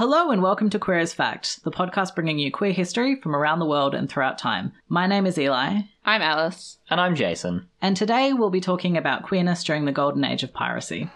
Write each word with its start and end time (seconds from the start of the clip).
Hello 0.00 0.30
and 0.30 0.40
welcome 0.40 0.70
to 0.70 0.78
Queer 0.78 1.00
as 1.00 1.12
Fact, 1.12 1.62
the 1.62 1.70
podcast 1.70 2.14
bringing 2.14 2.38
you 2.38 2.50
queer 2.50 2.72
history 2.72 3.20
from 3.20 3.36
around 3.36 3.58
the 3.58 3.66
world 3.66 3.94
and 3.94 4.08
throughout 4.08 4.38
time. 4.38 4.72
My 4.88 5.06
name 5.06 5.26
is 5.26 5.36
Eli, 5.36 5.80
I'm 6.06 6.22
Alice. 6.22 6.78
And 6.88 6.98
I'm 6.98 7.14
Jason. 7.14 7.68
and 7.82 7.94
today 7.94 8.32
we'll 8.32 8.48
be 8.48 8.62
talking 8.62 8.96
about 8.96 9.24
queerness 9.24 9.62
during 9.62 9.84
the 9.84 9.92
golden 9.92 10.24
age 10.24 10.42
of 10.42 10.54
piracy. 10.54 11.10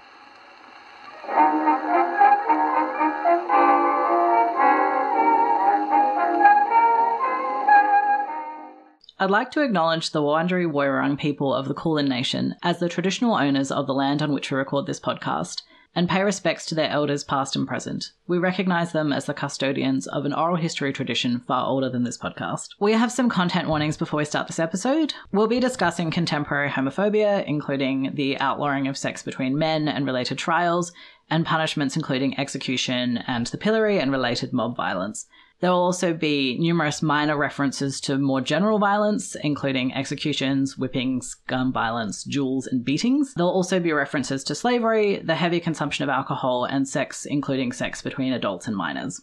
I'd 9.19 9.31
like 9.31 9.51
to 9.53 9.63
acknowledge 9.63 10.11
the 10.11 10.21
Wurundjeri 10.21 10.71
Woiwurrung 10.71 11.19
people 11.19 11.55
of 11.55 11.69
the 11.69 11.75
Kulin 11.75 12.05
Nation 12.05 12.55
as 12.63 12.81
the 12.81 12.91
traditional 12.91 13.35
owners 13.35 13.71
of 13.71 13.87
the 13.87 13.95
land 13.95 14.21
on 14.21 14.35
which 14.35 14.51
we 14.51 14.59
record 14.59 14.85
this 14.85 15.01
podcast, 15.01 15.63
and 15.95 16.09
pay 16.09 16.23
respects 16.23 16.67
to 16.67 16.75
their 16.75 16.91
elders 16.91 17.25
past 17.25 17.55
and 17.55 17.69
present. 17.69 18.13
We 18.27 18.39
recognise 18.39 18.93
them 18.93 19.13
as 19.13 19.27
the 19.27 19.35
custodians 19.35 20.07
of 20.07 20.25
an 20.25 20.33
oral 20.33 20.57
history 20.57 20.93
tradition 20.93 21.41
far 21.41 21.67
older 21.67 21.89
than 21.89 22.05
this 22.05 22.19
podcast. 22.19 22.71
We 22.81 22.93
have 22.93 23.13
some 23.13 23.29
content 23.29 23.69
warnings 23.69 23.97
before 23.97 24.19
we 24.19 24.25
start 24.25 24.47
this 24.47 24.59
episode. 24.59 25.15
We'll 25.33 25.47
be 25.47 25.61
discussing 25.61 26.11
contemporary 26.11 26.71
homophobia, 26.71 27.45
including 27.47 28.13
the 28.15 28.39
outlawing 28.39 28.89
of 28.89 28.99
sex 28.99 29.23
between 29.23 29.59
men 29.59 29.89
and 29.89 30.05
related 30.07 30.39
trials, 30.39 30.93
and 31.31 31.47
punishments 31.47 31.97
including 31.97 32.39
execution 32.39 33.19
and 33.27 33.47
the 33.47 33.59
pillory 33.59 33.99
and 33.99 34.11
related 34.11 34.53
mob 34.53 34.77
violence. 34.77 35.27
There 35.61 35.71
will 35.71 35.79
also 35.79 36.13
be 36.13 36.59
numerous 36.59 37.01
minor 37.01 37.37
references 37.37 38.01
to 38.03 38.19
more 38.19 38.41
general 38.41 38.79
violence, 38.79 39.35
including 39.35 39.95
executions, 39.95 40.77
whippings, 40.77 41.35
gun 41.47 41.73
violence, 41.73 42.25
duels, 42.25 42.67
and 42.67 42.85
beatings. 42.85 43.35
There'll 43.35 43.51
also 43.51 43.81
be 43.81 43.93
references 43.93 44.45
to 44.45 44.55
slavery, 44.55 45.23
the 45.25 45.37
heavy 45.37 45.61
consumption 45.61 46.03
of 46.03 46.11
alcohol, 46.11 46.65
and 46.65 46.87
sex, 46.87 47.25
including 47.25 47.73
sex 47.73 48.03
between 48.03 48.33
adults 48.33 48.67
and 48.67 48.77
minors. 48.77 49.23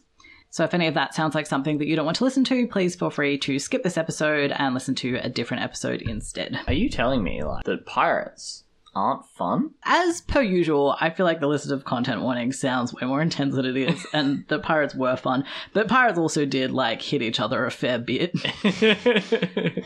So 0.49 0.65
if 0.65 0.73
any 0.73 0.87
of 0.87 0.95
that 0.95 1.13
sounds 1.13 1.33
like 1.33 1.47
something 1.47 1.77
that 1.77 1.87
you 1.87 1.95
don't 1.95 2.05
want 2.05 2.17
to 2.17 2.25
listen 2.25 2.43
to, 2.45 2.67
please 2.67 2.93
feel 2.95 3.09
free 3.09 3.37
to 3.37 3.57
skip 3.57 3.83
this 3.83 3.97
episode 3.97 4.51
and 4.51 4.73
listen 4.73 4.95
to 4.95 5.15
a 5.23 5.29
different 5.29 5.63
episode 5.63 6.01
instead. 6.01 6.59
Are 6.67 6.73
you 6.73 6.89
telling 6.89 7.23
me 7.23 7.41
like 7.43 7.63
that 7.63 7.85
pirates 7.85 8.65
aren't 8.93 9.25
fun? 9.25 9.71
As 9.83 10.21
per 10.21 10.41
usual, 10.41 10.95
I 10.99 11.09
feel 11.09 11.25
like 11.25 11.39
the 11.39 11.47
list 11.47 11.71
of 11.71 11.85
content 11.85 12.21
warnings 12.21 12.59
sounds 12.59 12.93
way 12.93 13.07
more 13.07 13.21
intense 13.21 13.55
than 13.55 13.65
it 13.65 13.77
is, 13.77 14.05
and 14.13 14.45
the 14.47 14.59
pirates 14.59 14.93
were 14.95 15.15
fun. 15.15 15.45
But 15.73 15.87
pirates 15.87 16.19
also 16.19 16.45
did 16.45 16.71
like 16.71 17.01
hit 17.01 17.21
each 17.21 17.39
other 17.39 17.65
a 17.65 17.71
fair 17.71 17.99
bit. 17.99 18.35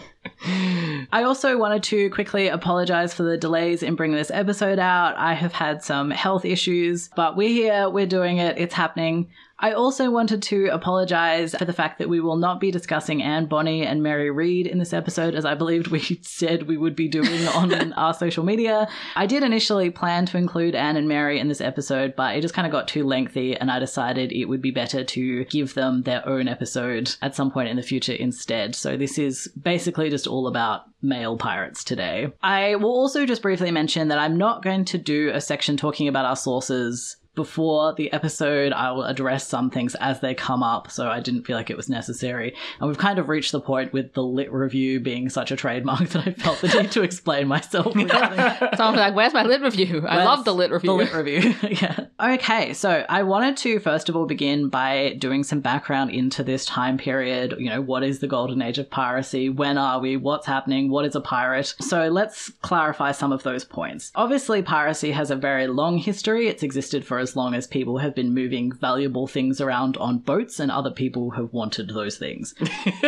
I 1.12 1.24
also 1.24 1.58
wanted 1.58 1.84
to 1.84 2.10
quickly 2.10 2.48
apologize 2.48 3.14
for 3.14 3.24
the 3.24 3.38
delays 3.38 3.84
in 3.84 3.96
bringing 3.96 4.18
this 4.18 4.32
episode 4.32 4.80
out. 4.80 5.18
I 5.18 5.34
have 5.34 5.54
had 5.54 5.84
some 5.84 6.12
health 6.12 6.46
issues, 6.46 7.10
but 7.16 7.38
we're 7.38 7.50
here, 7.50 7.90
we're 7.90 8.06
doing 8.08 8.38
it, 8.38 8.58
it's 8.58 8.74
happening. 8.74 9.30
I 9.58 9.72
also 9.72 10.12
wanted 10.12 10.44
to 10.44 10.68
apologize 10.68 11.56
for 11.56 11.64
the 11.64 11.74
fact 11.74 12.00
that 12.00 12.10
we 12.10 12.20
will 12.20 12.36
not 12.36 12.60
be 12.60 12.72
discussing 12.72 13.24
Anne 13.24 13.46
Bonny 13.46 13.86
and 13.86 14.04
Mary 14.04 14.30
Read 14.30 14.68
in 14.68 14.80
this 14.80 14.92
episode, 14.92 15.34
as 15.34 15.46
I 15.46 15.56
believed 15.56 15.88
we 15.88 16.00
said 16.22 16.68
we 16.68 16.78
would 16.78 16.96
be 16.96 17.08
doing 17.08 17.48
on 17.48 17.94
our 17.94 18.14
social 18.14 18.44
media. 18.44 18.90
I 19.16 19.26
did 19.26 19.44
initially 19.44 19.90
plan 19.90 20.26
to 20.28 20.38
include 20.38 20.76
Anne 20.76 20.98
and 20.98 21.08
Mary 21.08 21.40
in 21.40 21.48
this 21.48 21.62
episode, 21.62 22.16
but 22.18 22.36
it 22.36 22.42
just 22.42 22.54
kind 22.54 22.66
of 22.66 22.72
got 22.72 22.90
too 22.90 23.06
lengthy, 23.06 23.56
and 23.56 23.72
I 23.72 23.80
decided 23.80 24.34
it 24.34 24.46
would 24.46 24.62
be 24.62 24.72
better 24.72 25.06
to 25.06 25.46
give 25.46 25.74
them 25.74 26.02
their 26.02 26.28
own 26.28 26.50
episode 26.50 27.16
at 27.22 27.36
some 27.36 27.50
point 27.50 27.70
in 27.70 27.78
the 27.78 27.82
future 27.82 28.14
instead. 28.14 28.76
So 28.76 28.98
this 28.98 29.18
is 29.18 29.48
basically 29.62 30.10
just 30.10 30.28
all 30.28 30.48
about 30.48 30.82
male 31.02 31.38
pirates 31.38 31.84
today. 31.84 32.28
I 32.42 32.76
will 32.76 32.92
also 32.92 33.26
just 33.26 33.42
briefly 33.42 33.72
mention 33.72 34.10
that 34.10 34.20
I'm 34.20 34.38
not 34.38 34.64
going 34.64 34.84
to 34.86 34.98
do 34.98 35.32
a 35.34 35.40
section 35.40 35.78
talking 35.78 36.10
about 36.10 36.26
our 36.26 36.36
sources 36.36 37.16
before 37.36 37.94
the 37.94 38.12
episode, 38.14 38.74
I 38.74 38.92
will 38.92 39.04
address 39.04 39.48
some 39.48 39.70
things 39.70 39.96
as 39.96 40.20
they 40.20 40.34
come 40.34 40.64
up, 40.64 40.90
so 40.90 41.08
I 41.10 41.20
didn't 41.20 41.44
feel 41.44 41.56
like 41.58 41.70
it 41.70 41.78
was 41.78 41.90
necessary. 41.90 42.56
And 42.80 42.88
we've 42.88 42.98
kind 42.98 43.20
of 43.20 43.30
reached 43.30 43.52
the 43.52 43.62
point 43.62 43.94
with 43.94 44.14
the 44.14 44.24
lit 44.24 44.52
review 44.52 45.00
being 45.00 45.30
such 45.30 45.52
a 45.52 45.56
trademark 45.56 46.08
that 46.10 46.28
I 46.28 46.32
felt 46.32 46.62
the 46.62 46.68
need 46.68 46.92
to 46.92 47.04
explain 47.04 47.48
myself. 47.48 47.94
having- 47.96 48.78
Someone's 48.78 48.98
like, 48.98 49.16
"Where's 49.16 49.34
my 49.34 49.44
lit 49.44 49.62
review?" 49.62 50.06
I 50.08 50.16
Where's 50.18 50.26
love 50.26 50.46
the 50.46 50.54
lit 50.54 50.72
review. 50.72 50.90
The 50.90 50.96
lit 50.96 51.14
review. 51.14 51.54
yeah. 51.70 52.06
Okay, 52.20 52.74
so 52.74 53.06
I 53.10 53.24
wanted 53.24 53.58
to 53.58 53.80
first 53.80 54.10
of 54.10 54.16
all 54.16 54.26
begin 54.26 54.70
by 54.70 55.16
doing 55.20 55.44
some 55.44 55.60
background 55.60 56.12
into 56.12 56.44
this 56.44 56.66
time 56.66 56.98
period. 56.98 57.56
You 57.60 57.70
know, 57.70 57.82
what 57.82 58.04
is 58.04 58.20
the 58.20 58.28
golden 58.28 58.62
age 58.62 58.78
of 58.78 58.90
piracy? 58.90 59.50
When 59.50 59.78
are 59.78 60.00
we? 60.00 60.16
What's 60.18 60.48
happening? 60.48 60.90
What 60.90 61.06
is 61.06 61.16
a 61.16 61.22
pirate? 61.22 61.74
So 61.82 62.08
let's 62.08 62.50
clarify 62.62 63.12
some 63.12 63.32
of 63.32 63.44
those 63.44 63.66
points. 63.66 64.12
Obviously, 64.16 64.62
piracy 64.62 65.12
has 65.12 65.32
a 65.32 65.36
very 65.36 65.68
long 65.68 65.98
history. 65.98 66.48
It's 66.48 66.64
existed 66.64 67.06
for 67.06 67.20
as 67.26 67.36
long 67.36 67.56
as 67.56 67.66
people 67.66 67.98
have 67.98 68.14
been 68.14 68.36
moving 68.36 68.72
valuable 68.72 69.26
things 69.26 69.60
around 69.60 69.98
on 69.98 70.20
boats 70.20 70.60
and 70.60 70.72
other 70.72 70.92
people 70.92 71.32
have 71.32 71.52
wanted 71.52 71.90
those 71.90 72.18
things. 72.18 72.54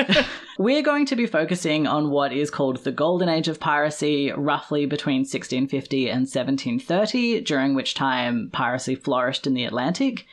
We're 0.57 0.81
going 0.81 1.05
to 1.05 1.16
be 1.16 1.28
focusing 1.28 1.85
on 1.85 2.09
what 2.09 2.33
is 2.33 2.50
called 2.50 2.78
the 2.78 2.91
Golden 2.91 3.29
Age 3.29 3.47
of 3.47 3.59
Piracy, 3.59 4.31
roughly 4.31 4.88
between 4.88 5.19
1650 5.19 6.09
and 6.09 6.22
1730, 6.22 7.41
during 7.41 7.75
which 7.75 7.94
time 7.94 8.50
piracy 8.51 8.95
flourished 8.95 9.45
in 9.45 9.53
the 9.53 9.66
Atlantic. 9.66 10.25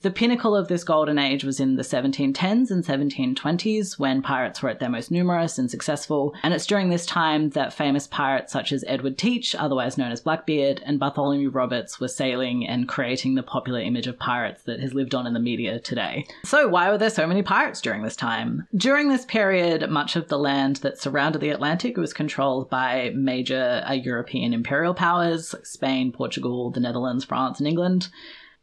The 0.00 0.12
pinnacle 0.12 0.54
of 0.54 0.68
this 0.68 0.84
golden 0.84 1.18
age 1.18 1.42
was 1.42 1.58
in 1.58 1.74
the 1.74 1.82
1710s 1.82 2.70
and 2.70 2.84
1720s 2.84 3.98
when 3.98 4.22
pirates 4.22 4.62
were 4.62 4.68
at 4.68 4.78
their 4.78 4.88
most 4.88 5.10
numerous 5.10 5.58
and 5.58 5.68
successful, 5.68 6.32
and 6.44 6.54
it's 6.54 6.66
during 6.66 6.88
this 6.88 7.04
time 7.04 7.50
that 7.50 7.72
famous 7.72 8.06
pirates 8.06 8.52
such 8.52 8.70
as 8.70 8.84
Edward 8.86 9.18
Teach, 9.18 9.56
otherwise 9.56 9.98
known 9.98 10.12
as 10.12 10.20
Blackbeard, 10.20 10.80
and 10.86 11.00
Bartholomew 11.00 11.50
Roberts 11.50 11.98
were 11.98 12.06
sailing 12.06 12.64
and 12.64 12.88
creating 12.88 13.34
the 13.34 13.42
popular 13.42 13.80
image 13.80 14.06
of 14.06 14.20
pirates 14.20 14.62
that 14.62 14.78
has 14.78 14.94
lived 14.94 15.16
on 15.16 15.26
in 15.26 15.34
the 15.34 15.40
media 15.40 15.80
today. 15.80 16.24
So, 16.44 16.68
why 16.68 16.90
were 16.90 16.98
there 16.98 17.10
so 17.10 17.26
many 17.26 17.42
pirates 17.42 17.80
during 17.80 18.04
this 18.04 18.14
time? 18.14 18.68
During 18.76 19.08
this 19.08 19.24
period, 19.24 19.90
much 19.90 20.14
of 20.14 20.28
the 20.28 20.38
land 20.38 20.76
that 20.76 21.00
surrounded 21.00 21.40
the 21.40 21.50
Atlantic 21.50 21.96
was 21.96 22.12
controlled 22.12 22.70
by 22.70 23.10
major 23.16 23.82
uh, 23.84 23.94
European 23.94 24.52
imperial 24.52 24.94
powers 24.94 25.56
Spain, 25.64 26.12
Portugal, 26.12 26.70
the 26.70 26.78
Netherlands, 26.78 27.24
France, 27.24 27.58
and 27.58 27.66
England 27.66 28.10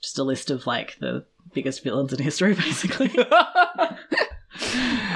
just 0.05 0.19
a 0.19 0.23
list 0.23 0.51
of 0.51 0.67
like 0.67 0.97
the 0.99 1.25
biggest 1.53 1.83
villains 1.83 2.13
in 2.13 2.21
history, 2.21 2.53
basically. 2.55 3.11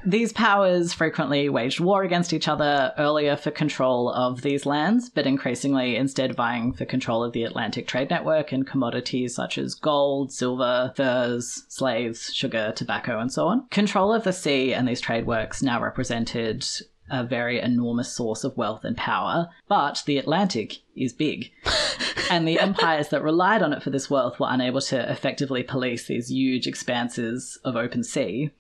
these 0.05 0.33
powers 0.33 0.94
frequently 0.94 1.50
waged 1.50 1.79
war 1.79 2.03
against 2.03 2.33
each 2.33 2.47
other 2.47 2.94
earlier 2.97 3.35
for 3.35 3.51
control 3.51 4.11
of 4.11 4.41
these 4.41 4.66
lands, 4.66 5.09
but 5.09 5.27
increasingly 5.27 5.95
instead 5.95 6.35
vying 6.35 6.73
for 6.73 6.85
control 6.85 7.23
of 7.23 7.33
the 7.33 7.44
Atlantic 7.44 7.88
trade 7.88 8.09
network 8.09 8.51
and 8.51 8.66
commodities 8.66 9.35
such 9.35 9.57
as 9.57 9.75
gold, 9.75 10.31
silver, 10.31 10.91
furs, 10.95 11.63
slaves, 11.67 12.33
sugar, 12.33 12.73
tobacco, 12.75 13.19
and 13.19 13.31
so 13.31 13.47
on. 13.47 13.67
Control 13.69 14.13
of 14.13 14.23
the 14.23 14.33
sea 14.33 14.73
and 14.73 14.88
these 14.88 15.01
trade 15.01 15.25
works 15.25 15.61
now 15.61 15.81
represented 15.81 16.66
a 17.09 17.23
very 17.23 17.59
enormous 17.59 18.11
source 18.11 18.43
of 18.43 18.57
wealth 18.57 18.83
and 18.83 18.97
power, 18.97 19.49
but 19.67 20.03
the 20.05 20.17
Atlantic 20.17 20.77
is 20.95 21.13
big. 21.13 21.51
and 22.31 22.47
the 22.47 22.59
empires 22.59 23.09
that 23.09 23.23
relied 23.23 23.61
on 23.61 23.73
it 23.73 23.83
for 23.83 23.89
this 23.89 24.09
wealth 24.09 24.39
were 24.39 24.47
unable 24.49 24.81
to 24.81 25.11
effectively 25.11 25.63
police 25.63 26.07
these 26.07 26.29
huge 26.29 26.67
expanses 26.67 27.59
of 27.63 27.75
open 27.75 28.03
sea. 28.03 28.51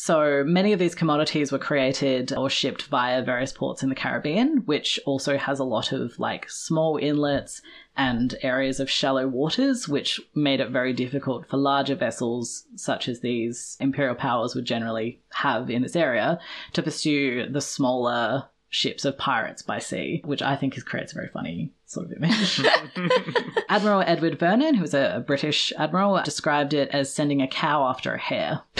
So 0.00 0.44
many 0.46 0.72
of 0.72 0.78
these 0.78 0.94
commodities 0.94 1.50
were 1.50 1.58
created 1.58 2.32
or 2.32 2.48
shipped 2.48 2.82
via 2.82 3.20
various 3.20 3.52
ports 3.52 3.82
in 3.82 3.88
the 3.88 3.96
Caribbean, 3.96 4.58
which 4.64 5.00
also 5.04 5.36
has 5.36 5.58
a 5.58 5.64
lot 5.64 5.90
of 5.90 6.16
like 6.20 6.48
small 6.48 6.98
inlets 6.98 7.60
and 7.98 8.36
areas 8.42 8.78
of 8.78 8.88
shallow 8.88 9.26
waters, 9.26 9.88
which 9.88 10.20
made 10.34 10.60
it 10.60 10.70
very 10.70 10.92
difficult 10.92 11.48
for 11.48 11.56
larger 11.56 11.96
vessels, 11.96 12.64
such 12.76 13.08
as 13.08 13.20
these 13.20 13.76
imperial 13.80 14.14
powers 14.14 14.54
would 14.54 14.64
generally 14.64 15.20
have 15.30 15.68
in 15.68 15.82
this 15.82 15.96
area, 15.96 16.38
to 16.72 16.82
pursue 16.82 17.48
the 17.50 17.60
smaller 17.60 18.44
ships 18.70 19.04
of 19.04 19.18
pirates 19.18 19.62
by 19.62 19.80
sea, 19.80 20.22
which 20.24 20.42
I 20.42 20.54
think 20.54 20.76
is, 20.76 20.84
creates 20.84 21.12
a 21.12 21.16
very 21.16 21.28
funny 21.28 21.72
sort 21.86 22.06
of 22.06 22.12
image. 22.12 22.62
admiral 23.68 24.04
Edward 24.06 24.38
Vernon, 24.38 24.74
who 24.74 24.82
was 24.82 24.94
a, 24.94 25.16
a 25.16 25.20
British 25.20 25.72
admiral, 25.76 26.22
described 26.22 26.74
it 26.74 26.90
as 26.90 27.12
sending 27.12 27.42
a 27.42 27.48
cow 27.48 27.84
after 27.84 28.14
a 28.14 28.18
hare. 28.18 28.60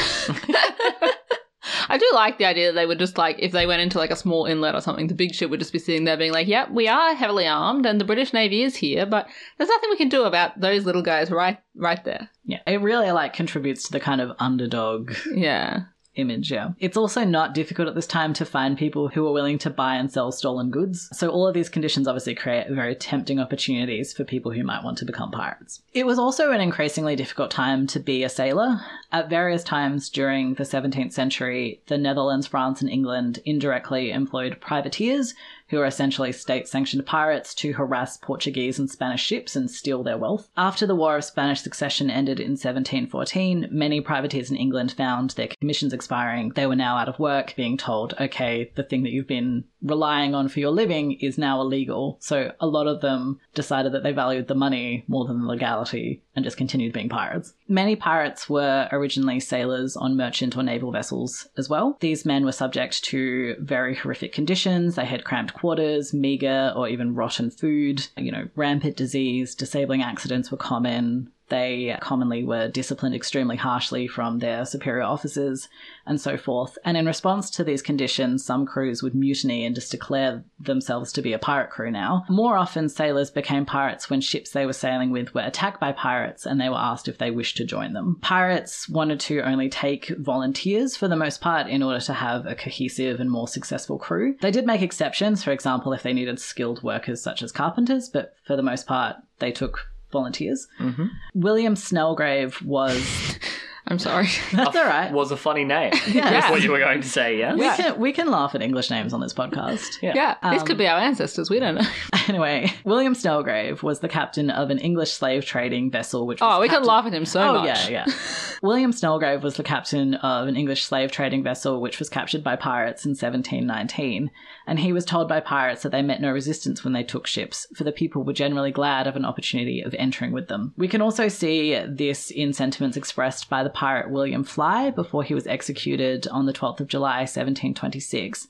I 1.88 1.99
do 1.99 2.11
like 2.14 2.38
the 2.38 2.44
idea 2.44 2.69
that 2.69 2.75
they 2.75 2.87
would 2.87 2.99
just 2.99 3.19
like 3.19 3.37
if 3.38 3.52
they 3.52 3.67
went 3.67 3.82
into 3.82 3.99
like 3.99 4.11
a 4.11 4.17
small 4.17 4.46
inlet 4.46 4.75
or 4.75 4.81
something, 4.81 5.06
the 5.06 5.14
big 5.14 5.35
ship 5.35 5.50
would 5.50 5.61
just 5.61 5.73
be 5.73 5.79
sitting 5.79 6.05
there 6.05 6.17
being 6.17 6.32
like, 6.32 6.49
"Yep, 6.49 6.70
we 6.70 6.88
are 6.88 7.14
heavily 7.14 7.46
armed, 7.46 7.87
and 7.87 8.00
the 8.00 8.05
British 8.05 8.32
Navy 8.32 8.62
is 8.62 8.76
here, 8.76 9.06
but 9.06 9.29
there's 9.56 9.70
nothing 9.70 9.90
we 9.90 9.96
can 9.96 10.08
do 10.08 10.25
about 10.25 10.61
those 10.61 10.85
little 10.85 11.02
guys 11.02 11.31
right 11.31 11.58
right 11.75 12.05
there." 12.05 12.31
Yeah, 12.44 12.61
it 12.67 12.81
really 12.81 13.11
like 13.12 13.32
contributes 13.32 13.85
to 13.85 13.93
the 13.93 14.00
kind 14.00 14.20
of 14.20 14.32
underdog 14.38 15.14
Yeah. 15.35 15.85
Image, 16.19 16.50
yeah. 16.50 16.70
It's 16.81 16.97
also 16.97 17.25
not 17.25 17.55
difficult 17.55 17.88
at 17.88 17.94
this 17.94 18.06
time 18.06 18.35
to 18.35 18.44
find 18.44 18.76
people 18.76 19.09
who 19.09 19.26
are 19.26 19.32
willing 19.32 19.59
to 19.59 19.70
buy 19.70 19.94
and 19.94 20.11
sell 20.11 20.32
stolen 20.32 20.70
goods. 20.70 21.09
So 21.12 21.31
all 21.31 21.47
of 21.47 21.55
these 21.55 21.69
conditions 21.69 22.06
obviously 22.06 22.35
create 22.35 22.69
very 22.69 22.94
tempting 22.94 23.38
opportunities 23.38 24.12
for 24.12 24.25
people 24.25 24.53
who 24.53 24.65
might 24.65 24.85
want 24.85 24.99
to 24.99 25.05
become 25.05 25.31
pirates. 25.31 25.82
It 25.94 26.06
was 26.06 26.19
also 26.19 26.50
an 26.50 26.61
increasingly 26.61 27.17
difficult 27.17 27.50
time 27.50 27.87
to 27.88 28.00
be 28.00 28.25
a 28.25 28.29
sailor. 28.29 28.81
At 29.11 29.31
various 29.31 29.65
times 29.65 30.11
during 30.11 30.55
the 30.55 30.65
17th 30.65 31.12
century, 31.12 31.81
the 31.87 31.97
Netherlands, 31.97 32.47
France, 32.47 32.82
and 32.82 32.91
England 32.91 33.38
indirectly 33.44 34.11
employed 34.11 34.61
privateers 34.61 35.35
who 35.69 35.79
are 35.81 35.87
essentially 35.87 36.32
state 36.32 36.69
sanctioned 36.69 37.06
pirates 37.06 37.55
to 37.55 37.73
harass 37.73 38.17
Portuguese 38.17 38.79
and 38.79 38.91
Spanish 38.91 39.23
ships 39.23 39.56
and 39.56 39.70
steal 39.70 40.03
their 40.03 40.19
wealth. 40.19 40.49
After 40.56 40.87
the 40.87 40.94
War 40.94 41.17
of 41.17 41.25
Spanish 41.25 41.61
Succession 41.61 42.11
ended 42.11 42.41
in 42.41 42.53
1714, 42.53 43.69
many 43.70 44.00
privateers 44.00 44.50
in 44.50 44.56
England 44.56 44.93
found 44.93 45.31
their 45.31 45.49
commissions 45.61 45.93
expiring. 45.93 46.50
They 46.50 46.67
were 46.67 46.76
now 46.76 46.97
out 46.97 47.09
of 47.09 47.19
work, 47.19 47.55
being 47.56 47.76
told, 47.76 48.15
okay, 48.20 48.70
the 48.75 48.82
thing 48.82 49.03
that 49.03 49.12
you've 49.12 49.26
been 49.26 49.65
relying 49.82 50.34
on 50.34 50.48
for 50.48 50.60
your 50.60 50.70
living 50.70 51.12
is 51.12 51.38
now 51.38 51.60
illegal. 51.60 52.19
So 52.20 52.52
a 52.60 52.66
lot 52.66 52.86
of 52.86 53.00
them 53.00 53.40
decided 53.54 53.92
that 53.92 54.02
they 54.02 54.12
valued 54.12 54.48
the 54.48 54.54
money 54.54 55.04
more 55.08 55.26
than 55.26 55.40
the 55.40 55.46
legality 55.46 56.22
and 56.34 56.44
just 56.44 56.56
continued 56.56 56.92
being 56.92 57.08
pirates. 57.08 57.54
Many 57.69 57.96
pirates 57.96 58.48
were 58.48 58.88
originally 58.92 59.40
sailors 59.40 59.96
on 59.96 60.16
merchant 60.16 60.56
or 60.56 60.62
naval 60.62 60.90
vessels 60.90 61.48
as 61.56 61.69
well. 61.69 61.96
These 62.00 62.25
men 62.25 62.44
were 62.44 62.52
subject 62.52 63.04
to 63.04 63.56
very 63.60 63.94
horrific 63.94 64.32
conditions. 64.32 64.96
They 64.96 65.04
had 65.04 65.25
cramped 65.25 65.54
quarters, 65.54 66.12
meager 66.12 66.72
or 66.74 66.88
even 66.88 67.14
rotten 67.14 67.50
food. 67.50 68.06
You 68.16 68.32
know, 68.32 68.48
rampant 68.56 68.96
disease, 68.96 69.54
disabling 69.54 70.02
accidents 70.02 70.50
were 70.50 70.58
common. 70.58 71.31
They 71.48 71.96
commonly 72.00 72.44
were 72.44 72.68
disciplined 72.68 73.14
extremely 73.14 73.56
harshly 73.56 74.06
from 74.06 74.38
their 74.38 74.64
superior 74.64 75.02
officers 75.02 75.68
and 76.06 76.20
so 76.20 76.36
forth. 76.36 76.78
And 76.84 76.96
in 76.96 77.06
response 77.06 77.50
to 77.50 77.64
these 77.64 77.82
conditions, 77.82 78.44
some 78.44 78.66
crews 78.66 79.02
would 79.02 79.14
mutiny 79.14 79.64
and 79.64 79.74
just 79.74 79.90
declare 79.90 80.44
themselves 80.58 81.12
to 81.12 81.22
be 81.22 81.32
a 81.32 81.38
pirate 81.38 81.70
crew 81.70 81.90
now. 81.90 82.24
More 82.28 82.56
often, 82.56 82.88
sailors 82.88 83.30
became 83.30 83.66
pirates 83.66 84.10
when 84.10 84.20
ships 84.20 84.50
they 84.50 84.66
were 84.66 84.72
sailing 84.72 85.10
with 85.10 85.34
were 85.34 85.42
attacked 85.42 85.80
by 85.80 85.92
pirates 85.92 86.46
and 86.46 86.60
they 86.60 86.68
were 86.68 86.76
asked 86.76 87.08
if 87.08 87.18
they 87.18 87.30
wished 87.30 87.56
to 87.58 87.64
join 87.64 87.92
them. 87.92 88.18
Pirates 88.20 88.88
wanted 88.88 89.20
to 89.20 89.40
only 89.40 89.68
take 89.68 90.08
volunteers 90.18 90.96
for 90.96 91.08
the 91.08 91.16
most 91.16 91.40
part 91.40 91.66
in 91.66 91.82
order 91.82 92.00
to 92.00 92.14
have 92.14 92.46
a 92.46 92.54
cohesive 92.54 93.20
and 93.20 93.30
more 93.30 93.48
successful 93.48 93.98
crew. 93.98 94.36
They 94.40 94.50
did 94.50 94.66
make 94.66 94.82
exceptions, 94.82 95.42
for 95.42 95.52
example, 95.52 95.92
if 95.92 96.02
they 96.02 96.12
needed 96.12 96.40
skilled 96.40 96.82
workers 96.82 97.22
such 97.22 97.42
as 97.42 97.52
carpenters, 97.52 98.08
but 98.08 98.34
for 98.44 98.56
the 98.56 98.62
most 98.62 98.86
part, 98.86 99.16
they 99.38 99.52
took 99.52 99.86
volunteers. 100.10 100.69
Mm-hmm. 100.81 101.06
William 101.34 101.75
Snellgrave 101.75 102.62
was. 102.62 103.38
I'm 103.90 103.99
sorry. 103.99 104.28
That's 104.52 104.76
all 104.76 104.84
right. 104.84 105.10
Was 105.12 105.31
a 105.31 105.37
funny 105.37 105.64
name. 105.64 105.93
Yeah. 106.08 106.31
That's 106.31 106.50
what 106.50 106.62
you 106.62 106.72
were 106.72 106.78
going 106.78 107.00
to 107.02 107.08
say, 107.08 107.38
yes? 107.38 107.56
We 107.56 107.82
can 107.82 108.00
we 108.00 108.12
can 108.12 108.31
laugh 108.31 108.55
at 108.55 108.62
English 108.62 108.90
names 108.90 109.12
on 109.12 109.20
this 109.20 109.32
podcast. 109.34 110.02
Yeah. 110.02 110.12
yeah, 110.14 110.50
this 110.50 110.62
could 110.62 110.72
um, 110.72 110.78
be 110.78 110.87
our 110.87 110.99
ancestors. 110.99 111.49
We 111.50 111.60
don't 111.60 111.76
know. 111.76 111.88
Anyway, 112.28 112.72
William 112.84 113.14
Snellgrave 113.14 113.82
was 113.82 114.00
the 114.00 114.08
captain 114.08 114.50
of 114.50 114.70
an 114.70 114.78
English 114.78 115.12
slave 115.12 115.44
trading 115.44 115.90
vessel, 115.90 116.26
which 116.26 116.43
oh, 116.43 116.46
was 116.46 116.56
Oh, 116.56 116.60
we 116.60 116.69
can 116.69 116.82
laugh 116.82 117.06
at 117.06 117.14
him 117.14 117.25
so 117.25 117.40
Oh 117.40 117.55
much. 117.60 117.88
yeah, 117.90 118.06
yeah. 118.06 118.14
William 118.62 118.93
Snellgrave 118.93 119.43
was 119.43 119.56
the 119.56 119.62
captain 119.62 120.14
of 120.14 120.49
an 120.49 120.56
English 120.56 120.84
slave 120.84 121.10
trading 121.12 121.43
vessel 121.43 121.81
which 121.81 121.99
was 121.99 122.08
captured 122.08 122.43
by 122.43 122.56
pirates 122.56 123.05
in 123.05 123.10
1719, 123.10 124.31
and 124.69 124.79
he 124.79 124.93
was 124.93 125.06
told 125.06 125.29
by 125.29 125.41
pirates 125.41 125.82
that 125.82 125.93
they 125.93 126.03
met 126.03 126.20
no 126.20 126.31
resistance 126.31 126.85
when 126.85 126.93
they 126.93 127.03
took 127.03 127.26
ships, 127.26 127.67
for 127.75 127.85
the 127.85 127.91
people 127.91 128.23
were 128.23 128.35
generally 128.35 128.70
glad 128.70 129.06
of 129.06 129.17
an 129.17 129.25
opportunity 129.25 129.81
of 129.81 129.94
entering 129.94 130.31
with 130.31 130.49
them. 130.49 130.75
We 130.76 130.88
can 130.88 131.00
also 131.00 131.29
see 131.29 131.75
this 131.88 132.31
in 132.31 132.53
sentiments 132.53 132.97
expressed 132.97 133.49
by 133.49 133.65
the 133.65 133.70
pirate 133.70 134.11
William 134.11 134.44
Fly 134.44 134.91
before 134.91 135.23
he 135.23 135.35
was 135.35 135.47
executed 135.47 136.29
on 136.29 136.44
the 136.44 136.53
12th 136.53 136.81
of 136.81 136.87
July 136.87 137.20
1726. 137.20 138.49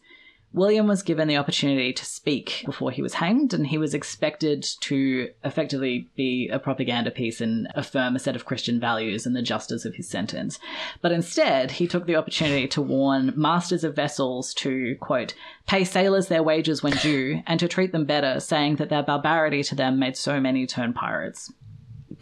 William 0.52 0.86
was 0.86 1.02
given 1.02 1.28
the 1.28 1.36
opportunity 1.36 1.92
to 1.92 2.04
speak 2.04 2.62
before 2.64 2.90
he 2.90 3.02
was 3.02 3.14
hanged, 3.14 3.52
and 3.52 3.66
he 3.66 3.76
was 3.76 3.92
expected 3.92 4.66
to 4.80 5.30
effectively 5.44 6.08
be 6.16 6.48
a 6.48 6.58
propaganda 6.58 7.10
piece 7.10 7.40
and 7.40 7.68
affirm 7.74 8.16
a 8.16 8.18
set 8.18 8.34
of 8.34 8.46
Christian 8.46 8.80
values 8.80 9.26
and 9.26 9.36
the 9.36 9.42
justice 9.42 9.84
of 9.84 9.96
his 9.96 10.08
sentence. 10.08 10.58
But 11.02 11.12
instead, 11.12 11.72
he 11.72 11.86
took 11.86 12.06
the 12.06 12.16
opportunity 12.16 12.66
to 12.68 12.82
warn 12.82 13.34
masters 13.36 13.84
of 13.84 13.94
vessels 13.94 14.54
to, 14.54 14.96
quote, 15.00 15.34
pay 15.66 15.84
sailors 15.84 16.28
their 16.28 16.42
wages 16.42 16.82
when 16.82 16.94
due, 16.94 17.42
and 17.46 17.60
to 17.60 17.68
treat 17.68 17.92
them 17.92 18.06
better, 18.06 18.40
saying 18.40 18.76
that 18.76 18.88
their 18.88 19.02
barbarity 19.02 19.62
to 19.64 19.74
them 19.74 19.98
made 19.98 20.16
so 20.16 20.40
many 20.40 20.66
turn 20.66 20.94
pirates. 20.94 21.52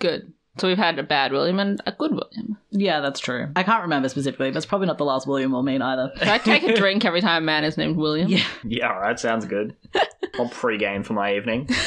Good. 0.01 0.33
So 0.59 0.69
we've 0.69 0.79
had 0.79 0.99
a 0.99 1.03
bad 1.03 1.33
William 1.33 1.59
and 1.59 1.81
a 1.87 1.93
good 1.93 2.13
William. 2.13 2.57
Yeah, 2.71 3.01
that's 3.01 3.21
true. 3.21 3.49
I 3.57 3.63
can't 3.63 3.83
remember 3.83 4.09
specifically, 4.09 4.51
but 4.51 4.57
it's 4.57 4.67
probably 4.67 4.87
not 4.87 4.99
the 4.99 5.05
last 5.05 5.27
William 5.27 5.53
we'll 5.53 5.63
meet 5.63 5.83
either. 5.83 6.13
Should 6.17 6.29
I 6.29 6.39
take 6.39 6.63
a 6.63 6.75
drink 6.77 7.05
every 7.05 7.21
time 7.21 7.43
a 7.43 7.47
man 7.47 7.65
is 7.65 7.77
named 7.77 7.97
William? 7.97 8.29
Yeah. 8.29 8.45
Yeah, 8.65 8.93
all 8.93 9.01
right, 9.01 9.19
sounds 9.19 9.45
good. 9.45 9.77
I'll 10.39 10.49
pre-game 10.49 11.03
for 11.03 11.13
my 11.15 11.35
evening. 11.35 11.69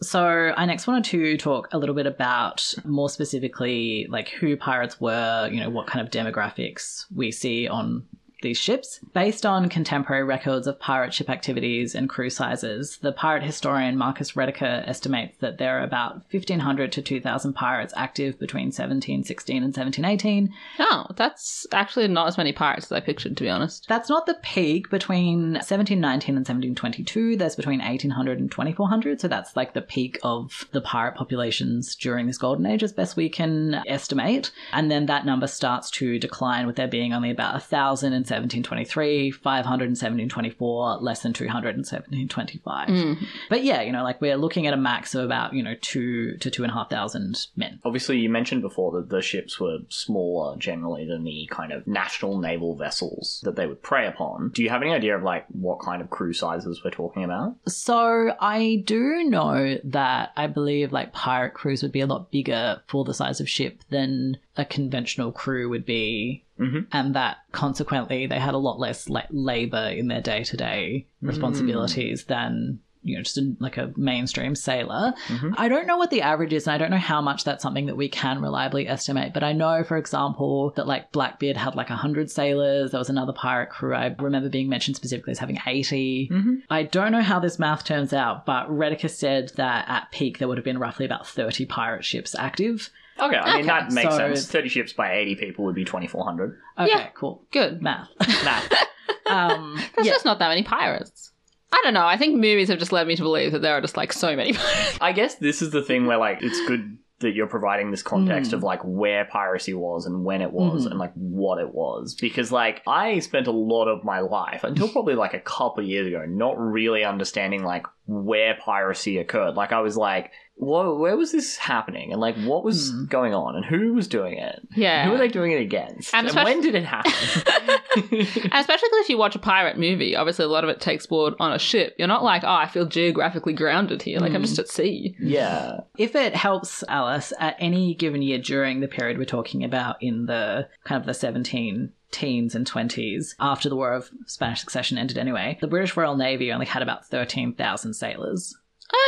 So 0.00 0.52
I 0.56 0.64
next 0.64 0.86
wanted 0.86 1.04
to 1.10 1.36
talk 1.38 1.68
a 1.72 1.78
little 1.78 1.94
bit 1.94 2.06
about 2.06 2.72
more 2.84 3.10
specifically 3.10 4.06
like 4.08 4.28
who 4.28 4.56
pirates 4.56 5.00
were, 5.00 5.48
you 5.50 5.58
know, 5.58 5.70
what 5.70 5.88
kind 5.88 6.06
of 6.06 6.12
demographics 6.12 7.04
we 7.12 7.32
see 7.32 7.66
on 7.66 8.06
these 8.42 8.58
ships. 8.58 9.00
Based 9.12 9.44
on 9.44 9.68
contemporary 9.68 10.24
records 10.24 10.66
of 10.66 10.78
pirate 10.78 11.12
ship 11.12 11.28
activities 11.28 11.94
and 11.94 12.08
crew 12.08 12.30
sizes, 12.30 12.98
the 13.02 13.12
pirate 13.12 13.42
historian 13.42 13.96
Marcus 13.96 14.32
Rediker 14.32 14.86
estimates 14.88 15.36
that 15.40 15.58
there 15.58 15.78
are 15.78 15.84
about 15.84 16.22
1,500 16.30 16.92
to 16.92 17.02
2,000 17.02 17.52
pirates 17.52 17.94
active 17.96 18.38
between 18.38 18.66
1716 18.66 19.56
and 19.56 19.76
1718. 19.76 20.52
Oh, 20.78 21.06
that's 21.16 21.66
actually 21.72 22.08
not 22.08 22.28
as 22.28 22.38
many 22.38 22.52
pirates 22.52 22.86
as 22.86 22.92
I 22.92 23.00
pictured, 23.00 23.36
to 23.36 23.44
be 23.44 23.50
honest. 23.50 23.86
That's 23.88 24.08
not 24.08 24.26
the 24.26 24.38
peak. 24.42 24.90
Between 24.90 25.54
1719 25.54 26.36
and 26.36 26.46
1722, 26.46 27.36
there's 27.36 27.56
between 27.56 27.80
1,800 27.80 28.38
and 28.38 28.50
2,400. 28.50 29.20
So 29.20 29.28
that's 29.28 29.56
like 29.56 29.74
the 29.74 29.82
peak 29.82 30.18
of 30.22 30.68
the 30.72 30.80
pirate 30.80 31.14
populations 31.16 31.96
during 31.96 32.26
this 32.26 32.38
golden 32.38 32.66
age, 32.66 32.82
as 32.82 32.92
best 32.92 33.16
we 33.16 33.28
can 33.28 33.82
estimate. 33.86 34.50
And 34.72 34.90
then 34.90 35.06
that 35.06 35.26
number 35.26 35.46
starts 35.46 35.90
to 35.92 36.18
decline, 36.18 36.66
with 36.66 36.76
there 36.76 36.88
being 36.88 37.12
only 37.12 37.30
about 37.30 37.54
1,000 37.54 38.12
in 38.12 38.24
1723, 38.30 39.30
500 39.30 39.84
in 39.84 39.90
1724, 39.90 40.98
less 40.98 41.22
than 41.22 41.32
200 41.32 41.70
in 41.70 41.78
1725. 41.78 42.88
Mm. 42.88 43.26
But 43.48 43.64
yeah, 43.64 43.82
you 43.82 43.92
know, 43.92 44.02
like 44.02 44.20
we're 44.20 44.36
looking 44.36 44.66
at 44.66 44.74
a 44.74 44.76
max 44.76 45.14
of 45.14 45.24
about, 45.24 45.52
you 45.52 45.62
know, 45.62 45.74
two 45.80 46.36
to 46.38 46.50
two 46.50 46.62
and 46.62 46.70
a 46.70 46.74
half 46.74 46.90
thousand 46.90 47.46
men. 47.56 47.80
Obviously, 47.84 48.18
you 48.18 48.28
mentioned 48.28 48.62
before 48.62 48.92
that 48.92 49.08
the 49.10 49.22
ships 49.22 49.60
were 49.60 49.78
smaller 49.88 50.56
generally 50.56 51.06
than 51.06 51.24
the 51.24 51.48
kind 51.50 51.72
of 51.72 51.86
national 51.86 52.38
naval 52.38 52.74
vessels 52.74 53.40
that 53.44 53.56
they 53.56 53.66
would 53.66 53.82
prey 53.82 54.06
upon. 54.06 54.50
Do 54.54 54.62
you 54.62 54.70
have 54.70 54.82
any 54.82 54.92
idea 54.92 55.16
of 55.16 55.22
like 55.22 55.46
what 55.48 55.80
kind 55.80 56.02
of 56.02 56.10
crew 56.10 56.32
sizes 56.32 56.82
we're 56.84 56.90
talking 56.90 57.24
about? 57.24 57.56
So 57.66 58.34
I 58.40 58.82
do 58.84 59.24
know 59.24 59.78
that 59.84 60.32
I 60.36 60.46
believe 60.46 60.92
like 60.92 61.12
pirate 61.12 61.54
crews 61.54 61.82
would 61.82 61.92
be 61.92 62.00
a 62.00 62.06
lot 62.06 62.30
bigger 62.30 62.80
for 62.86 63.04
the 63.04 63.14
size 63.14 63.40
of 63.40 63.48
ship 63.48 63.82
than 63.90 64.38
a 64.58 64.64
conventional 64.64 65.32
crew 65.32 65.68
would 65.68 65.86
be. 65.86 66.44
Mhm. 66.58 66.88
And 66.92 67.14
that 67.14 67.38
consequently 67.52 68.26
they 68.26 68.38
had 68.38 68.54
a 68.54 68.58
lot 68.58 68.78
less 68.80 69.08
like 69.08 69.28
labor 69.30 69.88
in 69.88 70.08
their 70.08 70.20
day 70.20 70.42
to 70.44 70.56
day 70.56 71.06
responsibilities 71.22 72.24
than 72.24 72.80
you 73.02 73.16
know 73.16 73.22
just 73.22 73.38
a, 73.38 73.54
like 73.60 73.76
a 73.76 73.92
mainstream 73.96 74.56
sailor. 74.56 75.14
Mm-hmm. 75.28 75.54
I 75.56 75.68
don't 75.68 75.86
know 75.86 75.96
what 75.96 76.10
the 76.10 76.22
average 76.22 76.52
is, 76.52 76.66
and 76.66 76.74
I 76.74 76.78
don't 76.78 76.90
know 76.90 76.96
how 76.96 77.20
much 77.20 77.44
that's 77.44 77.62
something 77.62 77.86
that 77.86 77.96
we 77.96 78.08
can 78.08 78.42
reliably 78.42 78.88
estimate. 78.88 79.32
But 79.32 79.44
I 79.44 79.52
know, 79.52 79.84
for 79.84 79.96
example, 79.96 80.72
that 80.74 80.88
like 80.88 81.12
Blackbeard 81.12 81.56
had 81.56 81.76
like 81.76 81.88
hundred 81.88 82.30
sailors. 82.30 82.90
There 82.90 82.98
was 82.98 83.08
another 83.08 83.32
pirate 83.32 83.70
crew 83.70 83.94
I 83.94 84.14
remember 84.18 84.48
being 84.48 84.68
mentioned 84.68 84.96
specifically 84.96 85.30
as 85.30 85.38
having 85.38 85.58
80 85.64 86.28
mm-hmm. 86.32 86.54
I 86.68 86.82
don't 86.82 87.12
know 87.12 87.22
how 87.22 87.38
this 87.38 87.58
math 87.58 87.84
turns 87.84 88.12
out, 88.12 88.44
but 88.44 88.68
Rediker 88.68 89.10
said 89.10 89.52
that 89.56 89.88
at 89.88 90.10
peak 90.10 90.38
there 90.38 90.48
would 90.48 90.58
have 90.58 90.64
been 90.64 90.78
roughly 90.78 91.06
about 91.06 91.26
thirty 91.26 91.64
pirate 91.64 92.04
ships 92.04 92.34
active. 92.36 92.90
Okay, 93.20 93.36
I 93.36 93.46
mean 93.46 93.54
Okay, 93.56 93.66
that 93.66 93.92
makes 93.92 94.10
so- 94.12 94.16
sense. 94.18 94.50
Thirty 94.50 94.68
ships 94.68 94.92
by 94.92 95.14
eighty 95.14 95.34
people 95.34 95.64
would 95.64 95.74
be 95.74 95.84
twenty 95.84 96.06
four 96.06 96.24
hundred. 96.24 96.58
Okay, 96.78 96.90
Yeah. 96.90 97.06
cool. 97.14 97.44
Good. 97.50 97.82
Math. 97.82 98.08
Math. 98.44 98.72
um, 99.26 99.76
That's 99.96 100.06
yeah. 100.06 100.12
just 100.12 100.24
not 100.24 100.38
that 100.38 100.48
many 100.48 100.62
pirates. 100.62 101.32
I 101.72 101.80
don't 101.84 101.94
know. 101.94 102.06
I 102.06 102.16
think 102.16 102.34
movies 102.36 102.68
have 102.68 102.78
just 102.78 102.92
led 102.92 103.06
me 103.06 103.14
to 103.16 103.22
believe 103.22 103.52
that 103.52 103.60
there 103.60 103.74
are 103.74 103.80
just 103.80 103.96
like 103.96 104.12
so 104.12 104.34
many 104.34 104.52
pirates. 104.54 104.98
I 105.00 105.12
guess 105.12 105.34
this 105.36 105.60
is 105.62 105.70
the 105.70 105.82
thing 105.82 106.06
where 106.06 106.16
like 106.18 106.38
it's 106.42 106.60
good 106.66 106.98
that 107.20 107.32
you're 107.34 107.48
providing 107.48 107.90
this 107.90 108.02
context 108.02 108.52
of 108.52 108.62
like 108.62 108.80
where 108.84 109.24
piracy 109.24 109.74
was 109.74 110.06
and 110.06 110.24
when 110.24 110.40
it 110.40 110.52
was 110.52 110.84
Mhm. 110.86 110.90
and 110.92 111.00
like 111.00 111.12
what 111.14 111.58
it 111.58 111.74
was 111.74 112.14
because 112.14 112.52
like 112.52 112.80
I 112.86 113.18
spent 113.18 113.48
a 113.48 113.50
lot 113.50 113.88
of 113.88 114.04
my 114.04 114.20
life 114.20 114.62
until 114.62 114.88
probably 114.88 115.16
like 115.16 115.34
a 115.34 115.40
couple 115.40 115.82
of 115.82 115.90
years 115.90 116.06
ago 116.06 116.24
not 116.28 116.56
really 116.56 117.02
understanding 117.04 117.64
like 117.64 117.86
where 118.08 118.56
piracy 118.64 119.18
occurred 119.18 119.54
like 119.54 119.70
I 119.70 119.80
was 119.80 119.96
like 119.96 120.32
whoa 120.56 120.96
where 120.98 121.16
was 121.16 121.30
this 121.30 121.56
happening 121.56 122.10
and 122.10 122.20
like 122.20 122.34
what 122.38 122.64
was 122.64 122.90
Hmm. 122.90 123.04
going 123.04 123.32
on 123.34 123.54
and 123.54 123.64
who 123.64 123.92
was 123.94 124.08
doing 124.08 124.38
it 124.38 124.58
Yeah. 124.74 125.04
who 125.04 125.12
were 125.12 125.18
they 125.18 125.28
doing 125.28 125.52
it 125.52 125.60
against 125.60 126.12
And 126.12 126.20
and, 126.26 126.28
especially- 126.28 126.52
when 126.54 126.62
did 126.62 126.74
it 126.74 126.84
happen 126.84 127.12
And 128.00 128.54
especially 128.54 128.88
if 129.00 129.08
you 129.08 129.18
watch 129.18 129.34
a 129.36 129.38
pirate 129.40 129.78
movie, 129.78 130.16
obviously 130.16 130.44
a 130.44 130.48
lot 130.48 130.64
of 130.64 130.70
it 130.70 130.80
takes 130.80 131.06
board 131.06 131.34
on 131.40 131.52
a 131.52 131.58
ship. 131.58 131.94
You're 131.98 132.08
not 132.08 132.22
like, 132.24 132.44
oh, 132.44 132.48
I 132.48 132.66
feel 132.66 132.86
geographically 132.86 133.52
grounded 133.52 134.02
here. 134.02 134.18
Like 134.20 134.32
I'm 134.34 134.42
just 134.42 134.58
at 134.58 134.68
sea. 134.68 135.14
yeah 135.20 135.80
If 135.96 136.14
it 136.16 136.34
helps 136.34 136.82
Alice 136.88 137.32
at 137.38 137.56
any 137.58 137.94
given 137.94 138.22
year 138.22 138.38
during 138.38 138.80
the 138.80 138.88
period 138.88 139.18
we're 139.18 139.24
talking 139.24 139.64
about 139.64 139.96
in 140.00 140.26
the 140.26 140.68
kind 140.84 141.00
of 141.00 141.06
the 141.06 141.14
17 141.14 141.92
teens 142.10 142.54
and 142.54 142.70
20s 142.70 143.34
after 143.38 143.68
the 143.68 143.76
War 143.76 143.92
of 143.92 144.10
Spanish 144.26 144.60
Succession 144.60 144.98
ended 144.98 145.18
anyway, 145.18 145.58
the 145.60 145.66
British 145.66 145.96
Royal 145.96 146.16
Navy 146.16 146.52
only 146.52 146.66
had 146.66 146.82
about 146.82 147.06
13,000 147.06 147.94
sailors. 147.94 148.56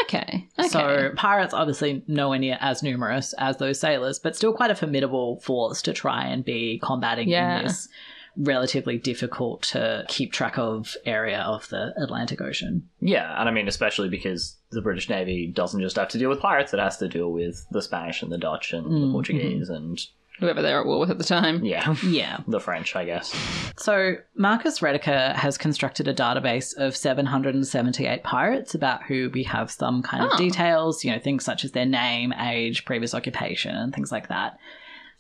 Okay. 0.05 0.49
Okay. 0.59 0.69
So 0.69 1.11
pirates 1.17 1.55
obviously 1.55 2.03
nowhere 2.07 2.39
near 2.39 2.59
as 2.61 2.83
numerous 2.83 3.33
as 3.39 3.57
those 3.57 3.81
sailors, 3.81 4.19
but 4.19 4.37
still 4.37 4.53
quite 4.53 4.71
a 4.71 4.75
formidable 4.75 5.41
force 5.41 5.81
to 5.83 5.93
try 5.93 6.27
and 6.27 6.45
be 6.45 6.81
combating 6.83 7.29
Yeah. 7.29 7.59
in 7.59 7.65
this 7.65 7.89
relatively 8.37 8.97
difficult 8.97 9.63
to 9.63 10.05
keep 10.09 10.33
track 10.33 10.59
of 10.59 10.97
area 11.05 11.41
of 11.41 11.69
the 11.69 11.93
Atlantic 11.97 12.41
Ocean. 12.41 12.89
Yeah, 13.01 13.39
and 13.39 13.49
I 13.49 13.53
mean, 13.53 13.69
especially 13.69 14.09
because 14.09 14.57
the 14.71 14.83
British 14.83 15.09
Navy 15.09 15.47
doesn't 15.47 15.81
just 15.81 15.97
have 15.97 16.09
to 16.09 16.19
deal 16.19 16.29
with 16.29 16.41
pirates, 16.41 16.73
it 16.73 16.81
has 16.81 16.97
to 16.99 17.09
deal 17.09 17.33
with 17.33 17.67
the 17.71 17.83
Spanish 17.83 18.23
and 18.23 18.31
the 18.31 18.39
Dutch 18.39 18.73
and 18.73 18.87
the 18.87 19.07
mm, 19.07 19.13
Portuguese 19.13 19.69
mm-hmm. 19.69 19.75
and, 19.75 20.07
Whoever 20.41 20.63
they're 20.63 20.81
at 20.81 20.87
war 20.87 20.99
with 21.01 21.11
at 21.11 21.19
the 21.19 21.25
time. 21.25 21.65
yeah, 21.65 21.95
Yeah. 22.05 22.39
the 22.49 22.61
French, 22.61 22.97
I 22.97 23.05
guess. 23.05 23.35
So, 23.79 24.17
Marcus 24.35 24.81
Rediker 24.81 25.35
has 25.35 25.57
constructed 25.59 26.09
a 26.09 26.15
database 26.15 26.77
of 26.77 26.97
778 26.97 28.23
pirates 28.25 28.75
about 28.75 29.03
who 29.05 29.31
we 29.33 29.43
have 29.45 29.71
some 29.71 30.03
kind 30.03 30.25
of 30.25 30.31
Oh. 30.33 30.37
details, 30.39 31.05
you 31.05 31.13
know, 31.13 31.19
things 31.19 31.45
such 31.45 31.65
as 31.65 31.73
their 31.73 31.87
name, 31.87 32.33
age, 32.33 32.85
previous 32.85 33.15
occupation, 33.15 33.75
and 33.75 33.95
things 33.95 34.11
like 34.13 34.29
that. 34.29 34.59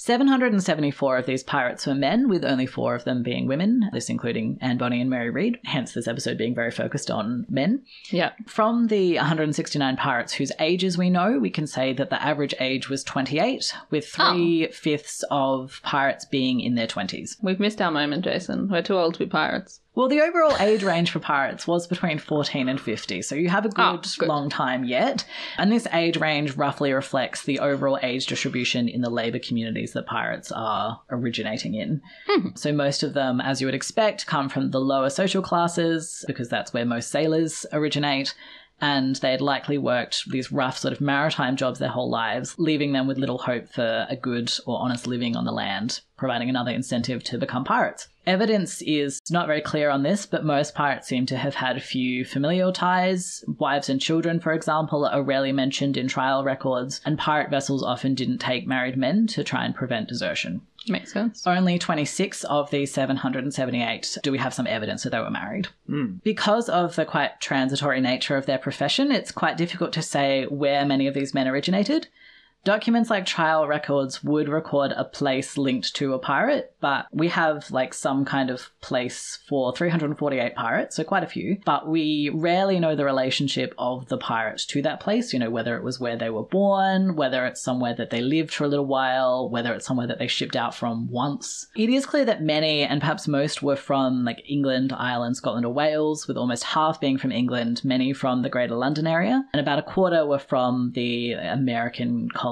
774 0.02 1.19
of 1.19 1.26
these 1.26 1.42
pirates 1.42 1.87
were 1.87 1.95
men, 1.95 2.30
with 2.30 2.42
only 2.42 2.64
four 2.64 2.95
of 2.95 3.04
them 3.04 3.23
being 3.23 3.47
women, 3.47 3.90
this 3.92 4.09
including 4.09 4.57
Anne 4.62 4.78
Bonny 4.78 4.99
and 4.99 5.11
Mary 5.11 5.28
Read, 5.28 5.59
hence 5.66 5.92
this 5.92 6.09
episode 6.09 6.38
being 6.38 6.54
very 6.54 6.71
focused 6.71 7.11
on 7.11 7.45
men. 7.50 7.85
Yeah. 8.11 8.33
From 8.47 8.87
the 8.87 9.16
169 9.16 9.99
pirates 9.99 10.33
whose 10.33 10.52
ages 10.59 10.97
we 10.97 11.11
know, 11.11 11.38
we 11.38 11.50
can 11.50 11.66
say 11.66 11.92
that 11.92 12.09
the 12.09 12.23
average 12.23 12.54
age 12.61 12.88
was 12.88 13.04
28, 13.04 13.75
with 13.90 14.11
oh. 14.19 14.33
three 14.33 14.69
fifths 14.69 15.23
of 15.30 15.83
pirates 15.83 16.25
being 16.25 16.61
in 16.61 16.76
their 16.76 16.87
20s. 16.87 17.37
We've 17.42 17.61
missed 17.61 17.83
our 17.83 17.90
moment, 17.90 18.25
Jason. 18.25 18.71
We're 18.71 18.80
too 18.80 18.97
old 18.97 19.12
to 19.14 19.19
be 19.19 19.26
pirates. 19.26 19.80
Well, 20.00 20.09
the 20.09 20.23
overall 20.23 20.57
age 20.59 20.83
range 20.83 21.11
for 21.11 21.19
pirates 21.19 21.66
was 21.66 21.87
between 21.87 22.19
14 22.19 22.71
and 22.71 22.80
50, 22.80 23.21
so 23.21 23.35
you 23.35 23.50
have 23.50 23.66
a 23.66 23.71
ah, 23.76 23.97
good, 23.97 24.07
Oh, 24.07 24.12
good. 24.21 24.28
long 24.30 24.49
time 24.49 24.83
yet. 24.83 25.26
And 25.59 25.71
this 25.71 25.87
age 25.92 26.16
range 26.16 26.57
roughly 26.57 26.95
reflects 26.95 27.42
the 27.42 27.59
overall 27.59 27.99
age 28.02 28.25
distribution 28.25 28.88
in 28.88 29.02
the 29.02 29.11
labour 29.11 29.38
communities 29.38 29.92
that 29.92 30.07
pirates 30.07 30.50
are 30.52 31.02
originating 31.11 31.75
in. 31.75 32.00
Hmm. 32.26 32.49
So 32.54 32.73
most 32.73 33.02
of 33.02 33.12
them, 33.12 33.42
as 33.42 33.61
you 33.61 33.66
would 33.66 33.75
expect, 33.75 34.26
come 34.26 34.49
from 34.49 34.71
the 34.71 34.80
lower 34.80 35.11
social 35.11 35.42
classes, 35.42 36.25
because 36.26 36.49
that's 36.49 36.73
where 36.73 36.87
most 36.87 37.11
sailors 37.11 37.66
originate. 37.71 38.35
And 38.80 39.16
they 39.16 39.33
had 39.33 39.42
likely 39.42 39.76
worked 39.76 40.30
these 40.30 40.50
rough 40.50 40.78
sort 40.78 40.95
of 40.95 41.02
maritime 41.02 41.57
jobs 41.57 41.78
their 41.78 41.90
whole 41.90 42.09
lives, 42.09 42.54
leaving 42.57 42.95
them 42.95 43.07
with 43.07 43.19
little 43.19 43.37
hope 43.37 43.69
for 43.69 44.07
a 44.09 44.16
good 44.16 44.50
or 44.64 44.80
honest 44.80 45.07
living 45.07 45.37
on 45.37 45.45
the 45.45 45.52
land, 45.52 46.00
providing 46.16 46.49
another 46.49 46.71
incentive 46.71 47.23
to 47.25 47.37
become 47.37 47.64
pirates. 47.64 48.09
Evidence 48.26 48.82
is 48.82 49.20
not 49.30 49.46
very 49.46 49.60
clear 49.60 49.90
on 49.90 50.02
this, 50.02 50.26
but 50.26 50.44
most 50.44 50.74
pirates 50.74 51.08
seem 51.08 51.26
to 51.26 51.36
have 51.36 51.54
had 51.54 51.76
a 51.76 51.80
few 51.80 52.24
familial 52.24 52.72
ties. 52.72 53.44
Wives 53.58 53.88
and 53.88 54.00
children, 54.00 54.40
for 54.40 54.52
example, 54.52 55.06
are 55.06 55.22
rarely 55.22 55.52
mentioned 55.52 55.96
in 55.96 56.06
trial 56.06 56.44
records, 56.44 57.00
and 57.04 57.18
pirate 57.18 57.50
vessels 57.50 57.82
often 57.82 58.14
didn't 58.14 58.38
take 58.38 58.66
married 58.66 58.96
men 58.96 59.26
to 59.28 59.42
try 59.42 59.64
and 59.64 59.74
prevent 59.74 60.08
desertion. 60.08 60.60
Makes 60.88 61.12
sense. 61.12 61.46
Only 61.46 61.78
26 61.78 62.44
of 62.44 62.70
these 62.70 62.92
778 62.92 64.18
do 64.22 64.32
we 64.32 64.38
have 64.38 64.54
some 64.54 64.66
evidence 64.66 65.02
that 65.02 65.10
they 65.10 65.18
were 65.18 65.30
married. 65.30 65.68
Hmm. 65.86 66.16
Because 66.22 66.68
of 66.68 66.96
the 66.96 67.04
quite 67.04 67.40
transitory 67.40 68.00
nature 68.00 68.36
of 68.36 68.46
their 68.46 68.58
profession, 68.58 69.12
it's 69.12 69.30
quite 69.30 69.58
difficult 69.58 69.92
to 69.94 70.02
say 70.02 70.44
where 70.44 70.86
many 70.86 71.06
of 71.06 71.14
these 71.14 71.34
men 71.34 71.48
originated. 71.48 72.08
Documents 72.62 73.08
like 73.08 73.24
trial 73.24 73.66
records 73.66 74.22
would 74.22 74.48
record 74.48 74.92
a 74.92 75.04
place 75.04 75.56
linked 75.56 75.94
to 75.96 76.12
a 76.12 76.18
pirate, 76.18 76.74
but 76.80 77.06
we 77.10 77.28
have 77.28 77.70
like 77.70 77.94
some 77.94 78.26
kind 78.26 78.50
of 78.50 78.70
place 78.82 79.38
for 79.48 79.74
348 79.74 80.54
pirates, 80.54 80.96
so 80.96 81.04
quite 81.04 81.22
a 81.22 81.28
few. 81.28 81.58
But 81.64 81.88
we 81.88 82.30
rarely 82.34 82.78
know 82.78 82.94
the 82.94 83.06
relationship 83.06 83.74
of 83.78 84.08
the 84.08 84.18
pirates 84.18 84.66
to 84.66 84.82
that 84.82 85.00
place, 85.00 85.32
you 85.32 85.38
know, 85.38 85.48
whether 85.48 85.74
it 85.76 85.82
was 85.82 85.98
where 85.98 86.16
they 86.16 86.28
were 86.28 86.42
born, 86.42 87.16
whether 87.16 87.46
it's 87.46 87.62
somewhere 87.62 87.94
that 87.94 88.10
they 88.10 88.20
lived 88.20 88.52
for 88.52 88.64
a 88.64 88.68
little 88.68 88.86
while, 88.86 89.48
whether 89.48 89.72
it's 89.72 89.86
somewhere 89.86 90.06
that 90.06 90.18
they 90.18 90.28
shipped 90.28 90.56
out 90.56 90.74
from 90.74 91.10
once. 91.10 91.66
It 91.74 91.88
is 91.88 92.04
clear 92.04 92.26
that 92.26 92.42
many, 92.42 92.82
and 92.82 93.00
perhaps 93.00 93.26
most, 93.26 93.62
were 93.62 93.76
from 93.76 94.24
like 94.26 94.42
England, 94.46 94.92
Ireland, 94.94 95.38
Scotland, 95.38 95.64
or 95.64 95.72
Wales, 95.72 96.28
with 96.28 96.36
almost 96.36 96.64
half 96.64 97.00
being 97.00 97.16
from 97.16 97.32
England, 97.32 97.80
many 97.84 98.12
from 98.12 98.42
the 98.42 98.50
Greater 98.50 98.76
London 98.76 99.06
area, 99.06 99.46
and 99.54 99.60
about 99.60 99.78
a 99.78 99.82
quarter 99.82 100.26
were 100.26 100.38
from 100.38 100.92
the 100.94 101.32
American 101.32 102.28
colonies. 102.28 102.50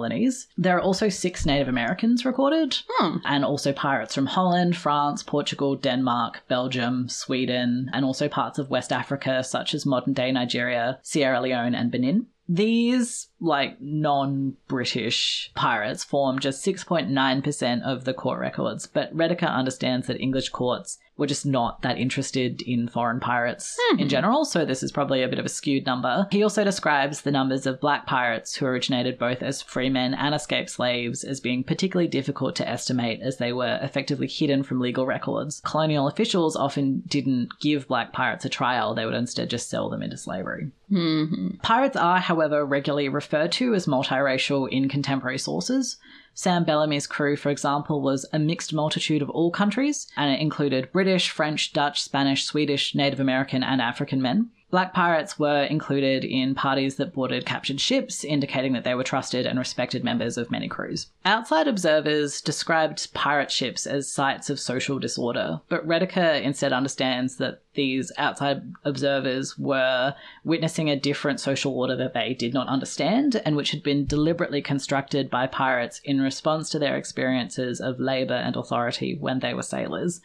There 0.56 0.76
are 0.76 0.80
also 0.80 1.08
six 1.08 1.46
Native 1.46 1.68
Americans 1.68 2.24
recorded, 2.24 2.78
hmm. 2.88 3.18
and 3.24 3.44
also 3.44 3.72
pirates 3.72 4.14
from 4.14 4.26
Holland, 4.26 4.76
France, 4.76 5.22
Portugal, 5.22 5.76
Denmark, 5.76 6.42
Belgium, 6.48 7.08
Sweden, 7.08 7.90
and 7.92 8.04
also 8.04 8.28
parts 8.28 8.58
of 8.58 8.70
West 8.70 8.92
Africa, 8.92 9.42
such 9.44 9.74
as 9.74 9.86
modern 9.86 10.12
day 10.12 10.32
Nigeria, 10.32 10.98
Sierra 11.02 11.40
Leone, 11.40 11.74
and 11.74 11.90
Benin. 11.90 12.26
These, 12.50 13.28
like, 13.40 13.78
non 13.78 14.56
British 14.68 15.50
pirates 15.54 16.02
form 16.02 16.38
just 16.38 16.64
6.9% 16.64 17.82
of 17.82 18.04
the 18.04 18.14
court 18.14 18.40
records, 18.40 18.86
but 18.86 19.14
Rediker 19.14 19.50
understands 19.50 20.06
that 20.06 20.20
English 20.20 20.48
courts 20.48 20.98
were 21.18 21.26
just 21.26 21.44
not 21.44 21.82
that 21.82 21.98
interested 21.98 22.62
in 22.62 22.88
foreign 22.88 23.20
pirates 23.20 23.76
in 23.92 23.98
hmm. 23.98 24.08
general, 24.08 24.44
so 24.44 24.64
this 24.64 24.82
is 24.82 24.92
probably 24.92 25.22
a 25.22 25.28
bit 25.28 25.40
of 25.40 25.44
a 25.44 25.50
skewed 25.50 25.84
number. 25.84 26.26
He 26.30 26.42
also 26.42 26.64
describes 26.64 27.20
the 27.20 27.32
numbers 27.32 27.66
of 27.66 27.80
black 27.80 28.06
pirates 28.06 28.54
who 28.54 28.66
originated 28.66 29.18
both 29.18 29.42
as 29.42 29.60
free 29.60 29.90
men 29.90 30.14
and 30.14 30.34
escaped 30.34 30.70
slaves 30.70 31.24
as 31.24 31.40
being 31.40 31.64
particularly 31.64 32.08
difficult 32.08 32.54
to 32.56 32.68
estimate 32.68 33.20
as 33.20 33.36
they 33.36 33.52
were 33.52 33.78
effectively 33.82 34.28
hidden 34.28 34.62
from 34.62 34.80
legal 34.80 35.06
records. 35.06 35.60
Colonial 35.64 36.06
officials 36.06 36.54
often 36.54 37.02
didn't 37.08 37.48
give 37.60 37.88
black 37.88 38.12
pirates 38.12 38.44
a 38.44 38.48
trial, 38.48 38.94
they 38.94 39.04
would 39.04 39.14
instead 39.14 39.50
just 39.50 39.68
sell 39.68 39.90
them 39.90 40.02
into 40.02 40.16
slavery. 40.16 40.70
Mm-hmm. 40.90 41.56
Pirates 41.62 41.96
are, 41.96 42.18
however, 42.18 42.64
regularly 42.64 43.08
referred 43.08 43.52
to 43.52 43.74
as 43.74 43.86
multiracial 43.86 44.68
in 44.70 44.88
contemporary 44.88 45.38
sources. 45.38 45.96
Sam 46.34 46.64
Bellamy's 46.64 47.06
crew, 47.06 47.36
for 47.36 47.50
example, 47.50 48.00
was 48.00 48.26
a 48.32 48.38
mixed 48.38 48.72
multitude 48.72 49.22
of 49.22 49.30
all 49.30 49.50
countries, 49.50 50.06
and 50.16 50.32
it 50.32 50.40
included 50.40 50.92
British, 50.92 51.30
French, 51.30 51.72
Dutch, 51.72 52.02
Spanish, 52.02 52.44
Swedish, 52.44 52.94
Native 52.94 53.20
American, 53.20 53.62
and 53.62 53.80
African 53.80 54.22
men. 54.22 54.50
Black 54.70 54.92
pirates 54.92 55.38
were 55.38 55.62
included 55.62 56.24
in 56.24 56.54
parties 56.54 56.96
that 56.96 57.14
boarded 57.14 57.46
captured 57.46 57.80
ships, 57.80 58.22
indicating 58.22 58.74
that 58.74 58.84
they 58.84 58.94
were 58.94 59.02
trusted 59.02 59.46
and 59.46 59.58
respected 59.58 60.04
members 60.04 60.36
of 60.36 60.50
many 60.50 60.68
crews. 60.68 61.06
Outside 61.24 61.66
observers 61.66 62.42
described 62.42 63.14
pirate 63.14 63.50
ships 63.50 63.86
as 63.86 64.12
sites 64.12 64.50
of 64.50 64.60
social 64.60 64.98
disorder, 64.98 65.62
but 65.70 65.86
Rediker 65.86 66.42
instead 66.42 66.74
understands 66.74 67.36
that 67.36 67.62
these 67.74 68.12
outside 68.18 68.74
observers 68.84 69.56
were 69.58 70.14
witnessing 70.44 70.90
a 70.90 71.00
different 71.00 71.40
social 71.40 71.72
order 71.72 71.96
that 71.96 72.12
they 72.12 72.34
did 72.34 72.52
not 72.52 72.68
understand 72.68 73.40
and 73.46 73.56
which 73.56 73.70
had 73.70 73.82
been 73.82 74.04
deliberately 74.04 74.60
constructed 74.60 75.30
by 75.30 75.46
pirates 75.46 76.00
in 76.04 76.20
response 76.20 76.68
to 76.68 76.78
their 76.78 76.96
experiences 76.96 77.80
of 77.80 77.98
labour 78.00 78.34
and 78.34 78.56
authority 78.56 79.16
when 79.18 79.38
they 79.38 79.54
were 79.54 79.62
sailors. 79.62 80.20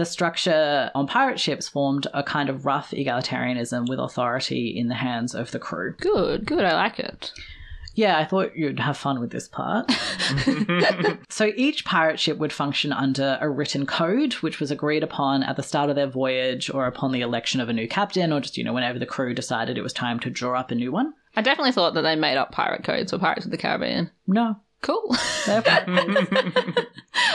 The 0.00 0.06
structure 0.06 0.90
on 0.94 1.06
pirate 1.06 1.38
ships 1.38 1.68
formed 1.68 2.06
a 2.14 2.22
kind 2.22 2.48
of 2.48 2.64
rough 2.64 2.92
egalitarianism 2.92 3.86
with 3.86 3.98
authority 3.98 4.68
in 4.68 4.88
the 4.88 4.94
hands 4.94 5.34
of 5.34 5.50
the 5.50 5.58
crew. 5.58 5.94
Good, 6.00 6.46
good. 6.46 6.64
I 6.64 6.72
like 6.72 6.98
it. 6.98 7.30
Yeah, 7.96 8.16
I 8.16 8.24
thought 8.24 8.56
you'd 8.56 8.80
have 8.80 8.96
fun 8.96 9.20
with 9.20 9.30
this 9.30 9.46
part. 9.46 9.92
so 11.28 11.52
each 11.54 11.84
pirate 11.84 12.18
ship 12.18 12.38
would 12.38 12.50
function 12.50 12.94
under 12.94 13.36
a 13.42 13.50
written 13.50 13.84
code, 13.84 14.32
which 14.36 14.58
was 14.58 14.70
agreed 14.70 15.02
upon 15.02 15.42
at 15.42 15.56
the 15.56 15.62
start 15.62 15.90
of 15.90 15.96
their 15.96 16.06
voyage 16.06 16.70
or 16.72 16.86
upon 16.86 17.12
the 17.12 17.20
election 17.20 17.60
of 17.60 17.68
a 17.68 17.74
new 17.74 17.86
captain, 17.86 18.32
or 18.32 18.40
just, 18.40 18.56
you 18.56 18.64
know, 18.64 18.72
whenever 18.72 18.98
the 18.98 19.04
crew 19.04 19.34
decided 19.34 19.76
it 19.76 19.82
was 19.82 19.92
time 19.92 20.18
to 20.20 20.30
draw 20.30 20.58
up 20.58 20.70
a 20.70 20.74
new 20.74 20.90
one. 20.90 21.12
I 21.36 21.42
definitely 21.42 21.72
thought 21.72 21.92
that 21.92 22.02
they 22.02 22.16
made 22.16 22.38
up 22.38 22.52
pirate 22.52 22.84
codes 22.84 23.10
for 23.10 23.18
Pirates 23.18 23.44
of 23.44 23.50
the 23.50 23.58
Caribbean. 23.58 24.10
No. 24.26 24.56
Cool. 24.82 25.14
they're 25.46 25.60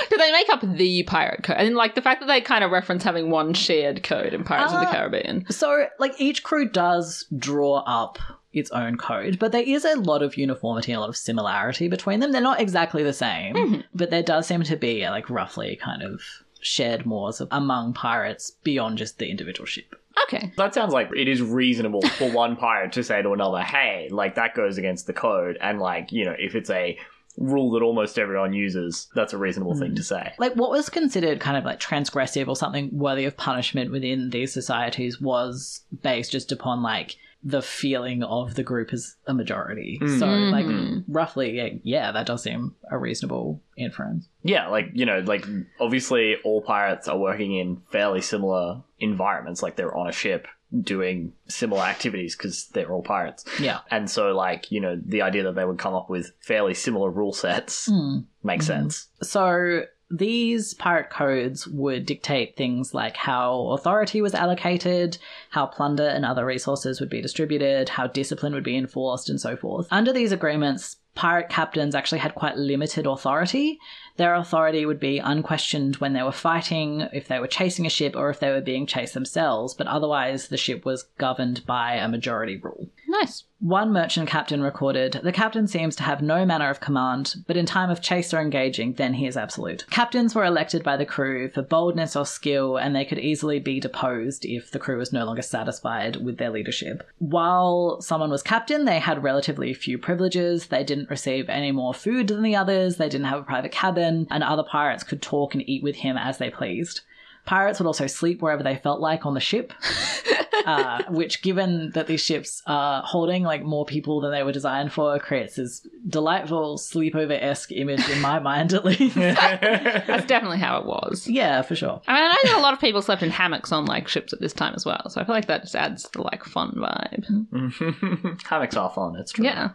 Did 0.10 0.20
they 0.20 0.32
make 0.32 0.50
up 0.50 0.62
the 0.64 1.04
pirate 1.04 1.44
code? 1.44 1.58
And 1.58 1.76
like 1.76 1.96
the 1.96 2.02
fact 2.02 2.22
that 2.22 2.26
they 2.28 2.42
kind 2.42 2.64
of 2.64 2.72
reference 2.72 3.04
having 3.04 3.30
one 3.30 3.54
shared 3.54 4.04
code 4.04 4.34
in 4.34 4.44
Pirates 4.44 4.74
of 4.74 4.80
the 4.82 4.88
Uh, 4.88 4.92
Caribbean. 4.92 5.46
So, 5.52 5.88
like, 6.00 6.14
each 6.20 6.44
crew 6.44 6.68
does 6.68 7.26
draw 7.38 7.84
up 7.86 8.18
its 8.54 8.72
own 8.72 8.98
code, 8.98 9.38
but 9.38 9.52
there 9.52 9.62
is 9.64 9.86
a 9.86 9.96
lot 10.00 10.24
of 10.24 10.38
uniformity 10.38 10.92
and 10.92 10.98
a 10.98 11.02
lot 11.02 11.10
of 11.10 11.18
similarity 11.18 11.88
between 11.88 12.20
them. 12.20 12.32
They're 12.32 12.42
not 12.42 12.62
exactly 12.62 13.04
the 13.04 13.14
same, 13.14 13.84
but 13.94 14.10
there 14.10 14.24
does 14.24 14.48
seem 14.48 14.64
to 14.64 14.76
be, 14.78 15.08
like, 15.08 15.30
roughly 15.30 15.76
kind 15.76 16.02
of 16.02 16.22
shared 16.62 17.06
mores 17.06 17.42
among 17.52 17.94
pirates 17.94 18.52
beyond 18.64 18.98
just 18.98 19.20
the 19.20 19.30
individual 19.30 19.68
ship. 19.68 19.96
Okay. 20.24 20.52
That 20.58 20.74
sounds 20.74 20.94
like 20.94 21.10
it 21.16 21.28
is 21.28 21.42
reasonable 21.42 22.02
for 22.02 22.32
one 22.32 22.56
pirate 22.56 22.94
to 22.94 23.04
say 23.04 23.22
to 23.22 23.34
another, 23.34 23.60
hey, 23.62 24.08
like 24.10 24.36
that 24.36 24.56
goes 24.56 24.78
against 24.80 25.06
the 25.06 25.14
code. 25.14 25.58
And 25.62 25.80
like, 25.80 26.12
you 26.12 26.26
know, 26.26 26.36
if 26.40 26.56
it's 26.56 26.70
a 26.72 26.98
rule 27.38 27.72
that 27.72 27.84
almost 27.84 28.18
everyone 28.18 28.54
uses, 28.54 29.08
that's 29.16 29.34
a 29.34 29.38
reasonable 29.38 29.76
thing 29.76 29.90
hmm. 29.90 29.96
to 29.96 30.04
say. 30.04 30.34
Like, 30.38 30.54
what 30.54 30.72
was 30.72 30.90
considered 30.90 31.40
kind 31.40 31.58
of 31.58 31.66
like 31.66 31.80
transgressive 31.80 32.48
or 32.48 32.56
something 32.56 32.90
worthy 32.92 33.26
of 33.26 33.38
punishment 33.38 33.92
within 33.92 34.30
these 34.30 34.54
societies 34.54 35.20
was 35.20 35.82
based 36.02 36.32
just 36.32 36.52
upon 36.52 36.82
like 36.82 37.16
the 37.44 37.62
feeling 37.62 38.24
of 38.24 38.56
the 38.56 38.64
group 38.64 38.92
as 38.92 39.16
a 39.28 39.34
majority. 39.34 40.00
Hmm. 40.02 40.20
So, 40.20 40.26
like, 40.26 40.66
hmm. 40.66 41.00
roughly, 41.08 41.58
yeah, 41.58 41.70
yeah, 41.84 42.12
that 42.12 42.26
does 42.26 42.44
seem 42.44 42.76
a 42.90 42.98
reasonable 42.98 43.62
inference. 43.78 44.28
Yeah, 44.42 44.68
like, 44.68 44.90
you 44.94 45.06
know, 45.06 45.20
like 45.20 45.46
obviously 45.80 46.38
all 46.44 46.62
pirates 46.62 47.08
are 47.08 47.18
working 47.18 47.56
in 47.56 47.82
fairly 47.92 48.22
similar 48.22 48.82
environments. 49.00 49.62
Like 49.62 49.76
they're 49.76 49.96
on 49.96 50.08
a 50.08 50.12
ship 50.12 50.48
doing 50.82 51.34
similar 51.48 51.84
activities 51.84 52.36
because 52.36 52.68
they're 52.68 52.92
all 52.92 53.04
pirates. 53.04 53.46
Yeah. 53.60 53.80
And 53.92 54.10
so, 54.10 54.34
like, 54.34 54.72
you 54.72 54.80
know, 54.82 55.00
the 55.04 55.22
idea 55.22 55.44
that 55.44 55.56
they 55.56 55.66
would 55.66 55.80
come 55.80 55.94
up 55.94 56.10
with 56.10 56.32
fairly 56.40 56.74
similar 56.74 57.10
rule 57.10 57.34
sets 57.34 57.88
hmm. 57.88 58.20
makes 58.44 58.66
hmm. 58.66 58.74
sense. 58.74 59.08
So 59.22 59.84
these 60.12 60.74
pirate 60.76 61.10
codes 61.10 61.68
would 61.68 62.06
dictate 62.06 62.56
things 62.56 62.94
like 62.94 63.18
how 63.18 63.72
authority 63.72 64.22
was 64.22 64.36
allocated, 64.36 65.18
how 65.50 65.66
plunder 65.66 66.08
and 66.08 66.24
other 66.24 66.46
resources 66.46 67.00
would 67.00 67.10
be 67.10 67.22
distributed, 67.22 67.90
how 67.90 68.08
discipline 68.08 68.54
would 68.54 68.64
be 68.64 68.78
enforced, 68.78 69.30
and 69.30 69.42
so 69.42 69.56
forth. 69.56 69.88
Under 69.90 70.14
these 70.14 70.32
agreements, 70.32 70.98
pirate 71.16 71.50
captains 71.50 71.96
actually 71.96 72.20
had 72.20 72.36
quite 72.36 72.58
limited 72.58 73.08
authority. 73.08 73.80
Their 74.18 74.36
authority 74.36 74.86
would 74.86 75.00
be 75.00 75.20
unquestioned 75.20 75.98
when 75.98 76.14
they 76.14 76.24
were 76.24 76.32
fighting, 76.32 77.02
if 77.14 77.28
they 77.28 77.40
were 77.40 77.48
chasing 77.48 77.86
a 77.86 77.90
ship, 77.90 78.16
or 78.16 78.30
if 78.30 78.40
they 78.40 78.50
were 78.50 78.62
being 78.62 78.86
chased 78.86 79.14
themselves, 79.14 79.74
but 79.74 79.88
otherwise 79.88 80.48
the 80.48 80.58
ship 80.58 80.86
was 80.86 81.04
governed 81.18 81.66
by 81.66 81.96
a 81.96 82.08
majority 82.08 82.58
rule. 82.58 82.90
Nice. 83.08 83.44
One 83.60 83.94
merchant 83.94 84.30
captain 84.30 84.62
recorded, 84.62 85.22
The 85.24 85.32
captain 85.32 85.68
seems 85.68 85.96
to 85.96 86.04
have 86.04 86.22
no 86.22 86.46
manner 86.46 86.70
of 86.70 86.82
command, 86.82 87.36
but 87.48 87.56
in 87.58 87.66
time 87.66 87.90
of 87.90 88.02
chase 88.02 88.34
or 88.34 88.40
engaging, 88.40 88.94
then 88.94 89.14
he 89.16 89.26
is 89.26 89.38
absolute. 89.38 89.86
Captains 89.90 90.36
were 90.36 90.44
elected 90.44 90.84
by 90.84 90.98
the 90.98 91.06
crew 91.06 91.50
for 91.50 91.62
boldness 91.62 92.16
or 92.16 92.26
skill, 92.26 92.78
and 92.78 92.96
they 92.96 93.06
could 93.06 93.18
easily 93.18 93.60
be 93.60 93.80
deposed 93.80 94.46
if 94.46 94.70
the 94.70 94.80
crew 94.80 94.98
was 94.98 95.14
no 95.14 95.26
longer 95.26 95.42
satisfied 95.42 96.18
with 96.18 96.38
their 96.38 96.52
leadership. 96.52 97.10
While 97.18 98.02
someone 98.02 98.30
was 98.30 98.44
captain, 98.44 98.86
they 98.86 99.00
had 99.00 99.24
relatively 99.24 99.74
few 99.74 99.98
privileges. 99.98 100.68
They 100.68 100.84
didn't 100.84 101.10
receive 101.10 101.50
any 101.50 101.72
more 101.72 101.94
food 101.94 102.28
than 102.28 102.44
the 102.44 102.58
others, 102.58 102.98
they 102.98 103.10
didn't 103.10 103.28
have 103.28 103.40
a 103.40 103.44
private 103.44 103.72
cabin, 103.72 104.05
and 104.06 104.44
other 104.44 104.64
pirates 104.64 105.04
could 105.04 105.22
talk 105.22 105.54
and 105.54 105.68
eat 105.68 105.84
with 105.84 105.96
him 105.96 106.18
as 106.18 106.38
they 106.38 106.50
pleased. 106.50 107.02
Pirates 107.46 107.80
would 107.80 107.86
also 107.86 108.08
sleep 108.08 108.42
wherever 108.42 108.64
they 108.64 108.76
felt 108.76 109.00
like 109.00 109.24
on 109.24 109.36
the 109.36 109.40
ship, 109.40 109.72
uh, 110.66 111.04
which, 111.10 111.44
given 111.44 111.92
that 111.92 112.08
these 112.08 112.22
ships 112.22 112.64
are 112.66 113.04
holding 113.04 113.44
like 113.44 113.62
more 113.62 113.86
people 113.86 114.20
than 114.20 114.32
they 114.32 114.42
were 114.42 114.52
designed 114.52 114.92
for, 114.92 115.20
creates 115.20 115.56
this 115.56 115.88
delightful 116.08 116.80
sleepover 116.80 117.40
esque 117.40 117.72
image 117.72 118.10
in 118.10 118.20
my 118.20 118.40
mind, 118.40 118.74
at 118.74 118.84
least. 118.84 119.14
That's 119.16 120.26
definitely 120.26 120.58
how 120.58 120.80
it 120.80 120.88
was. 120.88 121.28
yeah, 121.28 121.62
for 121.62 121.76
sure. 121.76 122.02
I 122.08 122.14
mean, 122.16 122.24
I 122.24 122.28
know 122.30 122.50
that 122.52 122.60
a 122.60 122.62
lot 122.64 122.74
of 122.74 122.80
people 122.80 123.04
slept 123.04 123.22
in 123.22 123.30
hammocks 123.30 123.72
on 123.72 123.86
like 123.86 124.08
ships 124.08 124.34
at 124.34 124.42
this 124.42 124.54
time 124.54 124.74
as 124.76 124.84
well, 124.84 125.08
so 125.10 125.22
I 125.22 125.24
feel 125.24 125.36
like 125.36 125.46
that 125.46 125.62
just 125.62 125.76
adds 125.76 126.10
the 126.14 126.24
like 126.24 126.44
fun 126.46 126.72
vibe. 126.76 128.42
Hammocks 128.46 128.76
are 128.76 128.90
fun. 128.90 129.18
It's 129.18 129.34
true. 129.34 129.46
Yeah, 129.46 129.70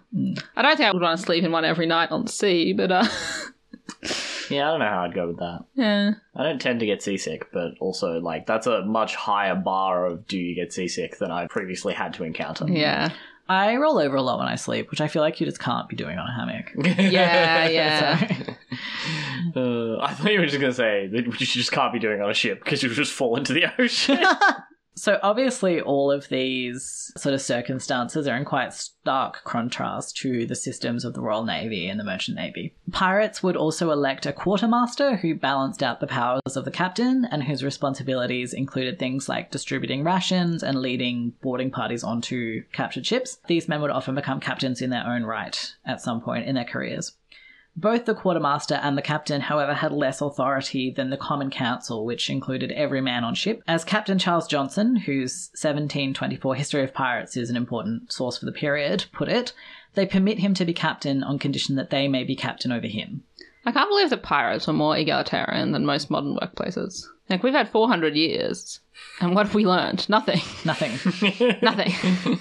I 0.56 0.62
don't 0.62 0.76
think 0.76 0.88
I 0.88 0.92
would 0.92 1.02
want 1.02 1.20
to 1.20 1.24
sleep 1.24 1.44
in 1.44 1.52
one 1.52 1.64
every 1.64 1.86
night 1.86 2.10
on 2.10 2.24
the 2.24 2.32
sea, 2.32 2.72
but 2.72 2.90
uh, 2.90 3.06
Yeah, 4.50 4.66
I 4.68 4.70
don't 4.72 4.80
know 4.80 4.88
how 4.88 5.04
I'd 5.04 5.14
go 5.14 5.28
with 5.28 5.38
that. 5.38 5.64
yeah, 5.74 6.12
I 6.34 6.42
don't 6.42 6.60
tend 6.60 6.80
to 6.80 6.86
get 6.86 7.02
seasick, 7.02 7.52
but 7.52 7.72
also 7.78 8.18
like 8.20 8.46
that's 8.46 8.66
a 8.66 8.84
much 8.84 9.14
higher 9.14 9.54
bar 9.54 10.06
of 10.06 10.26
do 10.26 10.38
you 10.38 10.54
get 10.54 10.72
seasick 10.72 11.18
than 11.18 11.30
I 11.30 11.46
previously 11.46 11.94
had 11.94 12.14
to 12.14 12.24
encounter. 12.24 12.66
yeah, 12.68 13.10
I 13.48 13.76
roll 13.76 13.98
over 13.98 14.16
a 14.16 14.22
lot 14.22 14.38
when 14.38 14.48
I 14.48 14.56
sleep, 14.56 14.90
which 14.90 15.00
I 15.00 15.08
feel 15.08 15.22
like 15.22 15.40
you 15.40 15.46
just 15.46 15.60
can't 15.60 15.88
be 15.88 15.96
doing 15.96 16.18
on 16.18 16.26
a 16.28 16.32
hammock. 16.32 16.72
yeah, 16.98 17.68
yeah. 17.68 18.44
Uh, 19.56 19.98
I 20.00 20.14
thought 20.14 20.32
you 20.32 20.38
were 20.38 20.46
just 20.46 20.60
gonna 20.60 20.72
say 20.72 21.08
that 21.08 21.26
you 21.26 21.32
just 21.32 21.72
can't 21.72 21.92
be 21.92 21.98
doing 21.98 22.20
on 22.20 22.30
a 22.30 22.34
ship 22.34 22.62
because 22.62 22.82
you'll 22.82 22.94
just 22.94 23.12
fall 23.12 23.36
into 23.36 23.52
the 23.52 23.64
ocean. 23.80 24.18
So 25.00 25.18
obviously, 25.22 25.80
all 25.80 26.12
of 26.12 26.28
these 26.28 27.10
sort 27.16 27.34
of 27.34 27.40
circumstances 27.40 28.28
are 28.28 28.36
in 28.36 28.44
quite 28.44 28.74
stark 28.74 29.42
contrast 29.44 30.18
to 30.18 30.44
the 30.44 30.54
systems 30.54 31.06
of 31.06 31.14
the 31.14 31.22
Royal 31.22 31.42
Navy 31.42 31.88
and 31.88 31.98
the 31.98 32.04
Merchant 32.04 32.36
Navy. 32.36 32.74
Pirates 32.92 33.42
would 33.42 33.56
also 33.56 33.92
elect 33.92 34.26
a 34.26 34.32
quartermaster 34.34 35.16
who 35.16 35.34
balanced 35.34 35.82
out 35.82 36.00
the 36.00 36.06
powers 36.06 36.54
of 36.54 36.66
the 36.66 36.70
captain 36.70 37.24
and 37.30 37.44
whose 37.44 37.64
responsibilities 37.64 38.52
included 38.52 38.98
things 38.98 39.26
like 39.26 39.50
distributing 39.50 40.04
rations 40.04 40.62
and 40.62 40.82
leading 40.82 41.32
boarding 41.40 41.70
parties 41.70 42.04
onto 42.04 42.64
captured 42.72 43.06
ships. 43.06 43.38
These 43.46 43.68
men 43.68 43.80
would 43.80 43.90
often 43.90 44.14
become 44.14 44.38
captains 44.38 44.82
in 44.82 44.90
their 44.90 45.06
own 45.06 45.22
right 45.22 45.76
at 45.86 46.02
some 46.02 46.20
point 46.20 46.46
in 46.46 46.56
their 46.56 46.64
careers. 46.66 47.16
Both 47.76 48.04
the 48.04 48.14
quartermaster 48.14 48.74
and 48.74 48.98
the 48.98 49.02
captain, 49.02 49.40
however, 49.40 49.74
had 49.74 49.92
less 49.92 50.20
authority 50.20 50.90
than 50.90 51.10
the 51.10 51.16
Common 51.16 51.50
Council, 51.50 52.04
which 52.04 52.28
included 52.28 52.72
every 52.72 53.00
man 53.00 53.24
on 53.24 53.34
ship. 53.34 53.62
As 53.66 53.84
Captain 53.84 54.18
Charles 54.18 54.48
Johnson, 54.48 54.96
whose 54.96 55.50
1724 55.52 56.54
History 56.56 56.82
of 56.82 56.92
Pirates 56.92 57.36
is 57.36 57.48
an 57.48 57.56
important 57.56 58.12
source 58.12 58.38
for 58.38 58.46
the 58.46 58.52
period, 58.52 59.06
put 59.12 59.28
it, 59.28 59.52
they 59.94 60.06
permit 60.06 60.38
him 60.38 60.54
to 60.54 60.64
be 60.64 60.72
captain 60.72 61.22
on 61.22 61.38
condition 61.38 61.76
that 61.76 61.90
they 61.90 62.08
may 62.08 62.24
be 62.24 62.36
captain 62.36 62.72
over 62.72 62.86
him. 62.86 63.22
I 63.64 63.72
can't 63.72 63.90
believe 63.90 64.10
that 64.10 64.22
pirates 64.22 64.66
were 64.66 64.72
more 64.72 64.96
egalitarian 64.96 65.72
than 65.72 65.84
most 65.84 66.10
modern 66.10 66.36
workplaces. 66.36 67.04
Like 67.28 67.42
we've 67.42 67.52
had 67.52 67.68
400 67.68 68.16
years, 68.16 68.80
and 69.20 69.34
what 69.34 69.46
have 69.46 69.54
we 69.54 69.66
learned? 69.66 70.08
Nothing. 70.08 70.40
Nothing. 70.64 70.92
Nothing. 71.62 71.92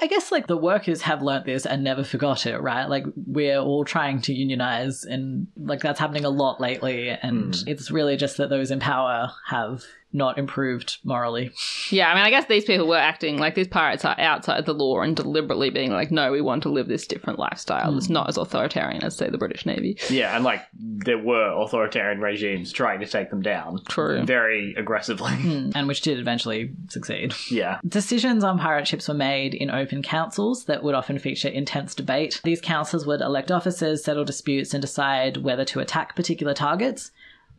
I 0.00 0.06
guess 0.06 0.30
like 0.30 0.46
the 0.46 0.56
workers 0.56 1.02
have 1.02 1.22
learnt 1.22 1.46
this 1.46 1.66
and 1.66 1.82
never 1.82 2.04
forgot 2.04 2.46
it, 2.46 2.58
right? 2.58 2.88
Like 2.88 3.04
we're 3.16 3.58
all 3.58 3.84
trying 3.84 4.20
to 4.22 4.34
unionize 4.34 5.04
and 5.04 5.48
like 5.56 5.80
that's 5.80 5.98
happening 5.98 6.24
a 6.24 6.30
lot 6.30 6.60
lately 6.60 7.10
and 7.10 7.54
hmm. 7.54 7.68
it's 7.68 7.90
really 7.90 8.16
just 8.16 8.36
that 8.36 8.50
those 8.50 8.70
in 8.70 8.80
power 8.80 9.32
have 9.46 9.84
not 10.12 10.38
improved 10.38 10.98
morally. 11.04 11.52
yeah, 11.90 12.10
I 12.10 12.14
mean, 12.14 12.24
I 12.24 12.30
guess 12.30 12.46
these 12.46 12.64
people 12.64 12.88
were 12.88 12.96
acting 12.96 13.38
like 13.38 13.54
these 13.54 13.68
pirates 13.68 14.04
are 14.04 14.18
outside 14.18 14.66
the 14.66 14.74
law 14.74 15.00
and 15.00 15.14
deliberately 15.14 15.70
being 15.70 15.92
like, 15.92 16.10
no, 16.10 16.32
we 16.32 16.40
want 16.40 16.62
to 16.64 16.68
live 16.68 16.88
this 16.88 17.06
different 17.06 17.38
lifestyle 17.38 17.96
It's 17.96 18.06
hmm. 18.06 18.14
not 18.14 18.28
as 18.28 18.36
authoritarian 18.36 19.02
as, 19.02 19.16
say, 19.16 19.30
the 19.30 19.38
British 19.38 19.66
Navy. 19.66 19.98
yeah, 20.08 20.34
and 20.34 20.44
like 20.44 20.62
there 20.74 21.18
were 21.18 21.52
authoritarian 21.52 22.20
regimes 22.20 22.72
trying 22.72 23.00
to 23.00 23.06
take 23.06 23.30
them 23.30 23.42
down 23.42 23.80
True. 23.88 24.24
very 24.24 24.74
aggressively. 24.76 25.32
Hmm. 25.32 25.70
and 25.74 25.86
which 25.86 26.00
did 26.02 26.18
eventually 26.18 26.70
succeed. 26.88 27.34
yeah. 27.50 27.78
Decisions 27.86 28.44
on 28.44 28.58
pirate 28.58 28.88
ships 28.88 29.08
were 29.08 29.14
made 29.14 29.54
in 29.54 29.70
open 29.70 30.02
councils 30.02 30.64
that 30.64 30.82
would 30.82 30.94
often 30.94 31.18
feature 31.18 31.48
intense 31.48 31.94
debate. 31.94 32.40
These 32.44 32.60
councils 32.60 33.06
would 33.06 33.20
elect 33.20 33.50
officers, 33.50 34.04
settle 34.04 34.24
disputes, 34.24 34.74
and 34.74 34.80
decide 34.80 35.38
whether 35.38 35.64
to 35.66 35.80
attack 35.80 36.16
particular 36.16 36.54
targets. 36.54 37.10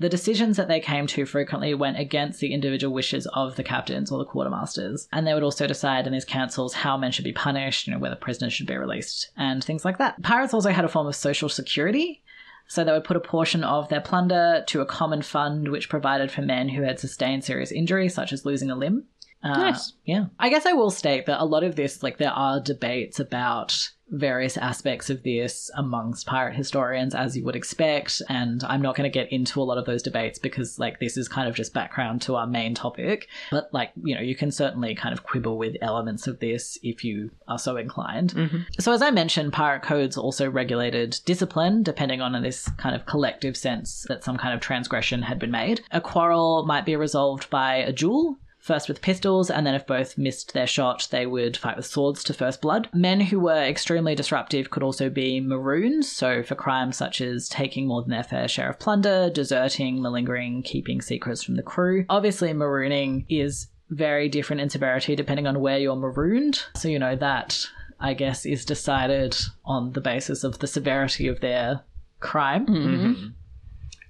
The 0.02 0.10
decisions 0.10 0.58
that 0.58 0.68
they 0.68 0.80
came 0.80 1.06
to 1.06 1.28
frequently 1.28 1.76
went 1.76 2.00
against 2.00 2.40
the 2.40 2.56
individual 2.56 2.92
wishes 2.92 3.28
of 3.28 3.56
the 3.56 3.64
captains 3.64 4.12
or 4.12 4.18
the 4.18 4.26
quartermasters, 4.26 5.08
and 5.14 5.28
they 5.28 5.34
would 5.36 5.44
also 5.44 5.68
decide 5.68 6.08
in 6.08 6.14
these 6.14 6.26
councils 6.26 6.74
how 6.74 6.98
men 6.98 7.12
should 7.12 7.24
be 7.24 7.34
punished, 7.34 7.86
you 7.86 7.94
know, 7.94 8.00
whether 8.00 8.16
prisoners 8.16 8.52
should 8.52 8.66
be 8.66 8.76
released, 8.76 9.30
and 9.38 9.64
things 9.64 9.86
like 9.86 10.00
that. 10.00 10.20
Pirates 10.24 10.56
also 10.56 10.72
had 10.72 10.86
a 10.86 10.90
form 10.90 11.06
of 11.06 11.16
social 11.16 11.50
security. 11.50 12.24
So 12.68 12.84
they 12.84 12.92
would 12.92 13.04
put 13.04 13.18
a 13.18 13.20
portion 13.20 13.64
of 13.64 13.90
their 13.90 14.02
plunder 14.02 14.64
to 14.66 14.82
a 14.82 14.88
common 14.88 15.22
fund 15.22 15.68
which 15.68 15.88
provided 15.88 16.32
for 16.32 16.42
men 16.42 16.70
who 16.70 16.82
had 16.82 17.00
sustained 17.00 17.44
serious 17.44 17.72
injury, 17.72 18.10
such 18.10 18.34
as 18.34 18.44
losing 18.44 18.72
a 18.72 18.76
limb. 18.76 19.04
Uh, 19.44 19.58
Nice. 19.58 19.94
Yeah. 20.06 20.26
I 20.40 20.50
guess 20.50 20.66
I 20.66 20.74
will 20.74 20.90
state 20.90 21.28
that 21.28 21.42
a 21.42 21.46
lot 21.46 21.64
of 21.64 21.76
this, 21.76 22.02
like, 22.02 22.18
there 22.18 22.32
are 22.32 22.60
debates 22.60 23.20
about 23.20 23.92
various 24.12 24.58
aspects 24.58 25.10
of 25.10 25.24
this 25.24 25.71
amongst 25.76 26.28
pirate 26.28 26.56
historians, 26.56 27.15
as 27.15 27.36
you 27.36 27.43
would 27.45 27.56
expect. 27.56 28.21
And 28.30 28.63
I'm 28.65 28.82
not 28.82 28.95
going 28.95 29.10
to 29.10 29.13
get 29.13 29.32
into 29.32 29.62
a 29.62 29.63
lot 29.63 29.78
of 29.78 29.86
those 29.86 30.04
debates 30.04 30.38
because, 30.38 30.78
like, 30.78 31.00
this 31.00 31.17
is 31.17 31.28
kind 31.28 31.47
of 31.47 31.56
just 31.56 31.74
background 31.74 32.21
to 32.24 32.36
our 32.36 32.47
main 32.47 32.76
topic. 32.76 33.28
But, 33.50 33.74
like, 33.74 33.91
you 34.04 34.15
know, 34.15 34.21
you 34.21 34.36
can 34.36 34.52
certainly 34.52 34.95
kind 34.95 35.13
of 35.13 35.24
quibble 35.24 35.58
with 35.58 35.78
elements 35.82 36.28
of 36.28 36.39
this 36.39 36.78
if 36.84 37.04
you 37.04 37.32
are 37.47 37.60
so 37.60 37.78
inclined. 37.78 38.34
Mm-hmm. 38.34 38.58
So, 38.80 38.91
as 38.91 39.02
I 39.02 39.12
mentioned, 39.12 39.54
pirate 39.54 39.84
codes 39.84 40.17
also 40.17 40.50
regulated 40.50 41.19
discipline, 41.26 41.84
depending 41.84 42.21
on 42.21 42.39
this 42.41 42.69
kind 42.78 42.95
of 42.95 43.06
collective 43.06 43.56
sense 43.56 44.06
that 44.10 44.24
some 44.24 44.38
kind 44.38 44.54
of 44.54 44.60
transgression 44.60 45.21
had 45.21 45.39
been 45.39 45.52
made. 45.52 45.82
A 45.91 46.02
quarrel 46.02 46.65
might 46.65 46.86
be 46.86 46.95
resolved 46.95 47.50
by 47.50 47.76
a 47.76 47.91
duel. 47.91 48.38
First 48.62 48.88
with 48.88 49.02
pistols, 49.02 49.50
and 49.50 49.65
then 49.65 49.74
if 49.74 49.88
both 49.88 50.17
missed 50.19 50.54
their 50.54 50.67
shot, 50.67 51.08
they 51.10 51.26
would 51.26 51.58
fight 51.58 51.78
with 51.78 51.86
swords 51.88 52.24
to 52.26 52.34
first 52.34 52.62
blood. 52.62 52.89
Men 52.93 53.19
who 53.19 53.39
were 53.39 53.56
extremely 53.63 54.13
disruptive 54.13 54.69
could 54.69 54.84
also 54.84 55.10
be 55.10 55.39
marooned, 55.41 56.06
so 56.06 56.43
for 56.43 56.54
crimes 56.54 56.95
such 56.95 57.21
as 57.21 57.50
taking 57.50 57.88
more 57.88 58.02
than 58.02 58.12
their 58.12 58.24
fair 58.24 58.47
share 58.47 58.69
of 58.69 58.78
plunder, 58.80 59.32
deserting, 59.32 60.00
malingering, 60.00 60.62
keeping 60.62 61.02
secrets 61.02 61.41
from 61.41 61.56
the 61.56 61.63
crew. 61.63 62.06
Obviously, 62.08 62.54
marooning 62.54 63.26
is 63.30 63.67
very 63.89 64.30
different 64.30 64.62
in 64.62 64.69
severity 64.69 65.15
depending 65.15 65.47
on 65.47 65.60
where 65.60 65.80
you're 65.80 65.95
marooned. 65.95 66.63
So, 66.76 66.88
you 66.88 67.00
know, 67.00 67.15
that, 67.15 67.65
I 68.00 68.13
guess, 68.13 68.45
is 68.45 68.63
decided 68.63 69.36
on 69.65 69.93
the 69.93 70.02
basis 70.02 70.43
of 70.43 70.60
the 70.60 70.67
severity 70.67 71.28
of 71.28 71.41
their 71.41 71.82
crime. 72.19 73.34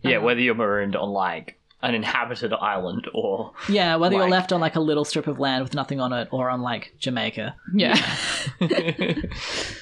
Yeah, 0.03 0.17
Uh-huh. 0.17 0.25
whether 0.25 0.41
you're 0.41 0.55
marooned 0.55 0.95
on 0.97 1.09
like 1.09 1.57
an 1.83 1.95
inhabited 1.95 2.53
island 2.53 3.07
or 3.13 3.53
Yeah, 3.69 3.95
whether 3.95 4.15
you're 4.15 4.29
left 4.29 4.51
on 4.53 4.61
like 4.61 4.75
a 4.75 4.79
little 4.79 5.05
strip 5.05 5.27
of 5.27 5.39
land 5.39 5.63
with 5.63 5.73
nothing 5.73 5.99
on 5.99 6.13
it 6.13 6.27
or 6.31 6.49
on 6.49 6.61
like 6.61 6.93
Jamaica. 6.99 7.55
Yeah. 7.73 7.95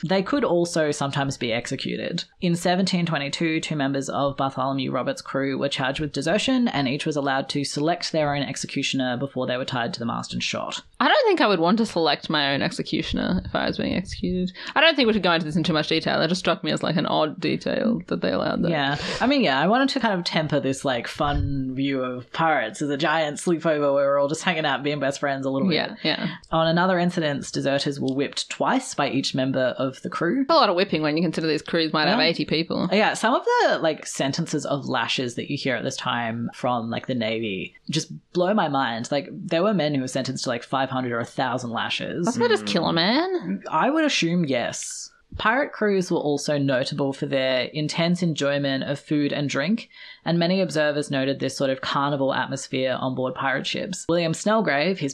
They 0.04 0.24
could 0.24 0.44
also 0.44 0.92
sometimes 0.92 1.38
be 1.38 1.52
executed. 1.52 2.24
In 2.42 2.52
1722, 2.52 3.60
two 3.62 3.76
members 3.76 4.10
of 4.10 4.38
Bartholomew 4.38 4.92
Roberts' 4.92 5.22
crew 5.22 5.58
were 5.58 5.70
charged 5.70 6.00
with 6.00 6.14
desertion, 6.14 6.68
and 6.70 6.88
each 6.88 7.06
was 7.06 7.16
allowed 7.16 7.50
to 7.50 7.64
select 7.64 8.12
their 8.12 8.34
own 8.34 8.42
executioner 8.42 9.18
before 9.18 9.46
they 9.46 9.58
were 9.58 9.66
tied 9.66 9.94
to 9.94 10.00
the 10.00 10.06
mast 10.06 10.34
and 10.34 10.42
shot. 10.42 10.82
I 11.00 11.08
don't 11.08 11.28
think 11.28 11.42
I 11.42 11.48
would 11.48 11.60
want 11.60 11.78
to 11.80 11.86
select 11.86 12.30
my 12.30 12.54
own 12.54 12.62
executioner 12.62 13.42
if 13.46 13.54
I 13.54 13.68
was 13.68 13.78
being 13.78 13.96
executed. 13.96 14.54
I 14.76 14.82
don't 14.82 14.96
think 14.96 15.08
we 15.08 15.14
should 15.14 15.24
go 15.24 15.34
into 15.34 15.46
this 15.46 15.56
in 15.56 15.64
too 15.64 15.74
much 15.74 15.88
detail. 15.90 16.20
That 16.20 16.30
just 16.30 16.40
struck 16.40 16.64
me 16.64 16.72
as 16.72 16.84
like 16.84 16.96
an 16.96 17.06
odd 17.06 17.40
detail 17.40 18.02
that 18.08 18.22
they 18.22 18.32
allowed 18.32 18.64
that. 18.64 18.72
Yeah, 18.72 18.98
I 19.20 19.28
mean, 19.28 19.42
yeah, 19.42 19.60
I 19.60 19.68
wanted 19.68 19.90
to 19.90 20.00
kind 20.00 20.14
of 20.14 20.24
temper 20.24 20.60
this 20.60 20.86
like 20.86 21.08
fun 21.08 21.74
view 21.76 21.89
of 21.98 22.32
pirates 22.32 22.82
as 22.82 22.90
a 22.90 22.98
giant 22.98 23.38
sleepover 23.38 23.94
where 23.94 24.06
we're 24.06 24.20
all 24.20 24.28
just 24.28 24.44
hanging 24.44 24.66
out, 24.66 24.84
being 24.84 25.00
best 25.00 25.20
friends 25.20 25.46
a 25.46 25.50
little 25.50 25.68
bit. 25.68 25.76
Yeah, 25.76 25.96
yeah. 26.04 26.36
On 26.52 26.68
another 26.68 27.00
incident, 27.00 27.52
deserters 27.52 28.00
were 28.00 28.14
whipped 28.14 28.50
twice 28.50 28.94
by 28.94 29.10
each 29.10 29.34
member 29.34 29.76
of 29.78 30.02
the 30.02 30.10
crew. 30.10 30.46
A 30.50 30.54
lot 30.54 30.70
of 30.70 30.76
whipping 30.76 31.02
when 31.02 31.18
you 31.18 31.24
consider 31.24 31.48
these 31.48 31.62
crews 31.62 31.92
might 31.94 32.08
have 32.08 32.20
80 32.20 32.46
people. 32.46 32.90
Yeah, 32.92 33.14
some 33.14 33.34
of 33.34 33.44
the 33.44 33.80
like 33.80 34.06
sentences 34.06 34.66
of 34.66 34.88
lashes 34.88 35.36
that 35.36 35.50
you 35.50 35.58
hear 35.58 35.76
at 35.76 35.84
this 35.84 35.98
time 35.98 36.50
from 36.54 36.90
like 36.90 37.08
the 37.08 37.16
Navy 37.16 37.76
just 37.90 38.12
blow 38.34 38.54
my 38.54 38.68
mind. 38.68 39.10
Like 39.12 39.30
there 39.32 39.64
were 39.64 39.74
men 39.74 39.96
who 39.96 40.02
were 40.02 40.08
sentenced 40.08 40.44
to 40.44 40.50
like 40.50 40.64
500 40.64 41.12
or 41.12 41.18
1,000 41.18 41.70
lashes. 41.72 42.26
Doesn't 42.26 42.42
it 42.42 42.50
just 42.50 42.66
kill 42.66 42.86
a 42.86 42.94
man? 42.94 43.64
I 43.70 43.90
would 43.90 44.06
assume 44.06 44.46
yes. 44.46 45.12
Pirate 45.38 45.72
crews 45.72 46.12
were 46.12 46.18
also 46.18 46.58
notable 46.58 47.14
for 47.14 47.26
their 47.26 47.66
intense 47.66 48.22
enjoyment 48.24 48.84
of 48.84 49.00
food 49.00 49.32
and 49.32 49.48
drink, 49.50 49.90
and 50.26 50.40
many 50.40 50.60
observers 50.60 51.12
noted 51.12 51.40
this 51.40 51.56
sort 51.56 51.70
of 51.70 51.82
carnival 51.82 52.34
atmosphere 52.34 52.98
on 53.00 53.16
board 53.16 53.36
pirate 53.36 53.68
ships. 53.68 54.06
William 54.10 54.34
Snellgrave, 54.34 54.98
his 54.98 55.14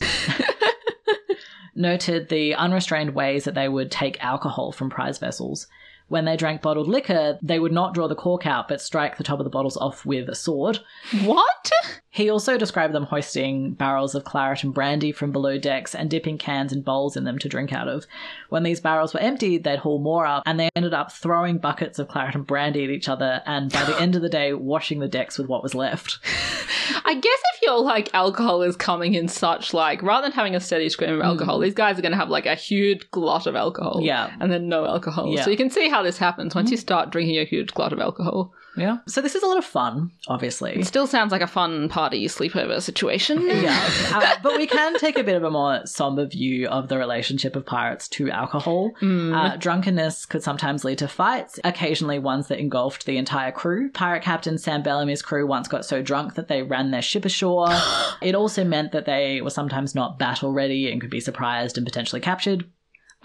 noted 1.75 2.29
the 2.29 2.55
unrestrained 2.55 3.13
ways 3.13 3.43
that 3.43 3.55
they 3.55 3.67
would 3.67 3.91
take 3.91 4.23
alcohol 4.23 4.71
from 4.71 4.89
prize 4.89 5.19
vessels. 5.19 5.67
When 6.07 6.25
they 6.25 6.37
drank 6.37 6.61
bottled 6.61 6.87
liquor, 6.87 7.37
they 7.41 7.59
would 7.59 7.71
not 7.71 7.93
draw 7.93 8.07
the 8.07 8.15
cork 8.15 8.45
out 8.45 8.67
but 8.67 8.81
strike 8.81 9.17
the 9.17 9.23
top 9.23 9.39
of 9.39 9.43
the 9.43 9.49
bottles 9.49 9.77
off 9.77 10.05
with 10.05 10.29
a 10.29 10.35
sword. 10.35 10.79
What? 11.23 11.71
He 12.15 12.29
also 12.29 12.57
described 12.57 12.93
them 12.93 13.03
hoisting 13.03 13.73
barrels 13.73 14.15
of 14.15 14.23
claret 14.23 14.63
and 14.63 14.73
brandy 14.73 15.11
from 15.11 15.33
below 15.33 15.57
decks 15.57 15.93
and 15.93 16.09
dipping 16.09 16.37
cans 16.37 16.71
and 16.71 16.85
bowls 16.85 17.17
in 17.17 17.25
them 17.25 17.37
to 17.39 17.49
drink 17.49 17.73
out 17.73 17.89
of. 17.89 18.05
When 18.47 18.63
these 18.63 18.79
barrels 18.79 19.13
were 19.13 19.19
emptied, 19.19 19.65
they'd 19.65 19.79
haul 19.79 19.99
more 19.99 20.25
up, 20.25 20.43
and 20.45 20.57
they 20.57 20.69
ended 20.77 20.93
up 20.93 21.11
throwing 21.11 21.57
buckets 21.57 21.99
of 21.99 22.07
claret 22.07 22.33
and 22.33 22.47
brandy 22.47 22.85
at 22.85 22.89
each 22.89 23.09
other, 23.09 23.43
and 23.45 23.69
by 23.69 23.83
the 23.83 23.99
end 23.99 24.15
of 24.15 24.21
the 24.21 24.29
day, 24.29 24.53
washing 24.53 24.99
the 24.99 25.09
decks 25.09 25.37
with 25.37 25.49
what 25.49 25.61
was 25.61 25.75
left. 25.75 26.19
I 27.03 27.15
guess 27.15 27.39
if 27.53 27.61
you're 27.63 27.81
like 27.81 28.13
alcohol 28.13 28.61
is 28.61 28.77
coming 28.77 29.13
in 29.13 29.27
such 29.27 29.73
like 29.73 30.01
rather 30.01 30.25
than 30.25 30.31
having 30.31 30.55
a 30.55 30.61
steady 30.61 30.87
stream 30.87 31.15
of 31.15 31.21
alcohol, 31.21 31.59
mm. 31.59 31.63
these 31.63 31.73
guys 31.73 31.99
are 31.99 32.01
going 32.01 32.13
to 32.13 32.17
have 32.17 32.29
like 32.29 32.45
a 32.45 32.55
huge 32.55 33.11
glut 33.11 33.45
of 33.45 33.57
alcohol. 33.57 33.99
Yeah. 34.01 34.33
And 34.39 34.49
then 34.49 34.69
no 34.69 34.85
alcohol. 34.85 35.35
Yeah. 35.35 35.43
So 35.43 35.49
you 35.49 35.57
can 35.57 35.69
see 35.69 35.89
how 35.89 36.01
this 36.01 36.17
happens 36.17 36.55
once 36.55 36.71
you 36.71 36.77
mm-hmm. 36.77 36.81
start 36.81 37.09
drinking 37.09 37.39
a 37.39 37.43
huge 37.43 37.73
glut 37.73 37.91
of 37.91 37.99
alcohol. 37.99 38.53
Yeah. 38.77 38.97
So 39.07 39.21
this 39.21 39.35
is 39.35 39.43
a 39.43 39.47
lot 39.47 39.57
of 39.57 39.65
fun, 39.65 40.11
obviously. 40.27 40.73
It 40.73 40.85
still 40.85 41.07
sounds 41.07 41.31
like 41.31 41.41
a 41.41 41.47
fun 41.47 41.89
party 41.89 42.25
sleepover 42.27 42.81
situation. 42.81 43.41
yeah, 43.47 43.89
uh, 44.13 44.35
but 44.43 44.57
we 44.57 44.67
can 44.67 44.97
take 44.97 45.17
a 45.17 45.23
bit 45.23 45.35
of 45.35 45.43
a 45.43 45.51
more 45.51 45.85
somber 45.85 46.25
view 46.25 46.67
of 46.67 46.87
the 46.87 46.97
relationship 46.97 47.55
of 47.55 47.65
pirates 47.65 48.07
to 48.09 48.29
alcohol. 48.29 48.91
Uh, 49.01 49.55
drunkenness 49.57 50.25
could 50.25 50.43
sometimes 50.43 50.83
lead 50.83 50.97
to 50.99 51.07
fights, 51.07 51.59
occasionally 51.63 52.19
ones 52.19 52.47
that 52.47 52.59
engulfed 52.59 53.05
the 53.05 53.17
entire 53.17 53.51
crew. 53.51 53.89
Pirate 53.91 54.23
Captain 54.23 54.57
Sam 54.57 54.83
Bellamy's 54.83 55.21
crew 55.21 55.47
once 55.47 55.67
got 55.67 55.85
so 55.85 56.01
drunk 56.01 56.35
that 56.35 56.47
they 56.47 56.63
ran 56.63 56.91
their 56.91 57.01
ship 57.01 57.25
ashore. 57.25 57.67
it 58.21 58.35
also 58.35 58.63
meant 58.63 58.91
that 58.91 59.05
they 59.05 59.41
were 59.41 59.49
sometimes 59.49 59.95
not 59.95 60.19
battle 60.19 60.51
ready 60.51 60.91
and 60.91 61.01
could 61.01 61.09
be 61.09 61.19
surprised 61.19 61.77
and 61.77 61.85
potentially 61.85 62.21
captured. 62.21 62.65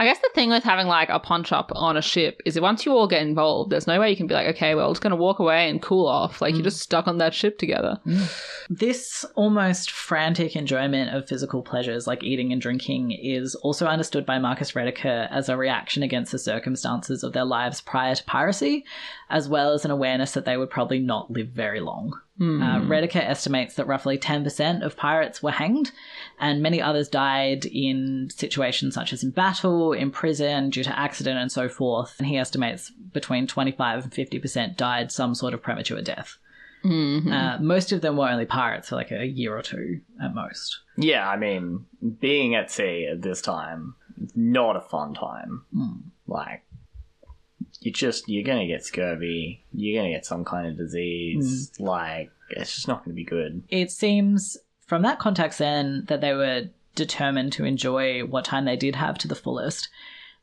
I 0.00 0.04
guess 0.04 0.18
the 0.18 0.30
thing 0.34 0.48
with 0.48 0.64
having 0.64 0.86
like 0.86 1.10
a 1.10 1.18
punch 1.18 1.52
up 1.52 1.70
on 1.74 1.98
a 1.98 2.00
ship 2.00 2.40
is 2.46 2.54
that 2.54 2.62
once 2.62 2.86
you 2.86 2.92
all 2.92 3.06
get 3.06 3.20
involved, 3.20 3.70
there's 3.70 3.86
no 3.86 4.00
way 4.00 4.08
you 4.08 4.16
can 4.16 4.26
be 4.26 4.32
like, 4.32 4.46
okay, 4.56 4.74
well, 4.74 4.90
it's 4.90 4.98
going 4.98 5.10
to 5.10 5.16
walk 5.16 5.40
away 5.40 5.68
and 5.68 5.82
cool 5.82 6.08
off. 6.08 6.40
Like 6.40 6.54
you're 6.54 6.62
mm. 6.62 6.64
just 6.64 6.80
stuck 6.80 7.06
on 7.06 7.18
that 7.18 7.34
ship 7.34 7.58
together. 7.58 8.00
Mm. 8.06 8.66
This 8.70 9.26
almost 9.34 9.90
frantic 9.90 10.56
enjoyment 10.56 11.14
of 11.14 11.28
physical 11.28 11.60
pleasures 11.60 12.06
like 12.06 12.24
eating 12.24 12.50
and 12.50 12.62
drinking 12.62 13.10
is 13.10 13.54
also 13.56 13.84
understood 13.84 14.24
by 14.24 14.38
Marcus 14.38 14.72
Rediker 14.72 15.30
as 15.30 15.50
a 15.50 15.56
reaction 15.58 16.02
against 16.02 16.32
the 16.32 16.38
circumstances 16.38 17.22
of 17.22 17.34
their 17.34 17.44
lives 17.44 17.82
prior 17.82 18.14
to 18.14 18.24
piracy, 18.24 18.86
as 19.28 19.50
well 19.50 19.74
as 19.74 19.84
an 19.84 19.90
awareness 19.90 20.32
that 20.32 20.46
they 20.46 20.56
would 20.56 20.70
probably 20.70 20.98
not 20.98 21.30
live 21.30 21.48
very 21.48 21.80
long. 21.80 22.18
Uh, 22.40 22.80
Rediker 22.80 23.16
estimates 23.22 23.74
that 23.74 23.86
roughly 23.86 24.16
10% 24.16 24.82
of 24.82 24.96
pirates 24.96 25.42
were 25.42 25.50
hanged, 25.50 25.90
and 26.38 26.62
many 26.62 26.80
others 26.80 27.06
died 27.08 27.66
in 27.66 28.30
situations 28.34 28.94
such 28.94 29.12
as 29.12 29.22
in 29.22 29.30
battle, 29.30 29.92
in 29.92 30.10
prison, 30.10 30.70
due 30.70 30.82
to 30.82 30.98
accident, 30.98 31.38
and 31.38 31.52
so 31.52 31.68
forth. 31.68 32.14
And 32.18 32.26
he 32.26 32.38
estimates 32.38 32.90
between 33.12 33.46
25 33.46 34.04
and 34.04 34.12
50% 34.12 34.76
died 34.76 35.12
some 35.12 35.34
sort 35.34 35.52
of 35.52 35.62
premature 35.62 36.00
death. 36.00 36.38
Uh, 37.30 37.58
most 37.60 37.92
of 37.92 38.00
them 38.00 38.16
were 38.16 38.28
only 38.30 38.46
pirates 38.46 38.88
for 38.88 38.96
like 38.96 39.10
a 39.10 39.26
year 39.26 39.54
or 39.54 39.60
two 39.60 40.00
at 40.22 40.34
most. 40.34 40.78
Yeah, 40.96 41.28
I 41.28 41.36
mean, 41.36 41.84
being 42.20 42.54
at 42.54 42.70
sea 42.70 43.06
at 43.06 43.20
this 43.20 43.42
time, 43.42 43.96
not 44.34 44.76
a 44.76 44.80
fun 44.80 45.12
time. 45.12 45.64
Like, 46.26 46.64
you 47.80 47.90
just 47.92 48.28
you're 48.28 48.44
gonna 48.44 48.66
get 48.66 48.84
scurvy. 48.84 49.64
You're 49.72 50.00
gonna 50.00 50.12
get 50.12 50.26
some 50.26 50.44
kind 50.44 50.66
of 50.66 50.76
disease. 50.76 51.70
Mm-hmm. 51.70 51.84
Like, 51.84 52.30
it's 52.50 52.74
just 52.74 52.88
not 52.88 53.04
gonna 53.04 53.14
be 53.14 53.24
good. 53.24 53.62
It 53.68 53.90
seems 53.90 54.56
from 54.86 55.02
that 55.02 55.18
context 55.18 55.58
then 55.58 56.04
that 56.08 56.20
they 56.20 56.34
were 56.34 56.68
determined 56.94 57.52
to 57.54 57.64
enjoy 57.64 58.24
what 58.24 58.44
time 58.44 58.64
they 58.64 58.76
did 58.76 58.96
have 58.96 59.16
to 59.18 59.28
the 59.28 59.34
fullest. 59.34 59.88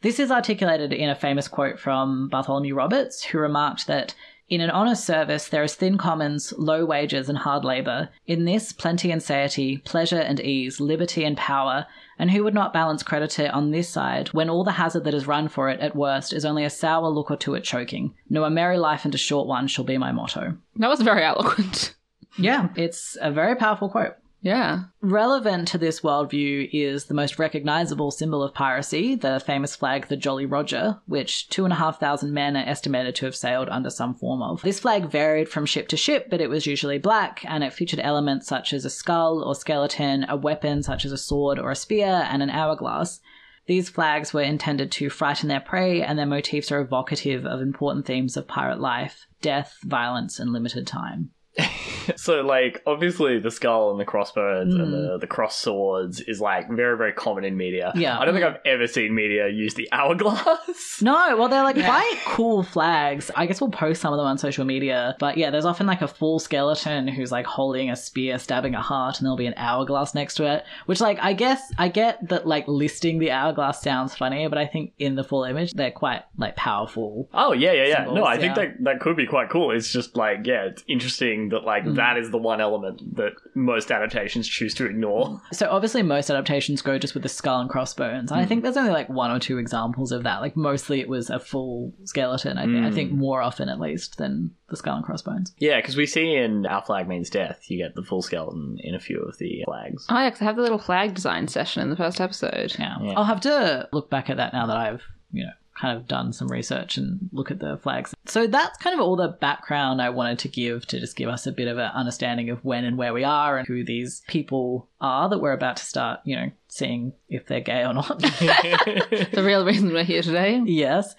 This 0.02 0.20
is 0.20 0.32
articulated 0.32 0.94
in 0.94 1.10
a 1.10 1.16
famous 1.16 1.48
quote 1.48 1.80
from 1.80 2.30
Bartholomew 2.30 2.76
Roberts, 2.76 3.24
who 3.24 3.40
remarked 3.40 3.88
that 3.88 4.14
in 4.50 4.62
an 4.62 4.70
honest 4.70 5.04
service 5.06 5.50
there 5.50 5.64
is 5.64 5.76
thin 5.76 5.98
commons, 5.98 6.54
low 6.58 6.86
wages, 6.86 7.30
and 7.30 7.38
hard 7.38 7.66
labour. 7.66 8.10
In 8.26 8.46
this, 8.46 8.72
plenty 8.72 9.12
and 9.12 9.22
satiety, 9.22 9.78
pleasure 9.80 10.20
and 10.20 10.40
ease, 10.40 10.80
liberty 10.80 11.26
and 11.26 11.36
power. 11.36 11.86
And 12.20 12.32
who 12.32 12.44
would 12.44 12.54
not 12.54 12.74
balance 12.74 13.04
creditor 13.04 13.50
on 13.54 13.72
this 13.72 13.90
side, 13.90 14.30
when 14.30 14.50
all 14.50 14.64
the 14.64 14.72
hazard 14.72 15.04
that 15.04 15.14
is 15.14 15.28
run 15.28 15.48
for 15.48 15.70
it, 15.70 15.80
at 15.80 15.96
worst, 15.96 16.34
is 16.34 16.46
only 16.46 16.64
a 16.64 16.70
sour 16.70 17.08
look 17.10 17.30
or 17.30 17.38
two 17.38 17.56
at 17.56 17.64
choking? 17.64 18.14
No, 18.30 18.44
a 18.44 18.50
merry 18.50 18.78
life 18.78 19.06
and 19.06 19.14
a 19.14 19.20
short 19.20 19.48
one 19.48 19.68
shall 19.68 19.86
be 19.86 19.98
my 19.98 20.12
motto. 20.12 20.58
That 20.78 20.90
was 20.90 21.02
very 21.02 21.24
eloquent. 21.24 21.96
Yeah, 22.38 22.70
it's 22.76 23.18
a 23.22 23.32
very 23.32 23.56
powerful 23.56 23.90
quote. 23.90 24.16
Yeah. 24.48 24.84
Relevant 25.02 25.68
to 25.68 25.78
this 25.78 26.00
worldview 26.00 26.70
is 26.72 27.06
the 27.06 27.14
most 27.14 27.38
recognizable 27.38 28.12
symbol 28.12 28.42
of 28.42 28.54
piracy, 28.54 29.14
the 29.14 29.42
famous 29.46 29.76
flag, 29.76 30.08
the 30.08 30.16
Jolly 30.16 30.46
Roger, 30.46 31.02
which 31.06 31.50
two 31.50 31.66
and 31.66 31.74
a 31.74 31.76
half 31.76 32.00
thousand 32.00 32.34
men 32.34 32.56
are 32.56 32.64
estimated 32.66 33.14
to 33.16 33.26
have 33.26 33.36
sailed 33.36 33.68
under 33.68 33.90
some 33.90 34.16
form 34.16 34.42
of. 34.42 34.62
This 34.62 34.80
flag 34.80 35.10
varied 35.10 35.50
from 35.50 35.66
ship 35.66 35.90
to 35.90 35.98
ship, 35.98 36.30
but 36.30 36.40
it 36.40 36.50
was 36.50 36.66
usually 36.66 36.98
black, 36.98 37.44
and 37.46 37.62
it 37.62 37.74
featured 37.74 38.00
elements 38.00 38.48
such 38.48 38.72
as 38.72 38.86
a 38.86 38.90
skull 38.90 39.44
or 39.44 39.54
skeleton, 39.54 40.26
a 40.30 40.38
weapon 40.38 40.82
such 40.82 41.04
as 41.04 41.12
a 41.12 41.18
sword 41.18 41.60
or 41.60 41.70
a 41.70 41.76
spear, 41.76 42.26
and 42.30 42.42
an 42.42 42.50
hourglass. 42.50 43.20
These 43.66 43.90
flags 43.90 44.34
were 44.34 44.42
intended 44.42 44.94
to 44.94 45.10
frighten 45.10 45.50
their 45.50 45.60
prey, 45.60 46.02
and 46.02 46.18
their 46.18 46.26
motifs 46.26 46.72
are 46.72 46.80
evocative 46.80 47.46
of 47.46 47.60
important 47.60 48.06
themes 48.06 48.38
of 48.38 48.48
pirate 48.48 48.80
life 48.80 49.28
death, 49.42 49.78
violence, 49.84 50.40
and 50.40 50.54
limited 50.54 50.88
time. 50.88 51.32
So, 52.16 52.42
like, 52.42 52.82
obviously, 52.86 53.40
the 53.40 53.52
skull 53.52 53.92
and 53.92 54.00
the 54.00 54.06
crossbones 54.06 54.74
and 54.74 54.94
the, 54.94 54.98
mm. 54.98 55.20
the 55.20 55.28
cross 55.28 55.58
swords 55.58 56.22
is 56.22 56.40
like 56.40 56.70
very, 56.70 56.98
very 56.98 57.12
common 57.12 57.44
in 57.44 57.58
media. 57.58 57.92
Yeah. 57.96 58.18
I 58.18 58.26
don't 58.26 58.34
think 58.34 58.46
I've 58.46 58.60
ever 58.66 58.88
seen 58.88 59.14
media 59.14 59.50
use 59.50 59.74
the 59.74 59.90
hourglass. 59.92 61.02
No, 61.02 61.38
well, 61.38 61.48
they're 61.48 61.64
like 61.64 61.76
quite 61.76 62.22
cool 62.26 62.64
flags. 62.64 63.30
I 63.36 63.46
guess 63.46 63.62
we'll 63.62 63.70
post 63.70 64.02
some 64.02 64.14
of 64.14 64.18
them 64.18 64.26
on 64.26 64.38
social 64.38 64.66
media. 64.66 65.16
But 65.20 65.38
yeah, 65.38 65.52
there's 65.52 65.66
often 65.66 65.86
like 65.86 66.02
a 66.02 66.08
full 66.08 66.40
skeleton 66.40 67.08
who's 67.08 67.32
like 67.32 67.46
holding 67.46 67.90
a 67.90 67.96
spear, 67.96 68.40
stabbing 68.40 68.74
a 68.74 68.82
heart, 68.82 69.18
and 69.18 69.26
there'll 69.26 69.38
be 69.38 69.46
an 69.46 69.54
hourglass 69.58 70.16
next 70.16 70.36
to 70.36 70.52
it. 70.52 70.64
Which, 70.86 71.00
like, 71.00 71.20
I 71.22 71.34
guess 71.34 71.62
I 71.78 71.90
get 71.90 72.28
that 72.30 72.48
like 72.48 72.68
listing 72.68 73.20
the 73.20 73.32
hourglass 73.32 73.82
sounds 73.82 74.16
funny, 74.16 74.48
but 74.48 74.58
I 74.58 74.66
think 74.66 74.94
in 74.98 75.16
the 75.16 75.24
full 75.24 75.44
image 75.44 75.74
they're 75.74 75.92
quite 75.92 76.24
like 76.38 76.56
powerful. 76.56 77.30
Oh 77.34 77.54
yeah, 77.54 77.74
yeah, 77.74 77.86
yeah. 77.86 77.98
Symbols, 77.98 78.16
no, 78.16 78.26
I 78.26 78.38
think 78.38 78.56
that 78.56 78.84
that 78.84 79.00
could 79.00 79.16
be 79.16 79.28
quite 79.28 79.50
cool. 79.50 79.72
It's 79.72 79.92
just 79.92 80.16
like, 80.16 80.46
yeah, 80.46 80.66
it's 80.66 80.84
interesting 80.88 81.47
that 81.50 81.64
like 81.64 81.84
hmm. 81.84 81.96
that 81.96 82.18
is 82.18 82.32
the 82.32 82.38
one 82.38 82.62
element 82.62 83.16
that 83.16 83.34
most 83.56 83.92
adaptations 83.92 84.48
choose 84.48 84.74
to 84.76 84.86
ignore. 84.86 85.42
So 85.52 85.70
obviously 85.70 86.04
most 86.04 86.30
adaptations 86.30 86.82
go 86.82 86.98
just 86.98 87.14
with 87.14 87.24
the 87.24 87.30
skull 87.30 87.62
and 87.62 87.70
crossbones. 87.70 88.32
And 88.32 88.40
I 88.40 88.44
hmm. 88.44 88.50
think 88.50 88.64
there's 88.64 88.78
only 88.78 88.92
like 88.92 89.10
one 89.10 89.32
or 89.32 89.40
two 89.40 89.58
examples 89.58 90.12
of 90.12 90.24
that. 90.24 90.42
Like 90.42 90.56
mostly 90.56 91.00
it 91.00 91.10
was 91.10 91.30
a 91.30 91.40
full 91.40 91.94
skeleton. 92.04 92.58
I 92.58 92.66
think 92.66 92.86
I 92.86 92.92
think 92.92 93.12
hmm. 93.12 93.20
more 93.20 93.42
often 93.42 93.70
at 93.70 93.80
least 93.80 94.18
than 94.18 94.52
the 94.70 94.76
skull 94.76 94.98
and 94.98 95.06
crossbones. 95.06 95.54
Yeah, 95.60 95.80
because 95.80 95.96
we 95.96 96.06
see 96.06 96.36
in 96.36 96.66
Our 96.66 96.84
Flag 96.84 97.08
Means 97.08 97.30
Death, 97.30 97.70
you 97.70 97.78
get 97.78 97.96
the 97.96 98.04
full 98.04 98.22
skeleton 98.22 98.78
in 98.80 98.96
a 98.96 99.00
few 99.00 99.22
of 99.22 99.38
the 99.38 99.64
flags. 99.66 100.06
Oh, 100.10 100.18
yeah, 100.18 100.30
'cause 100.30 100.42
I 100.42 100.46
have 100.46 100.58
the 100.58 100.62
little 100.62 100.78
flag 100.78 101.14
design 101.14 101.48
session 101.48 101.84
in 101.84 101.90
the 101.90 101.96
first 101.96 102.20
episode. 102.20 102.76
Yeah. 102.78 102.98
Yeah. 103.02 103.14
I'll 103.16 103.24
have 103.24 103.42
to 103.42 103.88
look 103.94 104.10
back 104.10 104.30
at 104.30 104.38
that 104.38 104.54
now 104.54 104.68
that 104.68 104.78
I've, 104.78 105.04
you 105.32 105.46
know, 105.46 105.52
kind 105.80 105.98
of 105.98 106.08
done 106.08 106.34
some 106.34 106.48
research 106.48 106.98
and 106.98 107.30
look 107.32 107.52
at 107.52 107.60
the 107.60 107.78
flags. 107.84 108.14
So 108.26 108.48
that's 108.48 108.78
kind 108.80 108.94
of 108.94 109.00
all 109.00 109.16
the 109.16 109.28
background 109.28 110.02
I 110.02 110.10
wanted 110.10 110.40
to 110.40 110.48
give 110.48 110.86
to 110.88 111.00
just 111.00 111.16
give 111.16 111.30
us 111.30 111.46
a 111.48 111.52
bit 111.52 111.68
of 111.68 111.78
an 111.78 111.92
understanding 111.94 112.50
of 112.50 112.64
when 112.66 112.84
and 112.84 112.98
where 112.98 113.14
we 113.14 113.24
are 113.24 113.58
and 113.58 113.68
who 113.68 113.84
these 113.84 114.22
people 114.28 114.88
are 115.00 115.30
that 115.30 115.40
we're 115.40 115.54
about 115.54 115.78
to 115.78 115.86
start, 115.86 116.22
you 116.24 116.36
know, 116.36 116.52
seeing 116.68 117.14
if 117.30 117.46
they're 117.48 117.62
gay 117.62 117.86
or 117.86 117.94
not. 117.94 118.22
The 118.22 119.44
real 119.46 119.66
reason 119.66 119.94
we're 119.94 120.04
here 120.04 120.22
today. 120.22 120.62
yes. 120.66 121.16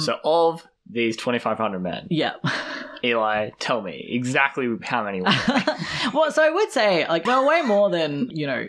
so, 0.00 0.18
of 0.24 0.66
these 0.88 1.16
2,500 1.16 1.78
men, 1.78 2.06
Yeah. 2.10 2.34
Eli, 3.04 3.50
tell 3.58 3.80
me 3.80 4.06
exactly 4.10 4.68
how 4.82 5.04
many 5.04 5.20
well, 6.12 6.30
so 6.32 6.42
I 6.42 6.50
would 6.50 6.70
say, 6.70 7.06
like, 7.08 7.24
well, 7.24 7.46
way 7.46 7.62
more 7.62 7.90
than, 7.90 8.28
you 8.30 8.46
know, 8.46 8.66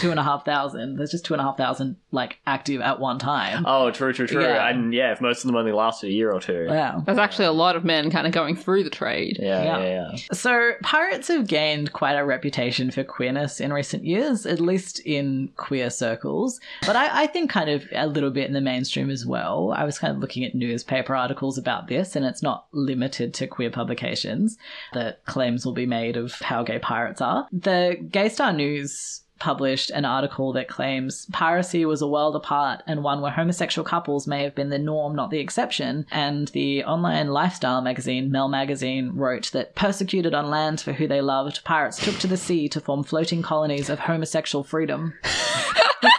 two 0.00 0.10
and 0.10 0.18
a 0.20 0.22
half 0.22 0.44
thousand. 0.44 0.96
There's 0.96 1.10
just 1.10 1.24
two 1.24 1.34
and 1.34 1.40
a 1.40 1.44
half 1.44 1.56
thousand 1.56 1.96
like 2.10 2.38
active 2.46 2.80
at 2.80 2.98
one 3.00 3.18
time. 3.18 3.64
Oh, 3.66 3.90
true, 3.90 4.12
true, 4.12 4.26
true. 4.26 4.42
Yeah. 4.42 4.68
And 4.68 4.92
yeah, 4.92 5.12
if 5.12 5.20
most 5.20 5.44
of 5.44 5.46
them 5.48 5.56
only 5.56 5.72
lasted 5.72 6.08
a 6.08 6.12
year 6.12 6.32
or 6.32 6.40
two. 6.40 6.66
Yeah. 6.68 7.00
There's 7.04 7.18
actually 7.18 7.46
a 7.46 7.52
lot 7.52 7.76
of 7.76 7.84
men 7.84 8.10
kind 8.10 8.26
of 8.26 8.32
going 8.32 8.56
through 8.56 8.84
the 8.84 8.90
trade. 8.90 9.38
Yeah, 9.40 9.62
Yeah. 9.62 9.78
yeah, 9.78 10.10
yeah. 10.12 10.16
So, 10.32 10.72
pirates 10.82 11.28
have 11.28 11.46
gained 11.46 11.92
quite 11.92 12.14
a 12.14 12.24
reputation 12.24 12.90
for 12.90 13.04
queerness 13.04 13.60
in 13.60 13.72
recent 13.72 14.04
years, 14.04 14.46
at 14.46 14.60
least 14.60 15.00
in 15.00 15.50
queer 15.56 15.90
circles. 15.90 16.60
But 16.86 16.96
I, 16.96 17.22
I 17.22 17.26
think 17.26 17.50
kind 17.50 17.70
of 17.70 17.84
a 17.92 18.06
little 18.06 18.30
bit 18.30 18.46
in 18.46 18.52
the 18.52 18.60
mainstream 18.60 19.10
as 19.10 19.24
well. 19.26 19.72
I 19.76 19.84
was 19.84 19.98
kind 19.98 20.14
of 20.14 20.20
looking 20.20 20.44
at 20.44 20.54
newspaper 20.54 21.14
articles 21.14 21.58
about 21.58 21.88
this, 21.88 22.16
and 22.16 22.24
it's 22.24 22.42
not 22.42 22.66
limited 22.72 23.34
to 23.34 23.46
queer 23.46 23.70
publications 23.70 24.56
that 24.92 25.24
claims 25.26 25.64
will 25.64 25.72
be 25.74 25.86
made 25.86 26.16
of 26.16 26.32
how 26.40 26.62
gay 26.62 26.78
pirates 26.78 27.20
are. 27.20 27.46
The 27.52 27.96
Gay 28.10 28.28
Star 28.28 28.52
News 28.52 29.22
published 29.38 29.90
an 29.90 30.04
article 30.04 30.52
that 30.52 30.68
claims 30.68 31.26
piracy 31.32 31.84
was 31.84 32.02
a 32.02 32.08
world 32.08 32.36
apart 32.36 32.82
and 32.86 33.02
one 33.02 33.20
where 33.20 33.32
homosexual 33.32 33.84
couples 33.84 34.26
may 34.26 34.42
have 34.42 34.54
been 34.54 34.70
the 34.70 34.78
norm, 34.78 35.14
not 35.14 35.30
the 35.30 35.38
exception. 35.38 36.06
And 36.10 36.48
the 36.48 36.84
online 36.84 37.28
lifestyle 37.28 37.82
magazine, 37.82 38.30
Mel 38.30 38.48
Magazine, 38.48 39.12
wrote 39.14 39.50
that 39.52 39.74
persecuted 39.74 40.34
on 40.34 40.50
land 40.50 40.80
for 40.80 40.92
who 40.92 41.06
they 41.06 41.20
loved, 41.20 41.64
pirates 41.64 42.02
took 42.02 42.18
to 42.18 42.26
the 42.26 42.36
sea 42.36 42.68
to 42.70 42.80
form 42.80 43.04
floating 43.04 43.42
colonies 43.42 43.90
of 43.90 44.00
homosexual 44.00 44.64
freedom. 44.64 45.14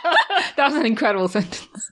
That 0.58 0.72
was 0.72 0.76
an 0.76 0.86
incredible 0.88 1.28
sentence. 1.28 1.92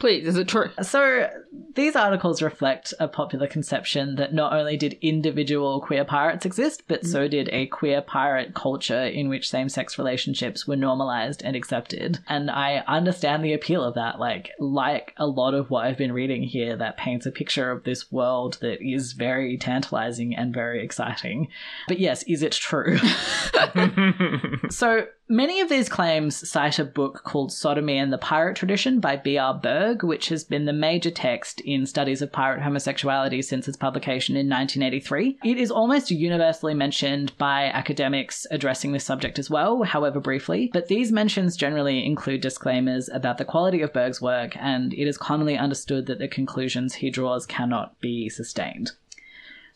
Please, 0.00 0.26
is 0.26 0.36
it 0.36 0.48
true? 0.48 0.70
So 0.82 1.30
these 1.74 1.96
articles 1.96 2.42
reflect 2.42 2.92
a 2.98 3.08
popular 3.08 3.46
conception 3.46 4.16
that 4.16 4.34
not 4.34 4.52
only 4.52 4.76
did 4.76 4.98
individual 5.00 5.80
queer 5.80 6.04
pirates 6.04 6.44
exist, 6.44 6.82
but 6.88 7.06
so 7.06 7.26
mm. 7.26 7.30
did 7.30 7.48
a 7.52 7.66
queer 7.66 8.02
pirate 8.02 8.54
culture 8.54 9.04
in 9.04 9.28
which 9.28 9.48
same 9.48 9.68
sex 9.68 9.98
relationships 9.98 10.66
were 10.66 10.76
normalized 10.76 11.42
and 11.44 11.54
accepted. 11.54 12.18
And 12.28 12.50
I 12.50 12.82
understand 12.88 13.44
the 13.44 13.52
appeal 13.52 13.84
of 13.84 13.94
that. 13.94 14.18
Like, 14.18 14.50
like 14.58 15.14
a 15.16 15.26
lot 15.26 15.54
of 15.54 15.70
what 15.70 15.86
I've 15.86 15.98
been 15.98 16.12
reading 16.12 16.42
here, 16.42 16.76
that 16.76 16.96
paints 16.96 17.24
a 17.24 17.30
picture 17.30 17.70
of 17.70 17.84
this 17.84 18.10
world 18.10 18.58
that 18.62 18.84
is 18.84 19.12
very 19.12 19.56
tantalizing 19.56 20.34
and 20.34 20.52
very 20.52 20.82
exciting. 20.82 21.48
But 21.86 22.00
yes, 22.00 22.24
is 22.24 22.42
it 22.42 22.52
true? 22.52 22.98
So 24.70 25.06
many 25.28 25.60
of 25.60 25.68
these 25.68 25.88
claims 25.88 26.48
cite 26.48 26.78
a 26.78 26.84
book 26.84 27.22
called 27.24 27.52
Sodomy 27.52 27.98
and 27.98 28.12
the 28.12 28.18
Pirate 28.18 28.56
Tradition 28.56 29.00
by 29.00 29.16
B.R. 29.16 29.54
Burg, 29.54 30.02
which 30.02 30.28
has 30.28 30.44
been 30.44 30.64
the 30.64 30.72
major 30.72 31.10
text 31.10 31.60
in 31.60 31.86
studies 31.86 32.22
of 32.22 32.32
pirate 32.32 32.62
homosexuality 32.62 33.42
since 33.42 33.66
its 33.66 33.76
publication 33.76 34.36
in 34.36 34.48
1983. 34.48 35.38
It 35.44 35.58
is 35.58 35.70
almost 35.70 36.10
universally 36.10 36.74
mentioned 36.74 37.36
by 37.38 37.64
academics 37.64 38.46
addressing 38.50 38.92
this 38.92 39.04
subject 39.04 39.38
as 39.38 39.50
well, 39.50 39.82
however 39.82 40.20
briefly, 40.20 40.70
but 40.72 40.88
these 40.88 41.12
mentions 41.12 41.56
generally 41.56 42.04
include 42.04 42.40
disclaimers 42.40 43.08
about 43.08 43.38
the 43.38 43.44
quality 43.44 43.80
of 43.80 43.92
Burg's 43.92 44.20
work, 44.20 44.56
and 44.58 44.92
it 44.94 45.06
is 45.06 45.18
commonly 45.18 45.56
understood 45.56 46.06
that 46.06 46.18
the 46.18 46.28
conclusions 46.28 46.94
he 46.94 47.10
draws 47.10 47.46
cannot 47.46 47.98
be 48.00 48.28
sustained. 48.28 48.92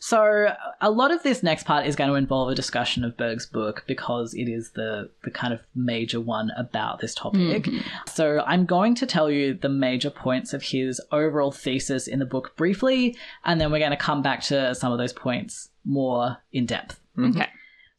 So 0.01 0.55
a 0.79 0.89
lot 0.89 1.11
of 1.11 1.23
this 1.23 1.43
next 1.43 1.65
part 1.65 1.85
is 1.85 1.97
going 1.97 2.09
to 2.09 2.15
involve 2.15 2.49
a 2.49 2.55
discussion 2.55 3.03
of 3.03 3.17
Burg's 3.17 3.45
book 3.45 3.83
because 3.85 4.33
it 4.33 4.47
is 4.47 4.71
the 4.71 5.09
the 5.23 5.29
kind 5.29 5.53
of 5.53 5.59
major 5.75 6.21
one 6.21 6.51
about 6.57 6.99
this 6.99 7.13
topic. 7.13 7.63
Mm-hmm. 7.63 7.79
So 8.07 8.41
I'm 8.47 8.65
going 8.65 8.95
to 8.95 9.05
tell 9.05 9.29
you 9.29 9.53
the 9.53 9.69
major 9.69 10.09
points 10.09 10.53
of 10.53 10.63
his 10.63 11.01
overall 11.11 11.51
thesis 11.51 12.07
in 12.07 12.19
the 12.19 12.25
book 12.25 12.55
briefly, 12.55 13.17
and 13.43 13.59
then 13.59 13.71
we're 13.71 13.79
going 13.79 13.91
to 13.91 13.97
come 13.97 14.21
back 14.21 14.41
to 14.43 14.73
some 14.73 14.93
of 14.93 14.97
those 14.97 15.13
points 15.13 15.69
more 15.83 16.37
in 16.53 16.65
depth. 16.65 16.99
Mm-hmm. 17.17 17.37
Okay. 17.37 17.49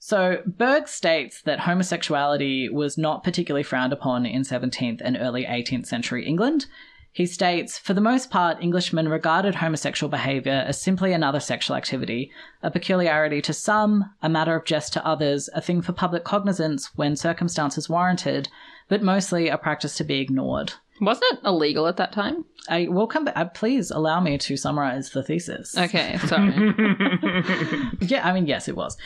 So, 0.02 0.38
Burg 0.46 0.88
states 0.88 1.42
that 1.42 1.60
homosexuality 1.60 2.70
was 2.70 2.96
not 2.96 3.22
particularly 3.22 3.62
frowned 3.62 3.92
upon 3.92 4.24
in 4.24 4.42
17th 4.42 5.02
and 5.04 5.18
early 5.20 5.44
18th 5.44 5.84
century 5.84 6.26
England. 6.26 6.64
He 7.12 7.27
states, 7.27 7.77
for 7.77 7.92
the 7.92 8.01
most 8.01 8.31
part, 8.31 8.62
Englishmen 8.62 9.09
regarded 9.09 9.57
homosexual 9.57 10.09
behaviour 10.09 10.64
as 10.66 10.81
simply 10.81 11.12
another 11.12 11.40
sexual 11.40 11.77
activity, 11.77 12.31
a 12.62 12.70
peculiarity 12.70 13.42
to 13.42 13.53
some, 13.53 14.14
a 14.23 14.29
matter 14.29 14.55
of 14.55 14.64
jest 14.64 14.92
to 14.92 15.05
others, 15.05 15.49
a 15.53 15.61
thing 15.61 15.83
for 15.83 15.92
public 15.92 16.23
cognizance 16.23 16.94
when 16.94 17.16
circumstances 17.16 17.88
warranted, 17.88 18.49
but 18.88 19.03
mostly 19.03 19.49
a 19.49 19.59
practice 19.59 19.96
to 19.96 20.05
be 20.05 20.20
ignored. 20.20 20.75
Wasn't 21.00 21.32
it 21.32 21.40
illegal 21.44 21.86
at 21.86 21.96
that 21.96 22.12
time? 22.12 22.44
I 22.68 22.88
will 22.88 23.06
come 23.06 23.24
back. 23.24 23.36
Uh, 23.36 23.46
please 23.46 23.90
allow 23.90 24.20
me 24.20 24.36
to 24.38 24.56
summarize 24.56 25.10
the 25.10 25.22
thesis. 25.22 25.76
Okay, 25.76 26.18
sorry. 26.26 26.52
Yeah, 28.00 28.26
I 28.26 28.32
mean, 28.32 28.46
yes, 28.46 28.68
it 28.68 28.76
was. 28.76 28.96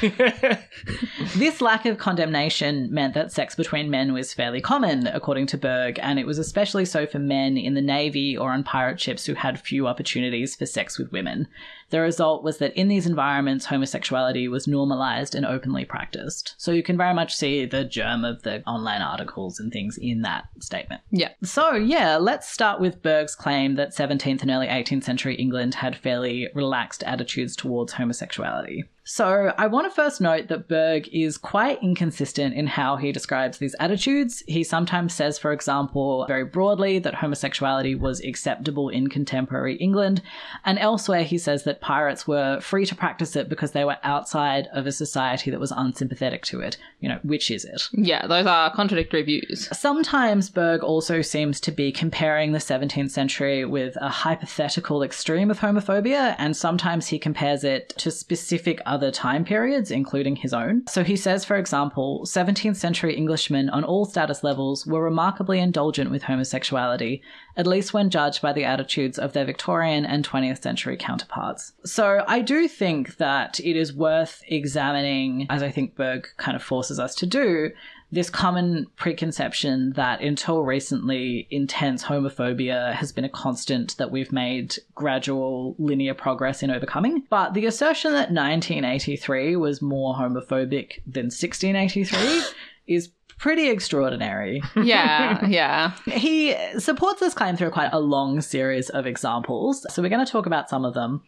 this 1.36 1.60
lack 1.60 1.86
of 1.86 1.98
condemnation 1.98 2.92
meant 2.92 3.14
that 3.14 3.32
sex 3.32 3.54
between 3.54 3.90
men 3.90 4.12
was 4.12 4.34
fairly 4.34 4.60
common, 4.60 5.06
according 5.06 5.46
to 5.48 5.58
Burg, 5.58 5.98
and 6.02 6.18
it 6.18 6.26
was 6.26 6.38
especially 6.38 6.84
so 6.84 7.06
for 7.06 7.18
men 7.18 7.56
in 7.56 7.74
the 7.74 7.80
Navy 7.80 8.36
or 8.36 8.50
on 8.50 8.62
pirate 8.62 9.00
ships 9.00 9.24
who 9.24 9.34
had 9.34 9.58
few 9.58 9.86
opportunities 9.86 10.54
for 10.54 10.66
sex 10.66 10.98
with 10.98 11.10
women. 11.10 11.48
The 11.90 12.00
result 12.00 12.44
was 12.44 12.58
that 12.58 12.74
in 12.74 12.88
these 12.88 13.06
environments, 13.06 13.66
homosexuality 13.66 14.48
was 14.48 14.66
normalized 14.66 15.34
and 15.34 15.46
openly 15.46 15.84
practiced. 15.84 16.54
So 16.58 16.72
you 16.72 16.82
can 16.82 16.96
very 16.96 17.14
much 17.14 17.34
see 17.34 17.64
the 17.64 17.84
germ 17.84 18.24
of 18.24 18.42
the 18.42 18.62
online 18.68 19.02
articles 19.02 19.58
and 19.58 19.72
things 19.72 19.98
in 19.98 20.22
that 20.22 20.44
statement. 20.60 21.02
yeah. 21.10 21.30
So, 21.42 21.74
yeah, 21.74 22.16
let's 22.16 22.48
start 22.48 22.80
with 22.80 23.02
Burg's 23.02 23.34
claim 23.34 23.76
that 23.76 23.94
17th 23.94 24.42
and 24.42 24.50
early 24.50 24.66
18th 24.66 25.04
century 25.04 25.34
England 25.36 25.74
had 25.76 25.96
fairly 25.96 26.48
relaxed 26.54 27.02
attitudes 27.04 27.56
towards 27.56 27.94
homosexuality. 27.94 28.84
So, 29.10 29.54
I 29.56 29.68
want 29.68 29.86
to 29.86 29.94
first 29.94 30.20
note 30.20 30.48
that 30.48 30.68
Burg 30.68 31.08
is 31.10 31.38
quite 31.38 31.82
inconsistent 31.82 32.52
in 32.54 32.66
how 32.66 32.96
he 32.96 33.10
describes 33.10 33.56
these 33.56 33.74
attitudes. 33.80 34.42
He 34.46 34.62
sometimes 34.62 35.14
says, 35.14 35.38
for 35.38 35.50
example, 35.50 36.26
very 36.28 36.44
broadly, 36.44 36.98
that 36.98 37.14
homosexuality 37.14 37.94
was 37.94 38.20
acceptable 38.20 38.90
in 38.90 39.08
contemporary 39.08 39.76
England, 39.76 40.20
and 40.66 40.78
elsewhere 40.78 41.22
he 41.22 41.38
says 41.38 41.64
that 41.64 41.80
pirates 41.80 42.28
were 42.28 42.60
free 42.60 42.84
to 42.84 42.94
practice 42.94 43.34
it 43.34 43.48
because 43.48 43.72
they 43.72 43.86
were 43.86 43.96
outside 44.04 44.68
of 44.74 44.86
a 44.86 44.92
society 44.92 45.50
that 45.50 45.58
was 45.58 45.72
unsympathetic 45.72 46.44
to 46.44 46.60
it. 46.60 46.76
You 47.00 47.08
know, 47.08 47.18
which 47.22 47.50
is 47.50 47.64
it? 47.64 47.88
Yeah, 47.92 48.26
those 48.26 48.44
are 48.44 48.74
contradictory 48.74 49.22
views. 49.22 49.70
Sometimes 49.72 50.50
Burg 50.50 50.82
also 50.82 51.22
seems 51.22 51.60
to 51.60 51.72
be 51.72 51.92
comparing 51.92 52.52
the 52.52 52.58
17th 52.58 53.12
century 53.12 53.64
with 53.64 53.96
a 54.02 54.10
hypothetical 54.10 55.02
extreme 55.02 55.50
of 55.50 55.60
homophobia, 55.60 56.34
and 56.36 56.54
sometimes 56.54 57.06
he 57.06 57.18
compares 57.18 57.64
it 57.64 57.94
to 57.96 58.10
specific 58.10 58.82
other 58.84 58.97
time 59.12 59.44
periods, 59.44 59.90
including 59.90 60.36
his 60.36 60.52
own. 60.52 60.86
So 60.88 61.02
he 61.04 61.16
says, 61.16 61.44
for 61.44 61.56
example, 61.56 62.22
17th 62.24 62.76
century 62.76 63.16
Englishmen 63.16 63.70
on 63.70 63.84
all 63.84 64.04
status 64.04 64.44
levels 64.44 64.86
were 64.86 65.02
remarkably 65.02 65.58
indulgent 65.58 66.10
with 66.10 66.24
homosexuality, 66.24 67.22
at 67.56 67.66
least 67.66 67.94
when 67.94 68.10
judged 68.10 68.42
by 68.42 68.52
the 68.52 68.64
attitudes 68.64 69.18
of 69.18 69.32
their 69.32 69.44
Victorian 69.44 70.04
and 70.04 70.28
20th 70.28 70.62
century 70.62 70.96
counterparts. 70.96 71.72
So 71.84 72.24
I 72.26 72.40
do 72.40 72.68
think 72.68 73.16
that 73.16 73.58
it 73.60 73.76
is 73.76 73.92
worth 73.94 74.42
examining, 74.48 75.46
as 75.50 75.62
I 75.62 75.70
think 75.70 75.96
Burg 75.96 76.28
kind 76.36 76.56
of 76.56 76.62
forces 76.62 76.98
us 76.98 77.14
to 77.16 77.26
do, 77.26 77.70
this 78.10 78.30
common 78.30 78.86
preconception 78.96 79.92
that 79.92 80.20
until 80.20 80.62
recently, 80.62 81.46
intense 81.50 82.04
homophobia 82.04 82.94
has 82.94 83.12
been 83.12 83.24
a 83.24 83.28
constant 83.28 83.96
that 83.98 84.10
we've 84.10 84.32
made 84.32 84.76
gradual 84.94 85.76
linear 85.78 86.14
progress 86.14 86.62
in 86.62 86.70
overcoming. 86.70 87.24
But 87.28 87.52
the 87.52 87.66
assertion 87.66 88.12
that 88.12 88.30
1983 88.32 89.56
was 89.56 89.82
more 89.82 90.14
homophobic 90.14 91.00
than 91.06 91.26
1683 91.26 92.42
is 92.86 93.10
pretty 93.38 93.68
extraordinary. 93.68 94.62
Yeah, 94.74 95.46
yeah. 95.46 95.92
He 96.06 96.56
supports 96.78 97.20
this 97.20 97.34
claim 97.34 97.56
through 97.56 97.70
quite 97.70 97.90
a 97.92 98.00
long 98.00 98.40
series 98.40 98.90
of 98.90 99.06
examples. 99.06 99.86
So 99.92 100.02
we're 100.02 100.08
going 100.08 100.24
to 100.24 100.30
talk 100.30 100.46
about 100.46 100.68
some 100.68 100.84
of 100.84 100.94
them. 100.94 101.22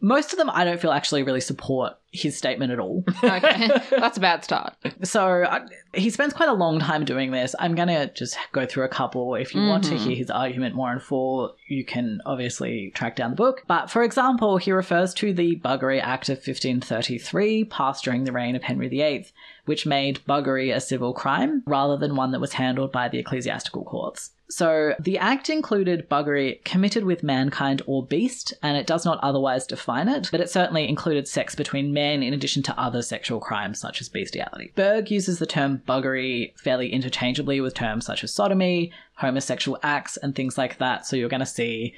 Most 0.00 0.32
of 0.32 0.38
them 0.38 0.50
I 0.50 0.64
don't 0.64 0.80
feel 0.80 0.92
actually 0.92 1.22
really 1.22 1.40
support 1.40 1.94
his 2.12 2.36
statement 2.36 2.72
at 2.72 2.78
all. 2.78 3.04
Okay, 3.26 3.68
that's 3.90 4.16
a 4.16 4.20
bad 4.20 4.44
start. 4.44 4.74
So 5.02 5.42
uh, 5.42 5.66
he 5.92 6.10
spends 6.10 6.32
quite 6.32 6.48
a 6.48 6.54
long 6.54 6.78
time 6.78 7.04
doing 7.04 7.32
this. 7.32 7.54
I'm 7.58 7.74
going 7.74 7.88
to 7.88 8.10
just 8.14 8.38
go 8.52 8.64
through 8.64 8.84
a 8.84 8.88
couple. 8.88 9.34
If 9.34 9.54
you 9.54 9.66
want 9.66 9.84
to 9.84 9.98
hear 9.98 10.16
his 10.16 10.30
argument 10.30 10.74
more 10.74 10.92
in 10.92 11.00
full, 11.00 11.56
you 11.66 11.84
can 11.84 12.20
obviously 12.24 12.92
track 12.94 13.16
down 13.16 13.30
the 13.30 13.36
book. 13.36 13.62
But 13.66 13.90
for 13.90 14.02
example, 14.02 14.58
he 14.58 14.72
refers 14.72 15.12
to 15.14 15.32
the 15.32 15.56
Buggery 15.56 16.00
Act 16.00 16.28
of 16.28 16.36
1533, 16.36 17.64
passed 17.64 18.04
during 18.04 18.24
the 18.24 18.32
reign 18.32 18.54
of 18.54 18.62
Henry 18.62 18.88
VIII, 18.88 19.26
which 19.66 19.86
made 19.86 20.20
buggery 20.26 20.74
a 20.74 20.80
civil 20.80 21.12
crime 21.12 21.62
rather 21.66 21.96
than 21.96 22.16
one 22.16 22.30
that 22.30 22.40
was 22.40 22.54
handled 22.54 22.92
by 22.92 23.08
the 23.08 23.18
ecclesiastical 23.18 23.84
courts. 23.84 24.30
So 24.48 24.94
the 25.00 25.18
act 25.18 25.50
included 25.50 26.08
buggery 26.08 26.62
committed 26.64 27.04
with 27.04 27.24
mankind 27.24 27.82
or 27.86 28.06
beast, 28.06 28.54
and 28.62 28.76
it 28.76 28.86
does 28.86 29.04
not 29.04 29.18
otherwise 29.22 29.66
define 29.66 30.08
it, 30.08 30.28
but 30.30 30.40
it 30.40 30.50
certainly 30.50 30.88
included 30.88 31.26
sex 31.26 31.54
between 31.56 31.92
men 31.96 32.22
in 32.22 32.32
addition 32.32 32.62
to 32.62 32.80
other 32.80 33.02
sexual 33.02 33.40
crimes 33.40 33.80
such 33.80 34.00
as 34.00 34.08
bestiality. 34.08 34.72
Burg 34.76 35.10
uses 35.10 35.38
the 35.40 35.46
term 35.46 35.82
buggery 35.88 36.56
fairly 36.58 36.92
interchangeably 36.92 37.60
with 37.60 37.74
terms 37.74 38.06
such 38.06 38.22
as 38.22 38.32
sodomy, 38.32 38.92
homosexual 39.14 39.78
acts, 39.82 40.16
and 40.18 40.34
things 40.34 40.56
like 40.56 40.78
that, 40.78 41.06
so 41.06 41.16
you're 41.16 41.28
going 41.28 41.40
to 41.40 41.46
see 41.46 41.94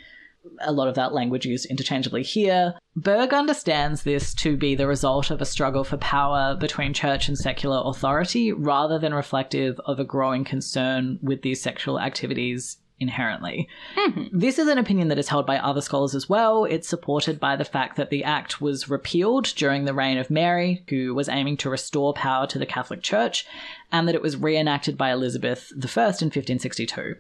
a 0.60 0.72
lot 0.72 0.88
of 0.88 0.94
that 0.94 1.12
language 1.12 1.44
used 1.44 1.66
interchangeably 1.66 2.22
here. 2.22 2.74
Burg 2.96 3.34
understands 3.34 4.04
this 4.04 4.32
to 4.34 4.56
be 4.56 4.74
the 4.74 4.86
result 4.86 5.30
of 5.30 5.40
a 5.40 5.46
struggle 5.46 5.84
for 5.84 5.96
power 5.98 6.56
between 6.56 6.94
church 6.94 7.28
and 7.28 7.36
secular 7.36 7.82
authority 7.84 8.52
rather 8.52 8.98
than 8.98 9.12
reflective 9.12 9.78
of 9.84 10.00
a 10.00 10.04
growing 10.04 10.44
concern 10.44 11.18
with 11.22 11.42
these 11.42 11.60
sexual 11.60 12.00
activities 12.00 12.78
inherently. 13.00 13.68
Mm-hmm. 13.96 14.38
This 14.38 14.58
is 14.58 14.68
an 14.68 14.78
opinion 14.78 15.08
that 15.08 15.18
is 15.18 15.28
held 15.28 15.46
by 15.46 15.58
other 15.58 15.80
scholars 15.80 16.14
as 16.14 16.28
well. 16.28 16.64
It's 16.64 16.88
supported 16.88 17.38
by 17.38 17.56
the 17.56 17.64
fact 17.64 17.96
that 17.96 18.10
the 18.10 18.24
act 18.24 18.60
was 18.60 18.88
repealed 18.88 19.52
during 19.56 19.84
the 19.84 19.94
reign 19.94 20.18
of 20.18 20.30
Mary, 20.30 20.84
who 20.88 21.14
was 21.14 21.28
aiming 21.28 21.56
to 21.58 21.70
restore 21.70 22.12
power 22.12 22.46
to 22.48 22.58
the 22.58 22.66
Catholic 22.66 23.02
Church, 23.02 23.46
and 23.92 24.08
that 24.08 24.14
it 24.14 24.22
was 24.22 24.36
reenacted 24.36 24.96
by 24.96 25.12
Elizabeth 25.12 25.70
I 25.72 25.76
in 25.76 26.30
1562. 26.30 27.16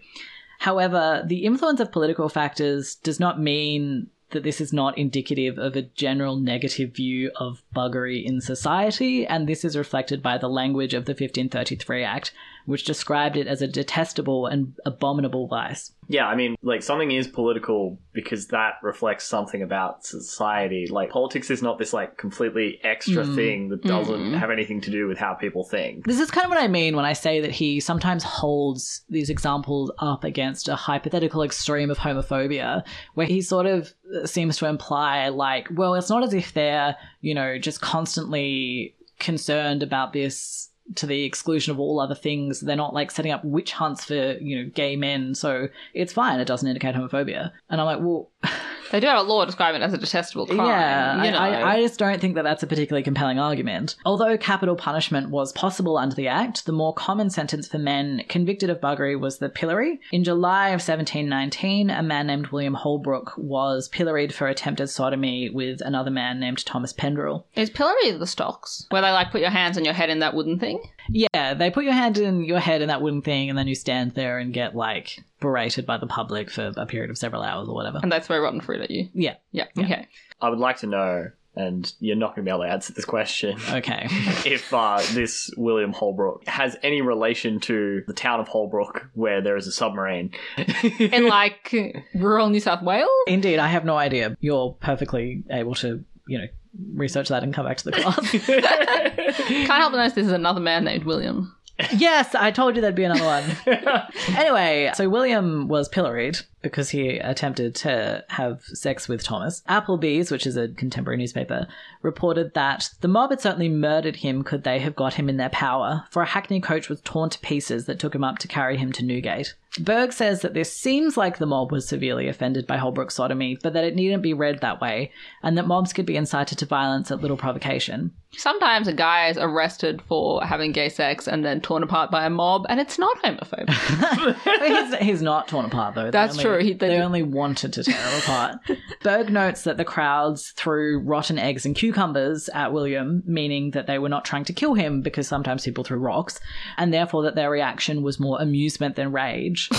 However, 0.60 1.22
the 1.24 1.44
influence 1.44 1.78
of 1.78 1.92
political 1.92 2.28
factors 2.28 2.96
does 2.96 3.20
not 3.20 3.40
mean 3.40 4.08
that 4.30 4.42
this 4.42 4.60
is 4.60 4.72
not 4.72 4.98
indicative 4.98 5.58
of 5.58 5.74
a 5.74 5.82
general 5.82 6.36
negative 6.36 6.94
view 6.94 7.30
of 7.36 7.62
buggery 7.74 8.24
in 8.24 8.40
society, 8.40 9.26
and 9.26 9.48
this 9.48 9.64
is 9.64 9.76
reflected 9.76 10.22
by 10.22 10.36
the 10.36 10.48
language 10.48 10.92
of 10.92 11.06
the 11.06 11.12
1533 11.12 12.04
Act, 12.04 12.32
which 12.68 12.84
described 12.84 13.38
it 13.38 13.46
as 13.46 13.62
a 13.62 13.66
detestable 13.66 14.44
and 14.44 14.74
abominable 14.84 15.48
vice. 15.48 15.92
Yeah, 16.06 16.26
I 16.26 16.36
mean, 16.36 16.54
like 16.60 16.82
something 16.82 17.10
is 17.10 17.26
political 17.26 17.98
because 18.12 18.48
that 18.48 18.74
reflects 18.82 19.24
something 19.24 19.62
about 19.62 20.04
society. 20.04 20.86
Like 20.86 21.08
politics 21.08 21.50
is 21.50 21.62
not 21.62 21.78
this 21.78 21.94
like 21.94 22.18
completely 22.18 22.78
extra 22.84 23.24
mm. 23.24 23.34
thing 23.34 23.68
that 23.70 23.82
doesn't 23.84 24.34
have 24.34 24.50
anything 24.50 24.82
to 24.82 24.90
do 24.90 25.06
with 25.06 25.16
how 25.16 25.32
people 25.32 25.64
think. 25.64 26.04
This 26.04 26.20
is 26.20 26.30
kind 26.30 26.44
of 26.44 26.50
what 26.50 26.62
I 26.62 26.68
mean 26.68 26.94
when 26.94 27.06
I 27.06 27.14
say 27.14 27.40
that 27.40 27.52
he 27.52 27.80
sometimes 27.80 28.22
holds 28.22 29.00
these 29.08 29.30
examples 29.30 29.90
up 29.98 30.22
against 30.22 30.68
a 30.68 30.76
hypothetical 30.76 31.42
extreme 31.42 31.90
of 31.90 31.96
homophobia, 31.96 32.84
where 33.14 33.26
he 33.26 33.40
sort 33.40 33.64
of 33.64 33.94
seems 34.26 34.58
to 34.58 34.66
imply, 34.66 35.30
like, 35.30 35.68
well, 35.72 35.94
it's 35.94 36.10
not 36.10 36.22
as 36.22 36.34
if 36.34 36.52
they're, 36.52 36.96
you 37.22 37.34
know, 37.34 37.56
just 37.56 37.80
constantly 37.80 38.94
concerned 39.18 39.82
about 39.82 40.12
this 40.12 40.67
to 40.96 41.06
the 41.06 41.24
exclusion 41.24 41.70
of 41.70 41.80
all 41.80 42.00
other 42.00 42.14
things. 42.14 42.60
They're 42.60 42.76
not 42.76 42.94
like 42.94 43.10
setting 43.10 43.32
up 43.32 43.44
witch 43.44 43.72
hunts 43.72 44.04
for, 44.04 44.32
you 44.40 44.56
know, 44.56 44.70
gay 44.74 44.96
men, 44.96 45.34
so 45.34 45.68
it's 45.94 46.12
fine. 46.12 46.40
It 46.40 46.46
doesn't 46.46 46.68
indicate 46.68 46.94
homophobia. 46.94 47.52
And 47.68 47.80
I'm 47.80 47.86
like, 47.86 48.00
well, 48.00 48.30
They 48.90 49.00
do 49.00 49.06
have 49.06 49.18
a 49.18 49.22
law 49.22 49.44
describing 49.44 49.82
it 49.82 49.84
as 49.84 49.92
a 49.92 49.98
detestable 49.98 50.46
crime. 50.46 50.66
yeah, 50.66 51.24
you 51.24 51.30
know. 51.30 51.38
I, 51.38 51.74
I, 51.74 51.80
just 51.80 51.98
don't 51.98 52.20
think 52.20 52.34
that 52.36 52.42
that's 52.42 52.62
a 52.62 52.66
particularly 52.66 53.02
compelling 53.02 53.38
argument. 53.38 53.96
Although 54.04 54.36
capital 54.38 54.76
punishment 54.76 55.30
was 55.30 55.52
possible 55.52 55.98
under 55.98 56.14
the 56.14 56.28
Act, 56.28 56.66
the 56.66 56.72
more 56.72 56.94
common 56.94 57.30
sentence 57.30 57.68
for 57.68 57.78
men 57.78 58.22
convicted 58.28 58.70
of 58.70 58.80
buggery 58.80 59.18
was 59.18 59.38
the 59.38 59.48
pillory. 59.48 60.00
In 60.12 60.24
July 60.24 60.68
of 60.68 60.80
1719, 60.80 61.90
a 61.90 62.02
man 62.02 62.26
named 62.26 62.48
William 62.48 62.74
Holbrook 62.74 63.34
was 63.36 63.88
pilloried 63.88 64.34
for 64.34 64.48
attempted 64.48 64.88
sodomy 64.88 65.50
with 65.50 65.80
another 65.80 66.10
man 66.10 66.40
named 66.40 66.64
Thomas 66.64 66.92
Pendrell. 66.92 67.44
Is 67.54 67.70
pillory 67.70 68.12
the 68.12 68.26
stocks? 68.26 68.86
Where 68.90 69.02
they 69.02 69.10
like 69.10 69.30
put 69.30 69.40
your 69.40 69.50
hands 69.50 69.76
on 69.76 69.84
your 69.84 69.94
head 69.94 70.10
in 70.10 70.20
that 70.20 70.34
wooden 70.34 70.58
thing? 70.58 70.80
Yeah, 71.08 71.54
they 71.54 71.70
put 71.70 71.84
your 71.84 71.94
hand 71.94 72.18
in 72.18 72.44
your 72.44 72.58
head 72.58 72.82
in 72.82 72.88
that 72.88 73.02
wooden 73.02 73.22
thing, 73.22 73.48
and 73.48 73.58
then 73.58 73.68
you 73.68 73.74
stand 73.74 74.14
there 74.14 74.38
and 74.38 74.52
get 74.52 74.74
like 74.74 75.18
berated 75.40 75.86
by 75.86 75.96
the 75.98 76.06
public 76.06 76.50
for 76.50 76.72
a 76.76 76.86
period 76.86 77.10
of 77.10 77.18
several 77.18 77.42
hours 77.42 77.68
or 77.68 77.74
whatever. 77.74 78.00
And 78.02 78.10
they 78.10 78.20
throw 78.20 78.40
rotten 78.40 78.60
fruit 78.60 78.80
at 78.80 78.90
you. 78.90 79.08
Yeah. 79.14 79.34
Yeah, 79.52 79.64
okay. 79.78 80.06
I 80.40 80.48
would 80.50 80.58
like 80.58 80.78
to 80.78 80.86
know, 80.86 81.30
and 81.56 81.92
you're 82.00 82.16
not 82.16 82.34
going 82.34 82.44
to 82.44 82.50
be 82.50 82.50
able 82.50 82.64
to 82.64 82.70
answer 82.70 82.92
this 82.92 83.04
question, 83.04 83.58
Okay. 83.70 84.06
if 84.44 84.72
uh, 84.72 85.00
this 85.12 85.50
William 85.56 85.92
Holbrook 85.92 86.46
has 86.46 86.76
any 86.82 87.02
relation 87.02 87.60
to 87.60 88.02
the 88.06 88.12
town 88.12 88.40
of 88.40 88.48
Holbrook 88.48 89.10
where 89.14 89.40
there 89.40 89.56
is 89.56 89.66
a 89.66 89.72
submarine. 89.72 90.32
In 90.98 91.28
like 91.28 91.74
rural 92.14 92.48
New 92.50 92.60
South 92.60 92.82
Wales? 92.82 93.08
Indeed, 93.26 93.58
I 93.58 93.68
have 93.68 93.84
no 93.84 93.96
idea. 93.96 94.36
You're 94.40 94.76
perfectly 94.80 95.44
able 95.50 95.74
to, 95.76 96.04
you 96.26 96.38
know, 96.38 96.46
research 96.94 97.28
that 97.28 97.42
and 97.42 97.52
come 97.52 97.66
back 97.66 97.78
to 97.78 97.84
the 97.86 97.92
class. 97.92 98.30
Can't 98.30 99.68
help 99.68 99.92
but 99.92 99.96
notice 99.98 100.12
this 100.12 100.26
is 100.26 100.32
another 100.32 100.60
man 100.60 100.84
named 100.84 101.04
William. 101.04 101.54
Yes, 101.92 102.34
I 102.34 102.50
told 102.50 102.74
you 102.74 102.82
there'd 102.82 102.94
be 102.94 103.04
another 103.04 103.24
one. 103.24 103.44
anyway, 104.36 104.90
so 104.94 105.08
William 105.08 105.68
was 105.68 105.88
pilloried 105.88 106.38
because 106.60 106.90
he 106.90 107.18
attempted 107.18 107.74
to 107.76 108.24
have 108.28 108.62
sex 108.62 109.08
with 109.08 109.22
Thomas. 109.22 109.62
Applebee's, 109.68 110.30
which 110.30 110.46
is 110.46 110.56
a 110.56 110.68
contemporary 110.68 111.16
newspaper, 111.16 111.68
reported 112.02 112.52
that 112.54 112.90
the 113.00 113.08
mob 113.08 113.30
had 113.30 113.40
certainly 113.40 113.68
murdered 113.68 114.16
him 114.16 114.42
could 114.42 114.64
they 114.64 114.80
have 114.80 114.96
got 114.96 115.14
him 115.14 115.28
in 115.28 115.36
their 115.36 115.50
power, 115.50 116.04
for 116.10 116.22
a 116.22 116.26
hackney 116.26 116.60
coach 116.60 116.88
was 116.88 117.00
torn 117.02 117.30
to 117.30 117.38
pieces 117.40 117.86
that 117.86 118.00
took 118.00 118.14
him 118.14 118.24
up 118.24 118.38
to 118.38 118.48
carry 118.48 118.76
him 118.76 118.92
to 118.92 119.04
Newgate. 119.04 119.54
Burg 119.78 120.12
says 120.12 120.40
that 120.40 120.54
this 120.54 120.76
seems 120.76 121.16
like 121.16 121.38
the 121.38 121.46
mob 121.46 121.70
was 121.70 121.86
severely 121.86 122.26
offended 122.26 122.66
by 122.66 122.78
Holbrook's 122.78 123.14
sodomy, 123.14 123.56
but 123.62 123.72
that 123.74 123.84
it 123.84 123.94
needn't 123.94 124.22
be 124.22 124.34
read 124.34 124.60
that 124.60 124.80
way, 124.80 125.12
and 125.42 125.56
that 125.56 125.68
mobs 125.68 125.92
could 125.92 126.06
be 126.06 126.16
incited 126.16 126.58
to 126.58 126.66
violence 126.66 127.10
at 127.12 127.20
little 127.20 127.36
provocation. 127.36 128.12
Sometimes 128.36 128.86
a 128.86 128.92
guy 128.92 129.28
is 129.28 129.38
arrested 129.38 130.02
for 130.02 130.44
having 130.44 130.70
gay 130.72 130.90
sex 130.90 131.26
and 131.26 131.44
then 131.44 131.60
torn 131.60 131.82
apart 131.82 132.10
by 132.10 132.26
a 132.26 132.30
mob, 132.30 132.66
and 132.68 132.78
it's 132.78 132.98
not 132.98 133.16
homophobic. 133.22 133.68
he's, 134.66 134.94
he's 134.96 135.22
not 135.22 135.48
torn 135.48 135.64
apart 135.64 135.94
though. 135.94 136.04
They 136.04 136.10
That's 136.10 136.32
only- 136.34 136.44
true. 136.44 136.58
He- 136.58 136.72
they- 136.74 136.88
they 136.88 137.00
only 137.00 137.22
wanted 137.22 137.72
to 137.72 137.82
tear 137.84 137.96
him 137.96 138.18
apart. 138.20 138.56
Burg 139.02 139.30
notes 139.32 139.62
that 139.62 139.76
the 139.78 139.84
crowds 139.84 140.52
threw 140.56 141.00
rotten 141.00 141.38
eggs 141.38 141.64
and 141.66 141.74
cucumbers 141.74 142.48
at 142.50 142.72
William, 142.72 143.22
meaning 143.26 143.70
that 143.72 143.86
they 143.86 143.98
were 143.98 144.08
not 144.10 144.24
trying 144.26 144.44
to 144.44 144.52
kill 144.52 144.74
him 144.74 145.00
because 145.00 145.26
sometimes 145.26 145.64
people 145.64 145.82
threw 145.82 145.98
rocks, 145.98 146.38
and 146.76 146.92
therefore 146.92 147.22
that 147.22 147.34
their 147.34 147.50
reaction 147.50 148.02
was 148.02 148.20
more 148.20 148.40
amusement 148.40 148.94
than 148.96 149.10
rage. 149.10 149.68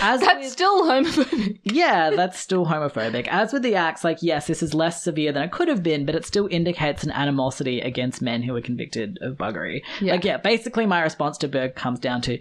As 0.00 0.20
That's 0.20 0.38
with- 0.44 0.52
still 0.52 0.84
homophobic. 0.84 1.58
yeah, 1.64 2.10
that's 2.10 2.38
still 2.38 2.64
homophobic. 2.66 3.26
As 3.28 3.52
with 3.52 3.62
the 3.62 3.74
acts, 3.74 4.04
like, 4.04 4.18
yes, 4.22 4.46
this 4.46 4.62
is 4.62 4.72
less 4.72 5.02
severe 5.02 5.32
than 5.32 5.42
it 5.42 5.50
could 5.50 5.66
have 5.68 5.82
been, 5.82 6.06
but 6.06 6.14
it 6.14 6.24
still 6.24 6.46
indicates 6.50 7.02
an 7.02 7.10
animosity 7.10 7.80
against 7.88 8.22
men 8.22 8.42
who 8.42 8.52
were 8.52 8.60
convicted 8.60 9.18
of 9.20 9.36
buggery. 9.36 9.82
Yeah. 10.00 10.12
Like, 10.12 10.24
yeah, 10.24 10.36
basically 10.36 10.86
my 10.86 11.02
response 11.02 11.38
to 11.38 11.48
Burg 11.48 11.74
comes 11.74 11.98
down 11.98 12.20
to, 12.22 12.38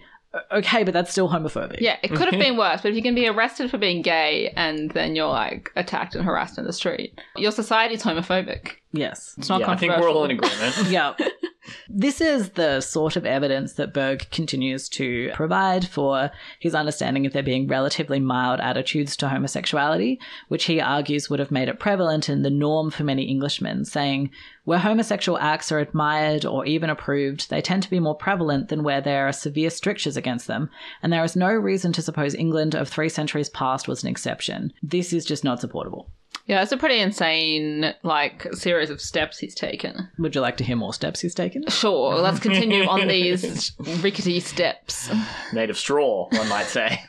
okay, 0.51 0.83
but 0.83 0.93
that's 0.93 1.12
still 1.12 1.29
homophobic. 1.29 1.79
Yeah, 1.79 1.97
it 2.03 2.10
could 2.10 2.25
have 2.25 2.36
mhm. 2.36 2.39
been 2.39 2.57
worse, 2.57 2.81
but 2.81 2.89
if 2.89 2.95
you 2.95 3.01
can 3.01 3.15
be 3.15 3.27
arrested 3.27 3.71
for 3.71 3.77
being 3.77 4.01
gay 4.01 4.53
and 4.55 4.91
then 4.91 5.15
you're 5.15 5.29
like 5.29 5.71
attacked 5.75 6.15
and 6.15 6.23
harassed 6.23 6.57
in 6.57 6.65
the 6.65 6.73
street, 6.73 7.19
your 7.36 7.51
society's 7.51 8.03
homophobic. 8.03 8.73
Yes. 8.91 9.33
It's 9.38 9.49
not 9.49 9.62
yeah, 9.62 9.71
I 9.71 9.75
think 9.77 9.97
we're 9.97 10.10
all 10.10 10.25
in 10.25 10.31
agreement. 10.31 10.75
yeah. 10.89 11.15
This 11.89 12.21
is 12.21 12.49
the 12.51 12.82
sort 12.82 13.15
of 13.15 13.25
evidence 13.25 13.73
that 13.73 13.93
Burg 13.93 14.30
continues 14.32 14.89
to 14.89 15.32
provide 15.34 15.88
for 15.88 16.32
his 16.60 16.75
understanding 16.75 17.25
of 17.25 17.34
there 17.34 17.43
being 17.43 17.67
relatively 17.67 18.19
mild 18.19 18.60
attitudes 18.60 19.15
to 19.17 19.30
homosexuality, 19.30 20.19
which 20.47 20.65
he 20.65 20.82
argues 20.82 21.30
would 21.30 21.39
have 21.39 21.51
made 21.51 21.69
it 21.69 21.80
prevalent 21.80 22.30
and 22.30 22.43
the 22.43 22.49
norm 22.49 22.91
for 22.91 23.03
many 23.03 23.30
Englishmen, 23.30 23.86
saying, 23.86 24.32
where 24.67 24.80
homosexual 24.80 25.39
acts 25.39 25.71
are 25.71 25.80
admired 25.80 26.45
or 26.45 26.65
even 26.65 26.89
approved, 26.89 27.49
they 27.49 27.62
tend 27.62 27.82
to 27.84 27.89
be 27.89 28.01
more 28.01 28.15
prevalent 28.15 28.67
than 28.67 28.84
where 28.84 28.99
there 28.99 29.25
are 29.25 29.32
severe 29.32 29.69
strictures 29.69 30.17
against 30.17 30.47
them, 30.47 30.69
and 31.01 31.13
there 31.13 31.23
is 31.23 31.38
no 31.38 31.53
reason 31.53 31.93
to 31.93 32.01
suppose 32.01 32.36
England 32.36 32.75
of 32.75 32.89
three 32.89 33.08
centuries 33.08 33.47
past 33.49 33.88
was 33.88 34.03
an 34.03 34.10
exception. 34.10 34.73
This 34.84 35.13
is 35.13 35.23
just 35.23 35.45
not 35.45 35.62
supportable. 35.62 36.10
Yeah, 36.47 36.63
it's 36.63 36.71
a 36.71 36.77
pretty 36.77 36.99
insane 36.99 37.93
like 38.03 38.47
series 38.53 38.89
of 38.89 39.01
steps 39.01 39.38
he's 39.38 39.53
taken. 39.53 40.07
Would 40.17 40.33
you 40.33 40.39
like 40.41 40.55
to 40.57 40.63
hear 40.63 40.77
more 40.77 40.93
steps 40.93 41.19
he's 41.19 41.36
taken? 41.36 41.67
Sure, 41.67 42.15
let's 42.15 42.39
continue 42.39 42.86
on 42.88 43.07
these 43.10 43.73
rickety 44.01 44.39
steps. 44.39 45.10
Made 45.51 45.69
of 45.69 45.77
straw, 45.77 46.29
one 46.31 46.47
might 46.47 46.67
say. 46.67 47.01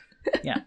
Yeah. 0.43 0.61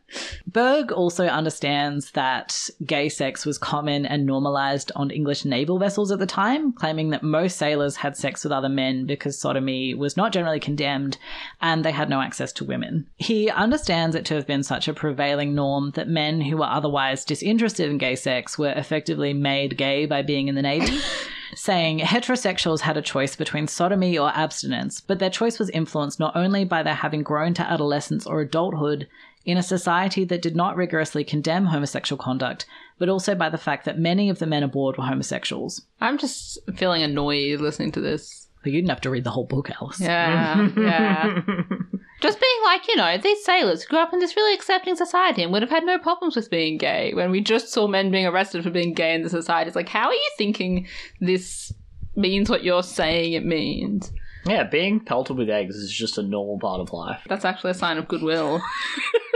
Burg 0.45 0.91
also 0.91 1.28
understands 1.28 2.12
that 2.12 2.69
gay 2.86 3.10
sex 3.10 3.45
was 3.45 3.58
common 3.58 4.06
and 4.06 4.26
normalized 4.26 4.91
on 4.95 5.12
English 5.12 5.45
naval 5.45 5.80
vessels 5.80 6.12
at 6.12 6.19
the 6.19 6.26
time, 6.26 6.74
claiming 6.74 7.10
that 7.12 7.24
most 7.24 7.58
sailors 7.58 7.95
had 7.95 8.17
sex 8.17 8.43
with 8.43 8.52
other 8.52 8.69
men 8.69 9.06
because 9.06 9.39
sodomy 9.39 9.93
was 9.93 10.17
not 10.17 10.34
generally 10.34 10.60
condemned 10.60 11.17
and 11.62 11.86
they 11.86 11.91
had 11.91 12.10
no 12.10 12.21
access 12.21 12.52
to 12.54 12.65
women. 12.65 13.08
He 13.17 13.50
understands 13.50 14.15
it 14.15 14.26
to 14.26 14.36
have 14.36 14.47
been 14.47 14.63
such 14.63 14.88
a 14.88 14.93
prevailing 14.93 15.56
norm 15.56 15.91
that 15.91 16.08
men 16.08 16.41
who 16.41 16.58
were 16.58 16.65
otherwise 16.65 17.24
disinterested 17.24 17.89
in 17.89 17.97
gay 17.97 18.15
sex 18.15 18.58
were 18.58 18.74
effectively 18.74 19.34
made 19.34 19.78
gay 19.78 20.06
by 20.06 20.21
being 20.21 20.47
in 20.47 20.56
the 20.56 20.62
Navy. 20.62 21.00
saying 21.56 22.00
heterosexuals 22.00 22.82
had 22.82 22.97
a 22.97 23.02
choice 23.02 23.36
between 23.36 23.67
sodomy 23.67 24.17
or 24.17 24.30
abstinence, 24.30 25.02
but 25.02 25.19
their 25.19 25.30
choice 25.30 25.60
was 25.60 25.69
influenced 25.71 26.19
not 26.19 26.36
only 26.36 26.63
by 26.63 26.84
their 26.84 26.95
having 26.95 27.24
grown 27.24 27.54
to 27.54 27.62
adolescence 27.62 28.26
or 28.26 28.41
adulthood 28.41 29.08
in 29.45 29.58
a 29.58 29.63
society 29.63 30.23
that 30.25 30.41
did 30.41 30.56
not 30.56 30.75
rigorously 30.75 31.23
condemn 31.23 31.65
homosexual 31.65 32.21
conduct, 32.21 32.65
but 32.99 33.10
also 33.10 33.34
by 33.36 33.49
the 33.49 33.58
fact 33.58 33.86
that 33.86 33.97
many 33.97 34.30
of 34.30 34.39
the 34.39 34.45
men 34.45 34.63
aboard 34.63 34.97
were 34.97 35.06
homosexuals. 35.06 35.82
I'm 35.99 36.17
just 36.17 36.60
feeling 36.75 37.01
annoyed 37.01 37.60
listening 37.60 37.91
to 37.93 38.01
this. 38.01 38.47
But 38.63 38.71
you 38.71 38.77
didn't 38.80 38.91
have 38.91 39.01
to 39.01 39.10
read 39.10 39.23
the 39.23 39.32
whole 39.32 39.45
book, 39.45 39.71
Alice. 39.71 39.99
Yeah, 39.99 40.69
yeah. 40.77 41.41
Just 42.21 42.39
being 42.39 42.63
like, 42.63 42.88
you 42.88 42.95
know, 42.95 43.17
these 43.17 43.43
sailors 43.43 43.84
grew 43.86 43.97
up 43.97 44.13
in 44.13 44.19
this 44.19 44.36
really 44.36 44.54
accepting 44.54 44.95
society 44.95 45.41
and 45.41 45.51
would 45.51 45.63
have 45.63 45.71
had 45.71 45.84
no 45.84 45.97
problems 45.97 46.36
with 46.36 46.51
being 46.51 46.77
gay 46.77 47.12
when 47.15 47.32
we 47.32 47.41
just 47.41 47.69
saw 47.69 47.88
men 47.88 48.12
being 48.12 48.27
arrested 48.27 48.63
for 48.63 48.69
being 48.69 48.93
gay 48.93 49.15
in 49.15 49.23
the 49.23 49.30
society. 49.32 49.67
It's 49.67 49.75
like, 49.75 49.89
how 49.89 50.10
are 50.10 50.13
you 50.13 50.32
thinking 50.38 50.88
this 51.19 51.73
means 52.15 52.47
what 52.47 52.63
you're 52.63 52.84
saying 52.84 53.34
it 53.34 53.43
means? 53.43 54.12
Yeah, 54.45 54.63
being 54.65 54.99
pelted 54.99 55.38
with 55.38 55.49
eggs 55.49 55.75
is 55.75 55.91
just 55.91 56.19
a 56.19 56.23
normal 56.23 56.60
part 56.60 56.80
of 56.80 56.93
life. 56.93 57.21
That's 57.27 57.45
actually 57.45 57.71
a 57.71 57.75
sign 57.75 57.97
of 57.97 58.08
goodwill. 58.08 58.62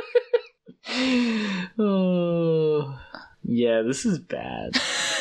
Oh. 1.78 3.00
Yeah, 3.48 3.84
this 3.84 4.08
is 4.08 4.18
bad. 4.18 4.72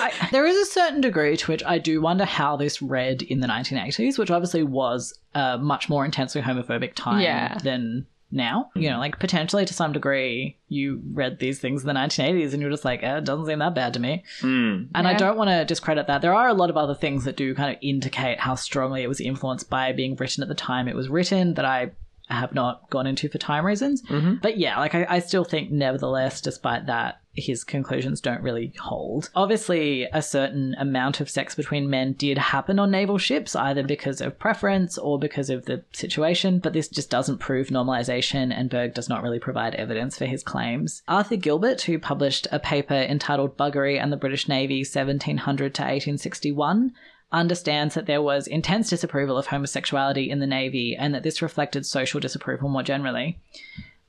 I, 0.00 0.28
there 0.32 0.46
is 0.46 0.56
a 0.56 0.70
certain 0.72 1.02
degree 1.02 1.36
to 1.36 1.52
which 1.52 1.62
I 1.62 1.76
do 1.76 2.00
wonder 2.00 2.24
how 2.24 2.56
this 2.56 2.80
read 2.80 3.20
in 3.20 3.40
the 3.40 3.46
1980s, 3.46 4.16
which 4.18 4.30
obviously 4.30 4.62
was 4.62 5.18
a 5.34 5.58
much 5.58 5.90
more 5.90 6.06
intensely 6.06 6.40
homophobic 6.40 6.94
time 6.94 7.20
Yeah. 7.20 7.58
than 7.58 8.06
now. 8.32 8.70
You 8.74 8.88
know, 8.88 8.98
like 8.98 9.18
potentially 9.18 9.66
to 9.66 9.74
some 9.74 9.92
degree, 9.92 10.56
you 10.68 11.02
read 11.12 11.38
these 11.38 11.58
things 11.60 11.82
in 11.82 11.86
the 11.86 11.92
1980s 11.92 12.54
and 12.54 12.62
you're 12.62 12.70
just 12.70 12.86
like, 12.86 13.02
eh, 13.02 13.18
it 13.18 13.24
doesn't 13.24 13.44
seem 13.44 13.58
that 13.58 13.74
bad 13.74 13.92
to 13.92 14.00
me. 14.00 14.24
Hmm. 14.40 14.84
And 14.94 15.06
I 15.06 15.12
don't 15.12 15.36
want 15.36 15.50
to 15.50 15.66
discredit 15.66 16.06
that. 16.06 16.22
There 16.22 16.32
are 16.34 16.48
a 16.48 16.54
lot 16.54 16.70
of 16.70 16.78
other 16.78 16.94
things 16.94 17.24
that 17.24 17.36
do 17.36 17.54
kind 17.54 17.72
of 17.72 17.76
indicate 17.82 18.40
how 18.40 18.54
strongly 18.54 19.02
it 19.02 19.08
was 19.08 19.20
influenced 19.20 19.68
by 19.68 19.92
being 19.92 20.16
written 20.16 20.42
at 20.42 20.48
the 20.48 20.54
time 20.54 20.88
it 20.88 20.96
was 20.96 21.10
written 21.10 21.52
that 21.54 21.66
I 21.66 21.90
have 22.28 22.54
not 22.54 22.88
gone 22.90 23.06
into 23.06 23.28
for 23.28 23.38
time 23.38 23.64
reasons. 23.64 24.02
Mm-hmm. 24.02 24.36
But 24.42 24.56
yeah, 24.58 24.78
like 24.78 24.94
I, 24.94 25.06
I 25.08 25.18
still 25.18 25.44
think, 25.44 25.70
nevertheless, 25.70 26.40
despite 26.40 26.86
that, 26.86 27.20
his 27.36 27.64
conclusions 27.64 28.20
don't 28.20 28.42
really 28.42 28.72
hold. 28.78 29.30
Obviously, 29.34 30.04
a 30.12 30.22
certain 30.22 30.74
amount 30.78 31.20
of 31.20 31.28
sex 31.28 31.54
between 31.54 31.90
men 31.90 32.12
did 32.12 32.38
happen 32.38 32.78
on 32.78 32.90
naval 32.90 33.18
ships, 33.18 33.56
either 33.56 33.82
because 33.82 34.20
of 34.20 34.38
preference 34.38 34.96
or 34.96 35.18
because 35.18 35.50
of 35.50 35.64
the 35.64 35.82
situation, 35.92 36.60
but 36.60 36.72
this 36.72 36.88
just 36.88 37.10
doesn't 37.10 37.38
prove 37.38 37.68
normalization, 37.68 38.56
and 38.56 38.70
Burg 38.70 38.94
does 38.94 39.08
not 39.08 39.22
really 39.22 39.40
provide 39.40 39.74
evidence 39.74 40.16
for 40.16 40.26
his 40.26 40.42
claims. 40.44 41.02
Arthur 41.08 41.36
Gilbert, 41.36 41.82
who 41.82 41.98
published 41.98 42.46
a 42.52 42.60
paper 42.60 42.94
entitled 42.94 43.56
Buggery 43.56 44.00
and 44.00 44.12
the 44.12 44.16
British 44.16 44.48
Navy 44.48 44.80
1700 44.80 45.74
to 45.74 45.82
1861, 45.82 46.92
understands 47.34 47.94
that 47.94 48.06
there 48.06 48.22
was 48.22 48.46
intense 48.46 48.88
disapproval 48.88 49.36
of 49.36 49.48
homosexuality 49.48 50.30
in 50.30 50.38
the 50.38 50.46
Navy 50.46 50.96
and 50.96 51.14
that 51.14 51.22
this 51.22 51.42
reflected 51.42 51.84
social 51.84 52.20
disapproval 52.20 52.68
more 52.68 52.82
generally. 52.82 53.38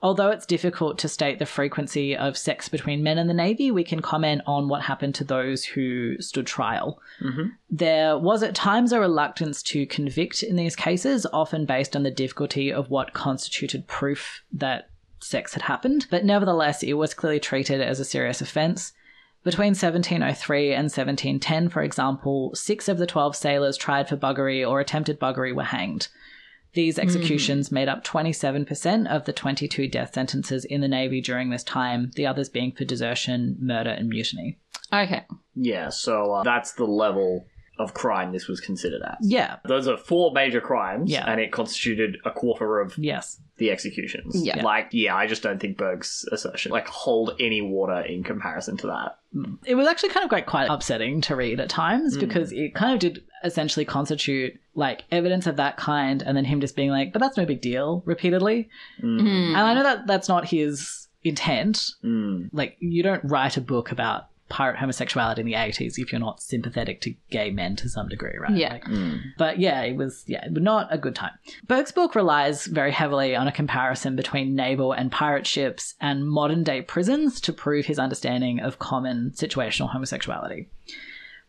Although 0.02 0.30
it's 0.30 0.46
difficult 0.46 1.00
to 1.00 1.10
state 1.10 1.40
the 1.40 1.48
frequency 1.48 2.16
of 2.16 2.38
sex 2.38 2.70
between 2.70 3.02
men 3.02 3.18
in 3.18 3.28
the 3.28 3.34
Navy, 3.34 3.72
we 3.72 3.84
can 3.84 4.02
comment 4.02 4.44
on 4.46 4.68
what 4.68 4.84
happened 4.84 5.16
to 5.16 5.24
those 5.24 5.66
who 5.66 6.22
stood 6.22 6.46
trial. 6.46 7.00
Mm-hmm. 7.24 7.48
There 7.72 8.18
was 8.18 8.44
at 8.44 8.54
times 8.54 8.92
a 8.92 9.00
reluctance 9.00 9.64
to 9.64 9.88
convict 9.88 10.44
in 10.44 10.58
these 10.58 10.76
cases, 10.76 11.26
often 11.34 11.66
based 11.66 11.96
on 11.96 12.04
the 12.04 12.12
difficulty 12.12 12.72
of 12.72 12.92
what 12.92 13.14
constituted 13.14 13.88
proof 13.88 14.44
that 14.52 14.90
sex 15.22 15.54
had 15.54 15.64
happened, 15.64 16.06
but 16.12 16.24
nevertheless, 16.24 16.84
it 16.84 16.94
was 16.94 17.16
clearly 17.16 17.40
treated 17.40 17.82
as 17.82 18.00
a 18.00 18.06
serious 18.06 18.42
offence. 18.42 18.94
Between 19.46 19.76
1703 19.76 20.74
and 20.74 20.86
1710, 20.86 21.70
for 21.70 21.84
example, 21.84 22.50
six 22.56 22.90
of 22.90 22.98
the 22.98 23.06
12 23.06 23.36
sailors 23.36 23.78
tried 23.78 24.10
for 24.10 24.18
buggery 24.18 24.68
or 24.68 24.80
attempted 24.80 25.20
buggery 25.20 25.56
were 25.56 25.64
hanged. 25.64 26.08
These 26.74 26.98
executions 26.98 27.72
made 27.72 27.88
up 27.88 28.04
27% 28.04 29.08
of 29.08 29.26
the 29.26 29.32
22 29.32 29.88
death 29.88 30.16
sentences 30.16 30.66
in 30.66 30.82
the 30.82 30.88
Navy 30.88 31.22
during 31.22 31.52
this 31.52 31.64
time, 31.64 32.10
the 32.16 32.26
others 32.26 32.50
being 32.50 32.72
for 32.72 32.86
desertion, 32.86 33.56
murder, 33.62 33.92
and 33.92 34.10
mutiny. 34.10 34.58
Okay. 34.92 35.26
Yeah, 35.54 35.90
so 35.90 36.34
uh, 36.34 36.44
that's 36.44 36.74
the 36.74 36.86
level 36.86 37.46
of 37.78 37.94
crime 37.94 38.32
this 38.32 38.48
was 38.48 38.60
considered 38.60 39.02
as. 39.04 39.18
Yeah, 39.22 39.58
Those 39.66 39.88
are 39.88 39.98
four 39.98 40.32
major 40.32 40.62
crimes, 40.62 41.12
Yeah. 41.12 41.30
and 41.30 41.42
it 41.42 41.52
constituted 41.52 42.18
a 42.24 42.32
quarter 42.32 42.80
of 42.80 42.98
yes. 42.98 43.40
the 43.58 43.72
executions. 43.72 44.42
Yeah. 44.46 44.64
Like, 44.64 44.90
yeah, 44.92 45.16
I 45.16 45.28
just 45.28 45.44
don't 45.44 45.60
think 45.60 45.78
Burg's 45.78 46.28
assertion 46.32 46.72
like 46.72 46.88
hold 46.88 47.36
any 47.40 47.62
water 47.62 48.02
in 48.02 48.24
comparison 48.24 48.78
to 48.78 48.88
that. 48.88 49.18
Mm. 49.36 49.58
It 49.66 49.76
was 49.76 49.88
actually 49.88 50.10
kind 50.10 50.24
of 50.24 50.30
quite, 50.30 50.46
quite 50.46 50.70
upsetting 50.70 51.22
to 51.22 51.36
read 51.36 51.60
at 51.60 51.70
times 51.70 52.16
mm. 52.16 52.22
because 52.22 52.52
it 52.52 52.74
kind 52.74 52.94
of 52.94 53.00
did 53.00 53.24
essentially 53.44 53.86
constitute 53.86 54.60
like 54.74 55.04
evidence 55.12 55.46
of 55.46 55.58
that 55.58 55.78
kind 55.78 56.22
and 56.22 56.36
then 56.36 56.46
him 56.46 56.62
just 56.62 56.76
being 56.76 56.90
like, 56.90 57.12
but 57.12 57.20
that's 57.20 57.38
no 57.38 57.46
big 57.46 57.62
deal 57.62 58.04
repeatedly. 58.06 58.70
Mm. 59.04 59.50
And 59.50 59.58
I 59.58 59.74
know 59.74 59.84
that 59.84 60.08
that's 60.08 60.30
not 60.30 60.46
his 60.46 61.08
intent. 61.24 61.92
Mm. 62.04 62.50
Like, 62.54 62.78
you 62.80 63.04
don't 63.04 63.24
write 63.26 63.58
a 63.58 63.62
book 63.62 63.92
about 63.92 64.28
pirate 64.50 64.78
homosexuality 64.78 65.42
in 65.42 65.48
the 65.48 65.54
80s 65.54 65.98
if 65.98 66.12
you're 66.12 66.20
not 66.20 66.42
sympathetic 66.42 67.02
to 67.02 67.16
gay 67.30 67.50
men 67.50 67.76
to 67.78 67.90
some 67.90 68.08
degree, 68.08 68.38
right? 68.40 68.56
Yeah. 68.56 68.74
Like, 68.74 68.86
mm. 68.86 69.20
but 69.38 69.60
yeah, 69.60 69.82
it 69.82 69.96
was 69.96 70.24
yeah, 70.28 70.46
not 70.52 70.88
a 70.92 70.98
good 70.98 71.16
time. 71.16 71.32
Burg's 71.68 71.92
book 71.92 72.16
relies 72.16 72.66
very 72.66 72.92
heavily 72.92 73.36
on 73.36 73.48
a 73.48 73.52
comparison 73.52 74.16
between 74.16 74.56
naval 74.56 74.92
and 74.92 75.12
pirate 75.12 75.48
ships 75.48 75.96
and 76.00 76.28
modern 76.28 76.64
day 76.64 76.82
prisons 76.82 77.42
to 77.42 77.54
prove 77.54 77.86
his 77.86 78.00
understanding 78.00 78.60
of 78.60 78.80
common 78.80 79.32
situational 79.32 79.90
homosexuality. 79.90 80.70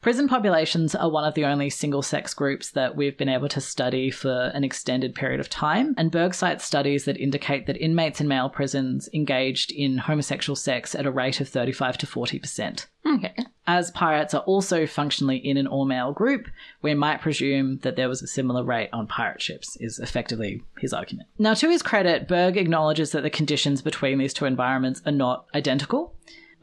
Prison 0.02 0.28
populations 0.28 0.94
are 0.94 1.10
one 1.10 1.24
of 1.24 1.34
the 1.34 1.44
only 1.44 1.68
single 1.68 2.02
sex 2.02 2.32
groups 2.32 2.70
that 2.70 2.94
we've 2.94 3.16
been 3.16 3.28
able 3.28 3.48
to 3.48 3.60
study 3.60 4.10
for 4.10 4.52
an 4.54 4.62
extended 4.62 5.14
period 5.14 5.40
of 5.40 5.50
time, 5.50 5.94
and 5.96 6.12
Burg 6.12 6.32
cites 6.32 6.64
studies 6.64 7.06
that 7.06 7.16
indicate 7.16 7.66
that 7.66 7.76
inmates 7.78 8.20
in 8.20 8.28
male 8.28 8.48
prisons 8.48 9.08
engaged 9.12 9.72
in 9.72 9.98
homosexual 9.98 10.54
sex 10.54 10.94
at 10.94 11.06
a 11.06 11.10
rate 11.10 11.40
of 11.40 11.48
35 11.48 11.98
to 11.98 12.06
40%. 12.06 12.86
Okay. 13.04 13.34
As 13.66 13.90
pirates 13.90 14.32
are 14.34 14.42
also 14.42 14.86
functionally 14.86 15.38
in 15.38 15.56
an 15.56 15.66
all 15.66 15.84
male 15.84 16.12
group, 16.12 16.46
we 16.82 16.94
might 16.94 17.20
presume 17.20 17.78
that 17.78 17.96
there 17.96 18.08
was 18.08 18.22
a 18.22 18.28
similar 18.28 18.62
rate 18.62 18.90
on 18.92 19.08
pirate 19.08 19.42
ships, 19.42 19.76
is 19.80 19.98
effectively 19.98 20.62
his 20.78 20.92
argument. 20.92 21.28
Now, 21.38 21.54
to 21.54 21.68
his 21.68 21.82
credit, 21.82 22.28
Burg 22.28 22.56
acknowledges 22.56 23.10
that 23.10 23.22
the 23.22 23.30
conditions 23.30 23.82
between 23.82 24.18
these 24.18 24.34
two 24.34 24.44
environments 24.44 25.02
are 25.04 25.12
not 25.12 25.46
identical, 25.54 26.14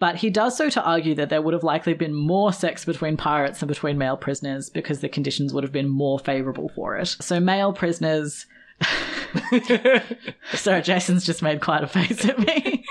but 0.04 0.18
he 0.18 0.30
does 0.30 0.58
so 0.58 0.70
to 0.70 0.84
argue 0.84 1.16
that 1.16 1.30
there 1.30 1.42
would 1.42 1.54
have 1.54 1.64
likely 1.64 1.94
been 1.94 2.14
more 2.14 2.52
sex 2.52 2.84
between 2.84 3.16
pirates 3.16 3.62
than 3.62 3.68
between 3.68 3.98
male 3.98 4.18
prisoners 4.18 4.70
because 4.70 5.00
the 5.00 5.08
conditions 5.08 5.54
would 5.54 5.64
have 5.64 5.72
been 5.72 5.88
more 5.88 6.20
favorable 6.20 6.68
for 6.76 6.98
it. 6.98 7.08
So, 7.22 7.40
male 7.40 7.72
prisoners. 7.72 8.46
Sorry, 10.56 10.82
Jason's 10.82 11.26
just 11.26 11.42
made 11.42 11.62
quite 11.62 11.86
a 11.86 11.88
face 11.88 12.26
at 12.26 12.38
me. 12.38 12.84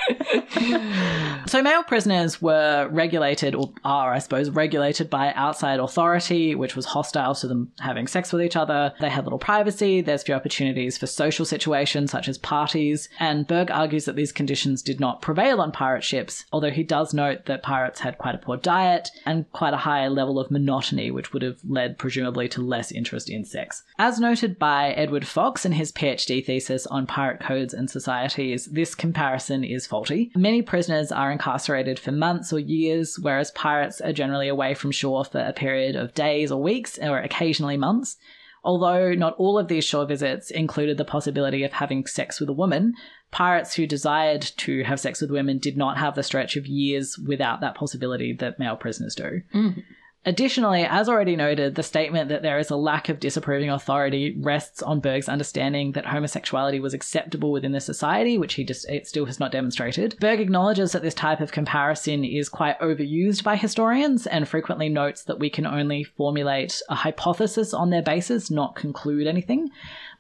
So, 1.47 1.61
male 1.61 1.83
prisoners 1.83 2.41
were 2.41 2.89
regulated, 2.91 3.55
or 3.55 3.73
are, 3.85 4.15
I 4.15 4.21
suppose, 4.21 4.49
regulated 4.49 5.11
by 5.11 5.33
outside 5.35 5.81
authority, 5.81 6.55
which 6.55 6.77
was 6.77 6.87
hostile 6.87 7.35
to 7.35 7.49
them 7.49 7.73
having 7.81 8.07
sex 8.07 8.33
with 8.33 8.43
each 8.43 8.57
other. 8.57 8.95
They 9.01 9.11
had 9.11 9.25
little 9.25 9.39
privacy, 9.39 10.01
there's 10.01 10.23
few 10.23 10.35
opportunities 10.35 10.97
for 10.97 11.07
social 11.07 11.45
situations 11.45 12.11
such 12.11 12.29
as 12.29 12.39
parties, 12.39 13.09
and 13.19 13.47
Burg 13.47 13.71
argues 13.71 14.05
that 14.05 14.17
these 14.17 14.33
conditions 14.33 14.83
did 14.83 15.01
not 15.01 15.21
prevail 15.21 15.61
on 15.61 15.73
pirate 15.73 16.05
ships, 16.05 16.45
although 16.53 16.71
he 16.71 16.85
does 16.85 17.13
note 17.13 17.47
that 17.47 17.63
pirates 17.63 18.01
had 18.01 18.19
quite 18.19 18.35
a 18.35 18.39
poor 18.39 18.57
diet 18.57 19.11
and 19.27 19.51
quite 19.53 19.75
a 19.75 19.79
high 19.79 20.09
level 20.09 20.39
of 20.39 20.51
monotony, 20.51 21.11
which 21.11 21.33
would 21.33 21.43
have 21.43 21.59
led 21.69 21.99
presumably 21.99 22.49
to 22.49 22.63
less 22.63 22.93
interest 22.93 23.29
in 23.29 23.45
sex. 23.45 23.83
As 23.99 24.21
noted 24.21 24.59
by 24.59 24.93
Edward 24.93 25.27
Fox 25.27 25.67
in 25.67 25.73
his 25.73 25.93
PhD 25.93 26.45
thesis 26.45 26.87
on 26.87 27.07
pirate 27.07 27.41
codes 27.41 27.75
and 27.75 27.91
societies, 27.91 28.67
this 28.67 28.95
comparison 28.95 29.65
is 29.65 29.87
faulty. 29.87 30.31
Many 30.43 30.61
prisoners 30.61 31.13
are 31.13 31.31
incarcerated 31.31 32.01
for 32.01 32.11
months 32.11 32.53
or 32.53 32.59
years, 32.59 33.17
whereas 33.17 33.53
pirates 33.53 34.01
are 34.01 34.13
generally 34.13 34.49
away 34.49 34.75
from 34.75 34.91
shore 34.91 35.25
for 35.25 35.39
a 35.39 35.53
period 35.53 35.95
of 35.95 36.15
days 36.15 36.51
or 36.51 36.61
weeks, 36.61 36.99
or 36.99 37.21
occasionally 37.21 37.77
months. 37.77 38.17
Although 38.65 39.15
not 39.15 39.37
all 39.39 39.57
of 39.57 39.69
these 39.69 39.85
shore 39.85 40.05
visits 40.05 40.51
included 40.51 40.97
the 40.97 41.05
possibility 41.05 41.63
of 41.63 41.75
having 41.75 42.07
sex 42.07 42.41
with 42.41 42.49
a 42.49 42.53
woman, 42.53 42.95
pirates 43.31 43.75
who 43.75 43.87
desired 43.87 44.43
to 44.57 44.83
have 44.83 44.99
sex 44.99 45.21
with 45.21 45.31
women 45.31 45.59
did 45.59 45.77
not 45.77 45.97
have 45.99 46.17
the 46.17 46.25
stretch 46.25 46.57
of 46.57 46.67
years 46.67 47.17
without 47.25 47.61
that 47.61 47.77
possibility 47.77 48.33
that 48.33 48.59
male 48.59 48.75
prisoners 48.75 49.15
do. 49.15 49.43
Mm-hmm. 49.55 49.81
Additionally, 50.25 50.85
as 50.85 51.09
already 51.09 51.35
noted, 51.35 51.75
the 51.75 51.83
statement 51.83 52.29
that 52.29 52.43
there 52.43 52.59
is 52.59 52.71
a 52.71 52.77
lack 52.77 53.09
of 53.09 53.19
disapproving 53.19 53.71
authority 53.71 54.37
rests 54.39 54.81
on 54.81 55.01
Burg's 55.01 55.29
understanding 55.29 55.93
that 55.93 56.07
homosexuality 56.07 56.79
was 56.79 56.95
acceptable 56.95 57.51
within 57.51 57.73
the 57.73 57.81
society, 57.81 58.39
which 58.39 58.55
he 58.55 58.63
just 58.63 58.87
still 59.03 59.27
has 59.27 59.41
not 59.41 59.51
demonstrated. 59.51 60.17
Burg 60.21 60.39
acknowledges 60.39 60.93
that 60.93 61.03
this 61.03 61.15
type 61.15 61.41
of 61.41 61.51
comparison 61.51 62.25
is 62.25 62.49
quite 62.49 62.79
overused 62.79 63.43
by 63.43 63.57
historians 63.57 64.29
and 64.29 64.47
frequently 64.47 64.89
notes 64.89 65.25
that 65.25 65.41
we 65.41 65.51
can 65.51 65.67
only 65.67 66.05
formulate 66.05 66.81
a 66.89 66.95
hypothesis 66.95 67.75
on 67.75 67.91
their 67.91 68.03
basis, 68.03 68.49
not 68.49 68.77
conclude 68.77 69.27
anything. 69.27 69.71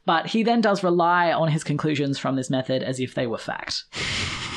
But 0.04 0.26
he 0.26 0.42
then 0.42 0.60
does 0.60 0.82
rely 0.82 1.30
on 1.30 1.46
his 1.46 1.62
conclusions 1.62 2.18
from 2.18 2.34
this 2.34 2.50
method 2.50 2.82
as 2.82 2.98
if 2.98 3.14
they 3.14 3.28
were 3.28 3.38
fact. 3.38 3.84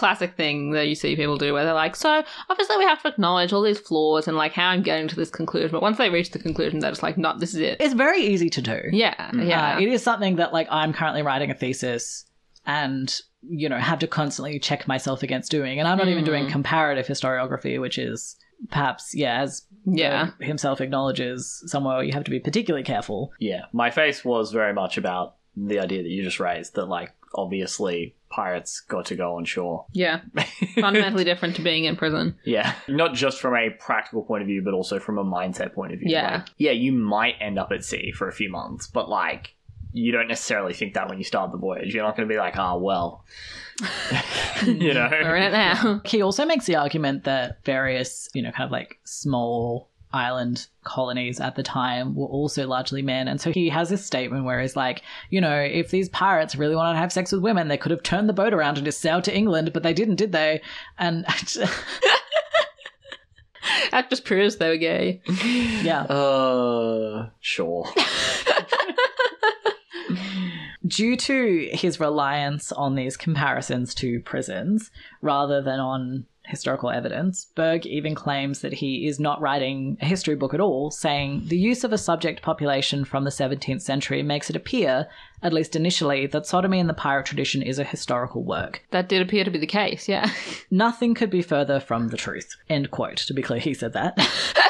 It's 0.00 0.06
such 0.06 0.18
a 0.18 0.18
classic 0.18 0.36
thing 0.36 0.70
that 0.72 0.88
you 0.88 0.94
see 0.94 1.16
people 1.16 1.36
do 1.36 1.52
where 1.52 1.64
they're 1.64 1.74
like, 1.74 1.96
so 1.96 2.22
obviously 2.48 2.76
we 2.78 2.84
have 2.84 3.02
to 3.02 3.08
acknowledge 3.08 3.52
all 3.52 3.62
these 3.62 3.78
flaws 3.80 4.26
and 4.28 4.36
like 4.36 4.52
how 4.52 4.68
I'm 4.68 4.82
getting 4.82 5.08
to 5.08 5.16
this 5.16 5.30
conclusion. 5.30 5.70
But 5.70 5.82
once 5.82 5.98
they 5.98 6.10
reach 6.10 6.30
the 6.30 6.38
conclusion, 6.38 6.80
they're 6.80 6.90
just 6.90 7.02
like, 7.02 7.18
no, 7.18 7.38
this 7.38 7.54
is 7.54 7.60
it. 7.60 7.76
It's 7.80 7.94
very 7.94 8.20
easy 8.22 8.50
to 8.50 8.62
do. 8.62 8.80
Yeah. 8.92 9.30
Yeah. 9.34 9.76
Uh, 9.76 9.80
it 9.80 9.88
is 9.88 10.02
something 10.02 10.36
that 10.36 10.52
like 10.52 10.68
I'm 10.70 10.92
currently 10.92 11.22
writing 11.22 11.50
a 11.50 11.54
thesis 11.54 12.24
and 12.66 13.20
you 13.42 13.68
know 13.68 13.78
have 13.78 13.98
to 14.00 14.06
constantly 14.06 14.58
check 14.58 14.86
myself 14.86 15.22
against 15.22 15.50
doing 15.50 15.78
and 15.78 15.88
I'm 15.88 15.96
not 15.96 16.08
even 16.08 16.24
doing 16.24 16.50
comparative 16.50 17.06
historiography 17.06 17.80
which 17.80 17.96
is 17.96 18.36
perhaps 18.68 19.14
yeah 19.14 19.40
as 19.40 19.62
Yeah. 19.86 20.26
Burg 20.38 20.46
himself 20.46 20.80
acknowledges 20.82 21.62
somewhere 21.66 21.96
where 21.96 22.04
you 22.04 22.12
have 22.12 22.24
to 22.24 22.30
be 22.30 22.38
particularly 22.38 22.84
careful 22.84 23.32
Yeah, 23.38 23.62
my 23.72 23.90
face 23.90 24.24
was 24.24 24.52
very 24.52 24.74
much 24.74 24.98
about 24.98 25.36
the 25.56 25.78
idea 25.80 26.02
that 26.02 26.10
you 26.10 26.22
just 26.22 26.38
raised 26.38 26.74
that, 26.74 26.86
like, 26.86 27.12
obviously 27.34 28.14
pirates 28.28 28.80
got 28.80 29.06
to 29.06 29.16
go 29.16 29.36
on 29.36 29.44
shore. 29.44 29.86
yeah. 29.92 30.20
Fundamentally 30.80 31.24
different 31.24 31.56
to 31.56 31.62
being 31.62 31.84
in 31.84 31.96
prison. 31.96 32.36
Yeah, 32.44 32.74
not 32.88 33.14
just 33.14 33.40
from 33.40 33.54
a 33.54 33.70
practical 33.70 34.22
point 34.22 34.42
of 34.42 34.46
view, 34.46 34.62
but 34.62 34.74
also 34.74 34.98
from 34.98 35.18
a 35.18 35.24
mindset 35.24 35.74
point 35.74 35.92
of 35.92 35.98
view. 35.98 36.10
Yeah. 36.10 36.36
Like, 36.38 36.46
yeah, 36.56 36.72
you 36.72 36.92
might 36.92 37.34
end 37.40 37.58
up 37.58 37.72
at 37.72 37.84
sea 37.84 38.12
for 38.12 38.28
a 38.28 38.32
few 38.32 38.50
months, 38.50 38.86
but 38.86 39.08
like, 39.08 39.54
you 39.92 40.12
don't 40.12 40.28
necessarily 40.28 40.72
think 40.72 40.94
that 40.94 41.08
when 41.08 41.18
you 41.18 41.24
start 41.24 41.50
the 41.50 41.58
voyage. 41.58 41.92
You're 41.92 42.04
not 42.04 42.16
going 42.16 42.28
to 42.28 42.32
be 42.32 42.38
like, 42.38 42.56
ah, 42.56 42.76
well, 42.76 43.24
you 44.64 44.94
know. 44.94 45.08
We're 45.10 45.36
in 45.36 45.42
it 45.42 45.52
now. 45.52 46.00
He 46.04 46.22
also 46.22 46.44
makes 46.44 46.66
the 46.66 46.76
argument 46.76 47.24
that 47.24 47.64
various, 47.64 48.28
you 48.32 48.42
know, 48.42 48.52
kind 48.52 48.66
of 48.66 48.70
like 48.70 49.00
small 49.04 49.89
island 50.12 50.66
colonies 50.84 51.40
at 51.40 51.56
the 51.56 51.62
time 51.62 52.14
were 52.14 52.26
also 52.26 52.66
largely 52.66 53.02
men. 53.02 53.28
And 53.28 53.40
so 53.40 53.52
he 53.52 53.68
has 53.68 53.88
this 53.88 54.04
statement 54.04 54.44
where 54.44 54.60
he's 54.60 54.76
like, 54.76 55.02
you 55.30 55.40
know, 55.40 55.56
if 55.60 55.90
these 55.90 56.08
pirates 56.08 56.56
really 56.56 56.74
wanted 56.74 56.94
to 56.94 57.00
have 57.00 57.12
sex 57.12 57.32
with 57.32 57.42
women, 57.42 57.68
they 57.68 57.76
could 57.76 57.92
have 57.92 58.02
turned 58.02 58.28
the 58.28 58.32
boat 58.32 58.52
around 58.52 58.76
and 58.76 58.84
just 58.84 59.00
sailed 59.00 59.24
to 59.24 59.36
England, 59.36 59.72
but 59.72 59.82
they 59.82 59.94
didn't, 59.94 60.16
did 60.16 60.32
they? 60.32 60.60
And 60.98 61.24
That 63.90 64.08
just 64.08 64.24
proves 64.24 64.56
they 64.56 64.68
were 64.68 64.76
gay. 64.76 65.20
yeah. 65.82 66.02
Uh, 66.02 67.30
sure. 67.40 67.86
Due 70.86 71.16
to 71.16 71.68
his 71.72 72.00
reliance 72.00 72.72
on 72.72 72.94
these 72.94 73.16
comparisons 73.16 73.94
to 73.96 74.20
prisons 74.20 74.90
rather 75.20 75.60
than 75.62 75.78
on 75.78 76.24
historical 76.46 76.90
evidence, 76.90 77.46
Burg 77.54 77.86
even 77.86 78.14
claims 78.14 78.60
that 78.60 78.72
he 78.72 79.06
is 79.06 79.20
not 79.20 79.40
writing 79.40 79.96
a 80.00 80.06
history 80.06 80.34
book 80.34 80.54
at 80.54 80.60
all, 80.60 80.90
saying 80.90 81.42
the 81.46 81.58
use 81.58 81.84
of 81.84 81.92
a 81.92 81.98
subject 81.98 82.42
population 82.42 83.04
from 83.04 83.24
the 83.24 83.30
17th 83.30 83.82
century 83.82 84.22
makes 84.22 84.50
it 84.50 84.56
appear, 84.56 85.06
at 85.42 85.52
least 85.52 85.76
initially, 85.76 86.26
that 86.26 86.46
sodomy 86.46 86.78
in 86.78 86.86
the 86.86 86.94
pirate 86.94 87.26
tradition 87.26 87.62
is 87.62 87.78
a 87.78 87.84
historical 87.84 88.42
work. 88.42 88.82
That 88.90 89.08
did 89.08 89.22
appear 89.22 89.44
to 89.44 89.50
be 89.50 89.58
the 89.58 89.66
case, 89.66 90.08
yeah. 90.08 90.30
Nothing 90.70 91.14
could 91.14 91.30
be 91.30 91.42
further 91.42 91.80
from 91.80 92.08
the 92.08 92.16
truth. 92.16 92.56
End 92.68 92.90
quote. 92.90 93.18
To 93.18 93.34
be 93.34 93.42
clear, 93.42 93.60
he 93.60 93.74
said 93.74 93.92
that. 93.92 94.18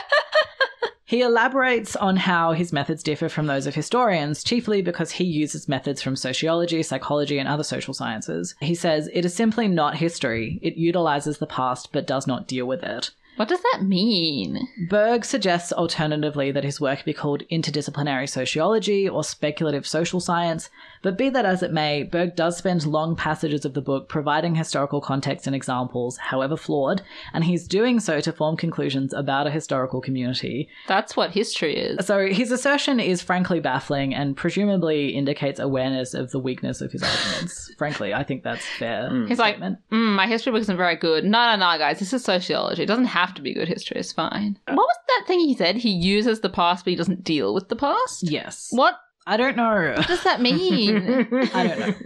He 1.11 1.23
elaborates 1.23 1.97
on 1.97 2.15
how 2.15 2.53
his 2.53 2.73
methods 2.73 3.03
differ 3.03 3.29
from 3.29 3.49
those 3.49 3.67
of 3.67 3.75
historians, 3.75 4.45
chiefly 4.45 4.81
because 4.81 5.11
he 5.11 5.25
uses 5.25 5.69
methods 5.69 6.01
from 6.01 6.15
sociology, 6.15 6.85
psychology, 6.85 7.37
and 7.37 7.49
other 7.49 7.65
social 7.65 7.93
sciences. 7.93 8.55
He 8.61 8.77
says, 8.77 9.11
It 9.13 9.25
is 9.25 9.35
simply 9.35 9.67
not 9.67 9.97
history. 9.97 10.61
It 10.63 10.77
utilizes 10.77 11.39
the 11.39 11.49
past 11.49 11.89
but 11.91 12.07
does 12.07 12.29
not 12.29 12.47
deal 12.47 12.65
with 12.65 12.85
it. 12.85 13.11
What 13.41 13.49
does 13.49 13.63
that 13.73 13.85
mean? 13.85 14.69
Burg 14.91 15.25
suggests 15.25 15.73
alternatively 15.73 16.51
that 16.53 16.63
his 16.63 16.79
work 16.79 17.07
be 17.07 17.15
called 17.15 17.43
interdisciplinary 17.51 18.29
sociology 18.29 19.09
or 19.09 19.25
speculative 19.25 19.87
social 19.87 20.21
science, 20.21 20.69
but 21.01 21.17
be 21.17 21.31
that 21.31 21.47
as 21.47 21.63
it 21.63 21.73
may, 21.73 22.03
Burg 22.03 22.37
does 22.37 22.59
spend 22.59 22.85
long 22.85 23.17
passages 23.17 23.65
of 23.65 23.73
the 23.73 23.81
book 23.81 24.11
providing 24.11 24.57
historical 24.57 25.01
context 25.01 25.47
and 25.47 25.57
examples, 25.57 26.19
however 26.19 26.55
flawed, 26.55 27.01
and 27.33 27.45
he's 27.45 27.67
doing 27.67 27.99
so 27.99 28.21
to 28.21 28.31
form 28.31 28.59
conclusions 28.59 29.15
about 29.15 29.47
a 29.47 29.51
historical 29.51 30.03
community. 30.03 30.69
That's 30.87 31.17
what 31.17 31.31
history 31.31 31.79
is. 31.79 32.05
So 32.05 32.27
his 32.27 32.53
assertion 32.53 33.01
is 33.01 33.23
frankly 33.23 33.59
baffling 33.59 34.15
and 34.15 34.37
presumably 34.37 35.17
indicates 35.17 35.59
awareness 35.59 36.13
of 36.13 36.31
the 36.31 36.39
weakness 36.39 36.83
of 36.83 36.93
his 36.93 37.03
arguments. 37.03 37.73
frankly, 37.79 38.13
I 38.13 38.23
think 38.23 38.43
that's 38.43 38.67
fair. 38.79 39.25
He's 39.27 39.39
like, 39.39 39.57
mm, 39.59 39.79
my 39.91 40.27
history 40.27 40.53
book 40.53 40.61
isn't 40.61 40.77
very 40.77 40.97
good. 40.97 41.25
No, 41.25 41.57
no, 41.57 41.57
no, 41.57 41.79
guys, 41.79 42.01
this 42.01 42.13
is 42.13 42.23
sociology. 42.23 42.83
It 42.83 42.87
doesn't 42.87 43.07
have 43.07 43.30
to 43.35 43.43
be 43.43 43.55
good 43.55 43.69
history. 43.69 43.99
It's 44.01 44.13
fine. 44.13 44.59
What 44.67 44.77
was 44.77 44.97
that 45.09 45.25
thing 45.27 45.41
he 45.41 45.55
said? 45.55 45.77
He 45.77 45.91
uses 45.91 46.41
the 46.41 46.49
past, 46.51 46.85
but 46.85 46.91
he 46.91 46.97
doesn't 46.97 47.25
deal 47.25 47.53
with 47.55 47.69
the 47.69 47.77
past? 47.77 48.23
yes. 48.23 48.69
What 48.71 48.95
I 49.27 49.37
don't 49.37 49.57
know. 49.57 49.95
What 49.97 50.09
does 50.09 50.25
that 50.25 50.41
mean? 50.41 50.97
I 51.55 51.67
don't 51.67 51.79
know. 51.79 51.95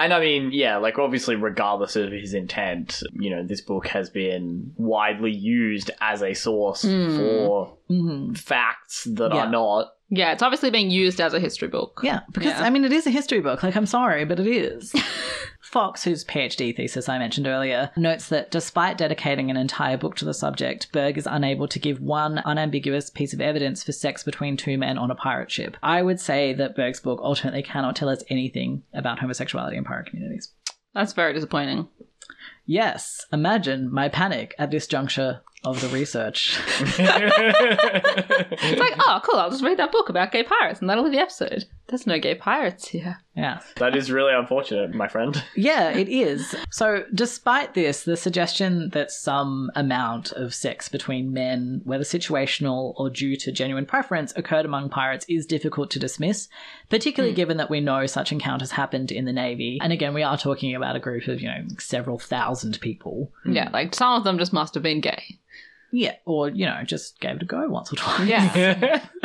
And 0.00 0.12
I 0.14 0.20
mean, 0.20 0.50
yeah, 0.52 0.76
like 0.76 0.96
obviously, 0.98 1.34
regardless 1.34 1.96
of 1.96 2.12
his 2.12 2.32
intent, 2.32 3.02
you 3.14 3.30
know, 3.30 3.42
this 3.44 3.60
book 3.60 3.88
has 3.88 4.08
been 4.10 4.72
widely 4.76 5.32
used 5.32 5.90
as 6.00 6.22
a 6.22 6.34
source 6.34 6.82
for 6.82 7.76
Mhm. 7.90 8.38
facts 8.38 9.04
that 9.10 9.34
Yeah. 9.34 9.46
are 9.46 9.50
not. 9.50 9.88
yeah, 10.08 10.32
it's 10.32 10.42
obviously 10.42 10.70
being 10.70 10.90
used 10.90 11.20
as 11.20 11.34
a 11.34 11.40
history 11.40 11.68
book. 11.68 12.00
Yeah, 12.04 12.20
because 12.32 12.52
Yeah. 12.58 12.62
I 12.64 12.70
mean, 12.70 12.84
it 12.84 12.92
is 12.92 13.06
a 13.06 13.10
history 13.10 13.40
book. 13.40 13.62
Like, 13.64 13.76
I'm 13.76 13.86
sorry, 13.86 14.24
but 14.24 14.38
it 14.40 14.46
is. 14.46 14.94
Fox, 15.78 16.02
whose 16.02 16.24
PhD 16.24 16.74
thesis 16.74 17.08
I 17.08 17.20
mentioned 17.20 17.46
earlier, 17.46 17.92
notes 17.96 18.30
that 18.30 18.50
despite 18.50 18.98
dedicating 18.98 19.48
an 19.48 19.56
entire 19.56 19.96
book 19.96 20.16
to 20.16 20.24
the 20.24 20.34
subject, 20.34 20.90
Burg 20.90 21.16
is 21.16 21.28
unable 21.30 21.68
to 21.68 21.78
give 21.78 22.00
one 22.00 22.38
unambiguous 22.38 23.10
piece 23.10 23.32
of 23.32 23.40
evidence 23.40 23.84
for 23.84 23.92
sex 23.92 24.24
between 24.24 24.56
two 24.56 24.76
men 24.76 24.98
on 24.98 25.12
a 25.12 25.14
pirate 25.14 25.52
ship. 25.52 25.76
I 25.80 26.02
would 26.02 26.18
say 26.18 26.52
that 26.52 26.74
Burg's 26.74 26.98
book 26.98 27.20
ultimately 27.22 27.62
cannot 27.62 27.94
tell 27.94 28.08
us 28.08 28.24
anything 28.28 28.82
about 28.92 29.20
homosexuality 29.20 29.76
in 29.76 29.84
pirate 29.84 30.06
communities. 30.06 30.52
That's 30.94 31.12
very 31.12 31.32
disappointing. 31.32 31.86
Yes, 32.66 33.24
imagine 33.32 33.88
my 33.94 34.08
panic 34.08 34.56
at 34.58 34.72
this 34.72 34.88
juncture 34.88 35.42
of 35.64 35.80
the 35.80 35.88
research. 35.88 36.58
It's 38.60 38.80
like, 38.80 38.94
oh, 38.98 39.20
cool, 39.24 39.38
I'll 39.38 39.50
just 39.50 39.64
read 39.64 39.78
that 39.78 39.92
book 39.92 40.08
about 40.08 40.32
gay 40.32 40.42
pirates 40.42 40.80
and 40.80 40.88
that'll 40.88 41.04
be 41.04 41.10
the 41.10 41.18
episode. 41.18 41.64
There's 41.86 42.06
no 42.06 42.18
gay 42.18 42.34
pirates 42.34 42.88
here. 42.88 43.18
yeah. 43.34 43.60
that 43.76 43.96
is 43.96 44.10
really 44.10 44.34
unfortunate, 44.34 44.94
my 44.94 45.08
friend. 45.08 45.42
Yeah, 45.56 45.90
it 45.90 46.08
is. 46.08 46.54
So, 46.70 47.04
despite 47.14 47.74
this, 47.74 48.04
the 48.04 48.16
suggestion 48.16 48.90
that 48.90 49.10
some 49.10 49.70
amount 49.74 50.32
of 50.32 50.54
sex 50.54 50.88
between 50.88 51.32
men, 51.32 51.80
whether 51.84 52.04
situational 52.04 52.92
or 52.96 53.08
due 53.08 53.36
to 53.36 53.52
genuine 53.52 53.86
preference, 53.86 54.34
occurred 54.36 54.66
among 54.66 54.90
pirates 54.90 55.24
is 55.28 55.46
difficult 55.46 55.90
to 55.92 55.98
dismiss, 55.98 56.48
particularly 56.90 57.32
hmm. 57.32 57.36
given 57.36 57.56
that 57.56 57.70
we 57.70 57.80
know 57.80 58.04
such 58.06 58.32
encounters 58.32 58.72
happened 58.72 59.10
in 59.10 59.24
the 59.24 59.32
Navy. 59.32 59.78
And 59.80 59.92
again, 59.92 60.12
we 60.12 60.22
are 60.22 60.36
talking 60.36 60.74
about 60.74 60.96
a 60.96 61.00
group 61.00 61.26
of, 61.26 61.40
you 61.40 61.48
know, 61.48 61.64
several 61.78 62.18
thousand 62.18 62.80
people. 62.80 63.32
Yeah, 63.46 63.70
like 63.72 63.94
some 63.94 64.14
of 64.14 64.24
them 64.24 64.38
just 64.38 64.52
must 64.52 64.74
have 64.74 64.82
been 64.82 65.00
gay. 65.00 65.38
Yeah, 65.92 66.16
or, 66.24 66.50
you 66.50 66.66
know, 66.66 66.82
just 66.84 67.20
gave 67.20 67.36
it 67.36 67.42
a 67.42 67.46
go 67.46 67.68
once 67.68 67.92
or 67.92 67.96
twice. 67.96 68.28
Yeah. 68.28 69.04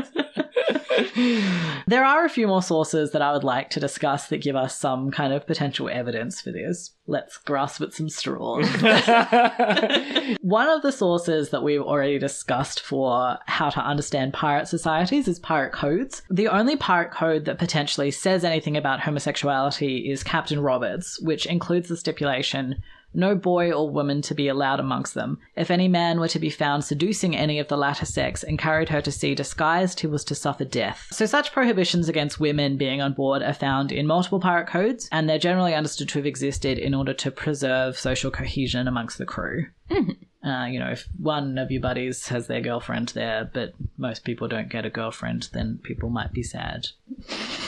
There 1.86 2.06
are 2.06 2.26
a 2.26 2.30
few 2.30 2.48
more 2.48 2.62
sources 2.64 3.12
that 3.12 3.22
I 3.22 3.34
would 3.34 3.44
like 3.44 3.70
to 3.72 3.80
discuss 3.80 4.28
that 4.28 4.42
give 4.42 4.56
us 4.56 4.78
some 4.78 5.12
kind 5.12 5.34
of 5.34 5.46
potential 5.46 5.90
evidence 5.90 6.42
for 6.42 6.52
this. 6.52 6.92
Let's 7.06 7.38
grasp 7.38 7.82
at 7.82 7.94
some 7.94 8.10
straws. 8.10 8.68
One 10.42 10.70
of 10.70 10.82
the 10.82 10.92
sources 10.92 11.50
that 11.50 11.64
we've 11.64 11.82
already 11.82 12.18
discussed 12.20 12.80
for 12.80 13.38
how 13.46 13.70
to 13.70 13.82
understand 13.82 14.34
pirate 14.34 14.68
societies 14.68 15.28
is 15.28 15.40
pirate 15.40 15.74
codes. 15.74 16.22
The 16.30 16.48
only 16.48 16.78
pirate 16.78 17.12
code 17.12 17.46
that 17.46 17.60
potentially 17.60 18.12
says 18.12 18.44
anything 18.44 18.78
about 18.78 19.02
homosexuality 19.02 20.10
is 20.10 20.24
Captain 20.24 20.60
Roberts, 20.60 21.20
which 21.22 21.46
includes 21.46 21.90
the 21.90 21.98
stipulation 21.98 22.82
no 23.14 23.36
boy 23.36 23.72
or 23.72 23.90
woman 23.90 24.22
to 24.24 24.36
be 24.36 24.48
allowed 24.48 24.80
amongst 24.80 25.14
them. 25.14 25.40
If 25.56 25.72
any 25.72 25.88
man 25.88 26.20
were 26.20 26.28
to 26.30 26.40
be 26.40 26.50
found 26.50 26.84
seducing 26.84 27.36
any 27.36 27.60
of 27.60 27.68
the 27.68 27.78
latter 27.78 28.06
sex 28.06 28.44
and 28.44 28.60
carried 28.60 28.90
her 28.90 29.02
to 29.02 29.12
sea 29.12 29.36
disguised, 29.36 30.00
he 30.00 30.08
was 30.08 30.24
to 30.26 30.36
suffer 30.36 30.66
death. 30.66 31.08
So, 31.12 31.26
such 31.26 31.52
prohibitions 31.52 32.10
against 32.10 32.40
women 32.40 32.78
being 32.78 33.02
on 33.02 33.14
board 33.14 33.42
are 33.42 33.54
found 33.54 33.92
in 33.92 34.08
multiple 34.08 34.40
pirate 34.40 34.68
codes, 34.68 35.08
and 35.12 35.30
they're 35.30 35.40
generally 35.40 35.74
understood 35.74 36.10
to 36.10 36.20
have 36.20 36.26
existed 36.26 36.78
in 36.78 36.94
order 36.94 37.14
to 37.14 37.32
preserve 37.32 37.98
social 37.98 38.32
cohesion 38.32 38.88
amongst 38.88 39.18
the 39.18 39.26
crew. 39.26 39.68
Mm-hmm. 39.90 40.12
Uh, 40.44 40.66
you 40.66 40.78
know, 40.78 40.90
if 40.90 41.08
one 41.18 41.58
of 41.58 41.72
your 41.72 41.82
buddies 41.82 42.28
has 42.28 42.48
their 42.48 42.60
girlfriend 42.60 43.10
there, 43.10 43.50
but 43.54 43.74
most 43.98 44.26
people 44.26 44.48
don't 44.50 44.70
get 44.70 44.86
a 44.86 44.90
girlfriend, 44.90 45.48
then 45.54 45.80
people 45.84 46.10
might 46.10 46.34
be 46.34 46.44
sad 46.44 46.88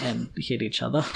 and 0.03 0.30
hit 0.36 0.61
each 0.61 0.82
other. 0.82 1.05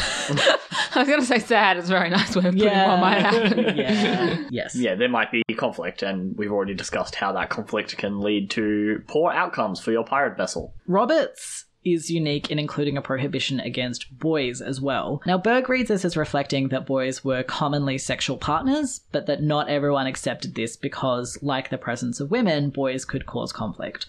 I 0.95 0.99
was 0.99 1.07
going 1.07 1.19
to 1.19 1.25
say 1.25 1.39
sad 1.39 1.77
is 1.77 1.89
a 1.89 1.93
very 1.93 2.09
nice 2.09 2.33
way 2.33 2.47
of 2.47 2.55
putting 2.55 2.69
what 2.69 2.99
might 2.99 3.19
happen. 3.19 3.59
yeah. 3.77 4.47
Yes. 4.49 4.73
yeah, 4.75 4.95
there 4.95 5.09
might 5.09 5.31
be 5.31 5.43
conflict, 5.57 6.01
and 6.01 6.37
we've 6.37 6.51
already 6.51 6.73
discussed 6.73 7.15
how 7.15 7.33
that 7.33 7.49
conflict 7.49 7.97
can 7.97 8.21
lead 8.21 8.49
to 8.51 9.03
poor 9.07 9.31
outcomes 9.31 9.81
for 9.81 9.91
your 9.91 10.05
pirate 10.05 10.37
vessel. 10.37 10.73
Roberts 10.87 11.65
is 11.83 12.11
unique 12.11 12.51
in 12.51 12.59
including 12.59 12.97
a 12.97 13.01
prohibition 13.01 13.59
against 13.59 14.17
boys 14.19 14.61
as 14.61 14.81
well. 14.81 15.21
Now, 15.25 15.37
Burg 15.37 15.69
reads 15.69 15.89
this 15.89 16.05
as 16.05 16.17
reflecting 16.17 16.69
that 16.69 16.85
boys 16.85 17.23
were 17.23 17.43
commonly 17.43 17.97
sexual 17.97 18.37
partners, 18.37 19.01
but 19.11 19.25
that 19.27 19.41
not 19.41 19.69
everyone 19.69 20.07
accepted 20.07 20.55
this 20.55 20.75
because, 20.75 21.37
like 21.41 21.69
the 21.69 21.77
presence 21.77 22.19
of 22.19 22.31
women, 22.31 22.69
boys 22.69 23.05
could 23.05 23.25
cause 23.25 23.51
conflict. 23.51 24.07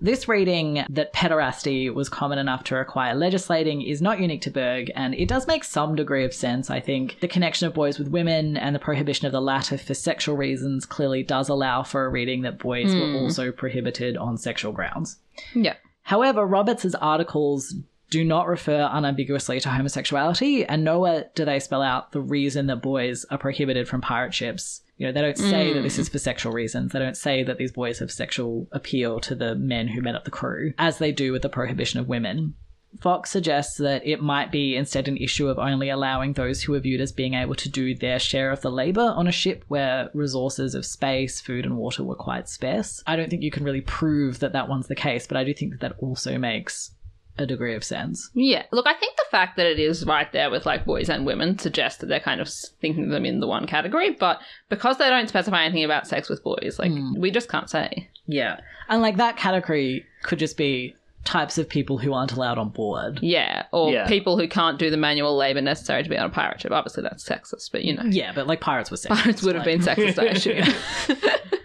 This 0.00 0.28
reading 0.28 0.84
that 0.88 1.12
pederasty 1.12 1.92
was 1.92 2.08
common 2.08 2.38
enough 2.38 2.62
to 2.64 2.76
require 2.76 3.14
legislating 3.14 3.82
is 3.82 4.00
not 4.00 4.20
unique 4.20 4.42
to 4.42 4.50
Burg, 4.50 4.92
and 4.94 5.12
it 5.14 5.28
does 5.28 5.48
make 5.48 5.64
some 5.64 5.96
degree 5.96 6.24
of 6.24 6.32
sense, 6.32 6.70
I 6.70 6.78
think. 6.78 7.18
The 7.20 7.26
connection 7.26 7.66
of 7.66 7.74
boys 7.74 7.98
with 7.98 8.08
women 8.08 8.56
and 8.56 8.74
the 8.74 8.80
prohibition 8.80 9.26
of 9.26 9.32
the 9.32 9.40
latter 9.40 9.76
for 9.76 9.94
sexual 9.94 10.36
reasons 10.36 10.86
clearly 10.86 11.24
does 11.24 11.48
allow 11.48 11.82
for 11.82 12.04
a 12.04 12.08
reading 12.08 12.42
that 12.42 12.60
boys 12.60 12.94
were 12.94 13.08
hmm. 13.08 13.16
also 13.16 13.50
prohibited 13.50 14.16
on 14.16 14.36
sexual 14.36 14.70
grounds. 14.70 15.18
Yeah. 15.52 15.74
However, 16.08 16.46
Roberts's 16.46 16.94
articles 16.94 17.74
do 18.08 18.24
not 18.24 18.46
refer 18.46 18.88
unambiguously 18.90 19.60
to 19.60 19.68
homosexuality, 19.68 20.64
and 20.64 20.82
nowhere 20.82 21.26
do 21.34 21.44
they 21.44 21.60
spell 21.60 21.82
out 21.82 22.12
the 22.12 22.20
reason 22.22 22.66
that 22.68 22.80
boys 22.80 23.26
are 23.30 23.36
prohibited 23.36 23.86
from 23.86 24.00
pirate 24.00 24.32
ships. 24.32 24.80
You 24.96 25.06
know, 25.06 25.12
they 25.12 25.20
don't 25.20 25.36
say 25.36 25.74
that 25.74 25.82
this 25.82 25.98
is 25.98 26.08
mm. 26.08 26.12
for 26.12 26.18
sexual 26.18 26.52
reasons. 26.52 26.92
They 26.92 26.98
don't 26.98 27.14
say 27.14 27.42
that 27.42 27.58
these 27.58 27.72
boys 27.72 27.98
have 27.98 28.10
sexual 28.10 28.68
appeal 28.72 29.20
to 29.20 29.34
the 29.34 29.54
men 29.54 29.88
who 29.88 30.00
made 30.00 30.14
up 30.14 30.24
the 30.24 30.30
crew, 30.30 30.72
as 30.78 30.96
they 30.96 31.12
do 31.12 31.30
with 31.30 31.42
the 31.42 31.50
prohibition 31.50 32.00
of 32.00 32.08
women. 32.08 32.54
Fox 33.00 33.30
suggests 33.30 33.76
that 33.78 34.06
it 34.06 34.20
might 34.20 34.50
be 34.50 34.76
instead 34.76 35.08
an 35.08 35.16
issue 35.16 35.48
of 35.48 35.58
only 35.58 35.88
allowing 35.88 36.32
those 36.32 36.62
who 36.62 36.74
are 36.74 36.80
viewed 36.80 37.00
as 37.00 37.12
being 37.12 37.34
able 37.34 37.54
to 37.54 37.68
do 37.68 37.94
their 37.94 38.18
share 38.18 38.50
of 38.50 38.60
the 38.60 38.70
labor 38.70 39.12
on 39.16 39.28
a 39.28 39.32
ship 39.32 39.64
where 39.68 40.10
resources 40.14 40.74
of 40.74 40.84
space, 40.84 41.40
food, 41.40 41.64
and 41.64 41.76
water 41.76 42.02
were 42.02 42.16
quite 42.16 42.48
sparse. 42.48 43.02
I 43.06 43.16
don't 43.16 43.30
think 43.30 43.42
you 43.42 43.50
can 43.50 43.64
really 43.64 43.80
prove 43.80 44.40
that 44.40 44.52
that 44.52 44.68
one's 44.68 44.88
the 44.88 44.94
case, 44.94 45.26
but 45.26 45.36
I 45.36 45.44
do 45.44 45.54
think 45.54 45.72
that 45.72 45.80
that 45.80 45.96
also 46.00 46.38
makes 46.38 46.92
a 47.38 47.46
degree 47.46 47.74
of 47.74 47.84
sense. 47.84 48.30
Yeah. 48.34 48.64
Look, 48.72 48.86
I 48.86 48.94
think 48.94 49.16
the 49.16 49.24
fact 49.30 49.56
that 49.56 49.66
it 49.66 49.78
is 49.78 50.04
right 50.04 50.30
there 50.32 50.50
with 50.50 50.66
like 50.66 50.84
boys 50.84 51.08
and 51.08 51.24
women 51.24 51.58
suggests 51.58 52.00
that 52.00 52.06
they're 52.06 52.20
kind 52.20 52.40
of 52.40 52.48
thinking 52.80 53.04
of 53.04 53.10
them 53.10 53.24
in 53.24 53.40
the 53.40 53.46
one 53.46 53.66
category, 53.66 54.10
but 54.10 54.40
because 54.68 54.98
they 54.98 55.08
don't 55.08 55.28
specify 55.28 55.64
anything 55.64 55.84
about 55.84 56.06
sex 56.06 56.28
with 56.28 56.42
boys, 56.42 56.78
like 56.78 56.90
hmm. 56.90 57.18
we 57.18 57.30
just 57.30 57.48
can't 57.48 57.70
say. 57.70 58.08
Yeah. 58.26 58.60
And 58.88 59.02
like 59.02 59.16
that 59.16 59.36
category 59.36 60.04
could 60.22 60.38
just 60.38 60.56
be 60.56 60.96
types 61.24 61.58
of 61.58 61.68
people 61.68 61.98
who 61.98 62.12
aren't 62.14 62.32
allowed 62.32 62.56
on 62.58 62.70
board. 62.70 63.18
Yeah. 63.22 63.64
Or 63.72 63.92
Yeah. 63.92 64.06
people 64.08 64.38
who 64.38 64.48
can't 64.48 64.78
do 64.78 64.90
the 64.90 64.96
manual 64.96 65.36
labor 65.36 65.60
necessary 65.60 66.02
to 66.02 66.08
be 66.08 66.16
on 66.16 66.26
a 66.26 66.30
pirate 66.30 66.60
ship. 66.60 66.72
Obviously, 66.72 67.02
that's 67.02 67.22
sexist, 67.28 67.70
but 67.72 67.84
you 67.84 67.94
know. 67.96 68.04
Yeah, 68.04 68.32
but 68.34 68.46
like 68.46 68.60
pirates 68.60 68.90
were 68.90 68.96
sexist. 68.96 69.08
Pirates 69.22 69.42
would 69.42 69.54
have 69.54 69.66
like- 69.66 69.84
been 69.84 69.86
sexist, 69.86 70.18
I 70.18 70.24
assume. 71.16 71.18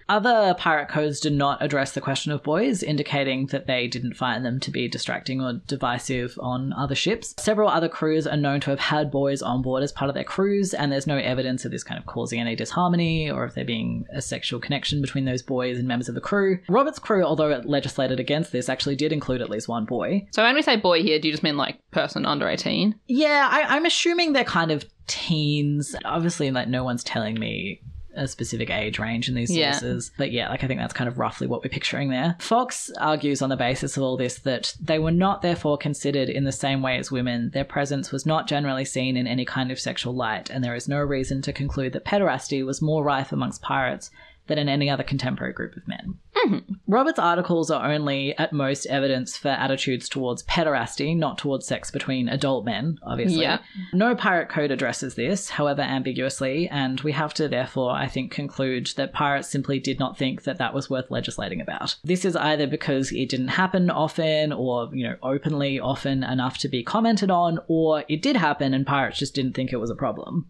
Other 0.10 0.56
pirate 0.58 0.90
codes 0.90 1.20
did 1.20 1.34
not 1.34 1.62
address 1.62 1.94
the 1.94 2.02
question 2.02 2.32
of 2.32 2.44
boys, 2.44 2.84
indicating 2.84 3.48
that 3.48 3.68
they 3.68 3.88
didn't 3.88 4.16
find 4.16 4.46
them 4.46 4.60
to 4.62 4.72
be 4.72 4.88
distracting 4.88 5.42
or 5.42 5.54
divisive 5.68 6.38
on 6.40 6.74
other 6.74 6.96
ships. 6.96 7.34
Several 7.38 7.70
other 7.70 7.90
crews 7.90 8.28
are 8.28 8.38
known 8.38 8.60
to 8.62 8.70
have 8.70 8.80
had 8.80 9.12
boys 9.12 9.42
on 9.42 9.62
board 9.62 9.84
as 9.84 9.92
part 9.92 10.10
of 10.10 10.16
their 10.16 10.24
crews, 10.24 10.74
and 10.74 10.92
there's 10.92 11.08
no 11.08 11.18
evidence 11.18 11.66
of 11.66 11.72
this 11.72 11.84
kind 11.84 12.00
of 12.00 12.06
causing 12.06 12.40
any 12.40 12.56
disharmony 12.56 13.30
or 13.30 13.44
of 13.44 13.54
there 13.54 13.66
being 13.66 14.06
a 14.12 14.22
sexual 14.22 14.60
connection 14.60 15.02
between 15.02 15.26
those 15.26 15.42
boys 15.42 15.78
and 15.78 15.88
members 15.88 16.10
of 16.10 16.16
the 16.16 16.22
crew. 16.22 16.60
Robert's 16.68 17.00
crew, 17.00 17.24
although 17.24 17.50
it 17.50 17.66
legislated 17.66 18.20
against 18.20 18.52
this, 18.52 18.70
actually 18.70 18.96
did 18.96 19.14
include 19.14 19.42
at 19.42 19.50
least 19.50 19.68
one 19.68 19.86
boy. 19.86 20.28
so 20.32 20.44
when 20.44 20.56
we 20.56 20.62
say 20.62 20.76
boy 20.76 21.02
here, 21.02 21.20
do 21.20 21.28
you 21.28 21.34
just 21.34 21.44
mean 21.44 21.58
like 21.58 21.80
person 21.92 22.26
under 22.26 22.48
18? 22.48 22.96
Yeah, 23.08 23.48
I, 23.52 23.76
I'm 23.76 23.86
assuming 23.86 24.34
they're 24.34 24.44
kind 24.44 24.72
of 24.72 24.86
teens. 25.08 25.96
Obviously, 26.06 26.52
like 26.52 26.68
no 26.68 26.84
one's 26.84 27.04
telling 27.04 27.40
me 27.40 27.82
a 28.16 28.28
specific 28.28 28.70
age 28.70 29.00
range 29.00 29.28
in 29.30 29.36
these 29.36 29.52
Yeah. 29.56 29.72
sources. 29.72 30.12
But 30.18 30.32
yeah, 30.32 30.50
like 30.50 30.64
I 30.64 30.68
think 30.68 30.80
that's 30.80 30.94
kind 30.94 31.08
of 31.08 31.18
roughly 31.20 31.48
what 31.48 31.64
we're 31.64 31.70
picturing 31.70 32.10
there. 32.10 32.36
Fox 32.40 32.92
argues 33.00 33.42
on 33.42 33.50
the 33.50 33.58
basis 33.58 33.98
of 33.98 34.04
all 34.04 34.18
this 34.18 34.40
that 34.40 34.76
they 34.80 35.00
were 35.00 35.12
not 35.12 35.42
therefore 35.42 35.78
considered 35.78 36.30
in 36.30 36.44
the 36.44 36.52
same 36.52 36.82
way 36.82 36.98
as 36.98 37.12
women. 37.12 37.50
Their 37.54 37.64
presence 37.66 38.12
was 38.12 38.26
not 38.26 38.48
generally 38.48 38.86
seen 38.86 39.18
in 39.18 39.28
any 39.28 39.46
kind 39.46 39.72
of 39.72 39.80
sexual 39.80 40.14
light, 40.14 40.50
and 40.50 40.64
there 40.64 40.76
is 40.76 40.88
no 40.88 41.00
reason 41.00 41.42
to 41.44 41.54
conclude 41.54 41.94
that 41.94 42.06
pederasty 42.06 42.66
was 42.66 42.82
more 42.82 43.04
rife 43.04 43.32
amongst 43.32 43.62
pirates 43.62 44.12
than 44.48 44.58
in 44.58 44.68
any 44.68 44.90
other 44.90 45.04
contemporary 45.04 45.54
group 45.54 45.76
of 45.78 45.88
men. 45.88 46.18
Mm-hmm. 46.36 46.74
Robert's 46.88 47.20
articles 47.20 47.72
are 47.72 47.92
only 47.92 48.38
at 48.38 48.52
most 48.52 48.86
evidence 48.88 49.38
for 49.38 49.50
attitudes 49.50 50.10
towards 50.10 50.44
pederasty, 50.44 51.16
not 51.16 51.38
towards 51.38 51.66
sex 51.66 51.90
between 51.90 52.28
adult 52.28 52.66
men, 52.66 52.98
obviously. 53.04 53.42
Yeah. 53.42 53.60
No 53.94 54.16
pirate 54.16 54.50
code 54.50 54.72
addresses 54.72 55.16
this, 55.16 55.50
however 55.50 55.82
ambiguously, 55.82 56.68
and 56.70 57.00
we 57.02 57.14
have 57.14 57.34
to 57.36 57.48
therefore, 57.48 57.92
I 57.92 58.08
think, 58.08 58.32
conclude 58.32 58.88
that 58.98 59.14
pirates 59.14 59.50
simply 59.50 59.80
did 59.80 60.00
not 60.00 60.18
think 60.18 60.44
that 60.44 60.58
that 60.58 60.74
was 60.74 60.90
worth 60.90 61.10
legislating 61.10 61.62
about. 61.62 61.96
This 62.04 62.26
is 62.26 62.36
either 62.36 62.68
because 62.68 63.12
it 63.14 63.30
didn't 63.30 63.50
happen 63.50 63.90
often 63.90 64.52
or, 64.52 64.90
you 64.94 65.08
know, 65.08 65.16
openly 65.24 65.80
often 65.80 66.24
enough 66.24 66.58
to 66.60 66.68
be 66.68 66.84
commented 66.84 67.32
on, 67.32 67.60
or 67.68 68.04
it 68.10 68.22
did 68.22 68.36
happen 68.36 68.74
and 68.74 68.86
pirates 68.86 69.20
just 69.20 69.36
didn't 69.36 69.54
think 69.54 69.72
it 69.72 69.78
was 69.78 69.90
a 69.90 69.96
problem. 69.96 70.50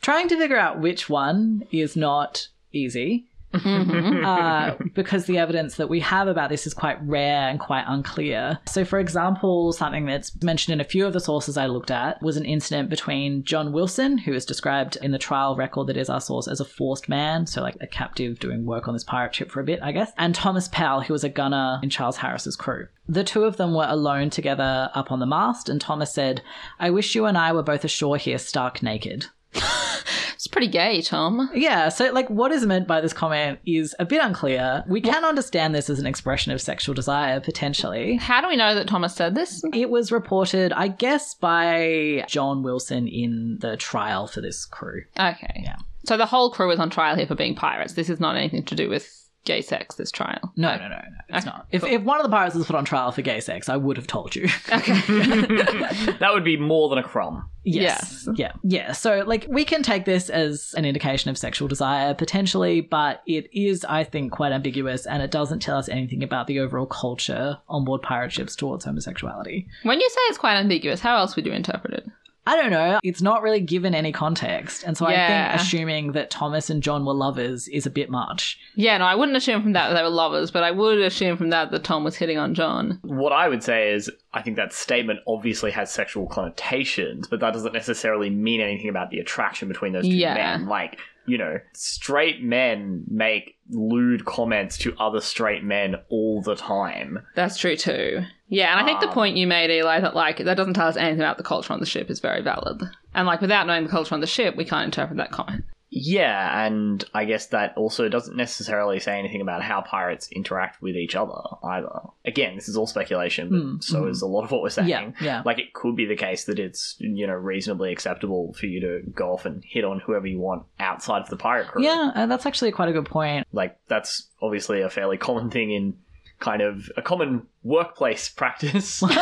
Trying 0.00 0.28
to 0.28 0.38
figure 0.38 0.58
out 0.58 0.80
which 0.80 1.10
one 1.10 1.64
is 1.72 1.96
not 1.96 2.48
easy 2.72 3.28
uh, 3.54 4.74
because 4.94 5.26
the 5.26 5.38
evidence 5.38 5.76
that 5.76 5.88
we 5.88 6.00
have 6.00 6.28
about 6.28 6.50
this 6.50 6.66
is 6.66 6.74
quite 6.74 6.98
rare 7.06 7.48
and 7.48 7.58
quite 7.58 7.84
unclear. 7.86 8.58
So, 8.66 8.84
for 8.84 8.98
example, 8.98 9.72
something 9.72 10.06
that's 10.06 10.40
mentioned 10.42 10.74
in 10.74 10.80
a 10.80 10.88
few 10.88 11.06
of 11.06 11.12
the 11.12 11.20
sources 11.20 11.56
I 11.56 11.66
looked 11.66 11.90
at 11.90 12.22
was 12.22 12.36
an 12.36 12.44
incident 12.44 12.90
between 12.90 13.44
John 13.44 13.72
Wilson, 13.72 14.18
who 14.18 14.32
is 14.34 14.44
described 14.44 14.96
in 15.02 15.12
the 15.12 15.18
trial 15.18 15.56
record 15.56 15.86
that 15.86 15.96
is 15.96 16.10
our 16.10 16.20
source 16.20 16.48
as 16.48 16.60
a 16.60 16.64
forced 16.64 17.08
man, 17.08 17.46
so 17.46 17.62
like 17.62 17.76
a 17.80 17.86
captive 17.86 18.38
doing 18.38 18.66
work 18.66 18.86
on 18.86 18.94
this 18.94 19.04
pirate 19.04 19.34
ship 19.34 19.50
for 19.50 19.60
a 19.60 19.64
bit, 19.64 19.80
I 19.82 19.92
guess, 19.92 20.12
and 20.18 20.34
Thomas 20.34 20.68
Powell, 20.68 21.00
who 21.00 21.12
was 21.12 21.24
a 21.24 21.28
gunner 21.28 21.80
in 21.82 21.90
Charles 21.90 22.18
Harris's 22.18 22.56
crew. 22.56 22.88
The 23.08 23.24
two 23.24 23.44
of 23.44 23.56
them 23.56 23.74
were 23.74 23.86
alone 23.88 24.28
together 24.28 24.90
up 24.94 25.10
on 25.10 25.20
the 25.20 25.26
mast, 25.26 25.68
and 25.68 25.80
Thomas 25.80 26.12
said, 26.12 26.42
I 26.78 26.90
wish 26.90 27.14
you 27.14 27.24
and 27.24 27.38
I 27.38 27.52
were 27.52 27.62
both 27.62 27.84
ashore 27.84 28.18
here 28.18 28.38
stark 28.38 28.82
naked. 28.82 29.26
It's 30.38 30.46
pretty 30.46 30.68
gay, 30.68 31.02
Tom. 31.02 31.50
Yeah, 31.52 31.88
so 31.88 32.12
like 32.12 32.30
what 32.30 32.52
is 32.52 32.64
meant 32.64 32.86
by 32.86 33.00
this 33.00 33.12
comment 33.12 33.58
is 33.66 33.92
a 33.98 34.04
bit 34.04 34.22
unclear. 34.22 34.84
We 34.86 35.00
can 35.00 35.24
understand 35.24 35.74
this 35.74 35.90
as 35.90 35.98
an 35.98 36.06
expression 36.06 36.52
of 36.52 36.60
sexual 36.60 36.94
desire, 36.94 37.40
potentially. 37.40 38.14
How 38.14 38.40
do 38.40 38.46
we 38.46 38.54
know 38.54 38.72
that 38.76 38.86
Thomas 38.86 39.16
said 39.16 39.34
this? 39.34 39.64
It 39.74 39.90
was 39.90 40.12
reported, 40.12 40.72
I 40.72 40.86
guess, 40.86 41.34
by 41.34 42.24
John 42.28 42.62
Wilson 42.62 43.08
in 43.08 43.58
the 43.60 43.76
trial 43.76 44.28
for 44.28 44.40
this 44.40 44.64
crew. 44.64 45.02
Okay. 45.18 45.62
Yeah. 45.64 45.74
So 46.06 46.16
the 46.16 46.26
whole 46.26 46.52
crew 46.52 46.70
is 46.70 46.78
on 46.78 46.88
trial 46.88 47.16
here 47.16 47.26
for 47.26 47.34
being 47.34 47.56
pirates. 47.56 47.94
This 47.94 48.08
is 48.08 48.20
not 48.20 48.36
anything 48.36 48.62
to 48.66 48.76
do 48.76 48.88
with 48.88 49.27
gay 49.44 49.60
sex, 49.62 49.94
this 49.94 50.10
trial. 50.10 50.52
No, 50.56 50.76
no, 50.76 50.82
no, 50.82 50.88
no. 50.88 51.00
It's 51.30 51.46
Okay, 51.46 51.56
not. 51.56 51.66
If, 51.70 51.84
if 51.84 52.02
one 52.02 52.18
of 52.18 52.24
the 52.24 52.30
pirates 52.30 52.54
was 52.54 52.66
put 52.66 52.76
on 52.76 52.84
trial 52.84 53.12
for 53.12 53.22
gay 53.22 53.40
sex, 53.40 53.68
I 53.68 53.76
would 53.76 53.96
have 53.96 54.06
told 54.06 54.34
you. 54.36 54.48
Okay. 54.72 55.00
That 56.18 56.30
would 56.32 56.44
be 56.44 56.56
more 56.56 56.88
than 56.88 56.98
a 56.98 57.02
crumb. 57.02 57.48
Yes. 57.64 58.28
Yeah. 58.34 58.52
Yeah. 58.62 58.92
So, 58.92 59.24
like, 59.26 59.46
we 59.48 59.64
can 59.64 59.82
take 59.82 60.04
this 60.04 60.30
as 60.30 60.74
an 60.76 60.84
indication 60.84 61.30
of 61.30 61.36
sexual 61.38 61.68
desire, 61.68 62.14
potentially, 62.14 62.80
but 62.80 63.22
it 63.26 63.48
is, 63.52 63.84
I 63.84 64.04
think, 64.04 64.32
quite 64.32 64.52
ambiguous 64.52 65.06
and 65.06 65.22
it 65.22 65.30
doesn't 65.30 65.60
tell 65.60 65.76
us 65.76 65.88
anything 65.88 66.22
about 66.22 66.46
the 66.46 66.60
overall 66.60 66.86
culture 66.86 67.58
on 67.68 67.84
board 67.84 68.02
pirate 68.02 68.32
ships 68.32 68.56
towards 68.56 68.84
homosexuality. 68.84 69.66
When 69.82 70.00
you 70.00 70.08
say 70.08 70.20
it's 70.28 70.38
quite 70.38 70.56
ambiguous, 70.56 71.00
how 71.00 71.16
else 71.18 71.36
would 71.36 71.46
you 71.46 71.52
interpret 71.52 71.94
it? 71.94 72.06
I 72.48 72.56
don't 72.56 72.70
know. 72.70 72.98
It's 73.02 73.20
not 73.20 73.42
really 73.42 73.60
given 73.60 73.94
any 73.94 74.10
context. 74.10 74.82
And 74.84 74.96
so 74.96 75.04
I 75.06 75.12
Yeah. 75.12 75.50
think 75.50 75.60
assuming 75.60 76.12
that 76.12 76.30
Thomas 76.30 76.70
and 76.70 76.82
John 76.82 77.04
were 77.04 77.12
lovers 77.12 77.68
is 77.68 77.84
a 77.84 77.90
bit 77.90 78.08
much. 78.08 78.58
Yeah, 78.74 78.96
no, 78.98 79.04
I 79.04 79.14
wouldn't 79.14 79.36
assume 79.36 79.62
from 79.62 79.72
that 79.74 79.88
that 79.88 79.94
they 79.94 80.02
were 80.02 80.08
lovers, 80.08 80.50
but 80.50 80.62
I 80.64 80.70
would 80.70 80.98
assume 80.98 81.36
from 81.36 81.50
that 81.50 81.70
that 81.72 81.84
Tom 81.84 82.04
was 82.04 82.16
hitting 82.16 82.38
on 82.38 82.54
John. 82.54 83.00
What 83.02 83.32
I 83.32 83.48
would 83.48 83.62
say 83.62 83.92
is, 83.92 84.10
I 84.32 84.40
think 84.40 84.56
that 84.56 84.72
statement 84.72 85.20
obviously 85.28 85.70
has 85.72 85.90
sexual 85.92 86.26
connotations, 86.26 87.28
but 87.28 87.40
that 87.40 87.52
doesn't 87.52 87.74
necessarily 87.74 88.30
mean 88.30 88.60
anything 88.60 88.88
about 88.88 89.10
the 89.10 89.18
attraction 89.18 89.68
between 89.68 89.92
those 89.92 90.04
two 90.04 90.16
Yeah. 90.16 90.34
men. 90.34 90.66
Like, 90.68 90.98
you 91.26 91.36
know, 91.36 91.58
straight 91.74 92.42
men 92.42 93.04
make 93.08 93.56
lewd 93.70 94.24
comments 94.24 94.78
to 94.78 94.94
other 94.98 95.20
straight 95.20 95.62
men 95.62 95.96
all 96.08 96.40
the 96.40 96.54
time. 96.56 97.18
That's 97.34 97.58
true 97.58 97.76
too. 97.76 98.22
Yeah, 98.48 98.70
and 98.72 98.80
I 98.80 98.84
think 98.84 99.00
the 99.00 99.08
Um, 99.08 99.14
point 99.14 99.36
you 99.36 99.46
made, 99.46 99.70
Eli, 99.70 100.00
that 100.00 100.14
like 100.14 100.38
that 100.38 100.56
doesn't 100.56 100.74
tell 100.74 100.88
us 100.88 100.96
anything 100.96 101.20
about 101.20 101.36
the 101.36 101.44
culture 101.44 101.72
on 101.72 101.80
the 101.80 101.86
ship 101.86 102.10
is 102.10 102.20
very 102.20 102.42
valid. 102.42 102.82
And 103.14 103.26
like 103.26 103.40
without 103.40 103.66
knowing 103.66 103.84
the 103.84 103.90
culture 103.90 104.14
on 104.14 104.20
the 104.20 104.26
ship, 104.26 104.56
we 104.56 104.64
can't 104.64 104.86
interpret 104.86 105.16
that 105.18 105.30
comment. 105.32 105.64
Yeah, 105.90 106.66
and 106.66 107.02
I 107.14 107.24
guess 107.24 107.46
that 107.46 107.72
also 107.74 108.10
doesn't 108.10 108.36
necessarily 108.36 109.00
say 109.00 109.18
anything 109.18 109.40
about 109.40 109.62
how 109.62 109.80
pirates 109.80 110.28
interact 110.30 110.82
with 110.82 110.96
each 110.96 111.16
other 111.16 111.32
either. 111.64 111.88
Again, 112.26 112.56
this 112.56 112.68
is 112.68 112.76
all 112.76 112.86
speculation, 112.86 113.48
but 113.48 113.56
Mm, 113.58 113.82
so 113.82 114.02
mm. 114.02 114.10
is 114.10 114.20
a 114.20 114.26
lot 114.26 114.44
of 114.44 114.50
what 114.50 114.60
we're 114.60 114.68
saying. 114.68 114.88
Yeah. 114.88 115.10
Yeah. 115.22 115.42
Like 115.46 115.58
it 115.58 115.72
could 115.72 115.96
be 115.96 116.04
the 116.04 116.14
case 116.14 116.44
that 116.44 116.58
it's 116.58 116.96
you 116.98 117.26
know 117.26 117.32
reasonably 117.32 117.90
acceptable 117.90 118.52
for 118.52 118.66
you 118.66 118.80
to 118.80 119.10
go 119.10 119.32
off 119.32 119.46
and 119.46 119.64
hit 119.64 119.82
on 119.84 120.00
whoever 120.00 120.26
you 120.26 120.38
want 120.38 120.64
outside 120.78 121.22
of 121.22 121.30
the 121.30 121.36
pirate 121.38 121.68
crew. 121.68 121.82
Yeah, 121.82 122.12
uh, 122.14 122.26
that's 122.26 122.44
actually 122.44 122.70
quite 122.72 122.90
a 122.90 122.92
good 122.92 123.06
point. 123.06 123.46
like 123.52 123.78
that's 123.88 124.28
obviously 124.42 124.82
a 124.82 124.90
fairly 124.90 125.16
common 125.16 125.48
thing 125.50 125.70
in 125.72 125.94
kind 126.40 126.62
of 126.62 126.90
a 126.96 127.02
common 127.02 127.46
workplace 127.62 128.28
practice. 128.36 129.02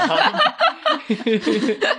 Um, 1.08 1.10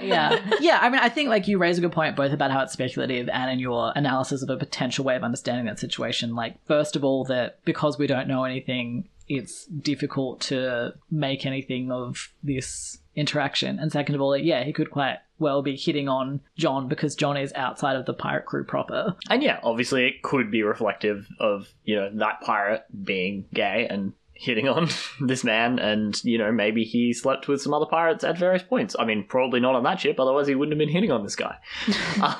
yeah. 0.02 0.40
Yeah, 0.60 0.80
I 0.82 0.90
mean, 0.90 1.00
I 1.00 1.10
think 1.10 1.30
like 1.30 1.48
you 1.48 1.58
raise 1.58 1.78
a 1.78 1.82
good 1.82 1.92
point 1.92 2.16
both 2.16 2.32
about 2.32 2.52
how 2.52 2.62
it's 2.62 2.74
speculative 2.74 3.30
and 3.30 3.52
in 3.52 3.60
your 3.60 3.92
analysis 3.96 4.42
of 4.42 4.50
a 4.50 4.58
potential 4.58 5.06
way 5.06 5.16
of 5.16 5.24
understanding 5.24 5.66
that 5.66 5.80
situation. 5.80 6.36
Like, 6.36 6.56
first 6.66 6.96
of 6.96 7.04
all, 7.04 7.24
that 7.26 7.60
because 7.66 7.98
we 7.98 8.08
don't 8.08 8.28
know 8.28 8.44
anything, 8.44 9.08
it's 9.28 9.66
difficult 9.66 10.42
to 10.42 10.94
make 11.12 11.46
anything 11.46 11.92
of 11.92 12.34
this 12.44 12.98
interaction. 13.16 13.78
And 13.80 13.92
second 13.92 14.16
of 14.16 14.22
all, 14.22 14.36
yeah, 14.38 14.64
he 14.64 14.74
could 14.74 14.90
quite 14.92 15.18
well 15.40 15.62
be 15.62 15.76
hitting 15.76 16.08
on 16.08 16.42
John 16.58 16.88
because 16.88 17.16
John 17.16 17.38
is 17.38 17.52
outside 17.54 17.96
of 17.98 18.06
the 18.06 18.14
pirate 18.14 18.46
crew 18.46 18.64
proper. 18.64 19.16
and 19.30 19.44
yeah, 19.44 19.60
obviously 19.64 20.08
it 20.08 20.24
could 20.24 20.50
be 20.50 20.64
reflective 20.64 21.28
of 21.40 21.68
you 21.84 21.96
know 21.96 22.10
that 22.16 22.42
pirate 22.42 22.86
being 23.04 23.46
gay 23.54 23.88
and 23.90 24.14
hitting 24.40 24.68
on 24.68 24.88
this 25.22 25.44
man 25.44 25.80
and 25.80 26.24
you 26.24 26.38
know 26.38 26.52
maybe 26.52 26.84
he 26.84 27.14
slept 27.14 27.48
with 27.48 27.62
some 27.62 27.74
other 27.74 27.86
pirates 27.86 28.24
at 28.24 28.38
various 28.38 28.64
points 28.64 28.96
i 29.00 29.06
mean 29.06 29.24
probably 29.24 29.60
not 29.60 29.76
on 29.76 29.84
that 29.84 30.00
ship 30.00 30.20
otherwise 30.20 30.48
he 30.48 30.56
wouldn't 30.56 30.74
have 30.74 30.80
been 30.80 30.94
hitting 30.94 31.12
on 31.12 31.24
this 31.24 31.36
guy 31.36 31.58
Um, 32.22 32.36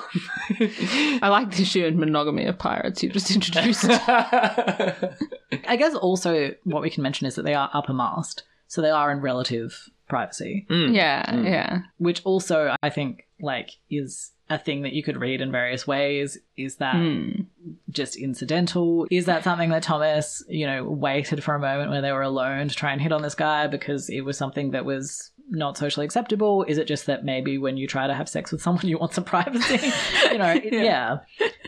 I 1.22 1.30
like 1.30 1.56
the 1.56 1.64
sheer 1.64 1.92
monogamy 1.92 2.46
of 2.46 2.58
pirates 2.58 3.04
you 3.04 3.10
just 3.10 3.30
introduced. 3.32 3.86
I 3.88 5.76
guess 5.78 5.94
also 5.94 6.56
what 6.64 6.82
we 6.82 6.90
can 6.90 7.04
mention 7.04 7.28
is 7.28 7.36
that 7.36 7.44
they 7.44 7.54
are 7.54 7.70
upper 7.74 7.94
mast, 7.94 8.44
so 8.68 8.82
they 8.82 8.90
are 8.90 9.12
in 9.12 9.22
relative 9.22 9.90
privacy. 10.08 10.66
Mm. 10.70 10.96
yeah, 10.96 11.36
yeah. 11.42 11.80
which 11.98 12.24
also 12.26 12.76
I 12.82 12.90
think 12.90 13.27
like 13.40 13.72
is 13.90 14.32
a 14.50 14.58
thing 14.58 14.84
that 14.84 14.94
you 14.94 15.04
could 15.04 15.18
read 15.18 15.42
in 15.42 15.52
various 15.52 15.86
ways. 15.86 16.38
Is 16.56 16.78
that 16.78 16.96
Hmm. 16.96 17.42
just 17.90 18.16
incidental? 18.16 19.06
Is 19.12 19.26
that 19.26 19.44
something 19.44 19.70
that 19.72 19.84
Thomas, 19.84 20.42
you 20.48 20.66
know, 20.66 20.86
waited 20.86 21.44
for 21.44 21.54
a 21.54 21.60
moment 21.60 21.90
where 21.92 22.02
they 22.02 22.14
were 22.14 22.22
alone 22.22 22.70
to 22.70 22.76
try 22.76 22.94
and 22.94 23.02
hit 23.02 23.12
on 23.12 23.22
this 23.22 23.36
guy 23.36 23.68
because 23.68 24.10
it 24.10 24.22
was 24.22 24.38
something 24.38 24.72
that 24.72 24.86
was 24.86 25.32
not 25.50 25.78
socially 25.78 26.06
acceptable? 26.06 26.64
Is 26.64 26.78
it 26.78 26.88
just 26.88 27.06
that 27.06 27.24
maybe 27.24 27.58
when 27.58 27.78
you 27.78 27.88
try 27.88 28.08
to 28.08 28.14
have 28.14 28.28
sex 28.28 28.52
with 28.52 28.62
someone, 28.62 28.88
you 28.88 28.98
want 28.98 29.14
some 29.14 29.24
privacy? 29.24 29.92
you 30.32 30.38
know, 30.38 30.54
yeah. 30.64 31.20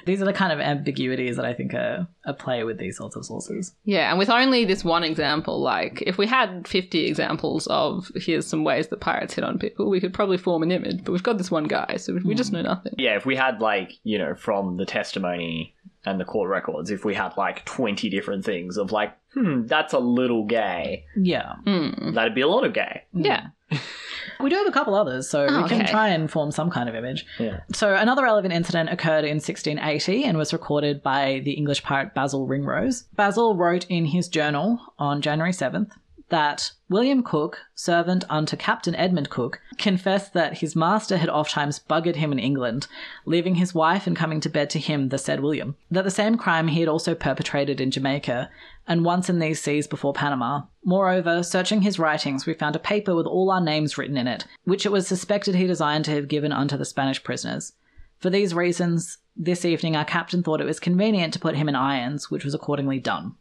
These 0.06 0.22
are 0.22 0.26
the 0.26 0.34
kind 0.34 0.52
of 0.52 0.60
ambiguities 0.60 1.36
that 1.36 1.46
I 1.46 1.54
think 1.54 1.74
are 1.74 2.08
a 2.26 2.34
play 2.34 2.64
with 2.64 2.78
these 2.78 2.98
sorts 2.98 3.16
of 3.16 3.26
sources. 3.26 3.74
Yeah, 3.86 4.10
and 4.10 4.20
with 4.20 4.30
only 4.30 4.66
this 4.66 4.84
one 4.84 5.04
example, 5.04 5.62
like 5.62 6.02
if 6.06 6.18
we 6.18 6.28
had 6.28 6.68
50 6.68 7.06
examples 7.06 7.68
of 7.68 8.12
here's 8.16 8.48
some 8.48 8.64
ways 8.64 8.88
that 8.88 9.00
pirates 9.00 9.34
hit 9.34 9.44
on 9.44 9.60
people, 9.60 9.90
we 9.90 10.00
could 10.00 10.14
probably 10.14 10.38
form 10.38 10.64
an 10.64 10.72
image, 10.72 11.04
but 11.04 11.12
we've 11.12 11.24
got 11.24 11.38
this 11.38 11.52
one 11.52 11.66
guy, 11.66 11.98
so 11.98 12.14
we 12.14 12.20
hmm. 12.20 12.34
just 12.34 12.52
know 12.52 12.62
nothing. 12.62 12.94
Yeah, 12.98 13.16
if 13.16 13.26
we 13.26 13.36
had 13.36 13.62
like, 13.62 13.94
you 14.04 14.18
know, 14.18 14.36
from 14.36 14.78
the 14.78 14.86
testimony 14.86 15.76
and 16.06 16.20
the 16.20 16.26
court 16.26 16.50
records, 16.50 16.90
if 16.92 17.04
we 17.06 17.14
had 17.16 17.36
like 17.38 17.66
20 17.66 18.10
different 18.10 18.46
things 18.46 18.78
of 18.78 18.92
like, 18.92 19.16
hmm, 19.34 19.66
that's 19.66 19.94
a 19.94 20.00
little 20.00 20.46
gay, 20.46 21.06
Yeah. 21.16 21.56
Hmm. 21.66 22.14
that'd 22.14 22.34
be 22.36 22.42
a 22.42 22.48
lot 22.48 22.64
of 22.66 22.74
gay. 22.74 23.04
Yeah. 23.14 23.48
We 24.42 24.50
do 24.50 24.56
have 24.56 24.68
a 24.68 24.72
couple 24.72 24.96
others, 24.96 25.30
so 25.30 25.46
Oh, 25.50 25.64
we 25.64 25.68
can 25.68 25.82
okay. 25.82 25.92
try 25.92 26.08
and 26.10 26.32
form 26.32 26.52
some 26.52 26.70
kind 26.70 26.88
of 26.88 26.96
image. 26.96 27.26
Yeah. 27.40 27.60
So 27.74 27.94
another 27.94 28.24
relevant 28.24 28.54
incident 28.54 28.90
occurred 28.90 29.26
in 29.26 29.36
1680 29.36 30.24
and 30.24 30.38
was 30.38 30.54
recorded 30.54 31.04
by 31.04 31.42
the 31.44 31.52
English 31.52 31.84
pirate 31.84 32.14
Basil 32.14 32.48
Ringrose. 32.48 33.04
Basil 33.18 33.58
wrote 33.58 33.86
in 33.90 34.06
his 34.06 34.30
journal 34.30 34.80
on 34.98 35.22
January 35.22 35.52
7th 35.52 35.92
that 36.30 36.72
William 36.90 37.22
Cook, 37.22 37.60
servant 37.76 38.24
unto 38.30 38.56
Captain 38.56 38.96
Edmund 38.96 39.30
Cook, 39.30 39.62
confessed 39.78 40.34
that 40.34 40.60
his 40.60 40.76
master 40.76 41.18
had 41.18 41.30
ofttimes 41.30 41.80
buggered 41.80 42.16
him 42.16 42.32
in 42.32 42.40
England, 42.40 42.88
leaving 43.26 43.56
his 43.56 43.76
wife 43.76 44.08
and 44.08 44.16
coming 44.16 44.40
to 44.42 44.50
bed 44.50 44.70
to 44.72 44.80
him, 44.80 45.10
the 45.10 45.18
said 45.18 45.42
William. 45.42 45.76
That 45.92 46.04
the 46.04 46.12
same 46.12 46.38
crime 46.38 46.68
he 46.68 46.80
had 46.80 46.90
also 46.90 47.14
perpetrated 47.14 47.82
in 47.82 47.92
Jamaica, 47.92 48.50
and 48.88 49.06
once 49.06 49.30
in 49.30 49.40
these 49.40 49.62
seas 49.62 49.88
before 49.88 50.14
Panama. 50.14 50.64
Moreover, 50.84 51.44
searching 51.44 51.82
his 51.82 52.00
writings, 52.00 52.46
we 52.46 52.54
found 52.54 52.76
a 52.76 52.80
paper 52.80 53.16
with 53.16 53.28
all 53.28 53.52
our 53.52 53.62
names 53.62 53.98
written 53.98 54.18
in 54.18 54.28
it, 54.28 54.46
which 54.64 54.86
it 54.86 54.92
was 54.92 55.08
suspected 55.08 55.56
he 55.56 55.68
designed 55.68 56.06
to 56.06 56.12
have 56.12 56.28
given 56.28 56.52
unto 56.52 56.78
the 56.78 56.86
Spanish 56.86 57.24
prisoners. 57.24 57.74
For 58.20 58.30
these 58.30 58.54
reasons, 58.54 59.18
this 59.36 59.64
evening 59.64 59.96
our 59.96 60.06
captain 60.06 60.44
thought 60.44 60.60
it 60.60 60.66
was 60.66 60.80
convenient 60.80 61.34
to 61.34 61.40
put 61.40 61.56
him 61.56 61.70
in 61.70 61.76
irons, 61.76 62.30
which 62.30 62.44
was 62.44 62.54
accordingly 62.54 63.00
done. 63.00 63.36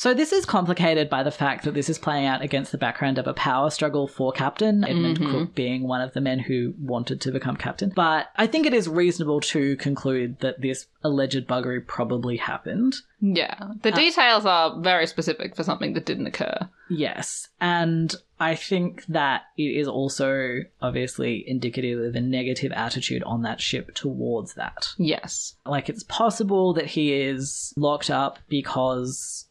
So 0.00 0.14
this 0.14 0.32
is 0.32 0.46
complicated 0.46 1.10
by 1.10 1.22
the 1.22 1.30
fact 1.30 1.64
that 1.64 1.74
this 1.74 1.90
is 1.90 1.98
playing 1.98 2.24
out 2.24 2.40
against 2.40 2.72
the 2.72 2.78
background 2.78 3.18
of 3.18 3.26
a 3.26 3.34
power 3.34 3.68
struggle 3.68 4.08
for 4.08 4.32
captain, 4.32 4.82
Edmund 4.82 5.18
mm-hmm. 5.18 5.30
Cook 5.30 5.54
being 5.54 5.86
one 5.86 6.00
of 6.00 6.14
the 6.14 6.22
men 6.22 6.38
who 6.38 6.72
wanted 6.80 7.20
to 7.20 7.30
become 7.30 7.54
captain. 7.54 7.92
But 7.94 8.28
I 8.36 8.46
think 8.46 8.64
it 8.64 8.72
is 8.72 8.88
reasonable 8.88 9.42
to 9.42 9.76
conclude 9.76 10.38
that 10.38 10.62
this 10.62 10.86
alleged 11.04 11.46
buggery 11.46 11.86
probably 11.86 12.38
happened. 12.38 12.96
Yeah. 13.20 13.72
The 13.82 13.92
uh, 13.92 13.94
details 13.94 14.46
are 14.46 14.80
very 14.80 15.06
specific 15.06 15.54
for 15.54 15.64
something 15.64 15.92
that 15.92 16.06
didn't 16.06 16.28
occur. 16.28 16.70
Yes. 16.88 17.48
And 17.60 18.14
I 18.38 18.54
think 18.54 19.04
that 19.04 19.42
it 19.58 19.64
is 19.64 19.86
also 19.86 20.60
obviously 20.80 21.44
indicative 21.46 22.00
of 22.00 22.14
a 22.14 22.22
negative 22.22 22.72
attitude 22.72 23.22
on 23.24 23.42
that 23.42 23.60
ship 23.60 23.94
towards 23.94 24.54
that. 24.54 24.88
Yes. 24.96 25.56
Like, 25.66 25.90
it's 25.90 26.04
possible 26.04 26.72
that 26.72 26.86
he 26.86 27.12
is 27.12 27.74
locked 27.76 28.08
up 28.08 28.38
because 28.48 29.46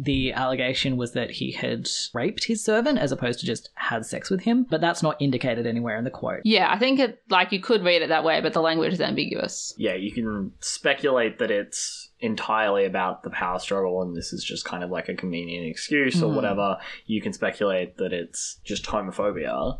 the 0.00 0.32
allegation 0.32 0.96
was 0.96 1.12
that 1.14 1.32
he 1.32 1.50
had 1.50 1.88
raped 2.14 2.44
his 2.44 2.64
servant 2.64 2.98
as 2.98 3.10
opposed 3.10 3.40
to 3.40 3.46
just 3.46 3.68
had 3.74 4.06
sex 4.06 4.30
with 4.30 4.42
him, 4.42 4.62
but 4.70 4.80
that's 4.80 5.02
not 5.02 5.20
indicated 5.20 5.66
anywhere 5.66 5.98
in 5.98 6.04
the 6.04 6.10
quote. 6.10 6.40
Yeah, 6.44 6.72
I 6.72 6.78
think 6.78 7.00
it 7.00 7.20
like 7.28 7.50
you 7.50 7.60
could 7.60 7.82
read 7.84 8.02
it 8.02 8.08
that 8.08 8.22
way, 8.22 8.40
but 8.40 8.52
the 8.52 8.60
language 8.62 8.92
is 8.92 9.00
ambiguous. 9.00 9.74
Yeah, 9.76 9.94
you 9.94 10.12
can 10.12 10.52
speculate 10.60 11.38
that 11.40 11.50
it's 11.50 12.10
entirely 12.20 12.84
about 12.84 13.24
the 13.24 13.30
power 13.30 13.58
struggle 13.58 14.00
and 14.02 14.16
this 14.16 14.32
is 14.32 14.44
just 14.44 14.64
kind 14.64 14.84
of 14.84 14.90
like 14.90 15.08
a 15.08 15.14
convenient 15.14 15.66
excuse 15.66 16.22
or 16.22 16.28
Hmm. 16.28 16.36
whatever. 16.36 16.78
You 17.06 17.20
can 17.20 17.32
speculate 17.32 17.96
that 17.96 18.12
it's 18.12 18.60
just 18.64 18.84
homophobia, 18.86 19.78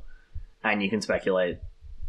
and 0.64 0.82
you 0.82 0.90
can 0.90 1.00
speculate 1.00 1.58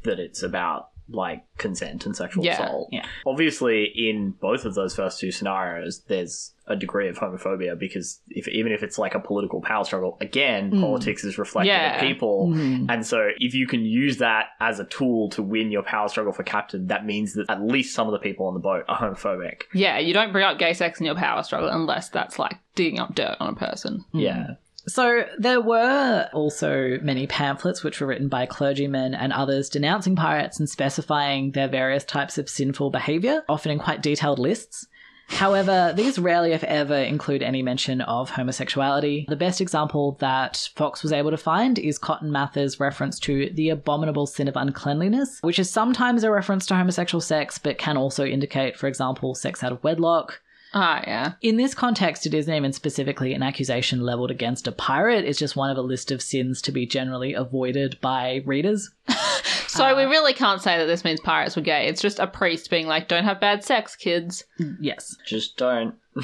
that 0.04 0.20
it's 0.20 0.42
about 0.42 0.90
like 1.12 1.44
consent 1.58 2.06
and 2.06 2.16
sexual 2.16 2.44
Yeah, 2.46 2.54
assault. 2.64 2.90
yeah. 2.92 3.06
Obviously, 3.26 3.86
in 3.86 4.32
both 4.40 4.66
of 4.66 4.76
those 4.76 4.96
first 4.96 5.20
two 5.20 5.32
scenarios, 5.32 6.04
there's 6.08 6.54
a 6.68 6.76
degree 6.76 7.08
of 7.10 7.18
homophobia 7.18 7.78
because 7.80 8.22
if 8.30 8.48
even 8.48 8.72
if 8.72 8.84
it's 8.84 9.00
like 9.00 9.16
a 9.16 9.20
political 9.20 9.60
power 9.62 9.84
struggle, 9.84 10.18
again, 10.22 10.72
Mm. 10.72 10.82
politics 10.82 11.24
is 11.24 11.38
reflected 11.40 11.70
Yeah. 11.70 11.96
of 11.96 12.02
people. 12.02 12.50
Mhm. 12.54 12.86
And 12.90 13.06
so, 13.06 13.30
if 13.40 13.56
you 13.56 13.66
can 13.66 13.84
use 13.84 14.18
that 14.18 14.48
as 14.60 14.80
a 14.80 14.86
tool 14.86 15.30
to 15.30 15.42
win 15.42 15.72
your 15.72 15.82
power 15.84 16.08
struggle 16.10 16.32
for 16.32 16.44
captain, 16.44 16.88
that 16.88 17.06
means 17.06 17.34
that 17.34 17.50
at 17.50 17.62
least 17.64 17.96
some 17.96 18.08
of 18.08 18.12
the 18.14 18.20
people 18.20 18.46
on 18.46 18.54
the 18.54 18.60
boat 18.60 18.86
are 18.88 18.98
homophobic. 18.98 19.64
Yeah, 19.74 19.98
you 19.98 20.14
don't 20.14 20.32
bring 20.32 20.46
up 20.46 20.60
gay 20.60 20.74
sex 20.74 21.00
in 21.00 21.08
your 21.08 21.16
power 21.16 21.42
struggle 21.42 21.70
unless 21.70 22.10
that's 22.10 22.38
like 22.38 22.58
digging 22.76 23.00
up 23.00 23.16
dirt 23.16 23.36
on 23.40 23.50
a 23.50 23.56
person. 23.56 24.06
Yeah. 24.14 24.52
So 24.88 25.26
there 25.38 25.62
were 25.62 26.30
also 26.34 27.00
many 27.02 27.28
pamphlets 27.28 27.84
which 27.84 28.00
were 28.00 28.08
written 28.08 28.28
by 28.28 28.46
clergymen 28.46 29.14
and 29.14 29.34
others 29.34 29.70
denouncing 29.70 30.16
pirates 30.16 30.60
and 30.60 30.70
specifying 30.70 31.52
their 31.52 31.68
various 31.68 32.04
types 32.04 32.38
of 32.38 32.50
sinful 32.50 32.90
behavior, 32.90 33.44
often 33.50 33.72
in 33.72 33.80
quite 33.80 34.02
detailed 34.02 34.40
lists. 34.40 34.88
However, 35.30 35.94
these 35.96 36.18
rarely, 36.18 36.54
if 36.54 36.64
ever, 36.64 36.96
include 36.96 37.44
any 37.44 37.62
mention 37.62 38.02
of 38.02 38.32
homosexuality. 38.32 39.26
The 39.30 39.36
best 39.36 39.62
example 39.62 40.18
that 40.20 40.70
Fox 40.76 41.04
was 41.04 41.14
able 41.14 41.30
to 41.30 41.38
find 41.38 41.78
is 41.78 42.00
Cotton 42.00 42.32
Mather's 42.32 42.80
reference 42.80 43.20
to 43.22 43.50
the 43.52 43.70
abominable 43.70 44.26
sin 44.26 44.48
of 44.48 44.56
uncleanliness, 44.56 45.38
which 45.42 45.60
is 45.60 45.70
sometimes 45.70 46.24
a 46.24 46.32
reference 46.32 46.66
to 46.68 46.76
homosexual 46.76 47.22
sex, 47.22 47.60
but 47.60 47.78
can 47.78 47.96
also 47.96 48.26
indicate, 48.26 48.76
for 48.76 48.88
example, 48.88 49.36
sex 49.36 49.64
out 49.64 49.72
of 49.72 49.84
wedlock. 49.84 50.42
Ah, 50.74 51.02
yeah. 51.08 51.34
In 51.42 51.58
this 51.58 51.74
context, 51.74 52.26
it 52.26 52.34
isn't 52.34 52.54
even 52.54 52.74
specifically 52.74 53.34
an 53.34 53.42
accusation 53.42 54.02
leveled 54.02 54.30
against 54.30 54.68
a 54.68 54.72
pirate. 54.72 55.26
It's 55.26 55.40
just 55.40 55.56
one 55.56 55.72
of 55.72 55.78
a 55.78 55.82
list 55.82 56.12
of 56.12 56.22
sins 56.22 56.62
to 56.64 56.72
be 56.72 56.86
generally 56.86 57.34
avoided 57.34 58.00
by 58.02 58.44
readers. 58.46 58.92
So 59.70 59.96
we 59.96 60.04
really 60.04 60.34
can't 60.34 60.62
say 60.62 60.78
that 60.78 60.86
this 60.88 61.04
means 61.06 61.20
pirates 61.22 61.56
were 61.56 61.62
gay. 61.62 61.88
It's 61.88 62.02
just 62.02 62.20
a 62.20 62.28
priest 62.28 62.70
being 62.70 62.88
like, 62.88 63.08
"Don't 63.08 63.24
have 63.24 63.40
bad 63.40 63.64
sex, 63.64 63.96
kids." 63.96 64.44
Yes. 64.82 65.16
Just 65.26 65.58
don't. 65.58 65.96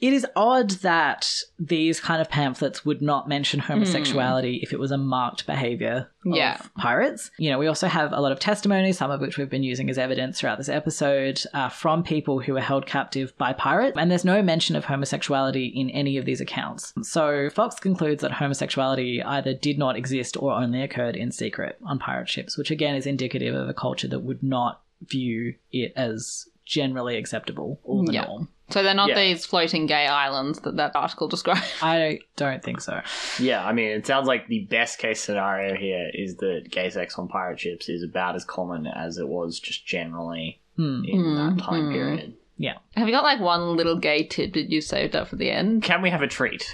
It 0.00 0.12
is 0.12 0.26
odd 0.34 0.70
that 0.82 1.32
these 1.60 2.00
kind 2.00 2.20
of 2.20 2.28
pamphlets 2.28 2.84
would 2.84 3.00
not 3.02 3.28
mention 3.28 3.60
homosexuality 3.60 4.58
if 4.60 4.72
it 4.72 4.80
was 4.80 4.90
a 4.90 4.98
marked 4.98 5.46
behavior 5.46 6.10
of 6.26 6.34
Yeah. 6.34 6.60
pirates. 6.76 7.30
You 7.38 7.50
know, 7.50 7.58
we 7.60 7.68
also 7.68 7.86
have 7.86 8.12
a 8.12 8.20
lot 8.20 8.32
of 8.32 8.40
testimony, 8.40 8.92
some 8.92 9.12
of 9.12 9.20
which 9.20 9.38
we've 9.38 9.48
been 9.48 9.62
using 9.62 9.88
as 9.88 9.98
evidence 9.98 10.40
throughout 10.40 10.58
this 10.58 10.68
episode, 10.68 11.40
uh, 11.54 11.68
from 11.68 12.02
people 12.02 12.40
who 12.40 12.54
were 12.54 12.60
held 12.60 12.84
captive 12.86 13.32
by 13.38 13.52
pirates, 13.52 13.96
and 13.96 14.10
there's 14.10 14.24
no 14.24 14.42
mention 14.42 14.74
of 14.74 14.84
homosexuality 14.86 15.66
in 15.66 15.88
any 15.90 16.16
of 16.18 16.24
these 16.24 16.40
accounts. 16.40 16.92
So 17.02 17.48
Fox 17.50 17.76
concludes 17.76 18.22
that 18.22 18.32
homosexuality 18.32 19.22
either 19.22 19.54
did 19.54 19.78
not 19.78 19.94
exist 19.96 20.36
or 20.36 20.52
only 20.52 20.82
occurred 20.82 21.14
in 21.14 21.30
secret 21.30 21.78
on 21.84 22.00
pirate 22.02 22.28
ships, 22.28 22.56
which 22.58 22.70
again 22.70 22.94
is 22.94 23.06
indicative 23.06 23.54
of 23.54 23.68
a 23.68 23.74
culture 23.74 24.08
that 24.08 24.20
would 24.20 24.42
not 24.42 24.82
view 25.08 25.54
it 25.72 25.92
as 25.96 26.46
generally 26.64 27.16
acceptable 27.16 27.80
or 27.82 28.04
the 28.04 28.12
Yeah. 28.12 28.24
norm. 28.24 28.48
So 28.70 28.82
they're 28.82 28.94
not 28.94 29.10
Yeah. 29.10 29.16
these 29.20 29.44
floating 29.44 29.86
gay 29.86 30.06
islands 30.06 30.60
that 30.60 30.76
that 30.76 30.96
article 30.96 31.28
described. 31.28 31.60
I 31.82 32.20
don't 32.36 32.62
think 32.62 32.80
so. 32.80 33.00
Yeah, 33.38 33.66
I 33.66 33.72
mean, 33.72 33.90
it 33.90 34.06
sounds 34.06 34.26
like 34.28 34.46
the 34.46 34.60
best 34.70 34.98
case 34.98 35.20
scenario 35.20 35.74
here 35.74 36.10
is 36.14 36.36
that 36.36 36.68
gay 36.70 36.88
sex 36.88 37.18
on 37.18 37.28
pirate 37.28 37.60
ships 37.60 37.88
is 37.88 38.02
about 38.02 38.34
as 38.36 38.44
common 38.44 38.86
as 38.86 39.18
it 39.18 39.28
was 39.28 39.58
just 39.60 39.84
generally 39.86 40.60
Hmm. 40.76 41.02
in 41.06 41.34
that 41.34 41.62
time 41.62 41.90
Mm. 41.90 41.92
period. 41.92 42.34
Yeah. 42.56 42.74
Have 42.96 43.08
you 43.08 43.12
got 43.14 43.24
like 43.24 43.40
one 43.40 43.76
little 43.76 43.96
gay 43.98 44.22
tidbit 44.24 44.68
you 44.70 44.80
saved 44.80 45.16
up 45.16 45.28
for 45.28 45.36
the 45.36 45.50
end? 45.50 45.82
Can 45.82 46.00
we 46.00 46.10
have 46.10 46.22
a 46.22 46.28
treat? 46.28 46.64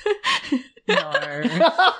No. 0.89 1.93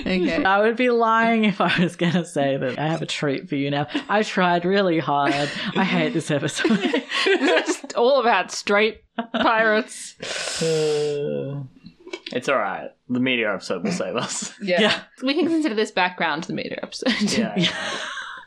Okay. 0.00 0.42
I 0.42 0.60
would 0.60 0.76
be 0.76 0.90
lying 0.90 1.44
if 1.44 1.60
I 1.60 1.80
was 1.80 1.94
going 1.94 2.12
to 2.12 2.24
say 2.24 2.56
that 2.56 2.78
I 2.78 2.88
have 2.88 3.02
a 3.02 3.06
treat 3.06 3.48
for 3.48 3.56
you 3.56 3.70
now. 3.70 3.86
I 4.08 4.22
tried 4.22 4.64
really 4.64 4.98
hard. 4.98 5.50
I 5.76 5.84
hate 5.84 6.14
this 6.14 6.30
episode. 6.30 6.68
this 6.78 7.26
is 7.26 7.50
just 7.66 7.94
all 7.94 8.20
about 8.20 8.50
straight 8.50 9.02
pirates. 9.34 10.16
Uh, 10.62 11.62
it's 12.32 12.48
all 12.48 12.58
right. 12.58 12.90
The 13.08 13.20
meteor 13.20 13.52
episode 13.52 13.84
will 13.84 13.92
save 13.92 14.16
us. 14.16 14.52
Yeah. 14.60 14.80
Yeah. 14.80 15.00
We 15.22 15.34
can 15.34 15.46
consider 15.46 15.74
this 15.74 15.90
background 15.90 16.44
to 16.44 16.48
the 16.48 16.54
meteor 16.54 16.80
episode. 16.82 17.20
Yeah. 17.36 17.68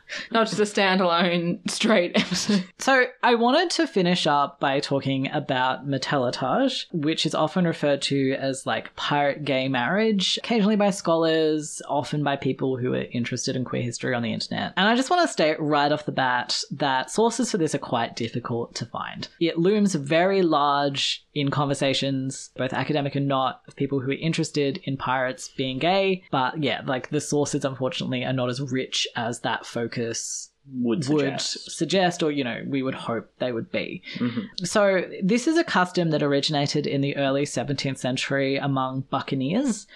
Not 0.30 0.48
just 0.48 0.60
a 0.60 0.64
standalone 0.64 1.68
straight 1.70 2.12
episode. 2.14 2.64
So 2.78 3.06
I 3.22 3.34
wanted 3.34 3.70
to 3.70 3.86
finish 3.86 4.26
up 4.26 4.60
by 4.60 4.80
talking 4.80 5.30
about 5.30 5.86
matelotage, 5.86 6.86
which 6.92 7.26
is 7.26 7.34
often 7.34 7.64
referred 7.66 8.02
to 8.02 8.34
as 8.34 8.66
like 8.66 8.94
pirate 8.96 9.44
gay 9.44 9.68
marriage, 9.68 10.38
occasionally 10.38 10.76
by 10.76 10.90
scholars, 10.90 11.80
often 11.88 12.22
by 12.22 12.36
people 12.36 12.76
who 12.76 12.94
are 12.94 13.06
interested 13.12 13.56
in 13.56 13.64
queer 13.64 13.82
history 13.82 14.14
on 14.14 14.22
the 14.22 14.32
internet. 14.32 14.72
And 14.76 14.88
I 14.88 14.96
just 14.96 15.10
want 15.10 15.22
to 15.22 15.32
state 15.32 15.60
right 15.60 15.90
off 15.90 16.06
the 16.06 16.12
bat 16.12 16.62
that 16.72 17.10
sources 17.10 17.50
for 17.50 17.58
this 17.58 17.74
are 17.74 17.78
quite 17.78 18.16
difficult 18.16 18.74
to 18.76 18.86
find. 18.86 19.28
It 19.40 19.58
looms 19.58 19.94
very 19.94 20.42
large 20.42 21.24
in 21.34 21.50
conversations, 21.50 22.50
both 22.56 22.72
academic 22.72 23.14
and 23.14 23.26
not, 23.26 23.62
of 23.66 23.76
people 23.76 24.00
who 24.00 24.10
are 24.10 24.14
interested 24.14 24.80
in 24.84 24.96
pirates 24.96 25.48
being 25.48 25.78
gay. 25.78 26.22
But 26.30 26.62
yeah, 26.62 26.82
like 26.86 27.10
the 27.10 27.20
sources 27.20 27.64
unfortunately 27.64 28.24
are 28.24 28.32
not 28.32 28.48
as 28.48 28.60
rich 28.60 29.08
as 29.16 29.40
that 29.40 29.66
focus 29.94 30.50
Would 30.72 31.08
would 31.08 31.40
suggest. 31.40 31.70
suggest, 31.70 32.22
or 32.22 32.30
you 32.32 32.44
know, 32.44 32.62
we 32.66 32.82
would 32.82 32.94
hope 32.94 33.30
they 33.38 33.52
would 33.52 33.70
be. 33.70 34.02
Mhm. 34.16 34.66
So, 34.66 35.04
this 35.22 35.46
is 35.46 35.56
a 35.58 35.64
custom 35.64 36.10
that 36.10 36.22
originated 36.22 36.86
in 36.86 37.00
the 37.00 37.16
early 37.16 37.44
17th 37.44 37.98
century 37.98 38.56
among 38.56 39.02
buccaneers. 39.10 39.86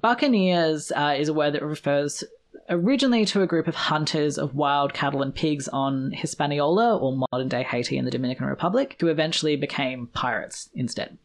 Buccaneers 0.00 0.90
uh, 0.92 1.14
is 1.16 1.28
a 1.28 1.34
word 1.34 1.52
that 1.54 1.62
refers 1.62 2.24
originally 2.70 3.24
to 3.26 3.42
a 3.42 3.46
group 3.46 3.68
of 3.68 3.74
hunters 3.74 4.38
of 4.38 4.54
wild 4.54 4.94
cattle 4.94 5.22
and 5.22 5.34
pigs 5.34 5.68
on 5.68 6.12
Hispaniola 6.12 6.96
or 6.96 7.24
modern 7.30 7.48
day 7.48 7.62
Haiti 7.62 7.98
in 7.98 8.04
the 8.04 8.10
Dominican 8.10 8.46
Republic, 8.46 8.96
who 9.00 9.08
eventually 9.08 9.56
became 9.56 10.06
pirates 10.08 10.70
instead. 10.74 11.18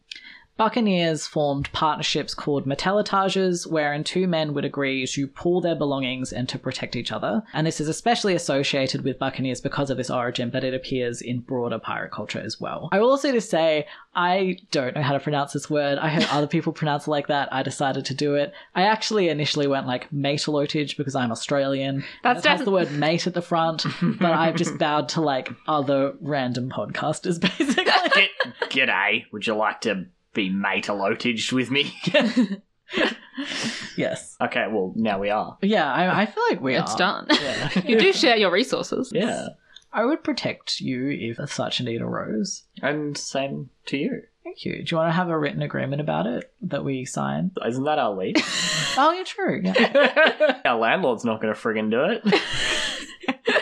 Buccaneers 0.60 1.26
formed 1.26 1.72
partnerships 1.72 2.34
called 2.34 2.66
matelotages, 2.66 3.66
wherein 3.66 4.04
two 4.04 4.28
men 4.28 4.52
would 4.52 4.66
agree 4.66 5.06
to 5.06 5.26
pool 5.26 5.62
their 5.62 5.74
belongings 5.74 6.34
and 6.34 6.46
to 6.50 6.58
protect 6.58 6.94
each 6.94 7.10
other. 7.10 7.42
And 7.54 7.66
this 7.66 7.80
is 7.80 7.88
especially 7.88 8.34
associated 8.34 9.02
with 9.02 9.18
buccaneers 9.18 9.62
because 9.62 9.88
of 9.88 9.96
this 9.96 10.10
origin, 10.10 10.50
but 10.50 10.62
it 10.62 10.74
appears 10.74 11.22
in 11.22 11.40
broader 11.40 11.78
pirate 11.78 12.12
culture 12.12 12.40
as 12.40 12.60
well. 12.60 12.90
I 12.92 13.00
will 13.00 13.08
also 13.08 13.32
just 13.32 13.48
say, 13.48 13.86
I 14.14 14.58
don't 14.70 14.94
know 14.94 15.00
how 15.00 15.14
to 15.14 15.20
pronounce 15.20 15.54
this 15.54 15.70
word. 15.70 15.96
I 15.96 16.10
heard 16.10 16.28
other 16.30 16.46
people 16.46 16.74
pronounce 16.74 17.06
it 17.06 17.10
like 17.10 17.28
that. 17.28 17.50
I 17.50 17.62
decided 17.62 18.04
to 18.04 18.14
do 18.14 18.34
it. 18.34 18.52
I 18.74 18.82
actually 18.82 19.30
initially 19.30 19.66
went 19.66 19.86
like 19.86 20.10
matelotage 20.10 20.94
because 20.94 21.14
I'm 21.14 21.32
Australian. 21.32 22.04
That's 22.22 22.44
it 22.44 22.48
has 22.50 22.64
the 22.66 22.70
word 22.70 22.92
mate 22.92 23.26
at 23.26 23.32
the 23.32 23.40
front, 23.40 23.86
but 24.02 24.32
I've 24.32 24.56
just 24.56 24.76
bowed 24.76 25.08
to 25.10 25.22
like 25.22 25.48
other 25.66 26.12
random 26.20 26.68
podcasters 26.68 27.40
basically. 27.58 27.84
Get, 27.86 28.30
g'day. 28.68 29.24
Would 29.32 29.46
you 29.46 29.54
like 29.54 29.80
to 29.82 30.04
be 30.32 30.50
matelotaged 30.50 31.52
with 31.52 31.70
me? 31.70 31.94
yes. 33.96 34.36
okay, 34.40 34.66
well, 34.70 34.92
now 34.96 35.18
we 35.18 35.30
are. 35.30 35.56
Yeah, 35.62 35.90
I, 35.92 36.22
I 36.22 36.26
feel 36.26 36.42
like 36.50 36.60
we 36.60 36.76
It's 36.76 36.92
are. 36.94 36.98
done. 36.98 37.26
Yeah. 37.30 37.70
you 37.86 37.98
do 37.98 38.12
share 38.12 38.36
your 38.36 38.50
resources. 38.50 39.10
Yeah. 39.14 39.48
I 39.92 40.04
would 40.04 40.22
protect 40.22 40.80
you 40.80 41.08
if 41.10 41.52
such 41.52 41.80
a 41.80 41.84
need 41.84 42.00
arose. 42.00 42.64
And 42.80 43.16
same 43.18 43.70
to 43.86 43.96
you. 43.96 44.22
Thank 44.44 44.64
you. 44.64 44.82
Do 44.84 44.90
you 44.90 44.96
want 44.96 45.08
to 45.08 45.16
have 45.16 45.28
a 45.28 45.38
written 45.38 45.62
agreement 45.62 46.00
about 46.00 46.26
it 46.26 46.52
that 46.62 46.84
we 46.84 47.04
sign? 47.04 47.50
Isn't 47.66 47.84
that 47.84 47.98
our 47.98 48.14
lease? 48.14 48.94
Oh, 48.96 49.12
you're 49.12 49.24
true. 49.24 49.60
Yeah. 49.62 50.60
our 50.64 50.78
landlord's 50.78 51.24
not 51.24 51.40
going 51.42 51.52
to 51.54 51.60
friggin' 51.60 51.90
do 51.90 52.04
it. 52.04 53.59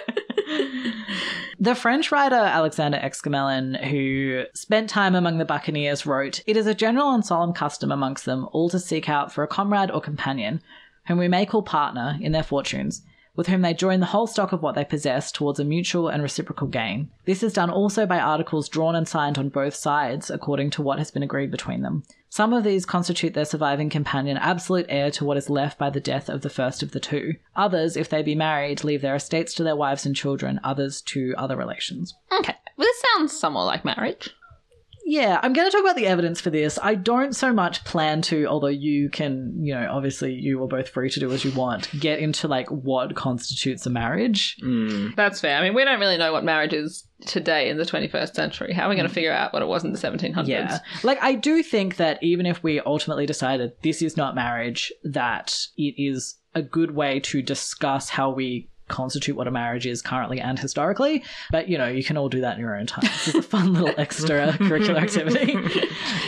The 1.61 1.75
French 1.75 2.13
writer 2.13 2.37
Alexander 2.37 2.99
Exquemelin, 2.99 3.85
who 3.89 4.45
spent 4.55 4.89
time 4.89 5.17
among 5.17 5.39
the 5.39 5.45
buccaneers, 5.45 6.07
wrote, 6.07 6.41
It 6.47 6.57
is 6.57 6.69
a 6.69 6.75
general 6.75 7.11
and 7.11 7.27
solemn 7.27 7.53
custom 7.53 7.91
amongst 7.91 8.27
them 8.27 8.49
all 8.53 8.69
to 8.69 8.79
seek 8.79 9.09
out 9.09 9.33
for 9.33 9.43
a 9.43 9.49
comrade 9.49 9.91
or 9.91 10.01
companion, 10.01 10.63
whom 11.09 11.19
we 11.19 11.27
may 11.27 11.45
call 11.45 11.63
partner, 11.63 12.17
in 12.21 12.31
their 12.31 12.45
fortunes, 12.45 13.03
with 13.39 13.47
whom 13.47 13.63
they 13.63 13.73
join 13.73 14.01
the 14.01 14.07
whole 14.07 14.27
stock 14.27 14.51
of 14.51 14.63
what 14.63 14.75
they 14.75 14.85
possess 14.85 15.31
towards 15.31 15.61
a 15.61 15.65
mutual 15.65 16.09
and 16.09 16.25
reciprocal 16.25 16.67
gain. 16.67 17.09
This 17.25 17.45
is 17.45 17.53
done 17.53 17.71
also 17.71 18.05
by 18.05 18.19
articles 18.19 18.69
drawn 18.69 18.97
and 18.97 19.07
signed 19.07 19.39
on 19.39 19.49
both 19.49 19.77
sides, 19.77 20.29
according 20.29 20.71
to 20.71 20.83
what 20.83 20.99
has 20.99 21.13
been 21.13 21.23
agreed 21.23 21.53
between 21.53 21.83
them. 21.83 22.03
Some 22.31 22.53
of 22.53 22.65
these 22.65 22.85
constitute 22.85 23.35
their 23.35 23.45
surviving 23.45 23.91
companion 23.91 24.39
absolute 24.39 24.87
heir 24.89 25.13
to 25.13 25.25
what 25.25 25.37
is 25.37 25.49
left 25.49 25.79
by 25.79 25.89
the 25.89 26.01
death 26.01 26.29
of 26.29 26.41
the 26.41 26.51
first 26.51 26.83
of 26.83 26.91
the 26.91 26.99
two. 26.99 27.37
Others, 27.55 27.97
if 27.97 28.09
they 28.09 28.25
be 28.25 28.35
married, 28.35 28.83
leave 28.83 29.03
their 29.03 29.15
estates 29.15 29.55
to 29.55 29.63
their 29.63 29.77
wives 29.77 30.05
and 30.05 30.17
children, 30.17 30.59
others 30.65 31.01
to 31.03 31.33
other 31.39 31.57
relations. 31.57 32.15
Okay. 32.41 32.57
Well, 32.77 32.89
this 32.89 33.05
sounds 33.15 33.39
somewhat 33.39 33.67
like 33.67 33.85
marriage. 33.85 34.31
Yeah, 35.09 35.41
I'm 35.43 35.55
going 35.55 35.67
to 35.67 35.75
talk 35.75 35.81
about 35.83 35.97
the 35.97 36.07
evidence 36.07 36.39
for 36.39 36.51
this. 36.51 36.79
I 36.83 36.95
don't 36.95 37.35
so 37.35 37.51
much 37.51 37.83
plan 37.85 38.21
to, 38.23 38.45
although 38.45 38.67
you 38.67 39.09
can, 39.09 39.55
you 39.59 39.75
know, 39.75 39.89
obviously 39.91 40.35
you 40.35 40.63
are 40.63 40.69
both 40.69 40.91
free 40.91 41.09
to 41.09 41.19
do 41.19 41.33
as 41.33 41.47
you 41.47 41.53
want, 41.53 41.89
get 41.99 42.19
into 42.19 42.47
like 42.47 42.69
what 42.69 43.15
constitutes 43.15 43.87
a 43.87 43.91
marriage. 43.91 44.59
Mm. 44.63 45.17
That's 45.17 45.41
fair. 45.41 45.57
I 45.57 45.63
mean, 45.63 45.73
we 45.73 45.83
don't 45.83 45.99
really 45.99 46.19
know 46.19 46.31
what 46.31 46.45
marriage 46.45 46.75
is 46.75 47.09
today 47.25 47.71
in 47.71 47.79
the 47.79 47.85
21st 47.85 48.35
century. 48.35 48.75
How 48.75 48.85
are 48.85 48.91
we 48.91 48.97
going 48.97 49.09
to 49.09 49.15
figure 49.15 49.33
out 49.33 49.55
what 49.55 49.63
it 49.63 49.69
was 49.69 49.83
in 49.83 49.93
the 49.93 49.99
1700s? 49.99 50.47
Yeah. 50.47 50.79
Like, 51.03 51.23
I 51.23 51.33
do 51.33 51.63
think 51.63 51.97
that 51.97 52.23
even 52.23 52.45
if 52.45 52.63
we 52.63 52.79
ultimately 52.81 53.25
decided 53.25 53.73
this 53.83 54.03
is 54.03 54.15
not 54.15 54.35
marriage, 54.35 54.93
that 55.05 55.59
it 55.79 55.95
is 55.97 56.35
a 56.55 56.61
good 56.61 56.91
way 56.91 57.19
to 57.21 57.41
discuss 57.41 58.11
how 58.11 58.29
we 58.29 58.69
constitute 58.89 59.37
what 59.37 59.47
a 59.47 59.51
marriage 59.51 59.87
is 59.87 60.03
currently 60.03 60.41
and 60.41 60.59
historically. 60.59 61.23
But, 61.51 61.69
you 61.69 61.79
know, 61.79 61.89
you 61.89 62.03
can 62.03 62.17
all 62.17 62.29
do 62.29 62.41
that 62.41 62.55
in 62.55 62.61
your 62.61 62.77
own 62.77 62.87
time. 62.87 63.03
This 63.03 63.29
is 63.29 63.35
a 63.37 63.43
fun 63.43 63.73
little 63.73 63.95
extra 63.99 64.53
curricular 64.53 65.01
activity. 65.01 65.57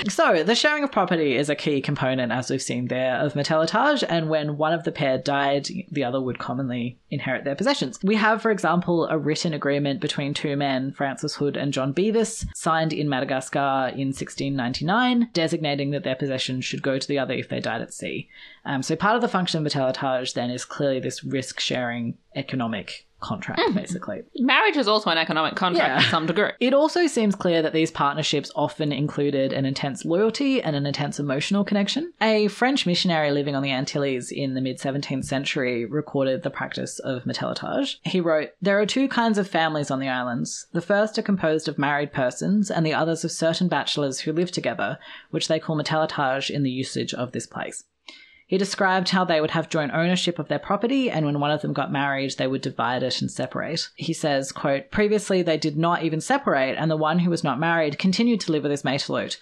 so, 0.08 0.42
the 0.42 0.54
sharing 0.54 0.84
of 0.84 0.92
property 0.92 1.36
is 1.36 1.48
a 1.48 1.54
key 1.54 1.80
component, 1.80 2.32
as 2.32 2.50
we've 2.50 2.62
seen 2.62 2.88
there, 2.88 3.16
of 3.16 3.34
matelotage. 3.34 4.04
And 4.08 4.28
when 4.28 4.56
one 4.56 4.72
of 4.72 4.84
the 4.84 4.92
pair 4.92 5.18
died, 5.18 5.68
the 5.90 6.04
other 6.04 6.20
would 6.20 6.38
commonly 6.38 6.98
inherit 7.10 7.44
their 7.44 7.56
possessions. 7.56 7.98
We 8.02 8.16
have, 8.16 8.42
for 8.42 8.50
example, 8.50 9.06
a 9.08 9.18
written 9.18 9.54
agreement 9.54 10.00
between 10.00 10.34
two 10.34 10.56
men, 10.56 10.92
Francis 10.92 11.34
Hood 11.34 11.56
and 11.56 11.72
John 11.72 11.92
Beavis, 11.92 12.46
signed 12.54 12.92
in 12.92 13.08
Madagascar 13.08 13.90
in 13.92 14.08
1699, 14.08 15.30
designating 15.32 15.90
that 15.90 16.04
their 16.04 16.14
possessions 16.14 16.64
should 16.64 16.82
go 16.82 16.98
to 16.98 17.08
the 17.08 17.18
other 17.18 17.34
if 17.34 17.48
they 17.48 17.60
died 17.60 17.82
at 17.82 17.92
sea. 17.92 18.28
Um, 18.64 18.82
so 18.82 18.96
part 18.96 19.16
of 19.16 19.22
the 19.22 19.28
function 19.28 19.64
of 19.64 19.72
matelotage 19.72 20.34
then 20.34 20.50
is 20.50 20.64
clearly 20.64 21.00
this 21.00 21.24
risk 21.24 21.60
sharing 21.60 22.18
economic 22.34 23.06
contract, 23.20 23.60
basically. 23.74 24.22
Marriage 24.36 24.78
is 24.78 24.88
also 24.88 25.10
an 25.10 25.18
economic 25.18 25.54
contract 25.54 25.88
Yeah. 25.88 25.98
to 25.98 26.10
some 26.10 26.24
degree. 26.24 26.52
It 26.58 26.72
also 26.72 27.06
seems 27.06 27.34
clear 27.34 27.60
that 27.60 27.74
these 27.74 27.90
partnerships 27.90 28.50
often 28.56 28.92
included 28.92 29.52
an 29.52 29.66
intense 29.66 30.06
loyalty 30.06 30.62
and 30.62 30.74
an 30.74 30.86
intense 30.86 31.20
emotional 31.20 31.62
connection. 31.62 32.14
A 32.22 32.48
French 32.48 32.86
missionary 32.86 33.30
living 33.30 33.54
on 33.54 33.62
the 33.62 33.70
Antilles 33.72 34.30
in 34.32 34.54
the 34.54 34.62
mid 34.62 34.78
17th 34.78 35.26
century 35.26 35.84
recorded 35.84 36.42
the 36.42 36.50
practice 36.50 36.98
of 36.98 37.24
matelotage. 37.24 37.96
He 38.04 38.20
wrote, 38.20 38.52
There 38.62 38.80
are 38.80 38.86
two 38.86 39.06
kinds 39.06 39.36
of 39.36 39.46
families 39.46 39.90
on 39.90 40.00
the 40.00 40.08
islands. 40.08 40.66
The 40.72 40.80
first 40.80 41.18
are 41.18 41.22
composed 41.22 41.68
of 41.68 41.76
married 41.78 42.14
persons, 42.14 42.70
and 42.70 42.86
the 42.86 42.94
others 42.94 43.22
of 43.22 43.32
certain 43.32 43.68
bachelors 43.68 44.20
who 44.20 44.32
live 44.32 44.50
together, 44.50 44.98
which 45.30 45.48
they 45.48 45.58
call 45.60 45.76
matelotage 45.76 46.48
in 46.48 46.62
the 46.62 46.70
usage 46.70 47.12
of 47.12 47.32
this 47.32 47.46
place. 47.46 47.84
He 48.50 48.58
described 48.58 49.10
how 49.10 49.24
they 49.24 49.40
would 49.40 49.52
have 49.52 49.68
joint 49.68 49.92
ownership 49.94 50.40
of 50.40 50.48
their 50.48 50.58
property, 50.58 51.08
and 51.08 51.24
when 51.24 51.38
one 51.38 51.52
of 51.52 51.62
them 51.62 51.72
got 51.72 51.92
married, 51.92 52.32
they 52.36 52.48
would 52.48 52.62
divide 52.62 53.04
it 53.04 53.20
and 53.20 53.30
separate. 53.30 53.90
He 53.94 54.12
says, 54.12 54.50
quote, 54.50 54.90
Previously 54.90 55.40
they 55.40 55.56
did 55.56 55.76
not 55.76 56.02
even 56.02 56.20
separate, 56.20 56.76
and 56.76 56.90
the 56.90 56.96
one 56.96 57.20
who 57.20 57.30
was 57.30 57.44
not 57.44 57.60
married 57.60 57.96
continued 57.96 58.40
to 58.40 58.50
live 58.50 58.64
with 58.64 58.72
his 58.72 58.82
matelote. 58.82 59.36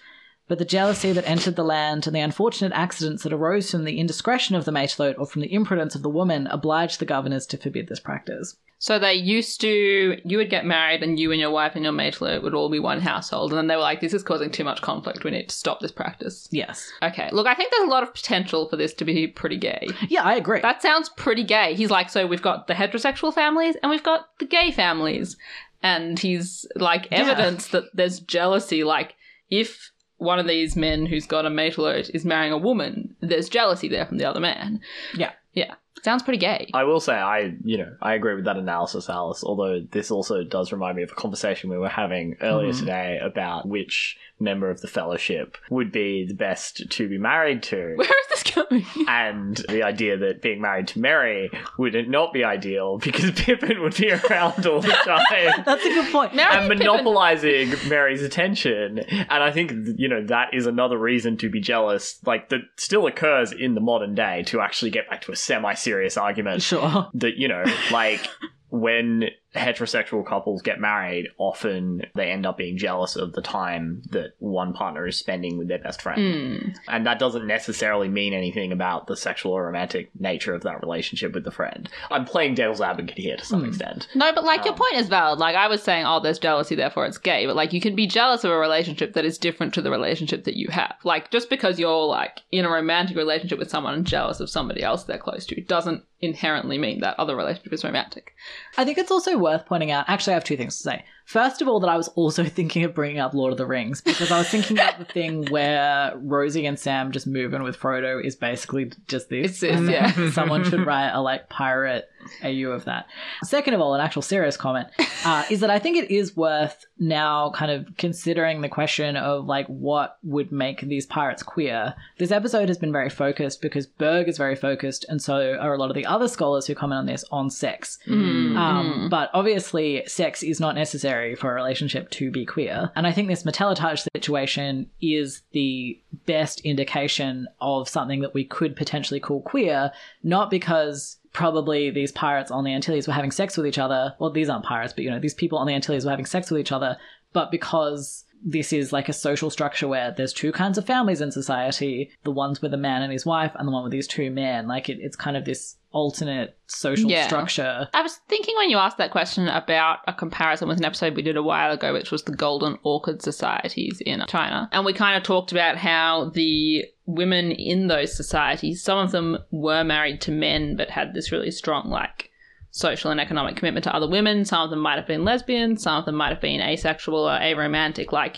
But 0.49 0.59
the 0.59 0.65
jealousy 0.65 1.13
that 1.13 1.29
entered 1.29 1.57
the 1.57 1.63
land 1.65 2.07
and 2.07 2.17
the 2.17 2.21
unfortunate 2.21 2.73
accidents 2.75 3.23
that 3.23 3.33
arose 3.33 3.71
from 3.71 3.85
the 3.85 3.99
indiscretion 4.01 4.57
of 4.57 4.65
the 4.65 4.73
matelote 4.73 5.19
or 5.19 5.27
from 5.27 5.43
the 5.43 5.53
imprudence 5.53 5.95
of 5.95 6.03
the 6.03 6.09
woman 6.09 6.47
obliged 6.47 6.99
the 6.99 7.05
governors 7.05 7.47
to 7.49 7.59
forbid 7.59 7.89
this 7.89 8.01
practice. 8.01 8.57
So 8.81 8.99
they 8.99 9.15
used 9.15 9.61
to, 9.63 10.21
you 10.25 10.37
would 10.39 10.51
get 10.51 10.65
married 10.65 11.03
and 11.03 11.19
you 11.19 11.33
and 11.33 11.41
your 11.41 11.51
wife 11.51 11.73
and 11.75 11.83
your 11.85 11.93
matelote 11.93 12.43
would 12.45 12.55
all 12.55 12.71
be 12.71 12.79
one 12.79 13.01
household. 13.01 13.51
And 13.51 13.59
then 13.59 13.67
they 13.67 13.75
were 13.75 13.83
like, 13.83 14.01
this 14.01 14.15
is 14.15 14.23
causing 14.23 14.51
too 14.53 14.63
much 14.63 14.81
conflict. 14.83 15.25
We 15.25 15.33
need 15.33 15.49
to 15.49 15.55
stop 15.55 15.81
this 15.81 15.91
practice. 15.91 16.49
Yes. 16.53 16.89
Okay. 17.03 17.29
Look, 17.33 17.49
I 17.49 17.55
think 17.55 17.73
there's 17.73 17.89
a 17.89 17.91
lot 17.91 18.05
of 18.05 18.15
potential 18.15 18.69
for 18.69 18.77
this 18.77 18.95
to 18.95 19.05
be 19.05 19.27
pretty 19.27 19.57
gay. 19.57 19.89
Yeah, 20.09 20.23
I 20.23 20.37
agree. 20.37 20.61
That 20.61 20.81
sounds 20.81 21.09
pretty 21.11 21.43
gay. 21.43 21.75
He's 21.75 21.91
like, 21.91 22.09
so 22.09 22.27
we've 22.27 22.41
got 22.41 22.69
the 22.69 22.75
heterosexual 22.75 23.35
families 23.35 23.75
and 23.83 23.91
we've 23.91 24.03
got 24.05 24.29
the 24.39 24.47
gay 24.47 24.71
families. 24.71 25.37
And 25.83 26.17
he's 26.19 26.65
like 26.77 27.09
Yeah. 27.11 27.19
evidence 27.19 27.69
that 27.69 27.85
there's 27.95 28.21
jealousy. 28.21 28.85
Like, 28.85 29.17
if 29.51 29.91
one 30.19 30.39
of 30.39 30.47
these 30.47 30.77
men 30.77 31.07
who's 31.07 31.27
got 31.27 31.47
a 31.47 31.51
matelote 31.51 32.11
is 32.15 32.25
marrying 32.25 32.53
a 32.53 32.59
woman, 32.59 33.17
there's 33.21 33.49
jealousy 33.49 33.89
there 33.89 34.07
from 34.07 34.19
the 34.19 34.25
other 34.25 34.41
man. 34.41 34.81
yeah. 35.15 35.33
Yeah. 35.55 35.75
Sounds 36.03 36.23
pretty 36.23 36.39
gay. 36.39 36.71
I 36.75 36.85
will 36.85 37.01
say, 37.01 37.15
I 37.15 37.55
you 37.65 37.79
know, 37.79 37.95
I 38.01 38.15
agree 38.15 38.35
with 38.35 38.45
that 38.45 38.57
analysis, 38.57 39.09
Alice. 39.09 39.43
Although 39.45 39.81
this 39.91 40.11
also 40.11 40.43
does 40.45 40.73
remind 40.73 40.97
me 40.97 41.03
of 41.03 41.11
a 41.11 41.15
conversation 41.15 41.71
we 41.71 41.79
were 41.79 41.89
having 41.89 42.37
earlier 42.41 42.73
Mhm. 42.73 42.79
today 42.81 43.19
about 43.23 43.67
which 43.67 44.17
member 44.41 44.71
of 44.71 44.81
the 44.81 44.87
fellowship 44.87 45.59
would 45.69 45.91
be 45.91 46.25
the 46.25 46.35
best 46.35 46.89
to 46.91 47.09
be 47.09 47.19
married 47.19 47.61
to. 47.65 47.77
Where 47.97 48.09
is 48.09 48.43
this 48.45 48.55
going? 48.55 48.85
and 49.09 49.57
the 49.69 49.83
idea 49.83 50.17
that 50.17 50.43
being 50.43 50.61
married 50.61 50.87
to 50.89 51.01
Merry 51.01 51.51
would 51.77 52.09
not 52.09 52.33
be 52.33 52.45
ideal 52.45 52.99
because 52.99 53.31
Pippin 53.37 53.81
would 53.83 53.97
be 53.97 54.13
around 54.13 54.65
all 54.67 54.81
the 54.81 54.89
time. 54.89 55.63
That's 55.67 55.85
a 55.85 55.89
good 55.89 56.13
point. 56.13 56.35
Merry 56.37 56.55
and 56.55 56.63
Pippin- 56.71 56.79
monopolizing 56.87 57.73
Merry's 57.89 58.23
attention. 58.23 59.01
And 59.01 59.43
I 59.43 59.51
think, 59.51 59.73
you 59.97 60.09
know, 60.09 60.25
that 60.27 60.55
is 60.55 60.67
another 60.67 60.97
reason 60.99 61.37
to 61.39 61.49
be 61.51 61.61
jealous, 61.61 62.19
like, 62.25 62.49
that 62.51 62.61
still 62.77 63.07
occurs 63.07 63.51
in 63.53 63.75
the 63.75 63.81
modern 63.81 64.15
day 64.15 64.45
to 64.45 64.61
actually 64.61 64.91
get 64.91 65.09
back 65.11 65.23
to 65.23 65.33
a 65.33 65.37
semi 65.37 65.75
serious 65.89 66.17
argument. 66.17 66.63
Sure. 66.63 67.09
That, 67.15 67.37
you 67.37 67.49
know, 67.49 67.65
like, 67.91 68.27
when 68.71 69.25
heterosexual 69.59 70.25
couples 70.27 70.63
get 70.63 70.81
married, 70.81 71.29
often 71.39 72.03
they 72.15 72.31
end 72.31 72.47
up 72.47 72.57
being 72.59 72.79
jealous 72.79 73.17
of 73.17 73.33
the 73.33 73.43
time 73.43 74.03
that 74.11 74.33
one 74.39 74.73
partner 74.73 75.07
is 75.07 75.17
spending 75.19 75.59
with 75.59 75.69
their 75.69 75.79
best 75.79 76.01
friend. 76.03 76.63
Hmm. 76.63 76.69
And 76.89 77.07
that 77.07 77.19
doesn't 77.19 77.47
necessarily 77.47 78.09
mean 78.09 78.33
anything 78.35 78.73
about 78.73 79.07
the 79.07 79.17
sexual 79.17 79.53
or 79.53 79.67
romantic 79.67 80.11
nature 80.19 80.55
of 80.55 80.63
that 80.63 80.81
relationship 80.83 81.33
with 81.35 81.45
the 81.45 81.51
friend. 81.51 81.89
I'm 82.11 82.25
playing 82.25 82.55
devil's 82.55 82.81
advocate 82.81 83.19
here 83.19 83.37
to 83.37 83.45
some 83.45 83.61
Hmm. 83.63 83.69
extent. 83.69 84.09
No, 84.15 84.33
but 84.33 84.45
like 84.45 84.65
your 84.65 84.73
Um, 84.75 84.79
point 84.79 84.95
is 84.95 85.09
valid. 85.09 85.39
Like 85.39 85.57
I 85.57 85.69
was 85.69 85.83
saying, 85.83 86.05
oh, 86.07 86.21
there's 86.21 86.39
jealousy, 86.39 86.75
therefore 86.75 87.07
it's 87.07 87.19
gay. 87.19 87.47
But 87.47 87.57
like 87.57 87.73
you 87.73 87.81
can 87.81 87.95
be 87.95 88.07
jealous 88.07 88.45
of 88.45 88.51
a 88.51 88.59
relationship 88.59 89.13
that 89.15 89.25
is 89.25 89.39
different 89.39 89.75
to 89.75 89.83
the 89.83 89.91
relationship 89.91 90.45
that 90.45 90.57
you 90.57 90.69
have. 90.71 90.95
Like 91.05 91.31
just 91.31 91.51
because 91.51 91.79
you're 91.79 92.05
like 92.07 92.41
in 92.53 92.65
a 92.65 92.71
romantic 92.71 93.17
relationship 93.17 93.59
with 93.59 93.71
someone 93.71 93.95
and 93.95 94.07
jealous 94.07 94.41
of 94.41 94.49
somebody 94.51 94.83
else 94.83 95.05
they're 95.05 95.19
close 95.19 95.45
to 95.47 95.61
doesn't 95.63 96.05
inherently 96.21 96.79
mean 96.79 97.01
that 97.01 97.19
other 97.19 97.37
relationship 97.37 97.73
is 97.73 97.85
romantic. 97.85 98.35
I 98.77 98.85
think 98.85 98.99
it's 98.99 99.11
also 99.11 99.39
worth 99.39 99.67
pointing 99.67 99.91
out. 99.91 100.07
Actually, 100.09 100.33
I 100.33 100.35
have 100.35 100.45
two 100.45 100.57
things 100.57 100.77
to 100.77 100.83
say. 100.83 101.05
First 101.29 101.61
of 101.61 101.69
all, 101.69 101.79
that 101.81 101.91
I 101.91 101.97
was 101.99 102.09
also 102.09 102.43
thinking 102.47 102.85
of 102.85 102.95
bringing 102.95 103.19
up 103.19 103.35
Lord 103.35 103.53
of 103.53 103.59
the 103.59 103.67
Rings 103.67 104.01
because 104.01 104.33
I 104.33 104.39
was 104.39 104.49
thinking 104.49 104.79
about 104.79 104.99
the 104.99 105.05
thing 105.05 105.45
where 105.51 106.15
Rosie 106.17 106.65
and 106.65 106.79
Sam 106.79 107.13
just 107.13 107.27
move 107.27 107.53
in 107.53 107.63
with 107.63 107.79
Frodo 107.79 108.25
is 108.25 108.35
basically 108.35 108.93
just 109.09 109.29
this. 109.29 109.63
It's 109.63 109.79
this, 109.79 109.91
yeah. 109.91 110.31
Someone 110.33 110.65
should 110.65 110.87
write 110.87 111.11
a 111.11 111.21
like 111.21 111.51
pirate 111.51 112.09
AU 112.43 112.71
of 112.71 112.87
that. 112.87 113.09
Second 113.43 113.75
of 113.75 113.81
all, 113.83 113.95
an 113.95 114.01
actual 114.01 114.23
serious 114.23 114.57
comment 114.57 114.89
uh, 115.27 115.45
is 115.51 115.61
that 115.61 115.69
I 115.69 115.79
think 115.79 115.99
it 115.99 116.11
is 116.11 116.35
worth 116.35 116.87
now 116.99 117.51
kind 117.51 117.71
of 117.71 117.87
considering 117.99 118.63
the 118.63 118.69
question 118.71 119.17
of 119.17 119.45
like 119.45 119.67
what 119.67 120.19
would 120.23 120.51
make 120.51 120.81
these 120.81 121.05
pirates 121.05 121.43
queer. 121.43 121.95
This 122.17 122.31
episode 122.31 122.69
has 122.69 122.79
been 122.79 122.91
very 122.91 123.11
focused 123.11 123.61
because 123.61 123.87
Burg 123.87 124.29
is 124.29 124.39
very 124.39 124.57
focused, 124.57 125.05
and 125.11 125.21
so 125.21 125.59
are 125.61 125.75
a 125.75 125.79
lot 125.79 125.91
of 125.91 125.95
the 125.95 126.07
other 126.07 126.27
scholars 126.27 126.67
who 126.67 126.75
comment 126.75 127.01
on 127.01 127.07
this 127.07 127.25
on 127.31 127.51
sex. 127.51 127.99
Mm. 128.07 128.57
Um, 128.57 129.09
but 129.11 129.29
obviously, 129.35 130.05
sex 130.07 130.43
is 130.43 130.59
not 130.59 130.75
necessary 130.75 131.18
for 131.39 131.51
a 131.51 131.55
relationship 131.55 132.11
to 132.11 132.31
be 132.31 132.45
queer. 132.45 132.91
And 132.95 133.07
I 133.07 133.13
think 133.13 133.29
this 133.29 133.45
Matelotage 133.45 134.07
situation 134.17 134.91
is 135.01 135.43
the 135.53 136.01
best 136.27 136.61
indication 136.61 137.49
of 137.61 137.89
something 137.89 138.21
that 138.21 138.35
we 138.35 138.45
could 138.45 138.77
potentially 138.77 139.21
call 139.21 139.43
queer, 139.43 139.93
not 140.23 140.51
because 140.51 141.19
probably 141.33 141.91
these 141.91 142.13
pirates 142.13 142.51
on 142.51 142.65
the 142.65 142.73
Antilles 142.73 143.07
were 143.07 143.15
having 143.15 143.31
sex 143.31 143.57
with 143.57 143.67
each 143.67 143.79
other. 143.79 144.15
Well, 144.19 144.31
these 144.31 144.49
aren't 144.49 144.65
pirates, 144.65 144.93
but 144.93 145.05
you 145.05 145.11
know, 145.11 145.21
these 145.21 145.35
people 145.35 145.59
on 145.59 145.67
the 145.67 145.75
Antilles 145.75 146.05
were 146.05 146.11
having 146.11 146.27
sex 146.27 146.51
with 146.51 146.61
each 146.61 146.73
other, 146.73 146.97
but 147.33 147.51
because 147.51 148.25
this 148.45 148.73
is 148.73 148.93
like 148.93 149.09
a 149.09 149.13
social 149.13 149.51
structure 149.51 149.89
where 149.89 150.13
there's 150.17 150.33
two 150.33 150.53
kinds 150.53 150.79
of 150.79 150.87
families 150.87 151.21
in 151.21 151.33
society 151.33 152.11
the 152.23 152.31
ones 152.31 152.63
with 152.63 152.73
a 152.73 152.77
man 152.77 153.03
and 153.03 153.13
his 153.13 153.27
wife 153.27 153.53
and 153.57 153.67
the 153.67 153.73
one 153.73 153.83
with 153.83 153.91
these 153.91 154.07
two 154.07 154.31
men 154.31 154.69
like 154.69 154.89
it, 154.89 154.99
it's 155.01 155.17
kind 155.17 155.37
of 155.37 155.45
this 155.45 155.77
alternate 155.99 156.57
social 156.67 157.11
Yeah. 157.11 157.27
structure 157.27 157.89
I 157.93 158.03
was 158.03 158.21
thinking 158.29 158.55
when 158.57 158.71
you 158.71 158.79
asked 158.79 158.99
that 158.99 159.11
question 159.11 159.49
about 159.49 159.99
a 160.07 160.13
comparison 160.13 160.69
with 160.69 160.79
an 160.79 160.85
episode 160.85 161.17
we 161.17 161.23
did 161.23 161.37
a 161.37 161.43
while 161.43 161.73
ago, 161.73 161.93
which 161.93 162.13
was 162.13 162.23
the 162.23 162.37
Golden 162.37 162.79
Orchid 162.85 163.21
Societies 163.21 164.01
in 164.07 164.23
China. 164.29 164.69
And 164.71 164.85
we 164.85 164.93
kind 164.93 165.17
of 165.17 165.25
talked 165.25 165.51
about 165.51 165.77
how 165.77 166.31
the 166.35 166.85
women 167.07 167.51
in 167.51 167.89
those 167.89 168.17
societies, 168.17 168.83
some 168.83 168.99
of 168.99 169.11
them 169.11 169.39
were 169.51 169.83
married 169.83 170.21
to 170.23 170.31
men 170.31 170.77
but 170.77 170.91
had 170.91 171.15
this 171.15 171.33
really 171.33 171.51
strong, 171.51 171.89
like, 171.91 172.31
social 172.71 173.11
and 173.11 173.21
economic 173.21 173.57
commitment 173.57 173.83
to 173.85 173.95
other 173.95 174.09
women. 174.09 174.45
Some 174.45 174.63
of 174.63 174.71
them 174.71 174.81
might 174.81 174.97
have 174.97 175.07
been 175.07 175.25
lesbian, 175.25 175.77
some 175.77 175.99
of 175.99 176.05
them 176.05 176.15
might 176.15 176.31
have 176.31 176.41
been 176.41 176.61
asexual 176.61 177.29
or 177.29 177.39
aromantic. 177.39 178.13
Like, 178.13 178.37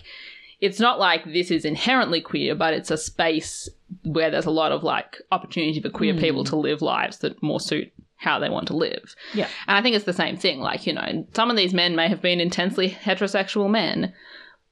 it's 0.61 0.81
not 0.81 0.99
like 0.99 1.25
this 1.25 1.51
is 1.51 1.65
inherently 1.65 2.21
queer, 2.21 2.55
but 2.55 2.75
it's 2.75 2.91
a 2.91 2.97
space 2.97 3.69
where 4.05 4.31
there's 4.31 4.47
a 4.47 4.51
lot 4.51 4.73
of 4.73 4.83
like 4.83 5.19
opportunity 5.33 5.81
for 5.81 5.91
queer 5.91 6.15
hmm. 6.15 6.21
people 6.21 6.45
to 6.45 6.57
live 6.57 6.83
lives 6.83 7.19
that 7.19 7.43
more 7.43 7.61
suit 7.61 7.93
how 8.17 8.39
they 8.39 8.51
want 8.51 8.67
to 8.69 8.77
live. 8.77 9.15
Yeah. 9.35 9.49
And 9.67 9.77
I 9.77 9.83
think 9.83 9.97
it's 9.97 10.05
the 10.05 10.13
same 10.13 10.37
thing. 10.37 10.61
Like, 10.61 10.87
you 10.87 10.93
know, 10.93 11.27
some 11.35 11.51
of 11.51 11.57
these 11.57 11.73
men 11.73 11.97
may 11.97 12.09
have 12.09 12.21
been 12.21 12.39
intensely 12.39 12.91
heterosexual 12.91 13.71
men, 13.71 14.13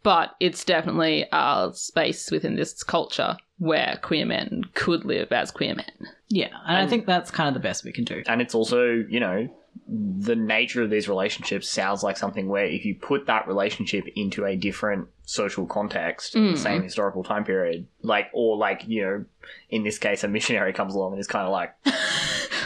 but 0.03 0.35
it's 0.39 0.65
definitely 0.65 1.27
a 1.33 1.71
space 1.73 2.31
within 2.31 2.57
this 2.57 2.83
culture 2.83 3.39
where 3.59 3.99
queer 4.03 4.27
men 4.27 4.65
could 4.75 5.05
live 5.05 5.33
as 5.33 5.51
queer 5.51 5.75
men. 5.75 5.91
Yeah, 6.29 6.51
and 6.67 6.77
I 6.77 6.87
think 6.87 7.07
that's 7.07 7.31
kind 7.31 7.49
of 7.49 7.55
the 7.55 7.67
best 7.67 7.85
we 7.85 7.93
can 7.93 8.05
do. 8.05 8.23
And 8.27 8.41
it's 8.41 8.55
also, 8.55 9.05
you 9.09 9.19
know, 9.19 9.49
the 9.87 10.37
nature 10.37 10.83
of 10.83 10.91
these 10.91 11.09
relationships 11.09 11.69
sounds 11.69 12.03
like 12.03 12.17
something 12.17 12.49
where 12.49 12.65
if 12.65 12.85
you 12.85 12.95
put 12.95 13.27
that 13.27 13.47
relationship 13.47 14.07
into 14.17 14.45
a 14.45 14.57
different 14.57 15.09
social 15.25 15.67
context, 15.67 16.35
in 16.35 16.53
the 16.53 16.59
same 16.59 16.83
historical 16.83 17.23
time 17.23 17.45
period, 17.45 17.87
like, 18.03 18.27
or 18.33 18.57
like, 18.57 18.85
you 18.87 19.03
know, 19.03 19.25
in 19.71 19.85
this 19.85 19.99
case, 19.99 20.25
a 20.25 20.29
missionary 20.29 20.73
comes 20.73 20.95
along 20.95 21.13
and 21.13 21.21
is 21.21 21.27
kind 21.27 21.47
of 21.47 21.53
like, 21.53 21.75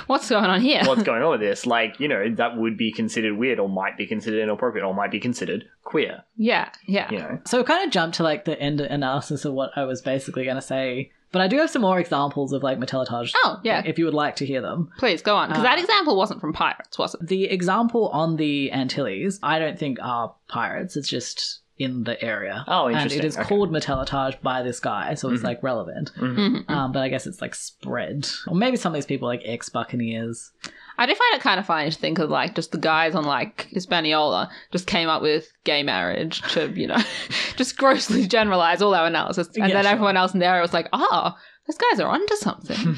What's 0.07 0.29
going 0.29 0.45
on 0.45 0.61
here? 0.61 0.83
what's 0.85 1.03
going 1.03 1.23
on 1.23 1.31
with 1.31 1.41
this? 1.41 1.67
Like, 1.67 2.01
you 2.01 2.09
know, 2.09 2.35
that 2.35 2.57
would 2.57 2.77
be 2.77 2.93
considered 2.93 3.37
weird 3.37 3.59
or 3.59 3.69
might 3.69 3.97
be 3.97 4.07
considered 4.07 4.43
inappropriate 4.43 4.85
or 4.85 4.95
might 4.95 5.11
be 5.11 5.21
considered 5.21 5.65
queer, 5.85 6.25
yeah, 6.37 6.71
yeah. 6.87 7.11
you 7.11 7.19
know. 7.19 7.41
So 7.47 7.59
we 7.59 7.65
kind 7.65 7.87
of 7.87 7.93
jumped 7.93 8.17
to 8.17 8.23
like 8.23 8.45
the 8.45 8.59
end 8.59 8.81
analysis 8.81 9.45
of 9.45 9.55
what 9.55 9.71
I 9.77 9.85
was 9.85 10.03
basically 10.03 10.45
going 10.45 10.57
to 10.57 10.63
say, 10.63 11.13
but 11.33 11.43
I 11.43 11.49
do 11.49 11.57
have 11.59 11.71
some 11.71 11.83
more 11.83 11.99
examples 11.99 12.53
of 12.53 12.63
like 12.63 12.79
Matelotage. 12.79 13.33
Oh, 13.45 13.59
yeah. 13.65 13.83
If 13.85 13.99
you 13.99 14.05
would 14.05 14.15
like 14.15 14.37
to 14.37 14.47
hear 14.47 14.61
them. 14.61 14.91
Please 14.99 15.23
go 15.23 15.35
on. 15.37 15.49
Because 15.49 15.65
that 15.65 15.79
example 15.79 16.17
wasn't 16.17 16.41
from 16.41 16.53
pirates, 16.53 16.99
was 16.99 17.15
it? 17.15 17.27
The 17.27 17.45
example 17.45 18.09
on 18.09 18.37
the 18.37 18.71
Antilles, 18.73 19.39
I 19.43 19.59
don't 19.59 19.79
think 19.79 19.99
are 20.03 20.35
pirates. 20.49 20.97
It's 20.97 21.09
just 21.09 21.61
in 21.79 22.05
the 22.05 22.23
area. 22.23 22.65
Oh, 22.69 22.89
interesting. 22.89 23.19
And 23.21 23.25
it 23.25 23.29
is 23.29 23.37
Okay. 23.39 23.49
called 23.49 23.73
Matelotage 23.73 24.41
by 24.43 24.63
this 24.63 24.79
guy, 24.79 25.15
so 25.15 25.31
it's 25.31 25.43
like 25.43 25.61
relevant. 25.63 26.13
Mhm. 26.17 26.71
Um, 26.71 26.93
but 26.93 27.01
I 27.03 27.09
guess 27.09 27.27
it's 27.27 27.41
like 27.41 27.55
spread. 27.57 28.29
Or 28.47 28.55
maybe 28.55 28.77
some 28.77 28.93
of 28.93 28.95
these 28.95 29.07
people 29.07 29.27
are, 29.27 29.33
like 29.33 29.43
ex 29.45 29.69
Buccaneers. 29.69 30.53
I 30.99 31.07
do 31.07 31.15
find 31.15 31.35
it 31.35 31.41
kind 31.41 31.59
of 31.59 31.67
funny 31.67 31.91
to 31.91 31.97
think 31.99 32.19
of 32.19 32.31
like 32.31 32.55
just 32.55 32.73
the 32.73 32.79
guys 32.79 33.15
on 33.15 33.25
like 33.25 33.69
Hispaniola 33.71 34.51
just 34.73 34.87
came 34.87 35.09
up 35.09 35.23
with 35.23 35.51
gay 35.65 35.83
marriage 35.83 36.43
to, 36.53 36.71
you 36.71 36.87
know, 36.87 36.99
just 37.57 37.77
grossly 37.79 38.27
generalize 38.29 38.83
all 38.83 38.95
our 38.95 39.07
analysis. 39.07 39.49
And 39.57 39.69
Yeah, 39.69 39.75
then 39.75 39.85
sure. 39.85 39.93
everyone 39.93 40.17
else 40.17 40.35
in 40.35 40.41
the 40.41 40.47
area 40.47 40.61
was 40.63 40.73
like, 40.75 40.89
oh, 40.93 41.33
those 41.67 41.79
guys 41.79 42.01
are 42.01 42.09
onto 42.09 42.37
something. 42.37 42.97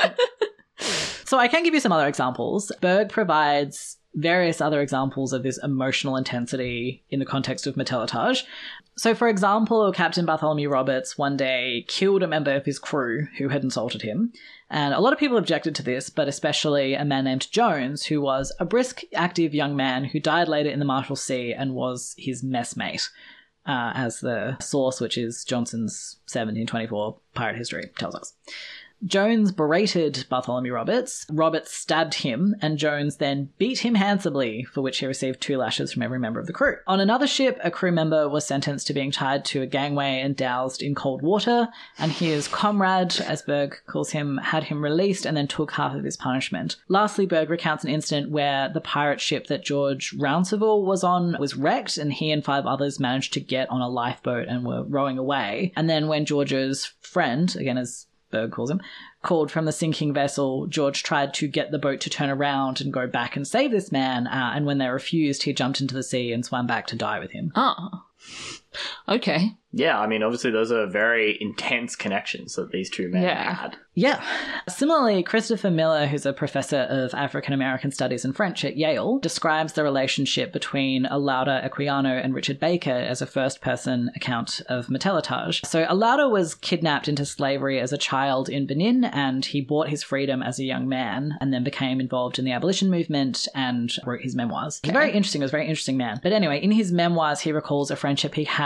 So 1.24 1.36
I 1.38 1.48
can 1.48 1.62
give 1.62 1.74
you 1.74 1.80
some 1.80 1.92
other 1.92 2.06
examples. 2.06 2.72
Burg 2.80 3.10
provides 3.10 3.97
various 4.18 4.60
other 4.60 4.80
examples 4.80 5.32
of 5.32 5.42
this 5.42 5.58
emotional 5.62 6.16
intensity 6.16 7.04
in 7.08 7.20
the 7.20 7.26
context 7.26 7.66
of 7.66 7.76
Matelotage. 7.76 8.42
So, 8.96 9.14
for 9.14 9.28
example, 9.28 9.92
Captain 9.92 10.26
Bartholomew 10.26 10.68
Roberts 10.68 11.16
one 11.16 11.36
day 11.36 11.84
killed 11.86 12.22
a 12.22 12.26
member 12.26 12.54
of 12.54 12.64
his 12.64 12.80
crew 12.80 13.28
who 13.38 13.48
had 13.48 13.62
insulted 13.62 14.02
him. 14.02 14.32
And 14.70 14.92
a 14.92 15.00
lot 15.00 15.12
of 15.12 15.20
people 15.20 15.36
objected 15.36 15.74
to 15.76 15.84
this, 15.84 16.10
but 16.10 16.26
especially 16.26 16.94
a 16.94 17.04
man 17.04 17.24
named 17.24 17.50
Jones, 17.52 18.06
who 18.06 18.20
was 18.20 18.52
a 18.58 18.64
brisk, 18.64 19.02
active 19.14 19.54
young 19.54 19.76
man 19.76 20.04
who 20.04 20.18
died 20.18 20.48
later 20.48 20.68
in 20.68 20.80
the 20.80 20.84
Marshalsea 20.84 21.54
and 21.56 21.74
was 21.74 22.14
his 22.18 22.42
messmate, 22.42 23.08
uh, 23.66 23.92
as 23.94 24.20
the 24.20 24.58
source, 24.60 25.00
which 25.00 25.16
is 25.16 25.44
Johnson's 25.44 26.16
1724 26.26 27.18
pirate 27.34 27.56
history, 27.56 27.90
tells 27.96 28.16
us. 28.16 28.32
Jones 29.04 29.52
berated 29.52 30.26
Bartholomew 30.28 30.72
Roberts. 30.72 31.24
Roberts 31.30 31.72
stabbed 31.72 32.14
him, 32.14 32.56
and 32.60 32.78
Jones 32.78 33.16
then 33.16 33.50
beat 33.56 33.80
him 33.80 33.94
handsomely, 33.94 34.64
for 34.64 34.82
which 34.82 34.98
he 34.98 35.06
received 35.06 35.40
two 35.40 35.56
lashes 35.56 35.92
from 35.92 36.02
every 36.02 36.18
member 36.18 36.40
of 36.40 36.46
the 36.46 36.52
crew. 36.52 36.76
On 36.86 36.98
another 36.98 37.26
ship, 37.26 37.60
a 37.62 37.70
crew 37.70 37.92
member 37.92 38.28
was 38.28 38.44
sentenced 38.44 38.88
to 38.88 38.92
being 38.92 39.12
tied 39.12 39.44
to 39.46 39.62
a 39.62 39.66
gangway 39.66 40.20
and 40.20 40.36
doused 40.36 40.82
in 40.82 40.94
cold 40.94 41.22
water, 41.22 41.68
and 41.98 42.10
his 42.10 42.48
comrade, 42.48 43.20
as 43.20 43.42
Burg 43.42 43.78
calls 43.86 44.10
him, 44.10 44.38
had 44.38 44.64
him 44.64 44.82
released 44.82 45.24
and 45.24 45.36
then 45.36 45.46
took 45.46 45.72
half 45.72 45.94
of 45.94 46.04
his 46.04 46.16
punishment. 46.16 46.76
Lastly, 46.88 47.26
Burg 47.26 47.50
recounts 47.50 47.84
an 47.84 47.90
incident 47.90 48.30
where 48.32 48.68
the 48.68 48.80
pirate 48.80 49.20
ship 49.20 49.46
that 49.46 49.64
George 49.64 50.12
Rounceville 50.18 50.84
was 50.84 51.04
on 51.04 51.36
was 51.38 51.56
wrecked, 51.56 51.98
and 51.98 52.12
he 52.12 52.32
and 52.32 52.44
five 52.44 52.66
others 52.66 52.98
managed 52.98 53.32
to 53.34 53.40
get 53.40 53.70
on 53.70 53.80
a 53.80 53.88
lifeboat 53.88 54.48
and 54.48 54.66
were 54.66 54.82
rowing 54.82 55.18
away. 55.18 55.72
And 55.76 55.88
then 55.88 56.08
when 56.08 56.24
George's 56.24 56.92
friend, 57.00 57.54
again 57.56 57.78
as 57.78 58.07
Burg 58.30 58.52
calls 58.52 58.70
him, 58.70 58.80
called 59.22 59.50
from 59.50 59.64
the 59.64 59.72
sinking 59.72 60.12
vessel, 60.12 60.66
George 60.66 61.02
tried 61.02 61.34
to 61.34 61.48
get 61.48 61.70
the 61.70 61.78
boat 61.78 62.00
to 62.02 62.10
turn 62.10 62.30
around 62.30 62.80
and 62.80 62.92
go 62.92 63.06
back 63.06 63.36
and 63.36 63.46
save 63.46 63.70
this 63.70 63.90
man. 63.90 64.26
Uh, 64.26 64.52
and 64.54 64.66
when 64.66 64.78
they 64.78 64.88
refused, 64.88 65.44
he 65.44 65.52
jumped 65.52 65.80
into 65.80 65.94
the 65.94 66.02
sea 66.02 66.32
and 66.32 66.44
swam 66.44 66.66
back 66.66 66.86
to 66.88 66.96
die 66.96 67.18
with 67.18 67.32
him. 67.32 67.52
oh. 67.56 68.04
Okay. 69.08 69.52
Yeah, 69.70 69.98
I 70.00 70.06
mean, 70.06 70.22
obviously, 70.22 70.50
those 70.50 70.72
are 70.72 70.86
very 70.86 71.36
intense 71.42 71.94
connections 71.94 72.54
that 72.54 72.70
these 72.70 72.88
two 72.88 73.08
men 73.10 73.22
Yeah. 73.22 73.54
had. 73.54 73.76
Yeah. 73.94 74.22
Similarly, 74.66 75.22
Christopher 75.24 75.70
Miller, 75.70 76.06
who's 76.06 76.24
a 76.24 76.32
professor 76.32 76.86
of 76.88 77.12
African 77.12 77.52
American 77.52 77.90
Studies 77.90 78.24
and 78.24 78.34
French 78.34 78.64
at 78.64 78.76
Yale, 78.76 79.18
describes 79.18 79.74
the 79.74 79.82
relationship 79.82 80.52
between 80.52 81.04
Olaudah 81.04 81.68
Equiano 81.68 82.18
and 82.24 82.32
Richard 82.32 82.58
Baker 82.60 82.92
as 82.92 83.20
a 83.20 83.26
first 83.26 83.60
person 83.60 84.10
account 84.16 84.62
of 84.70 84.86
Metellotage. 84.86 85.66
So, 85.66 85.84
Olaudah 85.84 86.30
was 86.30 86.54
kidnapped 86.54 87.08
into 87.08 87.26
slavery 87.26 87.78
as 87.78 87.92
a 87.92 87.98
child 87.98 88.48
in 88.48 88.66
Benin, 88.66 89.04
and 89.04 89.44
he 89.44 89.60
bought 89.60 89.88
his 89.88 90.02
freedom 90.02 90.42
as 90.42 90.58
a 90.58 90.64
young 90.64 90.88
man 90.88 91.36
and 91.40 91.52
then 91.52 91.62
became 91.64 92.00
involved 92.00 92.38
in 92.38 92.44
the 92.46 92.52
abolition 92.52 92.88
movement 92.90 93.46
and 93.54 93.92
wrote 94.06 94.22
his 94.22 94.34
memoirs. 94.34 94.80
He's 94.82 94.92
very 94.92 95.12
interesting, 95.12 95.42
he 95.42 95.44
was 95.44 95.50
a 95.50 95.58
very 95.58 95.66
interesting 95.68 95.98
man. 95.98 96.20
But 96.22 96.32
anyway, 96.32 96.62
in 96.62 96.70
his 96.70 96.90
memoirs, 96.90 97.40
he 97.40 97.52
recalls 97.52 97.90
a 97.90 97.96
friendship 97.96 98.34
he 98.34 98.44
had 98.44 98.57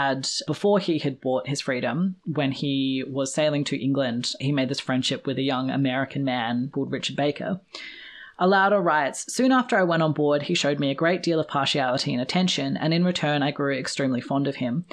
before 0.47 0.79
he 0.79 0.99
had 0.99 1.21
bought 1.21 1.47
his 1.47 1.61
freedom 1.61 2.15
when 2.25 2.51
he 2.51 3.03
was 3.07 3.33
sailing 3.33 3.63
to 3.65 3.81
England. 3.81 4.31
He 4.39 4.51
made 4.51 4.69
this 4.69 4.79
friendship 4.79 5.25
with 5.25 5.37
a 5.37 5.43
young 5.43 5.69
American 5.69 6.23
man 6.23 6.69
called 6.71 6.91
Richard 6.91 7.15
Baker. 7.15 7.61
Olaudah 8.39 8.83
writes 8.83 9.31
Soon 9.33 9.51
after 9.51 9.77
I 9.77 9.83
went 9.83 10.03
on 10.03 10.13
board, 10.13 10.43
he 10.43 10.55
showed 10.55 10.79
me 10.79 10.89
a 10.89 10.95
great 10.95 11.21
deal 11.21 11.39
of 11.39 11.47
partiality 11.47 12.13
and 12.13 12.21
attention, 12.21 12.75
and 12.77 12.93
in 12.93 13.05
return, 13.05 13.43
I 13.43 13.51
grew 13.51 13.77
extremely 13.77 14.21
fond 14.21 14.47
of 14.47 14.55
him. 14.55 14.85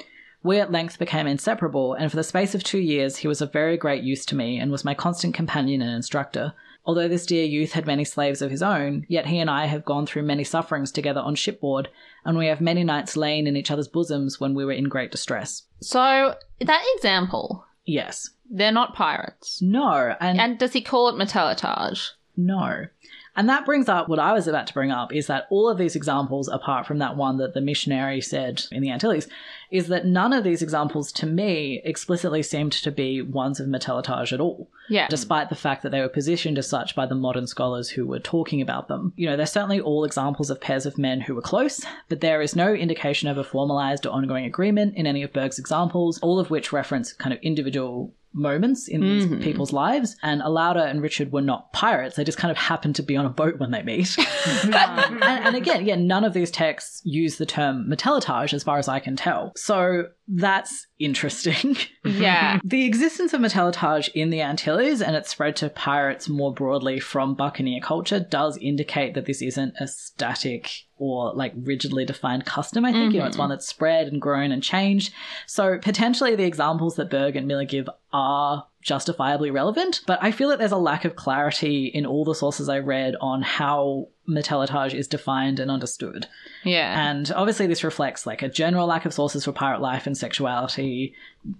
We 0.43 0.59
at 0.59 0.71
length 0.71 0.97
became 0.97 1.27
inseparable, 1.27 1.93
and 1.93 2.09
for 2.09 2.17
the 2.17 2.23
space 2.23 2.55
of 2.55 2.63
two 2.63 2.79
years, 2.79 3.17
he 3.17 3.27
was 3.27 3.41
of 3.41 3.51
very 3.51 3.77
great 3.77 4.03
use 4.03 4.25
to 4.27 4.35
me 4.35 4.59
and 4.59 4.71
was 4.71 4.85
my 4.85 4.93
constant 4.93 5.33
companion 5.33 5.81
and 5.81 5.95
instructor. 5.95 6.53
Although 6.85 7.07
this 7.07 7.27
dear 7.27 7.45
youth 7.45 7.73
had 7.73 7.85
many 7.85 8.03
slaves 8.03 8.41
of 8.41 8.49
his 8.49 8.63
own, 8.63 9.05
yet 9.07 9.27
he 9.27 9.37
and 9.37 9.49
I 9.49 9.65
have 9.65 9.85
gone 9.85 10.07
through 10.07 10.23
many 10.23 10.43
sufferings 10.43 10.91
together 10.91 11.21
on 11.21 11.35
shipboard, 11.35 11.89
and 12.25 12.37
we 12.37 12.47
have 12.47 12.61
many 12.61 12.83
nights 12.83 13.17
lain 13.17 13.47
in 13.47 13.55
each 13.57 13.71
other's 13.71 13.87
bosoms 13.87 14.39
when 14.39 14.53
we 14.53 14.65
were 14.65 14.71
in 14.71 14.85
great 14.89 15.11
distress. 15.11 15.63
So, 15.81 16.35
that 16.59 16.83
example, 16.95 17.65
Yes. 17.85 18.29
they're 18.49 18.71
not 18.71 18.93
pirates. 18.95 19.61
No, 19.61 20.15
and, 20.19 20.39
And 20.39 20.57
does 20.59 20.73
he 20.73 20.81
call 20.81 21.09
it 21.09 21.15
matelotage? 21.15 22.09
No. 22.37 22.87
And 23.35 23.47
that 23.47 23.65
brings 23.65 23.87
up 23.87 24.09
what 24.09 24.19
I 24.19 24.33
was 24.33 24.47
about 24.47 24.67
to 24.67 24.73
bring 24.73 24.91
up 24.91 25.13
is 25.13 25.27
that 25.27 25.47
all 25.49 25.69
of 25.69 25.77
these 25.77 25.95
examples, 25.95 26.49
apart 26.49 26.85
from 26.85 26.97
that 26.99 27.15
one 27.15 27.37
that 27.37 27.53
the 27.53 27.61
missionary 27.61 28.19
said 28.19 28.65
in 28.71 28.81
the 28.81 28.91
Antilles, 28.91 29.29
is 29.69 29.87
that 29.87 30.05
none 30.05 30.33
of 30.33 30.43
these 30.43 30.61
examples 30.61 31.13
to 31.13 31.25
me 31.25 31.81
explicitly 31.85 32.43
seemed 32.43 32.73
to 32.73 32.91
be 32.91 33.21
ones 33.21 33.59
of 33.59 33.67
matelotage 33.67 34.33
at 34.33 34.41
all. 34.41 34.69
Yeah. 34.89 35.07
Despite 35.07 35.49
the 35.49 35.55
fact 35.55 35.83
that 35.83 35.91
they 35.91 36.01
were 36.01 36.09
positioned 36.09 36.57
as 36.57 36.67
such 36.67 36.93
by 36.93 37.05
the 37.05 37.15
modern 37.15 37.47
scholars 37.47 37.89
who 37.89 38.05
were 38.05 38.19
talking 38.19 38.61
about 38.61 38.89
them. 38.89 39.13
You 39.15 39.29
know, 39.29 39.37
they're 39.37 39.45
certainly 39.45 39.79
all 39.79 40.03
examples 40.03 40.49
of 40.49 40.59
pairs 40.59 40.85
of 40.85 40.97
men 40.97 41.21
who 41.21 41.35
were 41.35 41.41
close, 41.41 41.85
but 42.09 42.19
there 42.19 42.41
is 42.41 42.55
no 42.55 42.73
indication 42.73 43.29
of 43.29 43.37
a 43.37 43.45
formalized 43.45 44.05
or 44.05 44.09
ongoing 44.09 44.43
agreement 44.45 44.95
in 44.97 45.07
any 45.07 45.23
of 45.23 45.31
Burg's 45.31 45.59
examples, 45.59 46.19
all 46.19 46.39
of 46.39 46.49
which 46.49 46.73
reference 46.73 47.13
kind 47.13 47.33
of 47.33 47.39
individual 47.41 48.13
moments 48.33 48.87
in 48.87 49.01
these 49.01 49.43
people's 49.43 49.73
lives. 49.73 50.15
And 50.23 50.41
Olaudah 50.41 50.89
and 50.89 51.01
Richard 51.01 51.31
were 51.31 51.41
not 51.41 51.73
pirates. 51.73 52.15
They 52.15 52.23
just 52.23 52.37
kind 52.37 52.51
of 52.51 52.57
happened 52.57 52.95
to 52.95 53.03
be 53.03 53.17
on 53.17 53.25
a 53.25 53.29
boat 53.29 53.59
when 53.59 53.71
they 53.71 53.83
meet. 53.83 54.17
Um, 54.17 54.23
and, 54.73 55.23
and 55.23 55.55
again, 55.55 55.85
yeah, 55.85 55.95
none 55.95 56.23
of 56.23 56.33
these 56.33 56.51
texts 56.51 57.01
use 57.03 57.37
the 57.37 57.45
term 57.45 57.87
matelotage 57.89 58.53
as 58.53 58.63
far 58.63 58.77
as 58.77 58.87
I 58.87 58.99
can 58.99 59.15
tell. 59.15 59.51
So 59.55 60.05
that's 60.31 60.87
interesting. 60.99 61.77
Yeah. 62.03 62.59
The 62.63 62.85
existence 62.85 63.33
of 63.33 63.41
matelotage 63.41 64.09
in 64.13 64.29
the 64.31 64.41
Antilles 64.41 65.01
and 65.01 65.15
its 65.15 65.29
spread 65.29 65.55
to 65.57 65.69
pirates 65.69 66.27
more 66.29 66.53
broadly 66.53 66.99
from 66.99 67.35
buccaneer 67.35 67.79
culture 67.79 68.19
does 68.19 68.57
indicate 68.57 69.13
that 69.13 69.25
this 69.25 69.41
isn't 69.41 69.75
a 69.79 69.87
static 69.87 70.71
or 70.97 71.33
like 71.33 71.53
rigidly 71.55 72.05
defined 72.05 72.45
custom. 72.45 72.85
I 72.85 72.91
think 72.91 73.13
you 73.13 73.19
know 73.19 73.25
it's 73.25 73.33
mm-hmm. 73.33 73.41
one 73.41 73.49
that's 73.49 73.67
spread 73.67 74.07
and 74.07 74.21
grown 74.21 74.51
and 74.51 74.63
changed. 74.63 75.13
So 75.47 75.77
potentially 75.79 76.35
the 76.35 76.45
examples 76.45 76.95
that 76.95 77.09
Burg 77.09 77.35
and 77.35 77.47
Miller 77.47 77.65
give 77.65 77.89
are 78.13 78.67
justifiably 78.81 79.51
relevant, 79.51 80.01
but 80.07 80.19
I 80.21 80.31
feel 80.31 80.49
that 80.49 80.59
there's 80.59 80.71
a 80.71 80.77
lack 80.77 81.05
of 81.05 81.15
clarity 81.15 81.85
in 81.85 82.05
all 82.05 82.25
the 82.25 82.35
sources 82.35 82.69
I 82.69 82.79
read 82.79 83.15
on 83.21 83.41
how 83.41 84.07
matelotage 84.31 84.93
is 84.93 85.07
defined 85.07 85.59
and 85.59 85.69
understood. 85.69 86.27
Yeah. 86.63 87.09
And 87.09 87.31
obviously, 87.35 87.67
this 87.67 87.83
reflects 87.83 88.25
like 88.25 88.41
a 88.41 88.49
general 88.49 88.87
lack 88.87 89.05
of 89.05 89.13
sources 89.13 89.45
for 89.45 89.51
pirate 89.51 89.81
life 89.81 90.07
and 90.07 90.17
sexuality. 90.17 91.13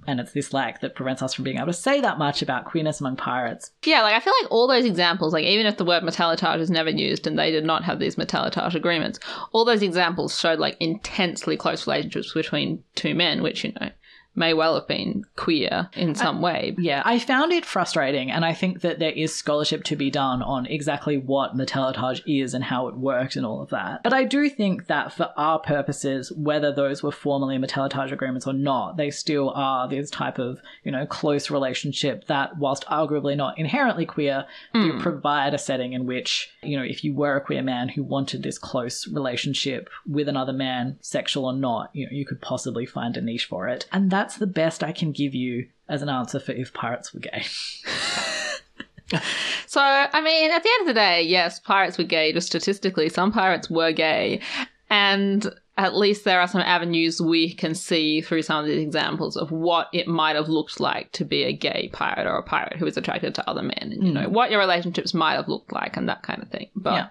And 0.08 0.20
it's 0.20 0.32
this 0.32 0.54
lack 0.54 0.82
that 0.82 0.96
prevents 0.96 1.22
us 1.22 1.34
from 1.34 1.44
being 1.44 1.58
able 1.58 1.68
to 1.68 1.74
say 1.74 2.02
that 2.02 2.20
much 2.20 2.42
about 2.42 2.66
queerness 2.66 3.00
among 3.00 3.16
pirates. 3.16 3.72
Yeah, 3.84 4.04
like 4.04 4.16
I 4.16 4.20
feel 4.20 4.34
like 4.42 4.52
all 4.52 4.68
those 4.68 4.86
examples, 4.86 5.34
like 5.34 5.46
even 5.46 5.66
if 5.66 5.78
the 5.78 5.86
word 5.86 6.04
matelotage 6.04 6.60
is 6.60 6.70
never 6.70 6.90
used 6.90 7.26
and 7.26 7.38
they 7.38 7.52
did 7.52 7.66
not 7.66 7.84
have 7.84 8.00
these 8.00 8.16
matelotage 8.16 8.76
agreements, 8.76 9.20
all 9.52 9.66
those 9.66 9.82
examples 9.82 10.40
showed 10.40 10.60
like 10.60 10.78
intensely 10.80 11.58
close 11.58 11.88
relationships 11.88 12.34
between 12.34 12.84
two 12.96 13.16
men, 13.16 13.42
which, 13.42 13.64
you 13.64 13.74
know, 13.80 13.90
may 14.36 14.54
well 14.54 14.76
have 14.76 14.88
been 14.88 15.24
queer 15.36 15.90
in 15.94 16.16
some 16.16 16.42
way. 16.42 16.76
Yeah, 16.78 17.02
I 17.06 17.20
found 17.20 17.52
it 17.52 17.66
frustrating, 17.66 18.32
and 18.32 18.46
I 18.46 18.54
think 18.54 18.82
that 18.82 19.00
there 19.00 19.12
is 19.12 19.36
scholarship 19.36 19.84
to 19.86 19.96
be 19.96 20.10
done 20.10 20.42
on 20.42 20.66
exactly 20.66 21.18
what 21.18 21.56
matelotage 21.56 22.22
is 22.26 22.54
and 22.54 22.64
how 22.64 22.88
it 22.88 22.96
worked 22.96 23.36
and 23.36 23.46
all 23.46 23.62
of 23.62 23.70
that. 23.70 24.04
But 24.04 24.14
I 24.14 24.24
do 24.24 24.50
think 24.50 24.88
that 24.88 25.14
for 25.14 25.32
our 25.36 25.60
purposes, 25.60 26.32
whether 26.32 26.72
those 26.72 27.04
were 27.04 27.12
formally 27.12 27.58
matelotage 27.58 28.12
agreements 28.12 28.48
or 28.48 28.54
not, 28.54 28.98
they 28.98 29.12
still 29.12 29.52
are 29.52 29.88
this 29.88 30.10
type 30.10 30.40
of, 30.40 30.60
you 30.84 30.92
know, 30.92 31.06
close 31.06 31.50
relationship 31.50 32.28
that, 32.28 32.58
whilst 32.58 32.86
arguably 32.86 33.36
not 33.36 33.58
inherently 33.58 34.06
queer, 34.06 34.46
do 34.74 34.94
hmm. 34.94 35.00
provide 35.00 35.54
a 35.54 35.58
setting 35.58 35.94
in 35.94 36.06
which, 36.06 36.52
you 36.64 36.78
know, 36.78 36.84
if 36.84 37.04
you 37.04 37.14
were 37.14 37.36
a 37.36 37.42
queer 37.42 37.62
man 37.62 37.90
who 37.90 38.04
wanted 38.04 38.44
this 38.44 38.58
close 38.58 39.08
relationship 39.08 39.90
with 40.08 40.30
another 40.30 40.54
man, 40.54 40.98
sexual 41.02 41.46
or 41.46 41.54
not, 41.54 41.90
you 41.94 42.06
know, 42.06 42.12
you 42.12 42.26
could 42.26 42.42
possibly 42.42 42.86
find 42.86 43.18
a 43.18 43.22
niche 43.22 43.46
for 43.46 43.68
it. 43.68 43.88
And 43.92 44.10
that's 44.22 44.38
the 44.38 44.46
best 44.46 44.84
I 44.84 44.92
can 44.92 45.12
give 45.12 45.34
you 45.34 45.68
as 45.90 46.04
an 46.04 46.10
answer 46.10 46.40
for 46.40 46.52
if 46.52 46.74
pirates 46.74 47.14
were 47.14 47.22
gay. 47.22 47.44
So, 49.68 49.82
I 49.82 50.22
mean, 50.22 50.52
at 50.52 50.64
the 50.64 50.70
end 50.70 50.82
of 50.82 50.88
the 50.88 51.00
day, 51.00 51.24
yes, 51.24 51.60
pirates 51.60 51.98
were 51.98 52.06
gay, 52.06 52.32
just 52.32 52.48
statistically, 52.48 53.10
some 53.10 53.32
pirates 53.34 53.70
were 53.70 53.92
gay. 53.92 54.40
And 54.90 55.54
at 55.78 55.96
least 55.96 56.24
there 56.24 56.40
are 56.40 56.48
some 56.48 56.62
avenues 56.62 57.22
we 57.22 57.54
can 57.54 57.76
see 57.76 58.22
through 58.22 58.44
some 58.44 58.60
of 58.60 58.66
these 58.66 58.82
examples 58.82 59.36
of 59.36 59.52
what 59.52 59.88
it 59.94 60.08
might 60.08 60.38
have 60.38 60.48
looked 60.48 60.80
like 60.80 61.12
to 61.14 61.26
be 61.26 61.44
a 61.44 61.54
gay 61.54 61.90
pirate 61.92 62.26
or 62.28 62.38
a 62.38 62.44
pirate 62.44 62.78
who 62.78 62.86
is 62.86 62.96
attracted 62.96 63.36
to 63.36 63.50
other 63.50 63.64
men, 63.64 63.78
and 63.80 64.04
you 64.04 64.10
hmm. 64.10 64.14
know 64.14 64.30
what 64.30 64.50
your 64.50 64.60
relationships 64.60 65.14
might 65.14 65.36
have 65.36 65.50
looked 65.50 65.74
like 65.74 65.98
and 65.98 66.08
that 66.08 66.24
kind 66.24 66.42
of 66.42 66.50
thing. 66.50 66.70
But 66.76 66.94
Yeah. 66.94 67.08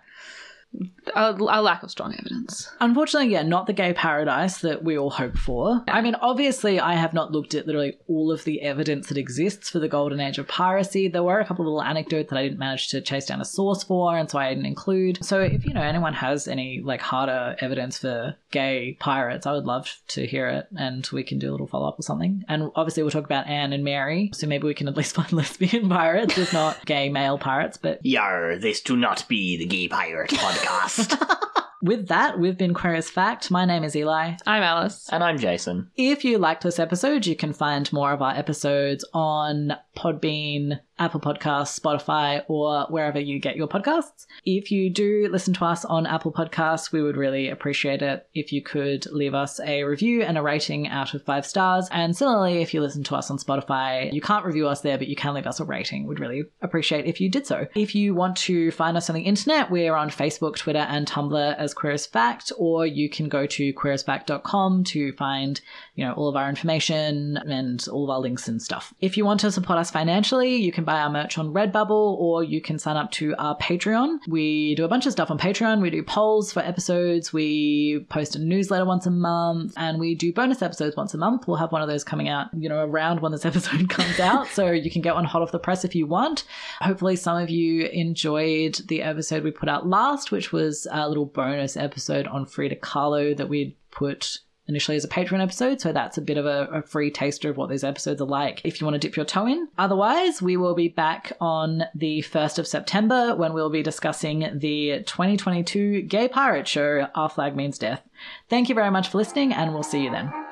A, 1.15 1.33
a 1.33 1.63
lack 1.63 1.83
of 1.83 1.91
strong 1.91 2.15
evidence. 2.15 2.71
Unfortunately, 2.81 3.33
yeah, 3.33 3.43
not 3.43 3.67
the 3.67 3.73
gay 3.73 3.93
paradise 3.93 4.59
that 4.59 4.85
we 4.85 4.97
all 4.97 5.11
hope 5.11 5.37
for. 5.37 5.83
I 5.89 6.01
mean, 6.01 6.15
obviously, 6.17 6.79
I 6.79 6.95
have 6.95 7.13
not 7.13 7.33
looked 7.33 7.55
at 7.55 7.67
literally 7.67 7.99
all 8.09 8.31
of 8.31 8.45
the 8.45 8.63
evidence 8.63 9.09
that 9.09 9.19
exists 9.19 9.71
for 9.71 9.79
the 9.79 9.89
golden 9.89 10.21
age 10.21 10.39
of 10.39 10.47
piracy. 10.49 11.09
There 11.09 11.23
were 11.23 11.41
a 11.41 11.45
couple 11.45 11.65
of 11.65 11.67
little 11.67 11.83
anecdotes 11.83 12.31
that 12.31 12.39
I 12.39 12.43
didn't 12.43 12.59
manage 12.59 12.89
to 12.89 13.01
chase 13.01 13.27
down 13.27 13.41
a 13.41 13.45
source 13.45 13.83
for, 13.83 14.17
and 14.17 14.31
so 14.31 14.39
I 14.39 14.51
didn't 14.51 14.67
include. 14.67 15.25
So, 15.25 15.41
if 15.41 15.65
you 15.65 15.75
know 15.75 15.83
anyone 15.83 16.15
has 16.15 16.47
any 16.47 16.81
like 16.81 17.01
harder 17.01 17.57
evidence 17.61 17.99
for 17.99 18.37
gay 18.51 18.97
pirates, 19.01 19.47
I 19.47 19.53
would 19.53 19.65
love 19.65 19.97
to 20.09 20.27
hear 20.27 20.49
it, 20.49 20.69
and 20.77 21.09
we 21.13 21.25
can 21.25 21.39
do 21.39 21.51
a 21.51 21.53
little 21.53 21.67
follow 21.67 21.89
up 21.89 21.99
or 21.99 22.03
something. 22.03 22.45
And 22.49 22.71
obviously, 22.77 23.03
we'll 23.03 23.11
talk 23.11 23.25
about 23.25 23.47
Anne 23.47 23.73
and 23.73 23.85
Mary, 23.85 24.31
so 24.35 24.47
maybe 24.47 24.67
we 24.67 24.75
can 24.75 24.89
at 24.89 24.97
least 24.97 25.15
find 25.17 25.33
lesbian 25.33 25.89
pirates, 25.89 26.39
if 26.39 26.53
not 26.53 26.85
gay 26.87 27.09
male 27.09 27.39
pirates. 27.39 27.77
But 27.77 28.05
Yar, 28.05 28.57
this 28.59 28.81
do 28.81 28.97
not 28.97 29.27
be 29.29 29.57
the 29.57 29.67
Gay 29.67 29.89
Pirate 29.89 30.31
podcast. 30.65 31.41
with 31.83 32.09
that, 32.09 32.39
we've 32.39 32.57
been 32.59 32.75
Queer 32.75 32.95
as 32.95 33.11
Fact. 33.11 33.51
My 33.51 33.65
name 33.65 33.85
is 33.85 33.97
Eli. 33.97 34.35
I'm 34.47 34.63
Alice. 34.63 35.09
and 35.11 35.25
I'm 35.25 35.39
Jason. 35.39 35.91
If 35.97 36.25
you 36.25 36.39
liked 36.39 36.63
this 36.63 36.79
episode, 36.79 37.27
you 37.27 37.37
can 37.37 37.53
find 37.53 37.91
more 37.93 38.13
of 38.13 38.23
our 38.23 38.35
episodes 38.35 39.05
on 39.15 39.73
Podbean, 40.01 40.81
Apple 40.99 41.21
Podcasts, 41.21 41.79
Spotify, 41.79 42.43
or 42.49 42.87
wherever 42.89 43.19
you 43.19 43.39
get 43.39 43.57
your 43.57 43.69
podcasts. 43.69 44.27
If 44.45 44.71
you 44.71 44.91
do 44.91 45.29
listen 45.31 45.55
to 45.55 45.65
us 45.65 45.85
on 45.85 46.07
Apple 46.07 46.33
Podcasts, 46.33 46.93
we 46.93 47.03
would 47.03 47.17
really 47.17 47.49
appreciate 47.49 48.03
it 48.03 48.27
if 48.35 48.53
you 48.53 48.63
could 48.63 49.07
leave 49.11 49.35
us 49.35 49.61
a 49.61 49.85
review 49.85 50.23
and 50.23 50.37
a 50.37 50.43
rating 50.43 50.89
out 50.89 51.15
of 51.15 51.25
five 51.25 51.47
stars. 51.47 51.89
And 51.91 52.17
similarly, 52.17 52.61
if 52.63 52.75
you 52.75 52.81
listen 52.81 53.03
to 53.05 53.17
us 53.17 53.31
on 53.31 53.39
Spotify, 53.39 54.13
you 54.13 54.21
can't 54.21 54.45
review 54.45 54.69
us 54.69 54.83
there, 54.83 54.99
but 54.99 55.09
you 55.09 55.17
can 55.17 55.35
leave 55.35 55.47
us 55.47 55.61
a 55.61 55.65
rating. 55.65 56.07
We'd 56.07 56.21
really 56.21 56.45
appreciate 56.61 57.07
if 57.07 57.21
you 57.21 57.31
did 57.31 57.47
so. 57.47 57.67
If 57.75 57.95
you 57.95 58.15
want 58.15 58.37
to 58.39 58.71
find 58.71 58.97
us 58.97 59.09
on 59.09 59.17
the 59.17 59.23
internet, 59.23 59.71
we're 59.71 59.95
on 59.95 60.11
Facebook, 60.11 60.57
Twitter, 60.57 60.79
and 60.79 61.07
Tumblr 61.07 61.57
as 61.57 61.75
Queer 61.75 61.93
as 61.93 62.07
Fact, 62.07 62.53
or 62.59 62.87
you 62.87 63.09
can 63.09 63.29
go 63.29 63.47
to 63.47 63.73
queerasfact.com 63.73 64.85
to 64.85 65.13
find, 65.13 65.61
you 65.95 66.05
know, 66.05 66.13
all 66.13 66.29
of 66.29 66.37
our 66.37 66.49
information 66.49 67.37
and 67.37 67.87
all 67.93 68.05
of 68.05 68.11
our 68.11 68.21
links 68.21 68.49
and 68.49 68.61
stuff. 68.63 68.95
If 69.01 69.17
you 69.17 69.25
want 69.25 69.41
to 69.41 69.53
support 69.53 69.79
us 69.79 69.91
financially, 69.91 70.57
you 70.57 70.73
can 70.73 70.85
buy 70.85 71.01
our 71.01 71.11
merch 71.11 71.39
on 71.39 71.53
Redbubble 71.53 71.91
or 71.91 72.43
you 72.45 72.61
can 72.61 72.79
sign 72.79 72.97
up 72.97 73.11
to 73.13 73.35
our 73.39 73.57
Patreon. 73.59 74.19
We 74.29 74.75
do 74.75 74.85
a 74.85 74.89
bunch 74.89 75.07
of 75.07 75.13
stuff 75.13 75.31
on 75.31 75.39
Patreon. 75.39 75.81
We 75.81 75.91
do 75.91 76.03
polls 76.03 76.53
for 76.53 76.61
episodes, 76.61 77.33
we 77.33 78.07
post 78.09 78.37
a 78.37 78.39
newsletter 78.39 78.85
once 78.85 79.07
a 79.07 79.11
month, 79.11 79.75
and 79.77 79.99
we 79.99 80.15
do 80.15 80.33
bonus 80.33 80.63
episodes 80.63 80.97
once 80.97 81.15
a 81.15 81.19
month. 81.19 81.47
We'll 81.47 81.57
have 81.57 81.73
one 81.73 81.83
of 81.83 81.89
those 81.89 82.05
coming 82.05 82.29
out, 82.29 82.49
you 82.57 82.69
know, 82.69 82.85
around 82.85 83.21
when 83.21 83.33
this 83.33 83.45
episode 83.51 83.89
comes 83.89 84.21
out, 84.21 84.47
so 84.49 84.71
you 84.71 84.91
can 84.91 85.03
get 85.03 85.15
one 85.15 85.25
hot 85.25 85.43
off 85.43 85.53
the 85.53 85.59
press 85.59 85.85
if 85.85 85.95
you 85.95 86.07
want. 86.07 86.45
Hopefully, 86.81 87.17
some 87.17 87.37
of 87.37 87.51
you 87.51 87.87
enjoyed 87.87 88.81
the 88.89 89.03
episode 89.03 89.45
we 89.45 89.51
put 89.51 89.69
out 89.69 89.87
last, 89.87 90.31
which 90.31 90.53
was 90.53 90.87
a 90.91 91.09
little 91.09 91.27
bonus 91.27 91.77
episode 91.77 92.27
on 92.27 92.47
Frida 92.47 92.77
Kahlo 92.77 93.37
that 93.37 93.49
we'd 93.49 93.77
put 93.91 94.39
initially 94.71 94.97
as 94.97 95.05
a 95.05 95.09
Patreon 95.09 95.43
episode, 95.43 95.81
so 95.81 95.93
that's 95.93 96.17
a 96.17 96.23
bit 96.23 96.39
of 96.39 96.47
a, 96.47 96.67
a 96.73 96.83
free 96.83 97.11
taster 97.11 97.51
of 97.51 97.59
what 97.59 97.69
these 97.69 97.85
episodes 97.85 98.23
are 98.23 98.27
like 98.27 98.63
if 98.65 98.81
you 98.81 98.87
want 98.87 98.95
to 98.95 98.99
dip 98.99 99.17
your 99.17 99.27
toe 99.27 99.47
in. 99.47 99.69
Otherwise, 99.77 100.41
we 100.41 100.57
will 100.57 100.75
be 100.75 100.89
back 100.89 101.33
on 101.41 101.85
the 101.95 102.23
1st 102.23 102.59
of 102.59 102.67
September 102.67 103.35
when 103.35 103.53
we'll 103.53 103.69
be 103.69 103.83
discussing 103.83 104.49
the 104.55 105.03
2022 105.07 106.03
Gay 106.03 106.29
Pirate 106.29 106.67
Show 106.67 107.07
Our 107.15 107.29
Flag 107.29 107.55
Means 107.55 107.79
Death. 107.79 108.03
Thank 108.49 108.69
you 108.69 108.75
very 108.75 108.91
much 108.91 109.09
for 109.09 109.19
listening, 109.19 109.53
and 109.53 109.75
we'll 109.75 109.83
see 109.83 110.03
you 110.03 110.11
then. 110.11 110.50